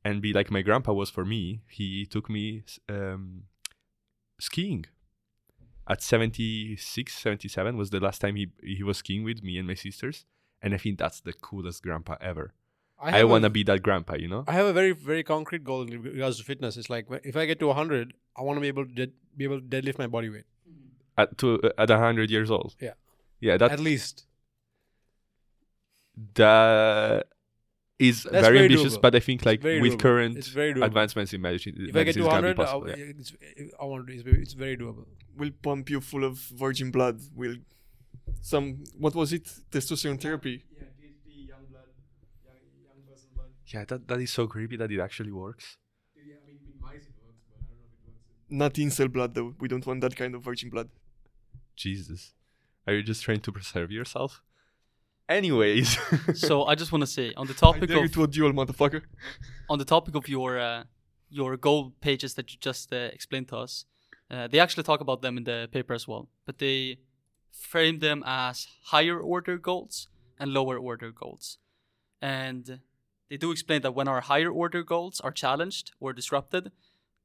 and 0.05 0.22
be 0.22 0.32
like 0.32 0.51
my 0.51 0.62
grandpa 0.62 0.93
was 0.93 1.10
for 1.10 1.24
me. 1.24 1.62
He 1.68 2.06
took 2.06 2.30
me 2.30 2.62
um, 2.89 3.44
skiing 4.40 4.86
at 5.89 6.02
76, 6.02 7.14
77 7.14 7.76
was 7.76 7.90
the 7.90 8.01
last 8.01 8.20
time 8.20 8.36
he 8.36 8.48
he 8.62 8.82
was 8.82 8.98
skiing 8.98 9.24
with 9.24 9.43
me 9.43 9.59
and 9.59 9.66
my 9.66 9.74
sisters, 9.74 10.26
and 10.60 10.74
I 10.74 10.76
think 10.76 10.98
that's 10.98 11.20
the 11.20 11.32
coolest 11.32 11.82
grandpa 11.82 12.16
ever. 12.20 12.52
I, 13.00 13.10
have 13.12 13.22
a- 13.22 13.26
want 13.28 13.44
to 13.44 13.50
be 13.50 13.62
that 13.64 13.82
grandpa, 13.82 14.14
you 14.16 14.28
know. 14.28 14.44
I 14.48 14.52
have 14.52 14.66
a 14.66 14.72
very 14.72 14.92
very 14.92 15.22
concrete 15.22 15.64
goal 15.64 15.82
in 15.82 16.02
regards 16.02 16.38
to 16.38 16.44
fitness. 16.44 16.76
It's 16.76 16.90
like 16.90 17.06
if 17.24 17.36
I 17.36 17.46
get 17.46 17.58
to 17.60 17.66
100, 17.68 18.12
I 18.36 18.42
want 18.42 18.56
to 18.56 18.60
be 18.60 18.68
able 18.68 18.86
to 18.86 18.92
dead, 18.92 19.12
be 19.36 19.44
able 19.44 19.60
to 19.60 19.66
deadlift 19.66 19.98
my 19.98 20.06
body 20.06 20.28
weight 20.30 20.44
At 21.16 21.36
to 21.38 21.60
uh, 21.62 21.70
at 21.78 21.90
hundred 21.90 22.30
years 22.30 22.50
old. 22.50 22.74
Yeah. 22.80 22.94
Yeah, 23.40 23.56
that 23.56 23.70
at 23.72 23.80
least. 23.80 24.24
that 26.34 27.26
is 27.98 28.22
That's 28.24 28.46
very 28.46 28.58
very 28.58 28.64
ambitious, 28.66 28.96
doable. 28.96 29.02
but 29.02 29.14
I 29.14 29.20
think 29.20 29.44
like 29.44 29.62
with 29.62 29.72
doable. 29.82 30.00
current 30.00 30.36
It's 30.38 30.48
very 30.48 30.72
doable. 30.74 30.84
advancements 30.86 31.32
in 31.32 31.40
medicine, 31.40 31.74
If 31.78 31.96
I 31.96 32.04
get 32.04 32.12
to 32.14 32.20
it's 32.20 32.28
gonna 32.28 32.42
be 32.42 32.48
100, 32.48 32.60
I, 32.60 32.64
possible, 32.64 32.88
yeah. 32.88 32.96
it's, 33.18 33.32
I 33.80 33.84
want 33.84 34.06
to. 34.06 34.12
It's 34.12 34.22
very, 34.22 34.40
it's 34.42 34.52
very 34.54 34.76
doable. 34.76 35.06
We'll 35.36 35.50
pump 35.62 35.90
you 35.90 36.00
full 36.00 36.24
of 36.24 36.34
virgin 36.64 36.90
blood. 36.90 37.20
We'll 37.34 37.56
some 38.40 38.84
what 38.98 39.14
was 39.14 39.32
it? 39.32 39.44
Testosterone 39.70 40.20
therapy. 40.20 40.64
Yeah, 40.76 40.84
PhD, 41.00 41.48
young 41.48 41.64
blood, 41.70 41.90
young, 42.44 42.56
young 42.88 43.00
person 43.08 43.28
blood. 43.34 43.50
Yeah, 43.73 43.85
that, 43.89 44.09
that 44.09 44.20
is 44.20 44.31
so 44.31 44.47
creepy 44.47 44.77
that 44.77 44.90
it 44.90 45.01
actually 45.01 45.32
works. 45.32 45.77
Yeah, 46.16 46.35
I 46.43 46.47
mean, 46.47 46.59
in 46.65 46.81
mice 46.81 47.03
it 47.03 47.15
works, 47.23 47.43
but 47.49 47.59
I 47.59 47.61
don't 47.61 47.78
know 47.78 47.85
if 47.85 48.09
it 48.09 48.12
works. 48.12 48.23
Not 48.49 48.74
incel 48.74 49.12
blood 49.12 49.35
though. 49.35 49.55
We 49.61 49.69
don't 49.69 49.86
want 49.86 50.01
that 50.01 50.16
kind 50.16 50.35
of 50.35 50.43
virgin 50.43 50.70
blood. 50.70 50.89
Jesus, 51.77 52.32
are 52.86 52.95
you 52.95 53.03
just 53.03 53.23
trying 53.23 53.40
to 53.40 53.53
preserve 53.53 53.93
yourself? 53.93 54.43
Anyways, 55.28 55.99
so 56.35 56.65
I 56.65 56.74
just 56.74 56.90
want 56.90 57.03
to 57.03 57.07
say 57.07 57.35
on 57.36 57.47
the 57.47 57.55
topic 57.55 57.82
I 57.82 57.86
topic 57.86 57.89
dare 57.90 57.99
you 57.99 58.05
of 58.05 58.12
to 58.12 58.24
a 58.24 58.27
duel, 58.27 58.53
motherfucker. 58.53 59.03
on 59.69 59.78
the 59.78 59.85
topic 59.85 60.15
of 60.15 60.27
your 60.28 60.59
uh, 60.59 60.85
your 61.28 61.59
goal 61.59 61.93
pages 62.01 62.35
that 62.35 62.51
you 62.53 62.59
just 62.61 62.93
uh, 62.93 63.11
explained 63.12 63.49
to 63.49 63.59
us, 63.59 63.85
uh, 64.31 64.49
they 64.49 64.59
actually 64.59 64.85
talk 64.85 65.03
about 65.03 65.20
them 65.20 65.36
in 65.36 65.45
the 65.45 65.69
paper 65.70 65.93
as 65.93 66.09
well, 66.09 66.28
but 66.47 66.59
they 66.59 66.97
frame 67.53 67.99
them 67.99 68.23
as 68.27 68.66
higher 68.85 69.20
order 69.20 69.59
goals 69.59 70.09
and 70.39 70.55
lower 70.55 70.78
order 70.78 71.11
goals, 71.12 71.59
and 72.23 72.81
they 73.28 73.36
do 73.36 73.50
explain 73.50 73.82
that 73.82 73.94
when 73.94 74.09
our 74.09 74.20
higher 74.22 74.50
order 74.50 74.82
goals 74.82 75.20
are 75.20 75.30
challenged 75.30 75.92
or 76.00 76.12
disrupted, 76.12 76.72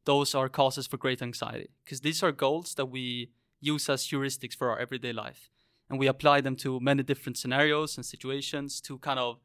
those 0.05 0.35
are 0.35 0.49
causes 0.49 0.85
for 0.87 0.97
great 0.97 1.21
anxiety 1.21 1.69
because 1.83 2.01
these 2.01 2.21
are 2.21 2.31
goals 2.31 2.75
that 2.75 2.87
we 2.87 3.29
use 3.61 3.89
as 3.89 4.07
heuristics 4.07 4.55
for 4.55 4.69
our 4.69 4.79
everyday 4.79 5.13
life, 5.13 5.49
and 5.89 5.97
we 5.97 6.07
apply 6.07 6.41
them 6.41 6.55
to 6.57 6.79
many 6.79 7.03
different 7.03 7.37
scenarios 7.37 7.95
and 7.95 8.05
situations 8.05 8.81
to 8.81 8.97
kind 8.99 9.19
of 9.19 9.39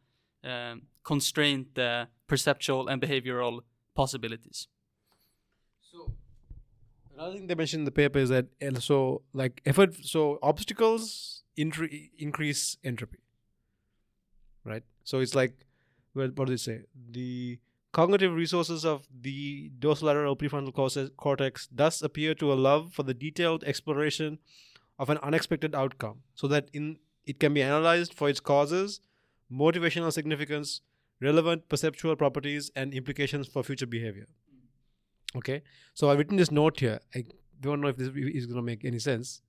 um, 0.45 0.83
constrain 1.05 1.67
the 1.75 2.09
perceptual 2.27 2.89
and 2.89 3.01
behavioral 3.01 3.61
possibilities. 3.95 4.69
So, 5.81 6.13
another 7.15 7.35
thing 7.35 7.47
they 7.47 7.55
mentioned 7.55 7.83
in 7.83 7.85
the 7.85 7.93
paper 7.93 8.19
is 8.19 8.29
that 8.31 8.47
also 8.63 9.23
like 9.33 9.61
effort. 9.65 9.95
So 10.05 10.39
obstacles 10.43 11.43
intri- 11.57 12.11
increase 12.19 12.77
entropy, 12.85 13.19
right? 14.65 14.83
So 15.05 15.21
it's 15.21 15.35
like, 15.35 15.55
what, 16.13 16.35
do 16.35 16.47
they 16.47 16.57
say? 16.57 16.83
The 17.11 17.59
cognitive 17.93 18.35
resources 18.35 18.85
of 18.85 19.07
the 19.21 19.71
dorsolateral 19.79 20.39
prefrontal 20.39 20.75
cortex- 20.75 21.11
cortex 21.17 21.69
thus 21.73 22.03
appear 22.03 22.35
to 22.35 22.53
allow 22.53 22.87
for 22.89 23.03
the 23.03 23.15
detailed 23.15 23.65
exploration 23.65 24.39
of 24.99 25.11
an 25.11 25.19
unexpected 25.19 25.75
outcome, 25.75 26.23
so 26.35 26.49
that 26.49 26.69
in 26.73 26.99
it 27.25 27.39
can 27.39 27.55
be 27.55 27.63
analyzed 27.63 28.15
for 28.15 28.29
its 28.29 28.41
causes, 28.41 29.01
motivational 29.53 30.13
significance, 30.13 30.81
relevant 31.21 31.69
perceptual 31.69 32.17
properties, 32.17 32.71
and 32.75 32.95
implications 32.95 33.47
for 33.47 33.63
future 33.63 33.87
behavior. 33.87 34.27
Okay, 35.37 35.63
so 35.93 36.11
I've 36.11 36.19
written 36.19 36.39
this 36.39 36.51
note 36.51 36.81
here. 36.81 37.01
I 37.15 37.25
don't 37.61 37.81
know 37.81 37.89
if 37.89 37.97
this 37.97 38.09
is 38.09 38.47
going 38.47 38.57
to 38.57 38.63
make 38.63 38.85
any 38.85 38.99
sense. 38.99 39.43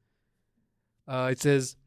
Uh, 1.08 1.30
it 1.32 1.40
says, 1.40 1.78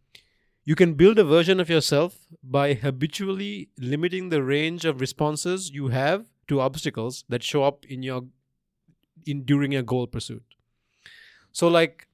you 0.64 0.74
can 0.76 0.94
build 0.94 1.18
a 1.18 1.24
version 1.24 1.58
of 1.58 1.68
yourself 1.68 2.28
by 2.42 2.74
habitually 2.74 3.68
limiting 3.78 4.28
the 4.28 4.42
range 4.42 4.84
of 4.84 5.00
responses 5.00 5.70
you 5.70 5.88
have 5.88 6.26
to 6.46 6.60
obstacles 6.60 7.24
that 7.28 7.42
show 7.42 7.64
up 7.64 7.84
in 7.86 8.02
your 8.02 8.24
in 9.26 9.42
during 9.44 9.72
your 9.72 9.82
goal 9.82 10.06
pursuit. 10.06 10.42
So 11.52 11.68
like 11.68 12.06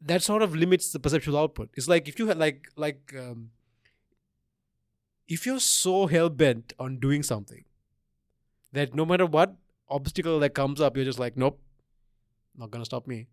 that 0.00 0.22
sort 0.22 0.42
of 0.42 0.54
limits 0.54 0.92
the 0.92 0.98
perceptual 0.98 1.38
output. 1.38 1.70
It's 1.74 1.88
like 1.88 2.08
if 2.08 2.18
you 2.18 2.26
had 2.26 2.38
like 2.38 2.68
like 2.76 3.14
um, 3.18 3.50
if 5.28 5.46
you're 5.46 5.60
so 5.60 6.06
hell 6.06 6.28
bent 6.28 6.72
on 6.78 6.98
doing 6.98 7.22
something 7.22 7.64
that 8.72 8.94
no 8.94 9.06
matter 9.06 9.26
what 9.26 9.54
obstacle 9.88 10.38
that 10.40 10.54
comes 10.54 10.80
up, 10.80 10.96
you're 10.96 11.04
just 11.04 11.18
like, 11.18 11.36
nope, 11.36 11.60
not 12.56 12.70
gonna 12.70 12.84
stop 12.84 13.06
me. 13.06 13.28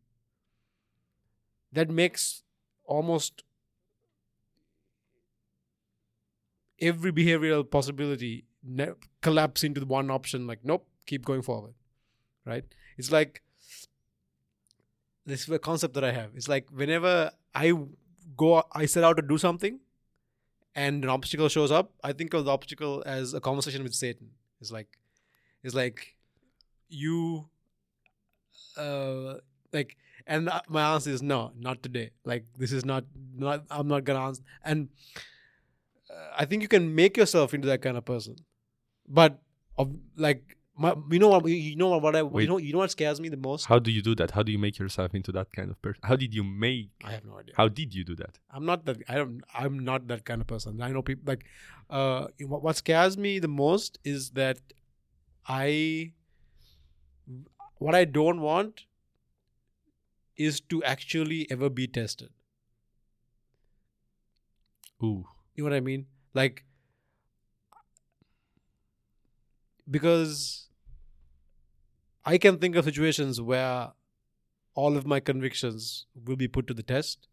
That 1.71 1.89
makes 1.89 2.43
almost 2.85 3.43
every 6.81 7.11
behavioral 7.11 7.69
possibility 7.69 8.45
ne- 8.63 8.93
collapse 9.21 9.63
into 9.63 9.79
the 9.79 9.85
one 9.85 10.09
option. 10.09 10.47
Like, 10.47 10.59
nope, 10.63 10.87
keep 11.05 11.25
going 11.25 11.41
forward. 11.41 11.73
Right? 12.45 12.65
It's 12.97 13.11
like 13.11 13.43
this 15.25 15.43
is 15.43 15.49
a 15.49 15.59
concept 15.59 15.93
that 15.93 16.03
I 16.03 16.11
have. 16.11 16.31
It's 16.35 16.47
like 16.47 16.69
whenever 16.71 17.31
I 17.53 17.73
go, 18.35 18.63
I 18.71 18.85
set 18.85 19.03
out 19.03 19.17
to 19.17 19.21
do 19.21 19.37
something, 19.37 19.79
and 20.75 21.03
an 21.03 21.09
obstacle 21.09 21.49
shows 21.49 21.71
up, 21.71 21.93
I 22.03 22.13
think 22.13 22.33
of 22.33 22.45
the 22.45 22.51
obstacle 22.51 23.03
as 23.05 23.33
a 23.33 23.39
conversation 23.39 23.83
with 23.83 23.93
Satan. 23.93 24.29
It's 24.61 24.71
like, 24.71 24.97
it's 25.63 25.75
like 25.75 26.15
you, 26.89 27.49
uh, 28.77 29.35
like, 29.71 29.97
and 30.29 30.49
my 30.69 30.93
answer 30.93 31.09
is 31.09 31.23
no, 31.23 31.51
not 31.57 31.81
today. 31.81 32.11
Like, 32.23 32.45
this 32.55 32.71
is 32.71 32.85
not, 32.85 33.03
not. 33.35 33.63
I'm 33.71 33.87
not 33.87 34.03
gonna 34.03 34.25
answer. 34.27 34.43
And 34.63 34.89
uh, 36.09 36.35
I 36.37 36.45
think 36.45 36.61
you 36.61 36.67
can 36.67 36.93
make 36.93 37.17
yourself 37.17 37.53
into 37.55 37.67
that 37.67 37.81
kind 37.81 37.97
of 37.97 38.05
person, 38.05 38.35
but 39.07 39.41
of 39.77 39.95
like, 40.15 40.55
my, 40.77 40.93
you 41.11 41.17
know 41.17 41.29
what, 41.29 41.45
you 41.47 41.75
know 41.75 41.97
what, 41.97 42.15
I, 42.15 42.21
Wait. 42.21 42.43
you 42.43 42.47
know, 42.47 42.57
you 42.57 42.71
know 42.73 42.77
what 42.77 42.91
scares 42.91 43.19
me 43.19 43.27
the 43.27 43.37
most. 43.37 43.65
how 43.65 43.79
do 43.79 43.91
you 43.91 44.03
do 44.03 44.13
that? 44.15 44.31
How 44.31 44.43
do 44.43 44.51
you 44.51 44.59
make 44.59 44.77
yourself 44.77 45.15
into 45.15 45.31
that 45.31 45.51
kind 45.51 45.71
of 45.71 45.81
person? 45.81 46.01
How 46.03 46.15
did 46.15 46.33
you 46.33 46.43
make? 46.43 46.91
I 47.03 47.11
have 47.11 47.25
no 47.25 47.39
idea. 47.39 47.55
How 47.57 47.67
did 47.67 47.93
you 47.95 48.03
do 48.03 48.15
that? 48.17 48.37
I'm 48.51 48.65
not 48.65 48.85
that. 48.85 48.97
I 49.09 49.15
don't. 49.15 49.41
I'm 49.53 49.79
not 49.79 50.07
that 50.07 50.25
kind 50.25 50.41
of 50.41 50.47
person. 50.47 50.81
I 50.81 50.91
know 50.91 51.01
people 51.01 51.23
like. 51.25 51.45
Uh, 51.89 52.27
what, 52.45 52.61
what 52.61 52.75
scares 52.77 53.17
me 53.17 53.39
the 53.39 53.47
most 53.47 53.99
is 54.03 54.29
that 54.31 54.59
I. 55.47 56.13
What 57.79 57.95
I 57.95 58.05
don't 58.05 58.41
want 58.41 58.85
is 60.39 60.59
to 60.61 60.81
actually 60.83 61.45
ever 61.51 61.69
be 61.69 61.85
tested. 61.85 62.29
Ooh, 65.03 65.25
You 65.55 65.63
know 65.63 65.69
what 65.69 65.75
I 65.75 65.81
mean? 65.81 66.07
Like, 66.33 66.63
because 69.89 70.69
I 72.25 72.37
can 72.37 72.57
think 72.57 72.75
of 72.75 72.85
situations 72.85 73.41
where 73.41 73.89
all 74.75 74.95
of 74.97 75.05
my 75.05 75.19
convictions 75.19 76.05
will 76.25 76.35
be 76.35 76.47
put 76.47 76.67
to 76.67 76.73
the 76.73 76.83
test 76.83 77.27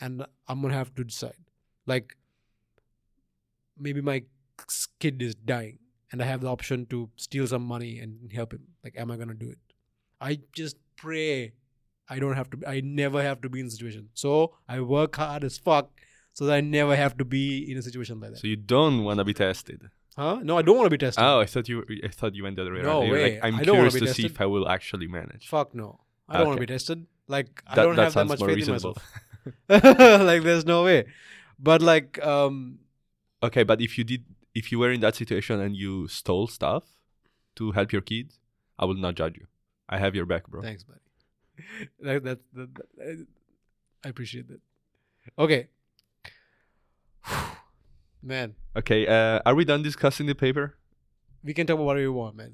and 0.00 0.24
I'm 0.46 0.60
going 0.60 0.72
to 0.72 0.78
have 0.78 0.94
to 0.96 1.04
decide. 1.04 1.44
Like, 1.86 2.16
maybe 3.78 4.00
my 4.00 4.24
kid 4.98 5.22
is 5.22 5.34
dying 5.34 5.78
and 6.12 6.22
I 6.22 6.26
have 6.26 6.40
the 6.40 6.48
option 6.48 6.86
to 6.86 7.10
steal 7.16 7.46
some 7.46 7.62
money 7.62 7.98
and 7.98 8.32
help 8.32 8.52
him. 8.52 8.68
Like, 8.84 8.94
am 8.96 9.10
I 9.10 9.16
going 9.16 9.28
to 9.28 9.34
do 9.34 9.50
it? 9.50 9.58
I 10.20 10.40
just 10.52 10.76
pray 10.96 11.52
I 12.10 12.18
don't 12.18 12.34
have 12.34 12.50
to, 12.50 12.58
I 12.66 12.80
never 12.80 13.22
have 13.22 13.40
to 13.42 13.48
be 13.48 13.60
in 13.60 13.66
a 13.66 13.70
situation. 13.70 14.08
So 14.14 14.54
I 14.68 14.80
work 14.80 15.16
hard 15.16 15.44
as 15.44 15.56
fuck 15.58 15.90
so 16.32 16.44
that 16.46 16.54
I 16.54 16.60
never 16.60 16.96
have 16.96 17.16
to 17.18 17.24
be 17.24 17.70
in 17.70 17.78
a 17.78 17.82
situation 17.82 18.20
like 18.20 18.32
that. 18.32 18.38
so 18.38 18.46
you 18.48 18.56
don't 18.56 19.04
want 19.04 19.18
to 19.18 19.24
be 19.24 19.34
tested? 19.34 19.88
Huh? 20.16 20.40
No, 20.42 20.58
I 20.58 20.62
don't 20.62 20.76
want 20.76 20.86
to 20.86 20.90
be 20.90 20.98
tested. 20.98 21.22
Oh, 21.24 21.38
I 21.40 21.46
thought 21.46 21.68
you. 21.68 21.84
I 22.04 22.08
thought 22.08 22.34
you 22.34 22.42
went 22.42 22.56
the 22.56 22.62
other 22.62 22.74
way 22.74 22.82
No 22.82 22.98
around. 22.98 23.06
You 23.06 23.12
way. 23.12 23.34
Like, 23.34 23.44
I'm 23.44 23.54
I 23.60 23.62
curious 23.62 23.94
to 23.94 24.12
see 24.12 24.26
if 24.26 24.40
I 24.40 24.46
will 24.46 24.68
actually 24.68 25.06
manage. 25.06 25.48
Fuck 25.48 25.74
no. 25.74 26.00
I 26.28 26.38
don't 26.38 26.48
want 26.48 26.56
to 26.58 26.66
be 26.66 26.72
tested. 26.74 27.06
Like 27.28 27.62
I 27.66 27.76
That- 27.76 27.84
don't 27.84 27.96
have 27.96 28.14
that 28.14 28.26
much 28.26 28.40
faith 28.40 28.56
reasonable. 28.56 28.96
in 29.68 29.78
myself. 29.78 30.20
like 30.30 30.42
there's 30.42 30.66
no 30.66 30.84
way. 30.84 31.06
But 31.58 31.80
like 31.80 32.20
um 32.24 32.80
Okay, 33.42 33.62
but 33.62 33.80
if 33.80 33.96
you 33.96 34.04
did, 34.04 34.24
if 34.54 34.70
you 34.70 34.78
were 34.78 34.92
in 34.92 35.00
that 35.00 35.14
situation 35.14 35.60
and 35.60 35.74
you 35.76 36.08
stole 36.08 36.46
stuff 36.48 36.84
to 37.56 37.70
help 37.72 37.92
your 37.92 38.02
kid, 38.02 38.32
I 38.78 38.84
will 38.84 38.94
not 39.06 39.14
judge 39.14 39.36
you. 39.38 39.46
I 39.88 39.98
have 39.98 40.14
your 40.14 40.26
back, 40.26 40.46
bro. 40.48 40.60
thanks 40.62 40.82
buddy. 40.84 41.00
That, 42.00 42.24
that, 42.24 42.38
that, 42.54 42.74
that- 42.96 43.26
I 44.04 44.08
appreciate 44.08 44.48
that. 44.48 44.60
Okay. 45.38 45.68
Man, 48.22 48.54
Okay, 48.76 49.06
uh, 49.06 49.40
are 49.46 49.54
we 49.54 49.64
done 49.64 49.82
discussing 49.82 50.26
the 50.26 50.34
paper? 50.34 50.76
we 51.42 51.54
can 51.54 51.66
talk 51.66 51.74
about 51.74 51.84
whatever 51.86 52.02
you 52.02 52.12
want, 52.12 52.36
man. 52.36 52.52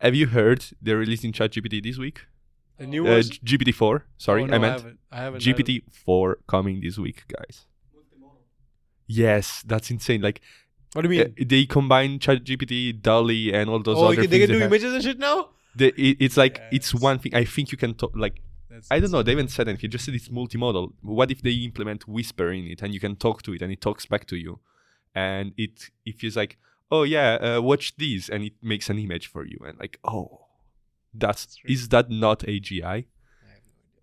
Have 0.00 0.14
you 0.14 0.26
heard 0.28 0.64
they're 0.80 0.96
releasing 0.96 1.32
ChatGPT 1.32 1.82
this 1.82 1.98
week? 1.98 2.26
the 2.78 2.86
new 2.86 3.06
Uh. 3.06 3.20
GPT 3.22 3.72
four. 3.74 4.04
Sorry, 4.18 4.42
Oh, 4.42 4.46
no, 4.46 4.54
I 4.54 4.58
meant 4.58 4.72
haven't. 4.80 4.98
I 5.12 5.16
haven't. 5.18 5.42
GPT 5.42 5.82
four 5.92 6.38
coming 6.46 6.80
this 6.80 6.98
week, 6.98 7.24
guys. 7.28 7.66
Yes, 9.06 9.62
that's 9.66 9.90
insane. 9.90 10.20
Like 10.20 10.40
What 10.94 11.02
do 11.02 11.12
you 11.12 11.20
mean? 11.20 11.34
uh, 11.38 11.44
they 11.46 11.64
combine 11.66 12.18
ChatGPT, 12.18 13.00
DALL-E, 13.00 13.52
and 13.52 13.70
all 13.70 13.82
those 13.82 13.96
oh, 13.98 14.06
other 14.06 14.16
they, 14.22 14.26
they 14.26 14.38
can 14.40 14.48
do 14.58 14.62
images 14.64 14.92
and 14.94 15.02
shit 15.02 15.18
now. 15.18 15.50
The, 15.76 15.88
it, 15.96 16.16
it's 16.20 16.36
like 16.36 16.60
it's 16.72 16.92
Yes. 16.94 17.02
one 17.02 17.18
thing. 17.18 17.34
I 17.34 17.44
think 17.44 17.70
you 17.72 17.78
can 17.78 17.94
talk 17.94 18.12
like 18.14 18.40
That's 18.70 18.88
I 18.90 18.98
don't 19.00 19.12
know. 19.12 19.22
They 19.22 19.32
haven't 19.32 19.50
said 19.50 19.68
anything. 19.68 19.90
Just 19.90 20.04
said 20.06 20.14
it's 20.14 20.28
multimodal. 20.28 20.92
What 21.02 21.30
if 21.30 21.42
they 21.42 21.52
implement 21.52 22.08
Whisper 22.08 22.50
in 22.50 22.64
it 22.66 22.82
and 22.82 22.92
you 22.94 23.00
can 23.00 23.16
talk 23.16 23.42
to 23.42 23.52
it 23.54 23.62
and 23.62 23.70
it 23.72 23.80
talks 23.80 24.06
back 24.06 24.26
to 24.26 24.36
you, 24.36 24.60
and 25.14 25.52
it 25.56 25.90
if 26.04 26.24
it's 26.24 26.36
like, 26.36 26.56
oh 26.90 27.02
yeah, 27.02 27.34
uh, 27.34 27.60
watch 27.60 27.96
this, 27.96 28.28
and 28.28 28.44
it 28.44 28.54
makes 28.62 28.88
an 28.90 28.98
image 28.98 29.26
for 29.26 29.44
you, 29.44 29.58
and 29.66 29.78
like, 29.78 29.98
oh, 30.04 30.46
that's 31.14 31.58
is 31.64 31.88
that 31.90 32.10
not 32.10 32.40
AGI? 32.40 33.04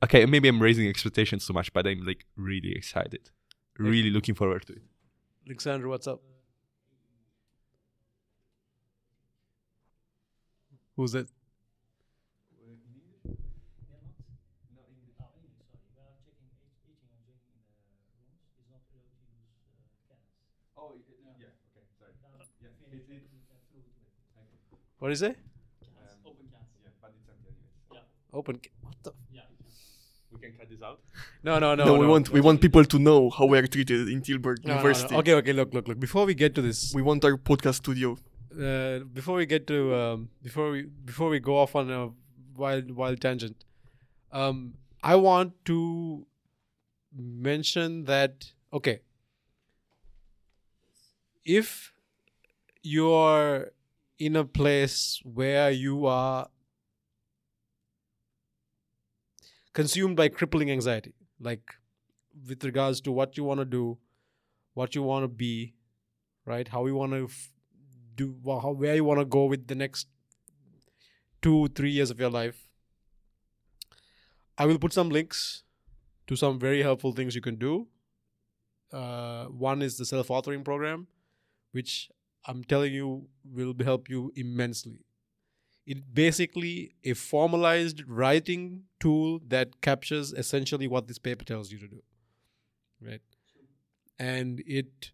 Okay, 0.04 0.26
maybe 0.26 0.48
I'm 0.50 0.62
raising 0.62 0.88
expectations 0.90 1.48
too 1.48 1.54
much, 1.54 1.72
but 1.72 1.88
I'm 1.88 2.06
like 2.06 2.26
really 2.36 2.74
excited, 2.76 3.30
really 3.78 4.10
looking 4.10 4.36
forward 4.36 4.66
to 4.68 4.74
it. 4.74 4.82
Alexander, 5.48 5.88
what's 5.88 6.08
up? 6.08 6.22
Who's 10.95 11.14
that? 11.14 11.28
What 25.04 25.12
is 25.12 25.22
it? 25.22 25.36
Open. 26.26 26.46
Yeah. 27.92 28.00
Open. 28.40 28.60
What 28.84 28.96
the? 29.04 29.12
Yeah. 29.34 29.42
We 30.32 30.40
can 30.40 30.54
cut 30.58 30.70
this 30.70 30.82
out. 30.82 31.02
No, 31.44 31.60
no, 31.60 31.76
no. 31.76 31.84
No, 31.84 31.96
we 31.98 32.08
want 32.08 32.30
we 32.30 32.40
want 32.40 32.62
people 32.62 32.86
to 32.86 32.98
know 33.08 33.30
how 33.30 33.46
we 33.46 33.58
are 33.58 33.68
treated 33.68 34.08
in 34.08 34.22
Tilburg 34.22 34.64
No, 34.64 34.70
no, 34.70 34.74
no. 34.76 34.80
University. 34.80 35.16
Okay, 35.22 35.34
okay. 35.40 35.52
Look, 35.52 35.74
look, 35.74 35.90
look. 35.90 36.00
Before 36.00 36.26
we 36.26 36.34
get 36.44 36.56
to 36.56 36.62
this, 36.62 36.94
We 36.96 37.02
want 37.02 37.26
our 37.26 37.36
podcast 37.50 37.76
studio. 37.84 38.12
uh, 38.68 39.00
before 39.20 39.36
we 39.42 39.46
get 39.46 39.68
to 39.74 39.78
um, 40.02 40.30
before 40.48 40.72
we 40.72 40.84
before 41.12 41.30
we 41.36 41.40
go 41.50 41.58
off 41.58 41.76
on 41.76 41.92
a 42.00 42.02
wild 42.64 42.92
wild 43.02 43.20
tangent, 43.28 43.66
um, 44.32 44.76
I 45.14 45.16
want 45.28 45.52
to 45.66 46.26
mention 47.52 48.06
that 48.06 48.52
okay, 48.72 48.98
if 51.44 51.92
you're 52.96 53.72
in 54.19 54.35
a 54.35 54.45
place 54.45 55.22
where 55.23 55.72
you 55.72 56.06
are 56.06 56.49
consumed 59.73 60.15
by 60.15 60.30
crippling 60.30 60.72
anxiety, 60.72 61.14
like 61.40 61.73
with 62.48 62.64
regards 62.64 63.02
to 63.02 63.11
what 63.11 63.38
you 63.38 63.44
want 63.44 63.60
to 63.60 63.65
do, 63.65 63.98
what 64.73 64.95
you 64.95 65.03
want 65.03 65.23
to 65.23 65.27
be, 65.27 65.73
right? 66.45 66.68
How 66.68 66.85
you 66.85 66.95
want 66.95 67.14
to 67.14 67.26
f- 67.26 67.53
do, 68.15 68.35
how, 68.45 68.72
where 68.72 68.95
you 68.95 69.03
want 69.03 69.19
to 69.19 69.26
go 69.26 69.45
with 69.45 69.68
the 69.68 69.76
next 69.76 70.07
two, 71.41 71.68
three 71.69 71.91
years 71.91 72.10
of 72.10 72.19
your 72.19 72.30
life. 72.30 72.68
I 74.57 74.65
will 74.65 74.80
put 74.80 74.94
some 74.94 75.10
links 75.10 75.64
to 76.27 76.35
some 76.35 76.60
very 76.60 76.81
helpful 76.81 77.11
things 77.11 77.35
you 77.35 77.41
can 77.41 77.56
do. 77.56 77.88
Uh, 78.91 79.45
one 79.45 79.81
is 79.81 79.98
the 79.98 80.06
self 80.06 80.27
authoring 80.27 80.64
program, 80.64 81.07
which 81.72 82.10
I'm 82.45 82.64
telling 82.64 82.94
you 82.94 83.28
will 83.44 83.74
help 83.84 84.10
you 84.10 84.32
immensely. 84.36 85.06
It 85.86 86.14
basically 86.14 86.95
a 87.03 87.14
formalized 87.14 88.03
writing 88.07 88.84
tool 88.99 89.40
that 89.48 89.82
captures 89.82 90.32
essentially 90.34 90.88
what 90.88 91.07
this 91.07 91.20
paper 91.20 91.44
tells 91.44 91.72
you 91.72 91.80
to 91.80 91.88
do, 91.88 92.02
right? 93.02 93.22
And 94.18 94.64
it 94.65 95.11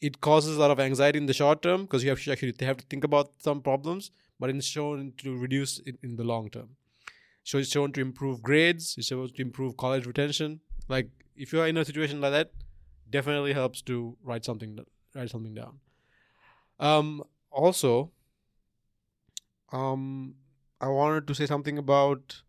it 0.00 0.20
causes 0.20 0.56
a 0.56 0.60
lot 0.60 0.70
of 0.70 0.78
anxiety 0.78 1.18
in 1.18 1.26
the 1.26 1.32
short 1.32 1.62
term 1.62 1.82
because 1.82 2.04
you 2.04 2.10
have 2.10 2.22
to 2.22 2.32
actually 2.32 2.54
have 2.60 2.76
to 2.76 2.86
think 2.86 3.04
about 3.04 3.32
some 3.38 3.60
problems, 3.60 4.10
but 4.38 4.50
it's 4.50 4.66
shown 4.66 5.12
to 5.18 5.36
reduce 5.36 5.78
it 5.80 5.96
in 6.02 6.16
the 6.16 6.24
long 6.24 6.50
term. 6.50 6.76
So 7.44 7.58
it's 7.58 7.70
shown 7.70 7.92
to 7.92 8.00
improve 8.00 8.42
grades. 8.42 8.94
It's 8.98 9.08
shown 9.08 9.28
to 9.28 9.42
improve 9.42 9.76
college 9.76 10.06
retention. 10.06 10.60
Like 10.88 11.08
if 11.36 11.52
you 11.52 11.60
are 11.60 11.66
in 11.66 11.76
a 11.76 11.84
situation 11.84 12.20
like 12.20 12.32
that, 12.32 12.50
definitely 13.10 13.52
helps 13.52 13.82
to 13.82 14.16
write 14.22 14.44
something 14.44 14.78
write 15.14 15.30
something 15.30 15.54
down. 15.54 15.80
Um, 16.78 17.22
also, 17.50 18.12
um, 19.72 20.34
I 20.80 20.88
wanted 20.88 21.26
to 21.28 21.34
say 21.34 21.46
something 21.46 21.78
about 21.78 22.42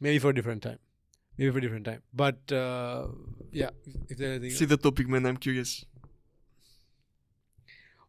maybe 0.00 0.18
for 0.18 0.30
a 0.30 0.34
different 0.34 0.62
time. 0.62 0.78
Maybe 1.36 1.50
for 1.50 1.58
a 1.58 1.60
different 1.60 1.84
time. 1.84 2.02
But 2.12 2.52
uh, 2.52 3.08
yeah, 3.52 3.70
if 4.08 4.18
there's 4.18 4.38
anything 4.38 4.56
See 4.56 4.64
the 4.64 4.76
topic, 4.76 5.08
man. 5.08 5.26
I'm 5.26 5.36
curious. 5.36 5.84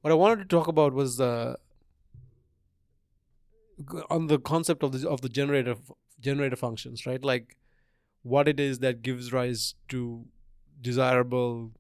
what 0.02 0.12
I 0.12 0.16
wanted 0.16 0.40
to 0.40 0.46
talk 0.46 0.68
about 0.68 0.94
was 0.94 1.20
uh, 1.20 1.56
on 4.10 4.28
the 4.28 4.40
concept 4.40 4.84
of 4.84 4.92
the 4.92 5.10
of 5.10 5.22
the 5.22 5.30
generator 5.30 5.76
generator 6.20 6.56
functions, 6.56 7.06
right? 7.06 7.24
Like 7.24 7.58
what 8.24 8.48
it 8.48 8.60
is 8.60 8.80
that 8.80 9.02
gives 9.02 9.32
rise 9.34 9.76
to 9.90 10.26
desirable, 10.82 11.72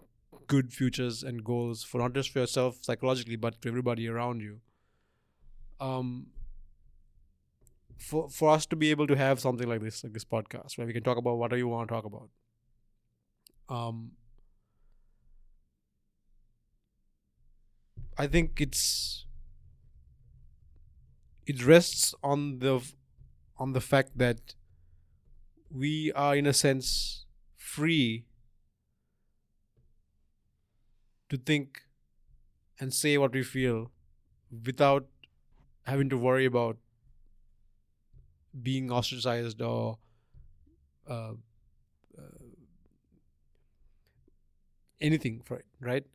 good 0.48 0.74
futures 0.74 1.24
and 1.24 1.44
goals 1.44 1.84
for 1.84 2.00
not 2.00 2.14
just 2.14 2.32
for 2.32 2.40
yourself 2.40 2.78
psychologically, 2.82 3.36
but 3.36 3.62
to 3.62 3.70
everybody 3.70 4.08
around 4.08 4.42
you. 4.42 4.60
Um, 5.80 6.28
for 7.98 8.30
for 8.30 8.50
us 8.52 8.66
to 8.68 8.76
be 8.76 8.92
able 8.92 9.08
to 9.08 9.16
have 9.16 9.40
something 9.40 9.68
like 9.68 9.82
this, 9.82 10.04
like 10.04 10.14
this 10.14 10.26
podcast, 10.26 10.78
where 10.78 10.88
we 10.88 10.94
can 10.94 11.04
talk 11.04 11.18
about 11.18 11.38
whatever 11.38 11.58
you 11.58 11.68
want 11.68 11.90
to 11.90 11.94
talk 11.94 12.06
about. 12.06 12.30
Um, 13.68 14.12
I 18.18 18.28
think 18.28 18.60
it's 18.60 19.26
it 21.46 21.66
rests 21.66 22.14
on 22.24 22.60
the 22.60 22.82
on 23.60 23.74
the 23.74 23.82
fact 23.82 24.18
that 24.18 24.56
we 25.70 26.12
are 26.14 26.36
in 26.36 26.48
a 26.48 26.54
sense 26.54 27.26
free 27.58 28.26
to 31.30 31.38
think 31.38 31.82
and 32.80 32.94
say 32.94 33.18
what 33.18 33.34
we 33.34 33.44
feel 33.44 33.92
without 34.66 35.08
having 35.86 36.10
to 36.10 36.18
worry 36.18 36.46
about 36.46 36.78
being 38.64 38.92
ostracized 38.92 39.62
or 39.62 39.98
uh, 41.08 41.34
uh, 42.18 42.46
anything 45.00 45.42
for 45.46 45.58
it, 45.58 45.66
right? 45.80 46.06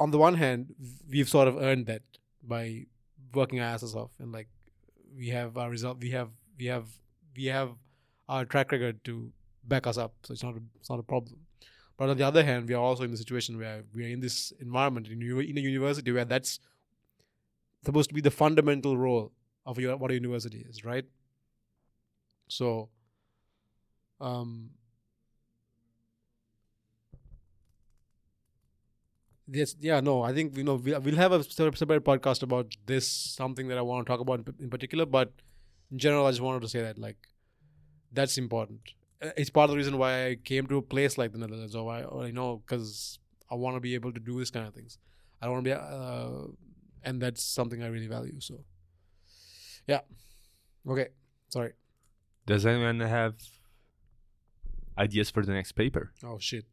on 0.00 0.10
the 0.10 0.18
one 0.18 0.34
hand, 0.34 0.74
we've 1.08 1.28
sort 1.28 1.46
of 1.46 1.58
earned 1.58 1.86
that 1.86 2.02
by 2.42 2.86
working 3.34 3.60
our 3.60 3.66
asses 3.66 3.94
off, 3.94 4.12
and 4.18 4.32
like 4.32 4.48
we 5.20 5.28
have 5.28 5.58
our 5.58 5.70
result, 5.70 6.00
we 6.00 6.10
have 6.10 6.30
we 6.58 6.66
have 6.66 6.88
we 7.36 7.44
have 7.44 7.70
our 8.28 8.44
track 8.46 8.72
record 8.72 9.04
to 9.04 9.30
back 9.64 9.86
us 9.86 9.98
up, 9.98 10.14
so 10.22 10.32
it's 10.32 10.42
not 10.42 10.54
a, 10.54 10.60
it's 10.80 10.88
not 10.88 10.98
a 10.98 11.02
problem. 11.02 11.36
But 11.98 12.08
on 12.08 12.16
the 12.16 12.26
other 12.26 12.42
hand, 12.42 12.66
we 12.66 12.74
are 12.74 12.82
also 12.82 13.04
in 13.04 13.10
the 13.10 13.18
situation 13.18 13.58
where 13.58 13.82
we 13.94 14.06
are 14.06 14.08
in 14.08 14.20
this 14.20 14.52
environment 14.58 15.08
in, 15.08 15.20
in 15.20 15.58
a 15.58 15.60
university 15.60 16.10
where 16.10 16.24
that's 16.24 16.58
supposed 17.84 18.08
to 18.08 18.14
be 18.14 18.22
the 18.22 18.30
fundamental 18.30 18.96
role 18.96 19.32
of 19.66 19.78
your, 19.78 19.96
what 19.98 20.10
a 20.10 20.14
university 20.14 20.64
is, 20.66 20.82
right? 20.82 21.04
So, 22.48 22.88
um, 24.18 24.70
Yes, 29.52 29.74
yeah, 29.80 30.00
no, 30.00 30.22
I 30.22 30.32
think 30.32 30.56
you 30.56 30.62
know 30.62 30.74
we'll, 30.76 31.00
we'll 31.00 31.16
have 31.16 31.32
a 31.32 31.42
separate 31.42 31.76
separate 31.78 32.04
podcast 32.04 32.42
about 32.42 32.76
this 32.86 33.08
something 33.08 33.68
that 33.68 33.78
I 33.78 33.82
want 33.82 34.06
to 34.06 34.10
talk 34.10 34.20
about 34.20 34.40
in, 34.40 34.54
in 34.60 34.70
particular, 34.70 35.06
but 35.06 35.32
in 35.90 35.98
general, 35.98 36.26
I 36.26 36.30
just 36.30 36.40
wanted 36.40 36.62
to 36.62 36.68
say 36.68 36.82
that 36.82 36.98
like 36.98 37.16
that's 38.12 38.38
important. 38.38 38.80
Uh, 39.22 39.30
It's 39.36 39.50
part 39.50 39.64
of 39.64 39.70
the 39.72 39.76
reason 39.76 39.98
why 39.98 40.26
I 40.26 40.36
came 40.36 40.66
to 40.68 40.76
a 40.76 40.82
place 40.82 41.18
like 41.18 41.32
the 41.32 41.38
Netherlands, 41.38 41.74
or 41.74 41.84
why, 41.84 42.02
or 42.04 42.22
I 42.24 42.30
know 42.30 42.62
because 42.64 43.18
I 43.50 43.56
want 43.56 43.76
to 43.76 43.80
be 43.80 43.94
able 43.94 44.12
to 44.12 44.20
do 44.20 44.38
this 44.38 44.50
kind 44.50 44.66
of 44.68 44.74
things. 44.74 44.98
I 45.42 45.46
don't 45.46 45.54
want 45.54 45.64
to 45.64 45.70
be, 45.70 45.74
uh, 45.74 46.52
and 47.02 47.20
that's 47.20 47.42
something 47.42 47.82
I 47.82 47.88
really 47.88 48.06
value. 48.06 48.38
So, 48.40 48.64
yeah, 49.88 50.00
okay, 50.86 51.08
sorry. 51.48 51.72
Does 52.46 52.64
anyone 52.66 53.00
have 53.00 53.34
ideas 54.96 55.30
for 55.30 55.44
the 55.44 55.52
next 55.52 55.72
paper? 55.72 56.12
Oh 56.22 56.38
shit. 56.38 56.66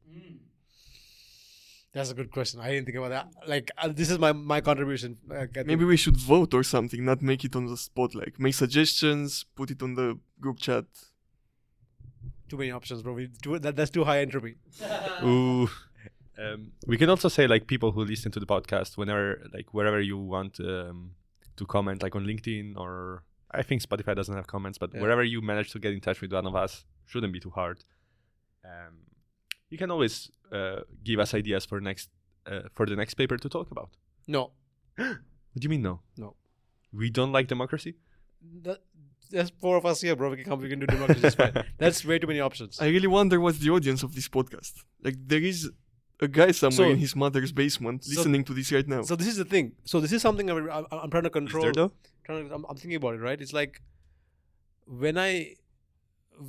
That's 1.98 2.12
a 2.16 2.18
good 2.20 2.32
question. 2.38 2.58
I 2.60 2.70
didn't 2.72 2.86
think 2.88 2.98
about 3.02 3.10
that. 3.18 3.28
Like, 3.54 3.68
uh, 3.82 3.88
this 4.00 4.10
is 4.14 4.18
my 4.26 4.32
my 4.54 4.60
contribution. 4.70 5.12
Uh, 5.40 5.46
Maybe 5.72 5.86
we 5.94 5.98
should 6.04 6.18
vote 6.34 6.52
or 6.60 6.64
something, 6.76 7.02
not 7.12 7.20
make 7.32 7.42
it 7.48 7.54
on 7.60 7.66
the 7.72 7.78
spot. 7.88 8.10
Like 8.22 8.34
make 8.46 8.56
suggestions, 8.66 9.28
put 9.60 9.68
it 9.72 9.82
on 9.86 9.92
the 10.02 10.08
group 10.44 10.58
chat. 10.68 10.86
too 12.50 12.58
many 12.58 12.72
options, 12.72 13.02
bro. 13.04 13.14
We, 13.14 13.28
too, 13.44 13.60
that, 13.60 13.76
that's 13.76 13.92
too 13.92 14.04
high 14.10 14.20
entropy. 14.26 14.56
Ooh. 15.24 15.68
Um, 16.40 16.72
we 16.86 16.98
can 16.98 17.10
also 17.10 17.30
say 17.30 17.48
like 17.48 17.64
people 17.74 17.92
who 17.94 18.02
listen 18.06 18.32
to 18.32 18.40
the 18.40 18.46
podcast 18.56 18.96
whenever 18.96 19.26
like 19.56 19.68
wherever 19.74 20.00
you 20.00 20.18
want 20.36 20.60
um, 20.60 20.98
to 21.60 21.66
comment 21.66 22.04
like 22.04 22.16
on 22.16 22.24
LinkedIn 22.32 22.68
or 22.78 23.24
I 23.60 23.64
think 23.64 23.82
Spotify 23.82 24.14
doesn't 24.16 24.36
have 24.36 24.46
comments 24.56 24.78
but 24.78 24.90
Yeah. 24.94 25.02
wherever 25.02 25.24
you 25.24 25.42
manage 25.42 25.72
to 25.72 25.80
get 25.80 25.94
in 25.98 26.02
touch 26.08 26.22
with 26.22 26.32
one 26.32 26.46
of 26.46 26.56
us 26.56 26.86
shouldn't 27.08 27.34
be 27.34 27.40
too 27.40 27.50
hard. 27.50 27.78
Um, 28.64 28.94
you 29.70 29.78
can 29.78 29.92
always 29.92 30.32
uh, 30.52 30.82
give 31.04 31.20
us 31.20 31.34
ideas 31.34 31.66
for 31.66 31.80
next 31.82 32.10
uh, 32.46 32.62
for 32.74 32.86
the 32.86 32.96
next 32.96 33.14
paper 33.16 33.38
to 33.38 33.50
talk 33.50 33.72
about. 33.72 33.90
No, 34.28 34.52
What 34.98 35.62
do 35.62 35.66
you 35.66 35.70
mean 35.70 35.82
no? 35.82 36.02
No. 36.18 36.36
We 36.94 37.10
don't 37.10 37.32
like 37.32 37.48
democracy? 37.48 37.96
that, 38.64 38.80
there's 39.30 39.50
four 39.60 39.76
of 39.78 39.86
us 39.86 40.02
here, 40.02 40.16
bro. 40.16 40.30
We 40.30 40.38
can 40.38 40.46
come. 40.46 40.62
We 40.62 40.70
can 40.70 40.80
do 40.80 40.86
democracy. 40.88 41.22
It's 41.28 41.36
fine. 41.36 41.54
That's 41.78 42.06
way 42.06 42.18
too 42.20 42.28
many 42.28 42.40
options. 42.40 42.80
I 42.80 42.88
really 42.88 43.08
wonder 43.08 43.40
what's 43.40 43.60
the 43.60 43.70
audience 43.72 44.04
of 44.04 44.16
this 44.16 44.28
podcast. 44.30 44.74
Like 45.04 45.16
there 45.32 45.42
is 45.42 45.70
a 46.22 46.28
guy 46.28 46.52
somewhere 46.52 46.88
So- 46.88 46.92
in 46.92 46.98
his 46.98 47.16
mother's 47.16 47.52
basement 47.52 48.06
so- 48.06 48.12
listening 48.16 48.44
to 48.46 48.54
this 48.54 48.72
right 48.72 48.88
now. 48.88 49.02
So 49.02 49.16
this 49.16 49.28
is 49.28 49.38
the 49.38 49.46
thing. 49.46 49.74
So 49.84 50.00
this 50.00 50.14
is 50.14 50.22
something 50.22 50.50
I'm, 50.50 50.70
I'm, 50.70 50.86
I'm 50.92 51.10
trying 51.12 51.24
to 51.24 51.30
control. 51.30 51.64
Is 51.66 51.68
control. 51.72 51.74
there 51.74 51.74
though? 51.74 51.92
trying 52.26 52.50
to, 52.50 52.56
I'm, 52.56 52.66
I'm 52.70 52.76
thinking 52.78 52.96
about 52.96 53.16
it, 53.16 53.20
right? 53.20 53.40
It's 53.42 53.54
like 53.54 53.82
when 54.86 55.18
I, 55.18 55.56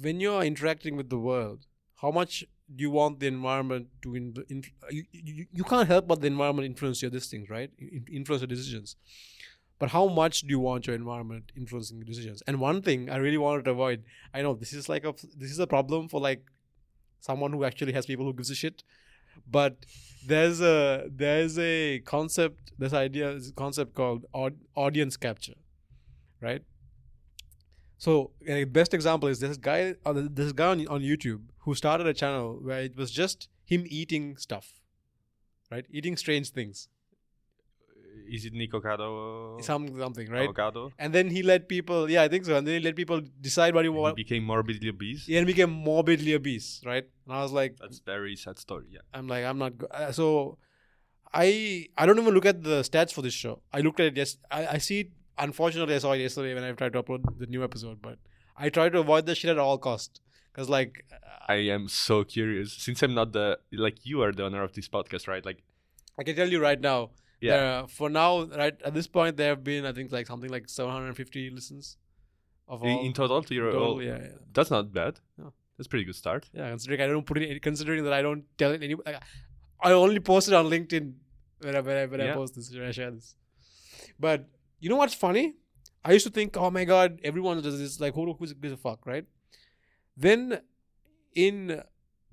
when 0.05 0.21
you're 0.21 0.43
interacting 0.43 0.97
with 0.97 1.09
the 1.11 1.19
world, 1.19 1.67
how 1.97 2.11
much 2.11 2.33
do 2.43 2.47
you 2.77 2.91
want 2.91 3.21
the 3.21 3.27
environment 3.27 3.89
to 4.03 4.15
in, 4.15 4.35
in 4.49 4.63
you, 4.91 5.05
you, 5.13 5.47
you 5.53 5.65
can't 5.65 5.89
help 5.89 6.07
but 6.07 6.21
the 6.21 6.27
environment 6.27 6.67
influence 6.67 7.03
your 7.03 7.11
this 7.11 7.29
things, 7.29 7.49
right? 7.51 7.71
In, 7.79 8.05
influence 8.13 8.43
your 8.43 8.49
decisions. 8.49 8.97
But 9.79 9.91
how 9.91 10.09
much 10.09 10.43
do 10.43 10.49
you 10.49 10.59
want 10.59 10.87
your 10.87 10.97
environment 10.97 11.53
influencing 11.57 11.99
your 11.99 12.05
decisions? 12.05 12.43
And 12.47 12.61
one 12.61 12.83
thing 12.83 13.11
I 13.11 13.17
really 13.17 13.39
wanted 13.39 13.65
to 13.67 13.71
avoid, 13.73 14.05
I 14.35 14.43
know 14.43 14.55
this 14.55 14.73
is 14.73 14.89
like 14.89 15.05
a 15.05 15.13
this 15.37 15.51
is 15.51 15.59
a 15.61 15.67
problem 15.67 16.09
for 16.09 16.21
like 16.21 16.43
someone 17.21 17.53
who 17.53 17.65
actually 17.65 17.93
has 17.93 18.07
people 18.07 18.25
who 18.27 18.35
gives 18.35 18.51
a 18.51 18.55
shit. 18.55 18.83
but 19.51 19.87
there's 20.27 20.61
a 20.61 21.09
there's 21.11 21.59
a 21.59 22.01
concept. 22.01 22.73
This 22.79 22.93
idea 22.93 23.31
is 23.33 23.51
a 23.51 23.53
concept 23.53 23.95
called 23.95 24.27
aud- 24.33 24.61
audience 24.75 25.17
capture, 25.17 25.55
right? 26.41 26.63
So 27.99 28.31
a 28.47 28.65
best 28.65 28.95
example 28.95 29.29
is 29.29 29.41
this 29.41 29.57
guy. 29.57 29.95
Uh, 30.07 30.15
this 30.31 30.53
guy 30.53 30.69
on, 30.69 30.87
on 30.89 31.01
YouTube 31.03 31.41
who 31.65 31.75
started 31.75 32.07
a 32.07 32.15
channel 32.15 32.59
where 32.63 32.83
it 32.83 32.97
was 32.97 33.11
just 33.11 33.49
him 33.65 33.85
eating 33.89 34.37
stuff, 34.37 34.81
right? 35.71 35.85
Eating 35.91 36.17
strange 36.17 36.51
things, 36.51 36.89
Is 38.37 38.45
it 38.45 38.55
Nikocado? 38.55 39.63
some 39.65 39.85
something, 39.99 40.31
right? 40.31 40.45
Avocado? 40.45 40.93
And 40.99 41.13
then 41.13 41.31
he 41.31 41.43
let 41.43 41.69
people, 41.69 42.09
yeah, 42.11 42.23
I 42.23 42.29
think 42.29 42.45
so. 42.45 42.57
And 42.57 42.67
then 42.67 42.75
he 42.79 42.81
let 42.87 42.95
people 42.97 43.21
decide 43.41 43.75
what 43.75 43.85
he 43.85 43.91
He 43.91 43.97
want. 43.99 44.17
became 44.17 44.45
morbidly 44.45 44.89
obese. 44.95 45.27
Yeah, 45.29 45.39
and 45.39 45.47
became 45.47 45.71
morbidly 45.71 46.35
obese, 46.35 46.81
right? 46.85 47.05
And 47.27 47.35
I 47.35 47.43
was 47.43 47.53
like, 47.53 47.77
That's 47.81 47.99
very 48.01 48.37
sad 48.37 48.59
story. 48.59 48.87
Yeah. 48.91 49.01
I'm 49.13 49.27
like, 49.29 49.45
I'm 49.45 49.59
not. 49.59 49.77
Go- 49.79 49.89
uh, 49.91 50.13
so, 50.13 50.59
I 51.33 51.89
I 51.97 52.07
don't 52.07 52.19
even 52.19 52.33
look 52.35 52.47
at 52.47 52.63
the 52.63 52.83
stats 52.83 53.13
for 53.13 53.23
this 53.23 53.35
show. 53.35 53.61
I 53.73 53.81
looked 53.81 54.01
at 54.01 54.07
it 54.13 54.17
yes. 54.17 54.37
I, 54.51 54.67
I 54.77 54.79
see 54.79 55.01
it. 55.01 55.11
Unfortunately, 55.39 55.95
I 55.95 55.99
saw 55.99 56.13
it 56.13 56.19
yesterday 56.21 56.55
when 56.55 56.65
I 56.65 56.73
tried 56.73 56.93
to 56.95 57.03
upload 57.03 57.39
the 57.39 57.47
new 57.47 57.63
episode. 57.65 58.01
But 58.03 58.19
I 58.57 58.69
try 58.71 58.89
to 58.89 58.99
avoid 58.99 59.27
the 59.27 59.35
shit 59.35 59.51
at 59.51 59.59
all 59.59 59.79
cost 59.79 60.21
because 60.53 60.69
like 60.69 61.05
uh, 61.13 61.53
I 61.53 61.57
am 61.77 61.89
so 61.89 62.25
curious 62.25 62.73
since 62.73 63.03
I'm 63.03 63.15
not 63.15 63.33
the 63.33 63.59
like 63.73 64.05
you 64.05 64.23
are 64.23 64.33
the 64.33 64.45
owner 64.45 64.63
of 64.63 64.73
this 64.73 64.89
podcast, 64.89 65.29
right? 65.29 65.45
Like, 65.45 65.63
I 66.19 66.25
can 66.25 66.35
tell 66.37 66.49
you 66.49 66.61
right 66.61 66.81
now. 66.81 67.11
yeah, 67.41 67.57
there- 67.57 67.87
for 67.89 68.11
now, 68.11 68.45
right 68.47 68.77
at 68.85 68.95
this 68.95 69.07
point, 69.07 69.37
there 69.37 69.51
have 69.51 69.63
been 69.63 69.87
I 69.87 69.93
think 69.93 70.11
like 70.13 70.27
something 70.27 70.51
like 70.51 70.69
750 70.69 71.51
listens 71.51 71.97
of 72.67 72.83
in, 72.83 72.91
all. 72.91 73.05
in 73.07 73.13
total 73.13 73.43
to 73.43 73.55
your 73.55 73.71
total, 73.73 73.83
all, 73.93 74.03
yeah, 74.03 74.19
yeah. 74.21 74.29
That's 74.53 74.71
not 74.71 74.93
bad. 74.93 75.21
No. 75.39 75.53
That's 75.77 75.87
a 75.87 75.91
pretty 75.91 76.05
good 76.05 76.17
start. 76.17 76.51
Yeah, 76.53 76.69
considering 76.71 77.01
I 77.01 77.07
don't 77.07 77.25
put 77.25 77.39
it, 77.39 77.63
considering 77.63 78.03
that 78.05 78.13
I 78.13 78.21
don't 78.21 78.45
tell 78.59 78.73
it 78.73 78.83
any, 78.83 78.97
like, 79.07 79.23
I 79.81 79.93
only 79.93 80.19
post 80.19 80.49
it 80.49 80.55
on 80.55 80.67
LinkedIn 80.67 81.13
when 81.61 81.77
I 81.77 81.81
when 81.81 81.97
I, 81.97 82.07
when 82.07 82.21
I 82.21 82.33
post 82.35 82.57
this, 82.57 82.73
when 82.75 82.83
I 82.83 82.91
share 82.91 83.13
this. 83.13 83.37
But 84.19 84.47
you 84.81 84.89
know 84.89 84.97
what's 84.97 85.15
funny? 85.15 85.55
I 86.05 86.13
used 86.13 86.27
to 86.27 86.33
think, 86.33 86.57
oh 86.57 86.71
my 86.71 86.85
god, 86.85 87.21
everyone 87.25 87.61
does 87.61 87.79
this. 87.79 88.01
Like, 88.01 88.15
who 88.15 88.35
gives 88.61 88.73
a 88.73 88.77
fuck, 88.77 89.07
right? 89.07 89.25
Then 90.17 90.61
in 91.35 91.83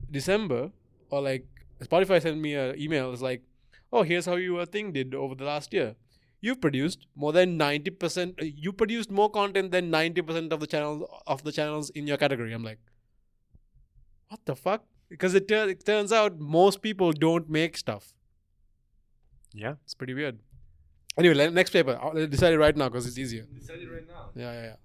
December, 0.09 0.71
or 1.09 1.21
like 1.21 1.45
Spotify 1.81 2.21
sent 2.21 2.37
me 2.39 2.53
an 2.55 2.79
email. 2.79 3.11
It's 3.11 3.21
like, 3.21 3.43
oh, 3.91 4.03
here's 4.03 4.25
how 4.25 4.35
your 4.35 4.65
thing 4.65 4.91
did 4.91 5.13
over 5.13 5.35
the 5.35 5.45
last 5.45 5.73
year. 5.73 5.95
You've 6.41 6.61
produced 6.61 7.07
more 7.15 7.33
than 7.33 7.57
ninety 7.57 7.91
percent. 7.91 8.35
Uh, 8.39 8.45
you 8.45 8.71
produced 8.71 9.09
more 9.09 9.29
content 9.29 9.71
than 9.71 9.89
ninety 9.89 10.21
percent 10.21 10.53
of 10.53 10.59
the 10.59 10.67
channels 10.67 11.09
of 11.25 11.43
the 11.43 11.51
channels 11.51 11.89
in 11.91 12.05
your 12.05 12.17
category. 12.17 12.53
I'm 12.53 12.63
like, 12.63 12.79
what 14.29 14.41
the 14.45 14.55
fuck? 14.55 14.83
Because 15.09 15.33
it, 15.33 15.47
tur- 15.47 15.69
it 15.69 15.85
turns 15.85 16.11
out 16.11 16.39
most 16.39 16.81
people 16.81 17.11
don't 17.11 17.49
make 17.49 17.77
stuff. 17.77 18.13
Yeah. 19.53 19.75
It's 19.83 19.93
pretty 19.93 20.13
weird. 20.13 20.39
Anyway, 21.17 21.49
next 21.49 21.69
paper. 21.71 21.97
I'll 22.01 22.27
decide 22.27 22.53
it 22.53 22.59
right 22.59 22.75
now 22.75 22.89
because 22.89 23.05
it's 23.07 23.17
easier. 23.17 23.43
Decide 23.43 23.79
it 23.79 23.89
right 23.91 24.07
now. 24.07 24.29
Yeah, 24.35 24.51
yeah, 24.53 24.63
yeah. 24.63 24.75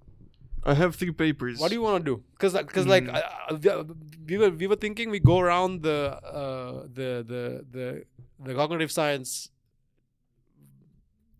I 0.62 0.74
have 0.74 0.94
three 0.94 1.10
papers. 1.10 1.58
What 1.58 1.68
do 1.68 1.74
you 1.74 1.82
want 1.82 2.04
to 2.04 2.16
do? 2.16 2.22
Because, 2.32 2.52
because 2.52 2.86
like, 2.86 3.04
Mm. 3.04 3.14
uh, 3.14 3.70
uh, 3.80 3.84
we 4.28 4.36
were 4.38 4.50
we 4.50 4.66
were 4.66 4.76
thinking 4.76 5.10
we 5.10 5.18
go 5.18 5.38
around 5.40 5.82
the 5.82 5.98
uh, 6.22 6.82
the 6.98 7.24
the 7.32 7.64
the 7.70 8.04
the 8.44 8.54
cognitive 8.54 8.92
science 8.92 9.50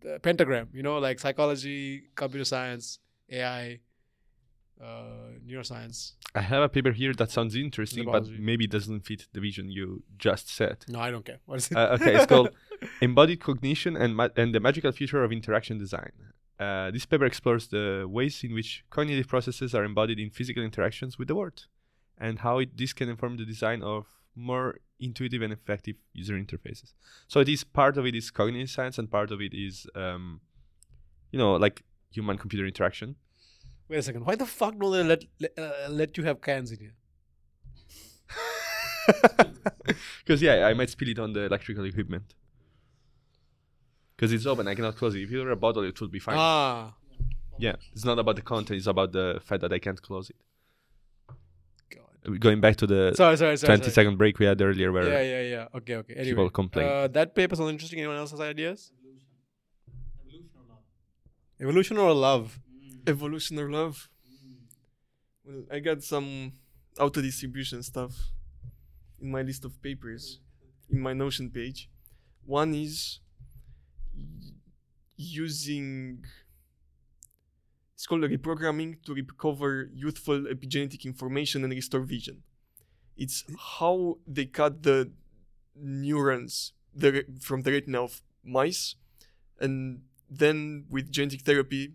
the 0.01 0.19
pentagram. 0.21 0.69
You 0.73 0.83
know, 0.83 0.99
like 0.99 1.21
psychology, 1.21 2.05
computer 2.15 2.45
science, 2.45 2.99
AI, 3.31 3.81
uh, 4.83 5.39
neuroscience. 5.47 6.13
I 6.35 6.41
have 6.41 6.63
a 6.63 6.69
paper 6.69 6.93
here 6.93 7.13
that 7.15 7.31
sounds 7.31 7.55
interesting, 7.57 8.05
but 8.05 8.29
maybe 8.39 8.67
doesn't 8.67 9.01
fit 9.01 9.27
the 9.33 9.41
vision 9.41 9.71
you 9.71 10.03
just 10.19 10.49
said. 10.49 10.85
No, 10.89 11.01
I 11.01 11.11
don't 11.11 11.25
care. 11.25 11.41
What 11.47 11.59
is 11.59 11.71
it? 11.71 11.77
Uh, 11.77 11.97
okay, 12.01 12.15
it's 12.15 12.27
called 12.27 12.51
Embodied 13.01 13.41
Cognition 13.41 13.97
and, 13.97 14.17
ma- 14.17 14.29
and 14.37 14.55
the 14.55 14.61
Magical 14.61 14.93
Future 14.93 15.23
of 15.25 15.33
Interaction 15.33 15.79
Design. 15.79 16.13
Uh, 16.59 16.91
this 16.91 17.07
paper 17.07 17.25
explores 17.25 17.69
the 17.69 18.07
ways 18.09 18.45
in 18.45 18.55
which 18.55 18.85
cognitive 18.91 19.27
processes 19.29 19.75
are 19.75 19.85
embodied 19.85 20.19
in 20.19 20.31
physical 20.31 20.63
interactions 20.63 21.19
with 21.19 21.29
the 21.29 21.35
world 21.35 21.67
and 22.19 22.41
how 22.41 22.59
it, 22.59 22.77
this 22.77 22.93
can 22.93 23.09
inform 23.09 23.39
the 23.39 23.47
design 23.47 23.83
of 23.83 24.07
more 24.37 24.79
intuitive 25.01 25.41
and 25.43 25.53
effective 25.53 25.97
user 26.13 26.35
interfaces. 26.35 26.93
So 27.29 27.41
it 27.41 27.49
is 27.49 27.65
part 27.65 27.97
of 27.97 28.05
it 28.07 28.15
is 28.15 28.31
cognitive 28.31 28.69
science 28.71 28.99
and 28.99 29.11
part 29.11 29.31
of 29.31 29.41
it 29.41 29.55
is, 29.55 29.87
um, 29.95 30.41
you 31.33 31.39
know, 31.39 31.55
like 31.55 31.83
human 32.13 32.37
computer 32.37 32.67
interaction. 32.67 33.17
Wait 33.91 33.99
a 33.99 34.03
second. 34.03 34.25
Why 34.25 34.37
the 34.37 34.47
fuck 34.47 34.79
don't 34.79 34.93
they 34.93 35.03
let 35.03 35.25
let, 35.41 35.59
uh, 35.59 35.89
let 35.89 36.17
you 36.17 36.23
have 36.25 36.41
cans 36.41 36.71
in 36.71 36.79
here? 36.79 36.95
Because 40.25 40.41
yeah, 40.41 40.67
I 40.71 40.75
might 40.75 40.91
spill 40.91 41.09
it 41.09 41.19
on 41.19 41.33
the 41.33 41.41
electrical 41.47 41.85
equipment. 41.85 42.35
Because 44.15 44.33
it's 44.33 44.47
open, 44.47 44.69
I 44.69 44.77
cannot 44.77 44.95
close 44.97 45.17
it. 45.17 45.23
If 45.23 45.31
you 45.33 45.39
were 45.41 45.51
a 45.51 45.57
bottle, 45.57 45.83
it 45.83 46.01
would 46.01 46.13
be 46.13 46.21
fine. 46.21 46.37
Ah, 46.39 46.95
Yeah, 47.59 47.75
it's 47.93 48.05
not 48.05 48.19
about 48.21 48.37
the 48.37 48.43
content; 48.43 48.77
it's 48.79 48.87
about 48.87 49.11
the 49.11 49.41
fact 49.45 49.61
that 49.63 49.73
I 49.73 49.81
can't 49.81 50.01
close 50.01 50.31
it. 50.31 50.37
God. 51.97 52.39
Going 52.47 52.61
back 52.61 52.77
to 52.77 52.87
the 52.87 53.13
Sorry, 53.17 53.37
sorry, 53.37 53.57
sorry. 53.57 53.69
twenty 53.71 53.83
sorry. 53.91 53.93
second 53.99 54.19
break 54.19 54.39
we 54.39 54.47
had 54.47 54.63
earlier, 54.63 54.93
where 54.93 55.09
Yeah, 55.17 55.23
yeah, 55.35 55.43
yeah. 55.55 55.79
Okay, 55.79 55.97
okay. 55.97 56.15
Anyway, 56.15 56.31
people 56.31 56.51
complain. 56.51 56.87
Uh, 56.87 57.09
that 57.09 57.35
paper 57.35 57.57
sounds 57.57 57.71
interesting. 57.71 57.99
Anyone 57.99 58.19
else 58.19 58.31
has 58.31 58.41
ideas? 58.41 58.93
Evolution. 59.01 59.29
Evolution 60.29 60.51
or 60.61 60.65
love? 60.73 60.85
Evolution 61.61 61.97
or 61.99 62.13
love? 62.29 62.61
Evolution 63.07 63.59
or 63.59 63.71
love? 63.71 64.09
Well, 65.45 65.65
I 65.71 65.81
got 65.81 66.03
some 66.03 66.53
auto 66.99 67.21
distribution 67.23 67.83
stuff 67.83 68.13
in 69.21 69.31
my 69.31 69.43
list 69.43 69.65
of 69.65 69.81
papers 69.83 70.41
in 70.91 71.01
my 71.01 71.13
Notion 71.13 71.51
page. 71.51 71.89
One 72.45 72.75
is 72.75 73.21
using 75.17 76.25
it's 77.95 78.07
called 78.07 78.23
reprogramming 78.23 79.05
to 79.05 79.13
recover 79.13 79.91
youthful 79.95 80.45
epigenetic 80.45 81.05
information 81.05 81.65
and 81.65 81.73
restore 81.73 82.01
vision. 82.01 82.43
It's 83.15 83.45
how 83.77 84.17
they 84.27 84.47
cut 84.47 84.83
the 84.83 85.13
neurons 85.77 86.73
the, 86.95 87.25
from 87.41 87.63
the 87.63 87.73
retina 87.73 88.03
of 88.03 88.23
mice, 88.43 88.95
and 89.59 90.01
then 90.31 90.87
with 90.89 91.13
genetic 91.13 91.43
therapy, 91.43 91.93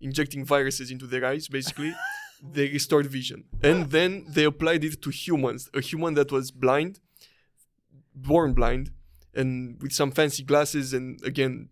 injecting 0.00 0.44
viruses 0.44 0.90
into 0.90 1.06
their 1.06 1.24
eyes, 1.24 1.48
basically, 1.48 1.94
they 2.52 2.68
restored 2.68 3.06
vision. 3.06 3.44
And 3.62 3.90
then 3.90 4.26
they 4.28 4.44
applied 4.44 4.84
it 4.84 5.02
to 5.02 5.10
humans. 5.10 5.68
A 5.74 5.80
human 5.80 6.14
that 6.14 6.30
was 6.30 6.50
blind, 6.50 7.00
born 8.14 8.54
blind, 8.54 8.92
and 9.34 9.80
with 9.82 9.92
some 9.92 10.10
fancy 10.10 10.42
glasses, 10.42 10.92
and 10.92 11.22
again, 11.24 11.68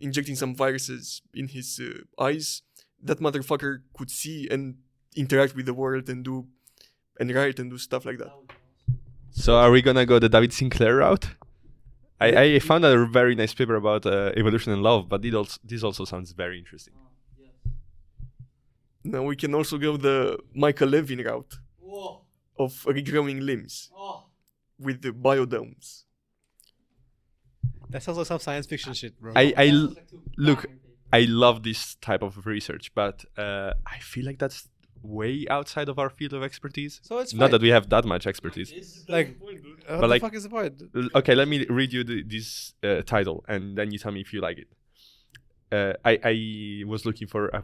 injecting 0.00 0.36
some 0.36 0.54
viruses 0.54 1.22
in 1.34 1.48
his 1.48 1.80
uh, 1.80 2.22
eyes, 2.22 2.62
that 3.02 3.18
motherfucker 3.18 3.82
could 3.96 4.10
see 4.10 4.48
and 4.50 4.76
interact 5.16 5.54
with 5.54 5.66
the 5.66 5.74
world 5.74 6.08
and 6.08 6.24
do 6.24 6.46
and 7.18 7.34
write 7.34 7.58
and 7.58 7.70
do 7.70 7.78
stuff 7.78 8.04
like 8.04 8.18
that. 8.18 8.32
so 9.30 9.56
are 9.56 9.70
we 9.70 9.82
gonna 9.82 10.06
go 10.06 10.18
the 10.18 10.28
David 10.28 10.52
Sinclair 10.52 10.96
route? 10.96 11.26
I, 12.20 12.54
I 12.54 12.58
found 12.60 12.84
a 12.84 13.04
very 13.06 13.34
nice 13.34 13.52
paper 13.52 13.74
about 13.74 14.06
uh, 14.06 14.32
evolution 14.36 14.72
and 14.72 14.82
love, 14.82 15.08
but 15.08 15.24
it 15.24 15.34
also, 15.34 15.58
this 15.64 15.82
also 15.82 16.04
sounds 16.04 16.30
very 16.32 16.56
interesting. 16.58 16.94
Now 19.04 19.22
we 19.22 19.36
can 19.36 19.54
also 19.54 19.78
go 19.78 19.96
the 19.96 20.38
Michael 20.54 20.88
Levin 20.88 21.20
route 21.22 21.54
of 22.58 22.72
regrowing 22.86 23.42
limbs 23.42 23.90
with 24.78 25.02
the 25.02 25.10
biodomes. 25.10 26.04
That 27.90 28.02
sounds 28.02 28.18
like 28.18 28.26
some 28.26 28.38
science 28.38 28.66
fiction 28.66 28.94
shit, 28.94 29.20
bro. 29.20 29.32
I, 29.36 29.52
I 29.56 29.66
l- 29.68 29.94
look, 30.38 30.66
I 31.12 31.20
love 31.22 31.62
this 31.62 31.96
type 31.96 32.22
of 32.22 32.46
research, 32.46 32.94
but 32.94 33.24
uh, 33.36 33.74
I 33.86 33.98
feel 33.98 34.24
like 34.24 34.38
that's 34.38 34.68
way 35.02 35.46
outside 35.50 35.88
of 35.88 35.98
our 35.98 36.08
field 36.08 36.32
of 36.32 36.42
expertise. 36.42 37.00
so 37.02 37.18
it's 37.18 37.34
Not 37.34 37.46
fine. 37.46 37.50
that 37.52 37.62
we 37.62 37.68
have 37.70 37.88
that 37.90 38.04
much 38.04 38.26
expertise. 38.26 39.04
like, 39.08 39.36
what 39.40 39.54
But 39.88 40.00
the 40.00 40.06
like- 40.06 40.22
fuck 40.22 40.34
is 40.34 40.44
the 40.44 40.48
point? 40.48 40.80
Okay, 41.14 41.34
let 41.34 41.48
me 41.48 41.66
read 41.66 41.92
you 41.92 42.04
the, 42.04 42.22
this 42.22 42.72
uh, 42.82 43.02
title, 43.02 43.44
and 43.48 43.76
then 43.76 43.90
you 43.90 43.98
tell 43.98 44.12
me 44.12 44.20
if 44.20 44.32
you 44.32 44.40
like 44.40 44.58
it. 44.58 44.68
Uh, 45.70 45.94
I, 46.04 46.18
I 46.22 46.84
was 46.86 47.04
looking 47.04 47.26
for 47.26 47.54
uh, 47.54 47.62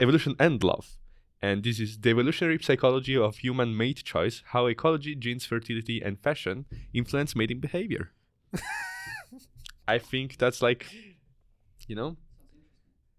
evolution 0.00 0.34
and 0.38 0.62
love, 0.62 0.98
and 1.40 1.64
this 1.64 1.80
is 1.80 1.98
the 2.00 2.10
evolutionary 2.10 2.58
psychology 2.62 3.16
of 3.16 3.38
human 3.38 3.76
mate 3.76 4.02
choice: 4.04 4.42
how 4.46 4.66
ecology, 4.66 5.14
genes, 5.14 5.44
fertility, 5.44 6.00
and 6.00 6.18
fashion 6.20 6.66
influence 6.92 7.34
mating 7.34 7.60
behavior. 7.60 8.12
I 9.88 9.98
think 9.98 10.38
that's 10.38 10.62
like, 10.62 10.86
you 11.88 11.96
know, 11.96 12.16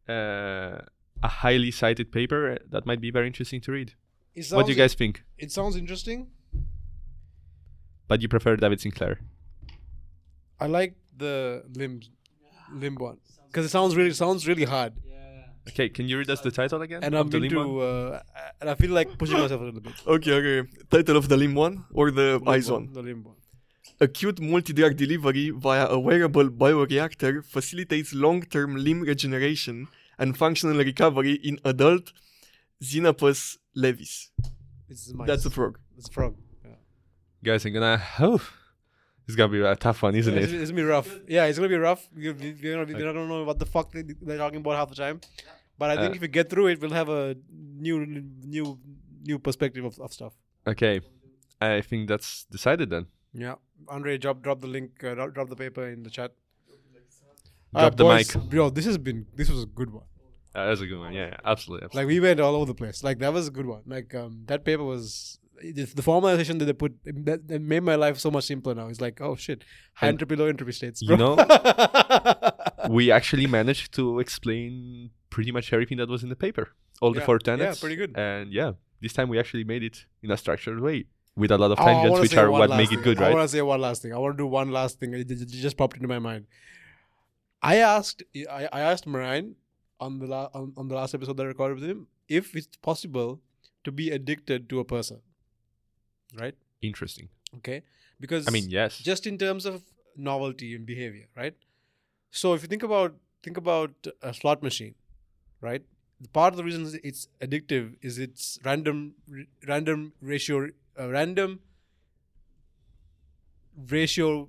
uh, 0.07 0.79
a 1.21 1.27
highly 1.27 1.71
cited 1.71 2.11
paper 2.11 2.57
that 2.69 2.85
might 2.85 3.01
be 3.01 3.11
very 3.11 3.27
interesting 3.27 3.61
to 3.61 3.71
read. 3.71 3.93
What 4.51 4.65
do 4.65 4.71
you 4.71 4.77
guys 4.77 4.93
think? 4.93 5.23
It 5.37 5.51
sounds 5.51 5.75
interesting. 5.75 6.27
But 8.07 8.21
you 8.21 8.27
prefer 8.27 8.55
David 8.55 8.81
Sinclair? 8.81 9.19
I 10.59 10.67
like 10.67 10.95
the 11.17 11.63
limb, 11.75 12.01
limb 12.71 12.95
one 12.95 13.17
because 13.47 13.65
it 13.65 13.69
sounds 13.69 13.95
really 13.95 14.13
sounds 14.13 14.47
really 14.47 14.65
hard, 14.65 14.93
Okay, 15.69 15.87
can 15.89 16.07
you 16.07 16.17
read 16.17 16.29
us 16.29 16.41
the 16.41 16.51
title 16.51 16.81
again? 16.81 17.03
and 17.03 17.15
I'm 17.15 17.29
the 17.29 17.39
limb 17.39 17.55
one? 17.55 17.67
into 17.67 17.79
uh, 17.81 18.21
and 18.59 18.69
I 18.69 18.75
feel 18.75 18.91
like 18.91 19.17
pushing 19.17 19.37
myself 19.39 19.61
a 19.61 19.63
little 19.63 19.79
bit. 19.81 19.93
Okay, 20.07 20.33
okay. 20.33 20.69
Title 20.89 21.17
of 21.17 21.29
the 21.29 21.37
limb 21.37 21.55
one 21.55 21.85
or 21.93 22.11
the 22.11 22.39
Limb 22.39 22.47
eyes 22.47 22.69
one? 22.69 22.91
The 22.91 23.01
limb 23.01 23.23
one. 23.23 23.35
Acute 24.01 24.41
multi-drug 24.41 24.97
delivery 24.97 25.51
via 25.51 25.87
a 25.87 25.97
wearable 25.99 26.49
bioreactor 26.49 27.45
facilitates 27.45 28.13
long-term 28.13 28.75
limb 28.75 29.01
regeneration 29.01 29.87
and 30.19 30.37
functional 30.37 30.77
recovery 30.77 31.33
in 31.33 31.59
adult 31.63 32.11
Xenopus 32.83 33.57
laevis. 33.77 34.29
It's. 34.89 35.13
That's 35.25 35.45
a 35.45 35.49
frog. 35.49 35.79
It's 35.97 36.09
a 36.09 36.11
frog. 36.11 36.35
Yeah. 36.65 36.71
Guys, 37.43 37.65
I'm 37.65 37.73
gonna. 37.73 38.01
Oh, 38.19 38.41
it's 39.27 39.35
gonna 39.35 39.51
be 39.51 39.61
a 39.61 39.75
tough 39.75 40.01
one, 40.03 40.15
isn't 40.15 40.37
it's, 40.37 40.51
it? 40.51 40.61
it's 40.61 40.71
gonna 40.71 40.83
be 40.83 40.87
rough. 40.87 41.09
Yeah, 41.27 41.45
it's 41.45 41.57
gonna 41.57 41.69
be 41.69 41.77
rough. 41.77 42.07
You, 42.15 42.35
you, 42.39 42.55
you 42.59 42.77
know, 42.77 42.83
we 42.83 42.93
don't 42.93 43.27
know 43.27 43.43
what 43.43 43.59
the 43.59 43.65
fuck 43.65 43.91
they, 43.91 44.03
they're 44.21 44.37
talking 44.37 44.59
about 44.59 44.75
half 44.75 44.89
the 44.89 44.95
time. 44.95 45.21
But 45.77 45.89
I 45.91 45.95
think 45.97 46.11
Uh, 46.11 46.15
if 46.15 46.21
we 46.21 46.27
get 46.27 46.49
through 46.49 46.67
it, 46.67 46.81
we'll 46.81 46.91
have 46.91 47.09
a 47.09 47.35
new, 47.51 48.05
new, 48.05 48.79
new 49.23 49.39
perspective 49.39 49.85
of, 49.85 49.99
of 49.99 50.13
stuff. 50.13 50.33
Okay, 50.67 51.01
I 51.59 51.81
think 51.81 52.07
that's 52.07 52.45
decided 52.45 52.89
then. 52.89 53.07
Yeah, 53.33 53.55
Andre, 53.89 54.17
drop 54.17 54.41
drop 54.41 54.61
the 54.61 54.67
link, 54.67 55.03
uh, 55.03 55.15
drop, 55.15 55.49
the 55.49 55.55
paper 55.55 55.87
in 55.87 56.03
the 56.03 56.09
chat. 56.09 56.31
Drop 57.73 57.83
Alright, 57.83 57.97
the 57.97 58.03
boys, 58.03 58.35
mic. 58.35 58.49
bro. 58.49 58.69
This 58.69 58.85
has 58.85 58.97
been 58.97 59.25
this 59.35 59.49
was 59.49 59.63
a 59.63 59.65
good 59.65 59.91
one. 59.91 60.03
Uh, 60.53 60.67
was 60.69 60.81
a 60.81 60.85
good 60.85 60.99
one. 60.99 61.13
Yeah, 61.13 61.27
yeah 61.27 61.37
absolutely. 61.43 61.85
absolutely. 61.85 61.99
Like 61.99 62.07
we 62.07 62.19
went 62.19 62.39
all 62.39 62.55
over 62.55 62.65
the 62.65 62.75
place. 62.75 63.03
Like 63.03 63.17
that 63.19 63.33
was 63.33 63.47
a 63.47 63.51
good 63.51 63.65
one. 63.65 63.81
Like 63.87 64.13
um, 64.13 64.43
that 64.45 64.63
paper 64.63 64.83
was 64.83 65.39
the 65.71 66.01
formalization 66.01 66.59
that 66.59 66.65
they 66.65 66.73
put 66.73 66.93
that, 67.05 67.47
that 67.47 67.61
made 67.61 67.83
my 67.83 67.95
life 67.95 68.17
so 68.19 68.29
much 68.29 68.45
simpler 68.45 68.75
now. 68.75 68.87
It's 68.87 69.01
like 69.01 69.21
oh 69.21 69.35
shit, 69.35 69.63
high 69.95 70.07
And 70.07 70.15
entropy, 70.15 70.35
low 70.35 70.47
entropy 70.47 70.73
states. 70.73 71.01
you 71.01 71.15
know, 71.17 71.35
we 72.89 73.11
actually 73.11 73.47
managed 73.47 73.93
to 73.95 74.19
explain 74.19 75.09
pretty 75.29 75.51
much 75.51 75.71
everything 75.73 75.97
that 75.97 76.09
was 76.09 76.23
in 76.23 76.29
the 76.29 76.35
paper, 76.35 76.69
all 77.01 77.11
the 77.13 77.19
Yeah, 77.19 77.25
four 77.25 77.39
yeah, 77.45 77.73
pretty 77.79 77.95
good. 77.95 78.11
And 78.17 78.51
yeah, 78.53 78.73
this 79.01 79.13
time 79.13 79.29
we 79.29 79.39
actually 79.39 79.63
made 79.63 79.83
it 79.83 80.05
in 80.21 80.31
a 80.31 80.37
structured 80.37 80.79
way 80.79 81.05
with 81.35 81.51
a 81.51 81.57
lot 81.57 81.71
of 81.71 81.79
Oh, 81.79 81.85
tangents, 81.85 82.11
wanna 82.11 82.21
which 82.21 82.37
are 82.37 82.51
what 82.51 82.69
make 82.69 82.89
thing. 82.89 82.99
it 82.99 83.03
good, 83.03 83.19
right? 83.19 83.31
I 83.31 83.33
want 83.33 83.43
to 83.43 83.47
say 83.55 83.61
one 83.61 83.81
last 83.81 84.01
thing. 84.01 84.13
I 84.13 84.17
want 84.17 84.33
to 84.37 84.37
do 84.43 84.47
one 84.47 84.71
last 84.71 84.99
thing. 84.99 85.13
It, 85.13 85.31
it- 85.31 85.47
just 85.47 85.77
popped 85.77 85.95
into 85.95 86.07
my 86.07 86.19
mind. 86.19 86.45
I 87.61 87.77
asked, 87.77 88.23
I, 88.51 88.67
I 88.71 88.81
asked 88.81 89.07
Marian 89.07 89.55
on 89.99 90.19
the 90.19 90.27
la- 90.27 90.49
on, 90.53 90.73
on 90.75 90.89
the 90.89 90.95
last 90.95 91.13
episode 91.15 91.37
that 91.37 91.43
I 91.43 91.47
recorded 91.47 91.79
with 91.79 91.89
him 91.89 92.07
if 92.27 92.55
it's 92.55 92.75
possible 92.77 93.41
to 93.85 93.91
be 93.91 94.09
addicted 94.11 94.69
to 94.69 94.79
a 94.79 94.85
person, 94.85 95.19
right? 96.39 96.55
Interesting. 96.81 97.29
Okay, 97.57 97.83
because 98.19 98.47
I 98.47 98.51
mean, 98.51 98.69
yes. 98.69 98.97
just 98.97 99.27
in 99.27 99.37
terms 99.37 99.65
of 99.65 99.83
novelty 100.15 100.75
and 100.75 100.85
behavior, 100.85 101.27
right? 101.35 101.55
So 102.31 102.53
if 102.53 102.61
you 102.61 102.67
think 102.67 102.83
about 102.83 103.15
think 103.43 103.57
about 103.57 104.07
a 104.21 104.33
slot 104.33 104.63
machine, 104.63 104.95
right? 105.61 105.83
Part 106.31 106.53
of 106.53 106.57
the 106.57 106.63
reason 106.63 106.99
it's 107.03 107.27
addictive 107.41 107.95
is 108.01 108.17
its 108.17 108.59
random 108.63 109.15
r- 109.31 109.43
random 109.67 110.13
ratio 110.21 110.69
uh, 110.99 111.09
random 111.09 111.59
ratio 113.89 114.47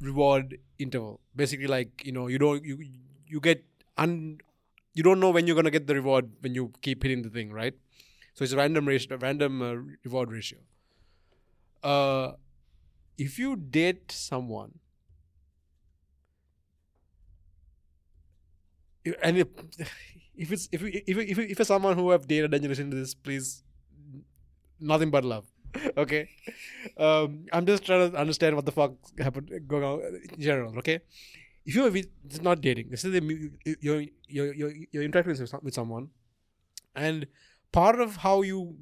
reward 0.00 0.58
interval. 0.78 1.20
Basically, 1.34 1.66
like 1.66 2.02
you 2.04 2.12
know, 2.12 2.26
you 2.26 2.38
don't 2.38 2.64
you 2.64 2.78
you 3.26 3.40
get 3.40 3.64
un 3.96 4.38
you 4.94 5.02
don't 5.02 5.20
know 5.20 5.30
when 5.30 5.46
you're 5.46 5.56
gonna 5.56 5.70
get 5.70 5.86
the 5.86 5.94
reward 5.94 6.30
when 6.40 6.54
you 6.54 6.72
keep 6.82 7.02
hitting 7.02 7.22
the 7.22 7.30
thing, 7.30 7.52
right? 7.52 7.74
So 8.34 8.44
it's 8.44 8.52
a 8.52 8.56
random 8.56 8.86
ratio, 8.86 9.16
random 9.18 9.62
uh, 9.62 9.74
reward 10.04 10.32
ratio. 10.32 10.58
Uh, 11.82 12.32
if 13.18 13.38
you 13.38 13.56
date 13.56 14.10
someone 14.10 14.78
and 19.22 19.38
if, 19.38 19.48
if 20.36 20.52
it's 20.52 20.68
if 20.72 20.82
if 20.82 21.18
if 21.18 21.38
if 21.38 21.60
it's 21.60 21.68
someone 21.68 21.96
who 21.96 22.10
have 22.10 22.26
dated 22.26 22.54
and 22.54 22.62
you 22.62 22.68
listen 22.68 22.90
to 22.90 22.96
this 22.96 23.14
please 23.14 23.62
nothing 24.80 25.10
but 25.10 25.24
love 25.24 25.46
okay? 25.96 26.28
Um 26.98 27.46
i'm 27.52 27.66
just 27.66 27.84
trying 27.84 28.10
to 28.10 28.18
understand 28.18 28.56
what 28.56 28.66
the 28.66 28.72
fuck 28.72 28.92
happened 29.18 29.50
going 29.66 29.84
on 29.84 30.00
in 30.32 30.40
general 30.40 30.78
okay? 30.78 31.00
If 31.64 31.76
you're 31.76 31.90
with, 31.90 32.08
it's 32.24 32.42
not 32.42 32.60
dating 32.60 32.90
this 32.90 33.04
is 33.04 33.14
you're, 33.80 34.04
you're 34.28 34.54
you're 34.54 34.72
you're 34.90 35.02
interacting 35.02 35.36
with 35.62 35.74
someone 35.74 36.08
and 36.94 37.26
part 37.72 38.00
of 38.00 38.16
how 38.16 38.42
you 38.42 38.76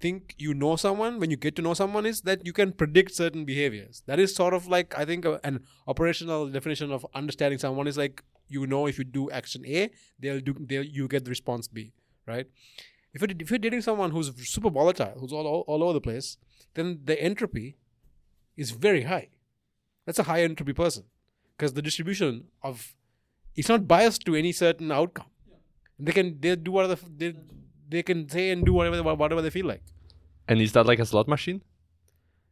think 0.00 0.34
you 0.36 0.52
know 0.52 0.74
someone 0.74 1.18
when 1.20 1.30
you 1.30 1.36
get 1.36 1.54
to 1.56 1.62
know 1.62 1.74
someone 1.74 2.04
is 2.04 2.22
that 2.22 2.44
you 2.44 2.52
can 2.52 2.72
predict 2.72 3.14
certain 3.14 3.44
behaviors. 3.44 4.02
That 4.06 4.18
is 4.18 4.34
sort 4.34 4.54
of 4.54 4.66
like 4.66 4.98
i 4.98 5.04
think 5.04 5.24
an 5.44 5.60
operational 5.86 6.48
definition 6.48 6.92
of 6.92 7.06
understanding 7.14 7.58
someone 7.58 7.86
is 7.86 7.96
like 7.96 8.22
you 8.48 8.66
know 8.66 8.86
if 8.86 8.98
you 8.98 9.04
do 9.04 9.30
action 9.30 9.64
a 9.66 9.90
they'll 10.18 10.40
do 10.40 10.54
they'll 10.68 10.84
you 10.84 11.08
get 11.08 11.24
the 11.24 11.30
response 11.30 11.68
b 11.68 11.92
right? 12.26 12.46
If 13.14 13.20
you're, 13.20 13.30
if 13.38 13.50
you're 13.50 13.58
dating 13.58 13.82
someone 13.82 14.10
who's 14.10 14.32
super 14.48 14.70
volatile 14.70 15.14
who's 15.18 15.32
all, 15.32 15.46
all, 15.46 15.64
all 15.66 15.82
over 15.84 15.92
the 15.94 16.00
place 16.00 16.36
then 16.74 17.00
the 17.04 17.20
entropy 17.22 17.76
is 18.56 18.70
very 18.70 19.02
high. 19.02 19.28
That's 20.06 20.18
a 20.18 20.24
high 20.24 20.42
entropy 20.42 20.72
person 20.72 21.04
because 21.56 21.74
the 21.74 21.82
distribution 21.82 22.44
of 22.62 22.94
it's 23.54 23.68
not 23.68 23.86
biased 23.86 24.24
to 24.26 24.34
any 24.34 24.52
certain 24.52 24.90
outcome. 24.90 25.26
They 25.98 26.12
can 26.12 26.40
they 26.40 26.56
do 26.56 26.72
whatever 26.72 26.96
they 27.16 27.34
they 27.92 28.02
can 28.02 28.28
say 28.28 28.50
and 28.50 28.64
do 28.70 28.72
whatever 28.78 29.14
whatever 29.24 29.42
they 29.46 29.50
feel 29.58 29.66
like. 29.74 29.82
and 30.48 30.60
is 30.66 30.72
that 30.76 30.86
like 30.92 30.98
a 31.04 31.06
slot 31.12 31.28
machine? 31.34 31.60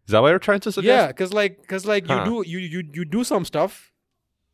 Is 0.06 0.12
that 0.12 0.22
what 0.22 0.30
you're 0.34 0.38
trying 0.48 0.60
to 0.66 0.72
suggest? 0.72 1.00
Yeah, 1.00 1.06
because 1.08 1.32
like 1.40 1.60
because 1.62 1.86
like 1.94 2.06
Huh. 2.06 2.24
you 2.26 2.44
do 2.44 2.50
you 2.50 2.58
you 2.74 2.80
you 2.98 3.04
do 3.16 3.24
some 3.32 3.44
stuff, 3.44 3.92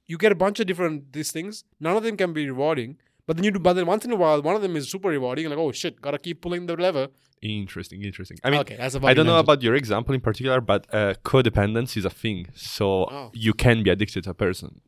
you 0.06 0.16
get 0.24 0.32
a 0.32 0.40
bunch 0.44 0.60
of 0.60 0.66
different 0.70 1.12
these 1.18 1.30
things. 1.36 1.64
None 1.88 1.96
of 2.00 2.02
them 2.08 2.16
can 2.22 2.32
be 2.38 2.46
rewarding, 2.54 2.96
but 3.26 3.36
then 3.36 3.44
you 3.44 3.50
do. 3.58 3.58
But 3.68 3.74
then 3.78 3.86
once 3.94 4.04
in 4.08 4.12
a 4.16 4.20
while, 4.24 4.42
one 4.50 4.56
of 4.58 4.62
them 4.66 4.76
is 4.80 4.90
super 4.94 5.08
rewarding. 5.18 5.48
Like 5.52 5.58
oh 5.66 5.72
shit, 5.72 6.00
gotta 6.08 6.18
keep 6.26 6.40
pulling 6.46 6.66
the 6.66 6.76
lever. 6.86 7.06
Interesting, 7.42 8.02
interesting. 8.02 8.38
I 8.44 8.50
mean, 8.50 8.60
okay, 8.60 8.76
that's 8.76 8.94
a 8.96 9.00
I 9.06 9.14
don't 9.14 9.26
know 9.26 9.38
about 9.38 9.62
your 9.62 9.74
example 9.74 10.14
in 10.14 10.20
particular, 10.28 10.60
but 10.72 10.86
uh, 10.92 11.14
codependence 11.32 11.96
is 11.96 12.04
a 12.04 12.10
thing. 12.22 12.46
So 12.54 12.86
Oh. 13.16 13.30
you 13.46 13.52
can 13.52 13.82
be 13.82 13.90
addicted 13.90 14.24
to 14.24 14.30
a 14.30 14.34
person. 14.46 14.80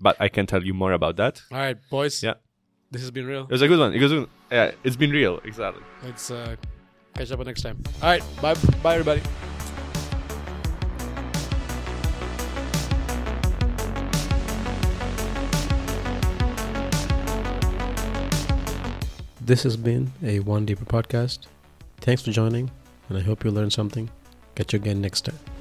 But 0.00 0.16
I 0.20 0.28
can 0.28 0.44
tell 0.46 0.62
you 0.68 0.74
more 0.74 0.92
about 0.92 1.16
that. 1.22 1.34
All 1.52 1.58
right, 1.58 1.78
boys. 1.90 2.22
Yeah. 2.22 2.34
this 2.90 3.00
has 3.02 3.10
been 3.10 3.26
real. 3.26 3.44
It 3.44 3.50
was 3.58 3.62
a 3.62 3.68
good 3.68 3.78
one. 3.78 3.92
It 3.94 4.02
was 4.02 4.12
a 4.12 4.16
good, 4.16 4.28
yeah, 4.54 4.70
it's 4.84 4.94
been 4.94 5.10
real, 5.10 5.40
exactly. 5.42 5.82
Let's 6.04 6.30
uh, 6.30 6.54
catch 7.16 7.32
up 7.32 7.44
next 7.44 7.62
time. 7.62 7.82
All 8.00 8.08
right, 8.08 8.22
bye, 8.40 8.54
bye, 8.84 8.94
everybody. 8.94 9.20
This 19.40 19.64
has 19.64 19.76
been 19.76 20.12
a 20.22 20.38
One 20.38 20.64
Deeper 20.64 20.84
podcast. 20.84 21.40
Thanks 21.96 22.22
for 22.22 22.30
joining, 22.30 22.70
and 23.08 23.18
I 23.18 23.22
hope 23.22 23.44
you 23.44 23.50
learned 23.50 23.72
something. 23.72 24.08
Catch 24.54 24.72
you 24.72 24.76
again 24.76 25.00
next 25.00 25.22
time. 25.22 25.53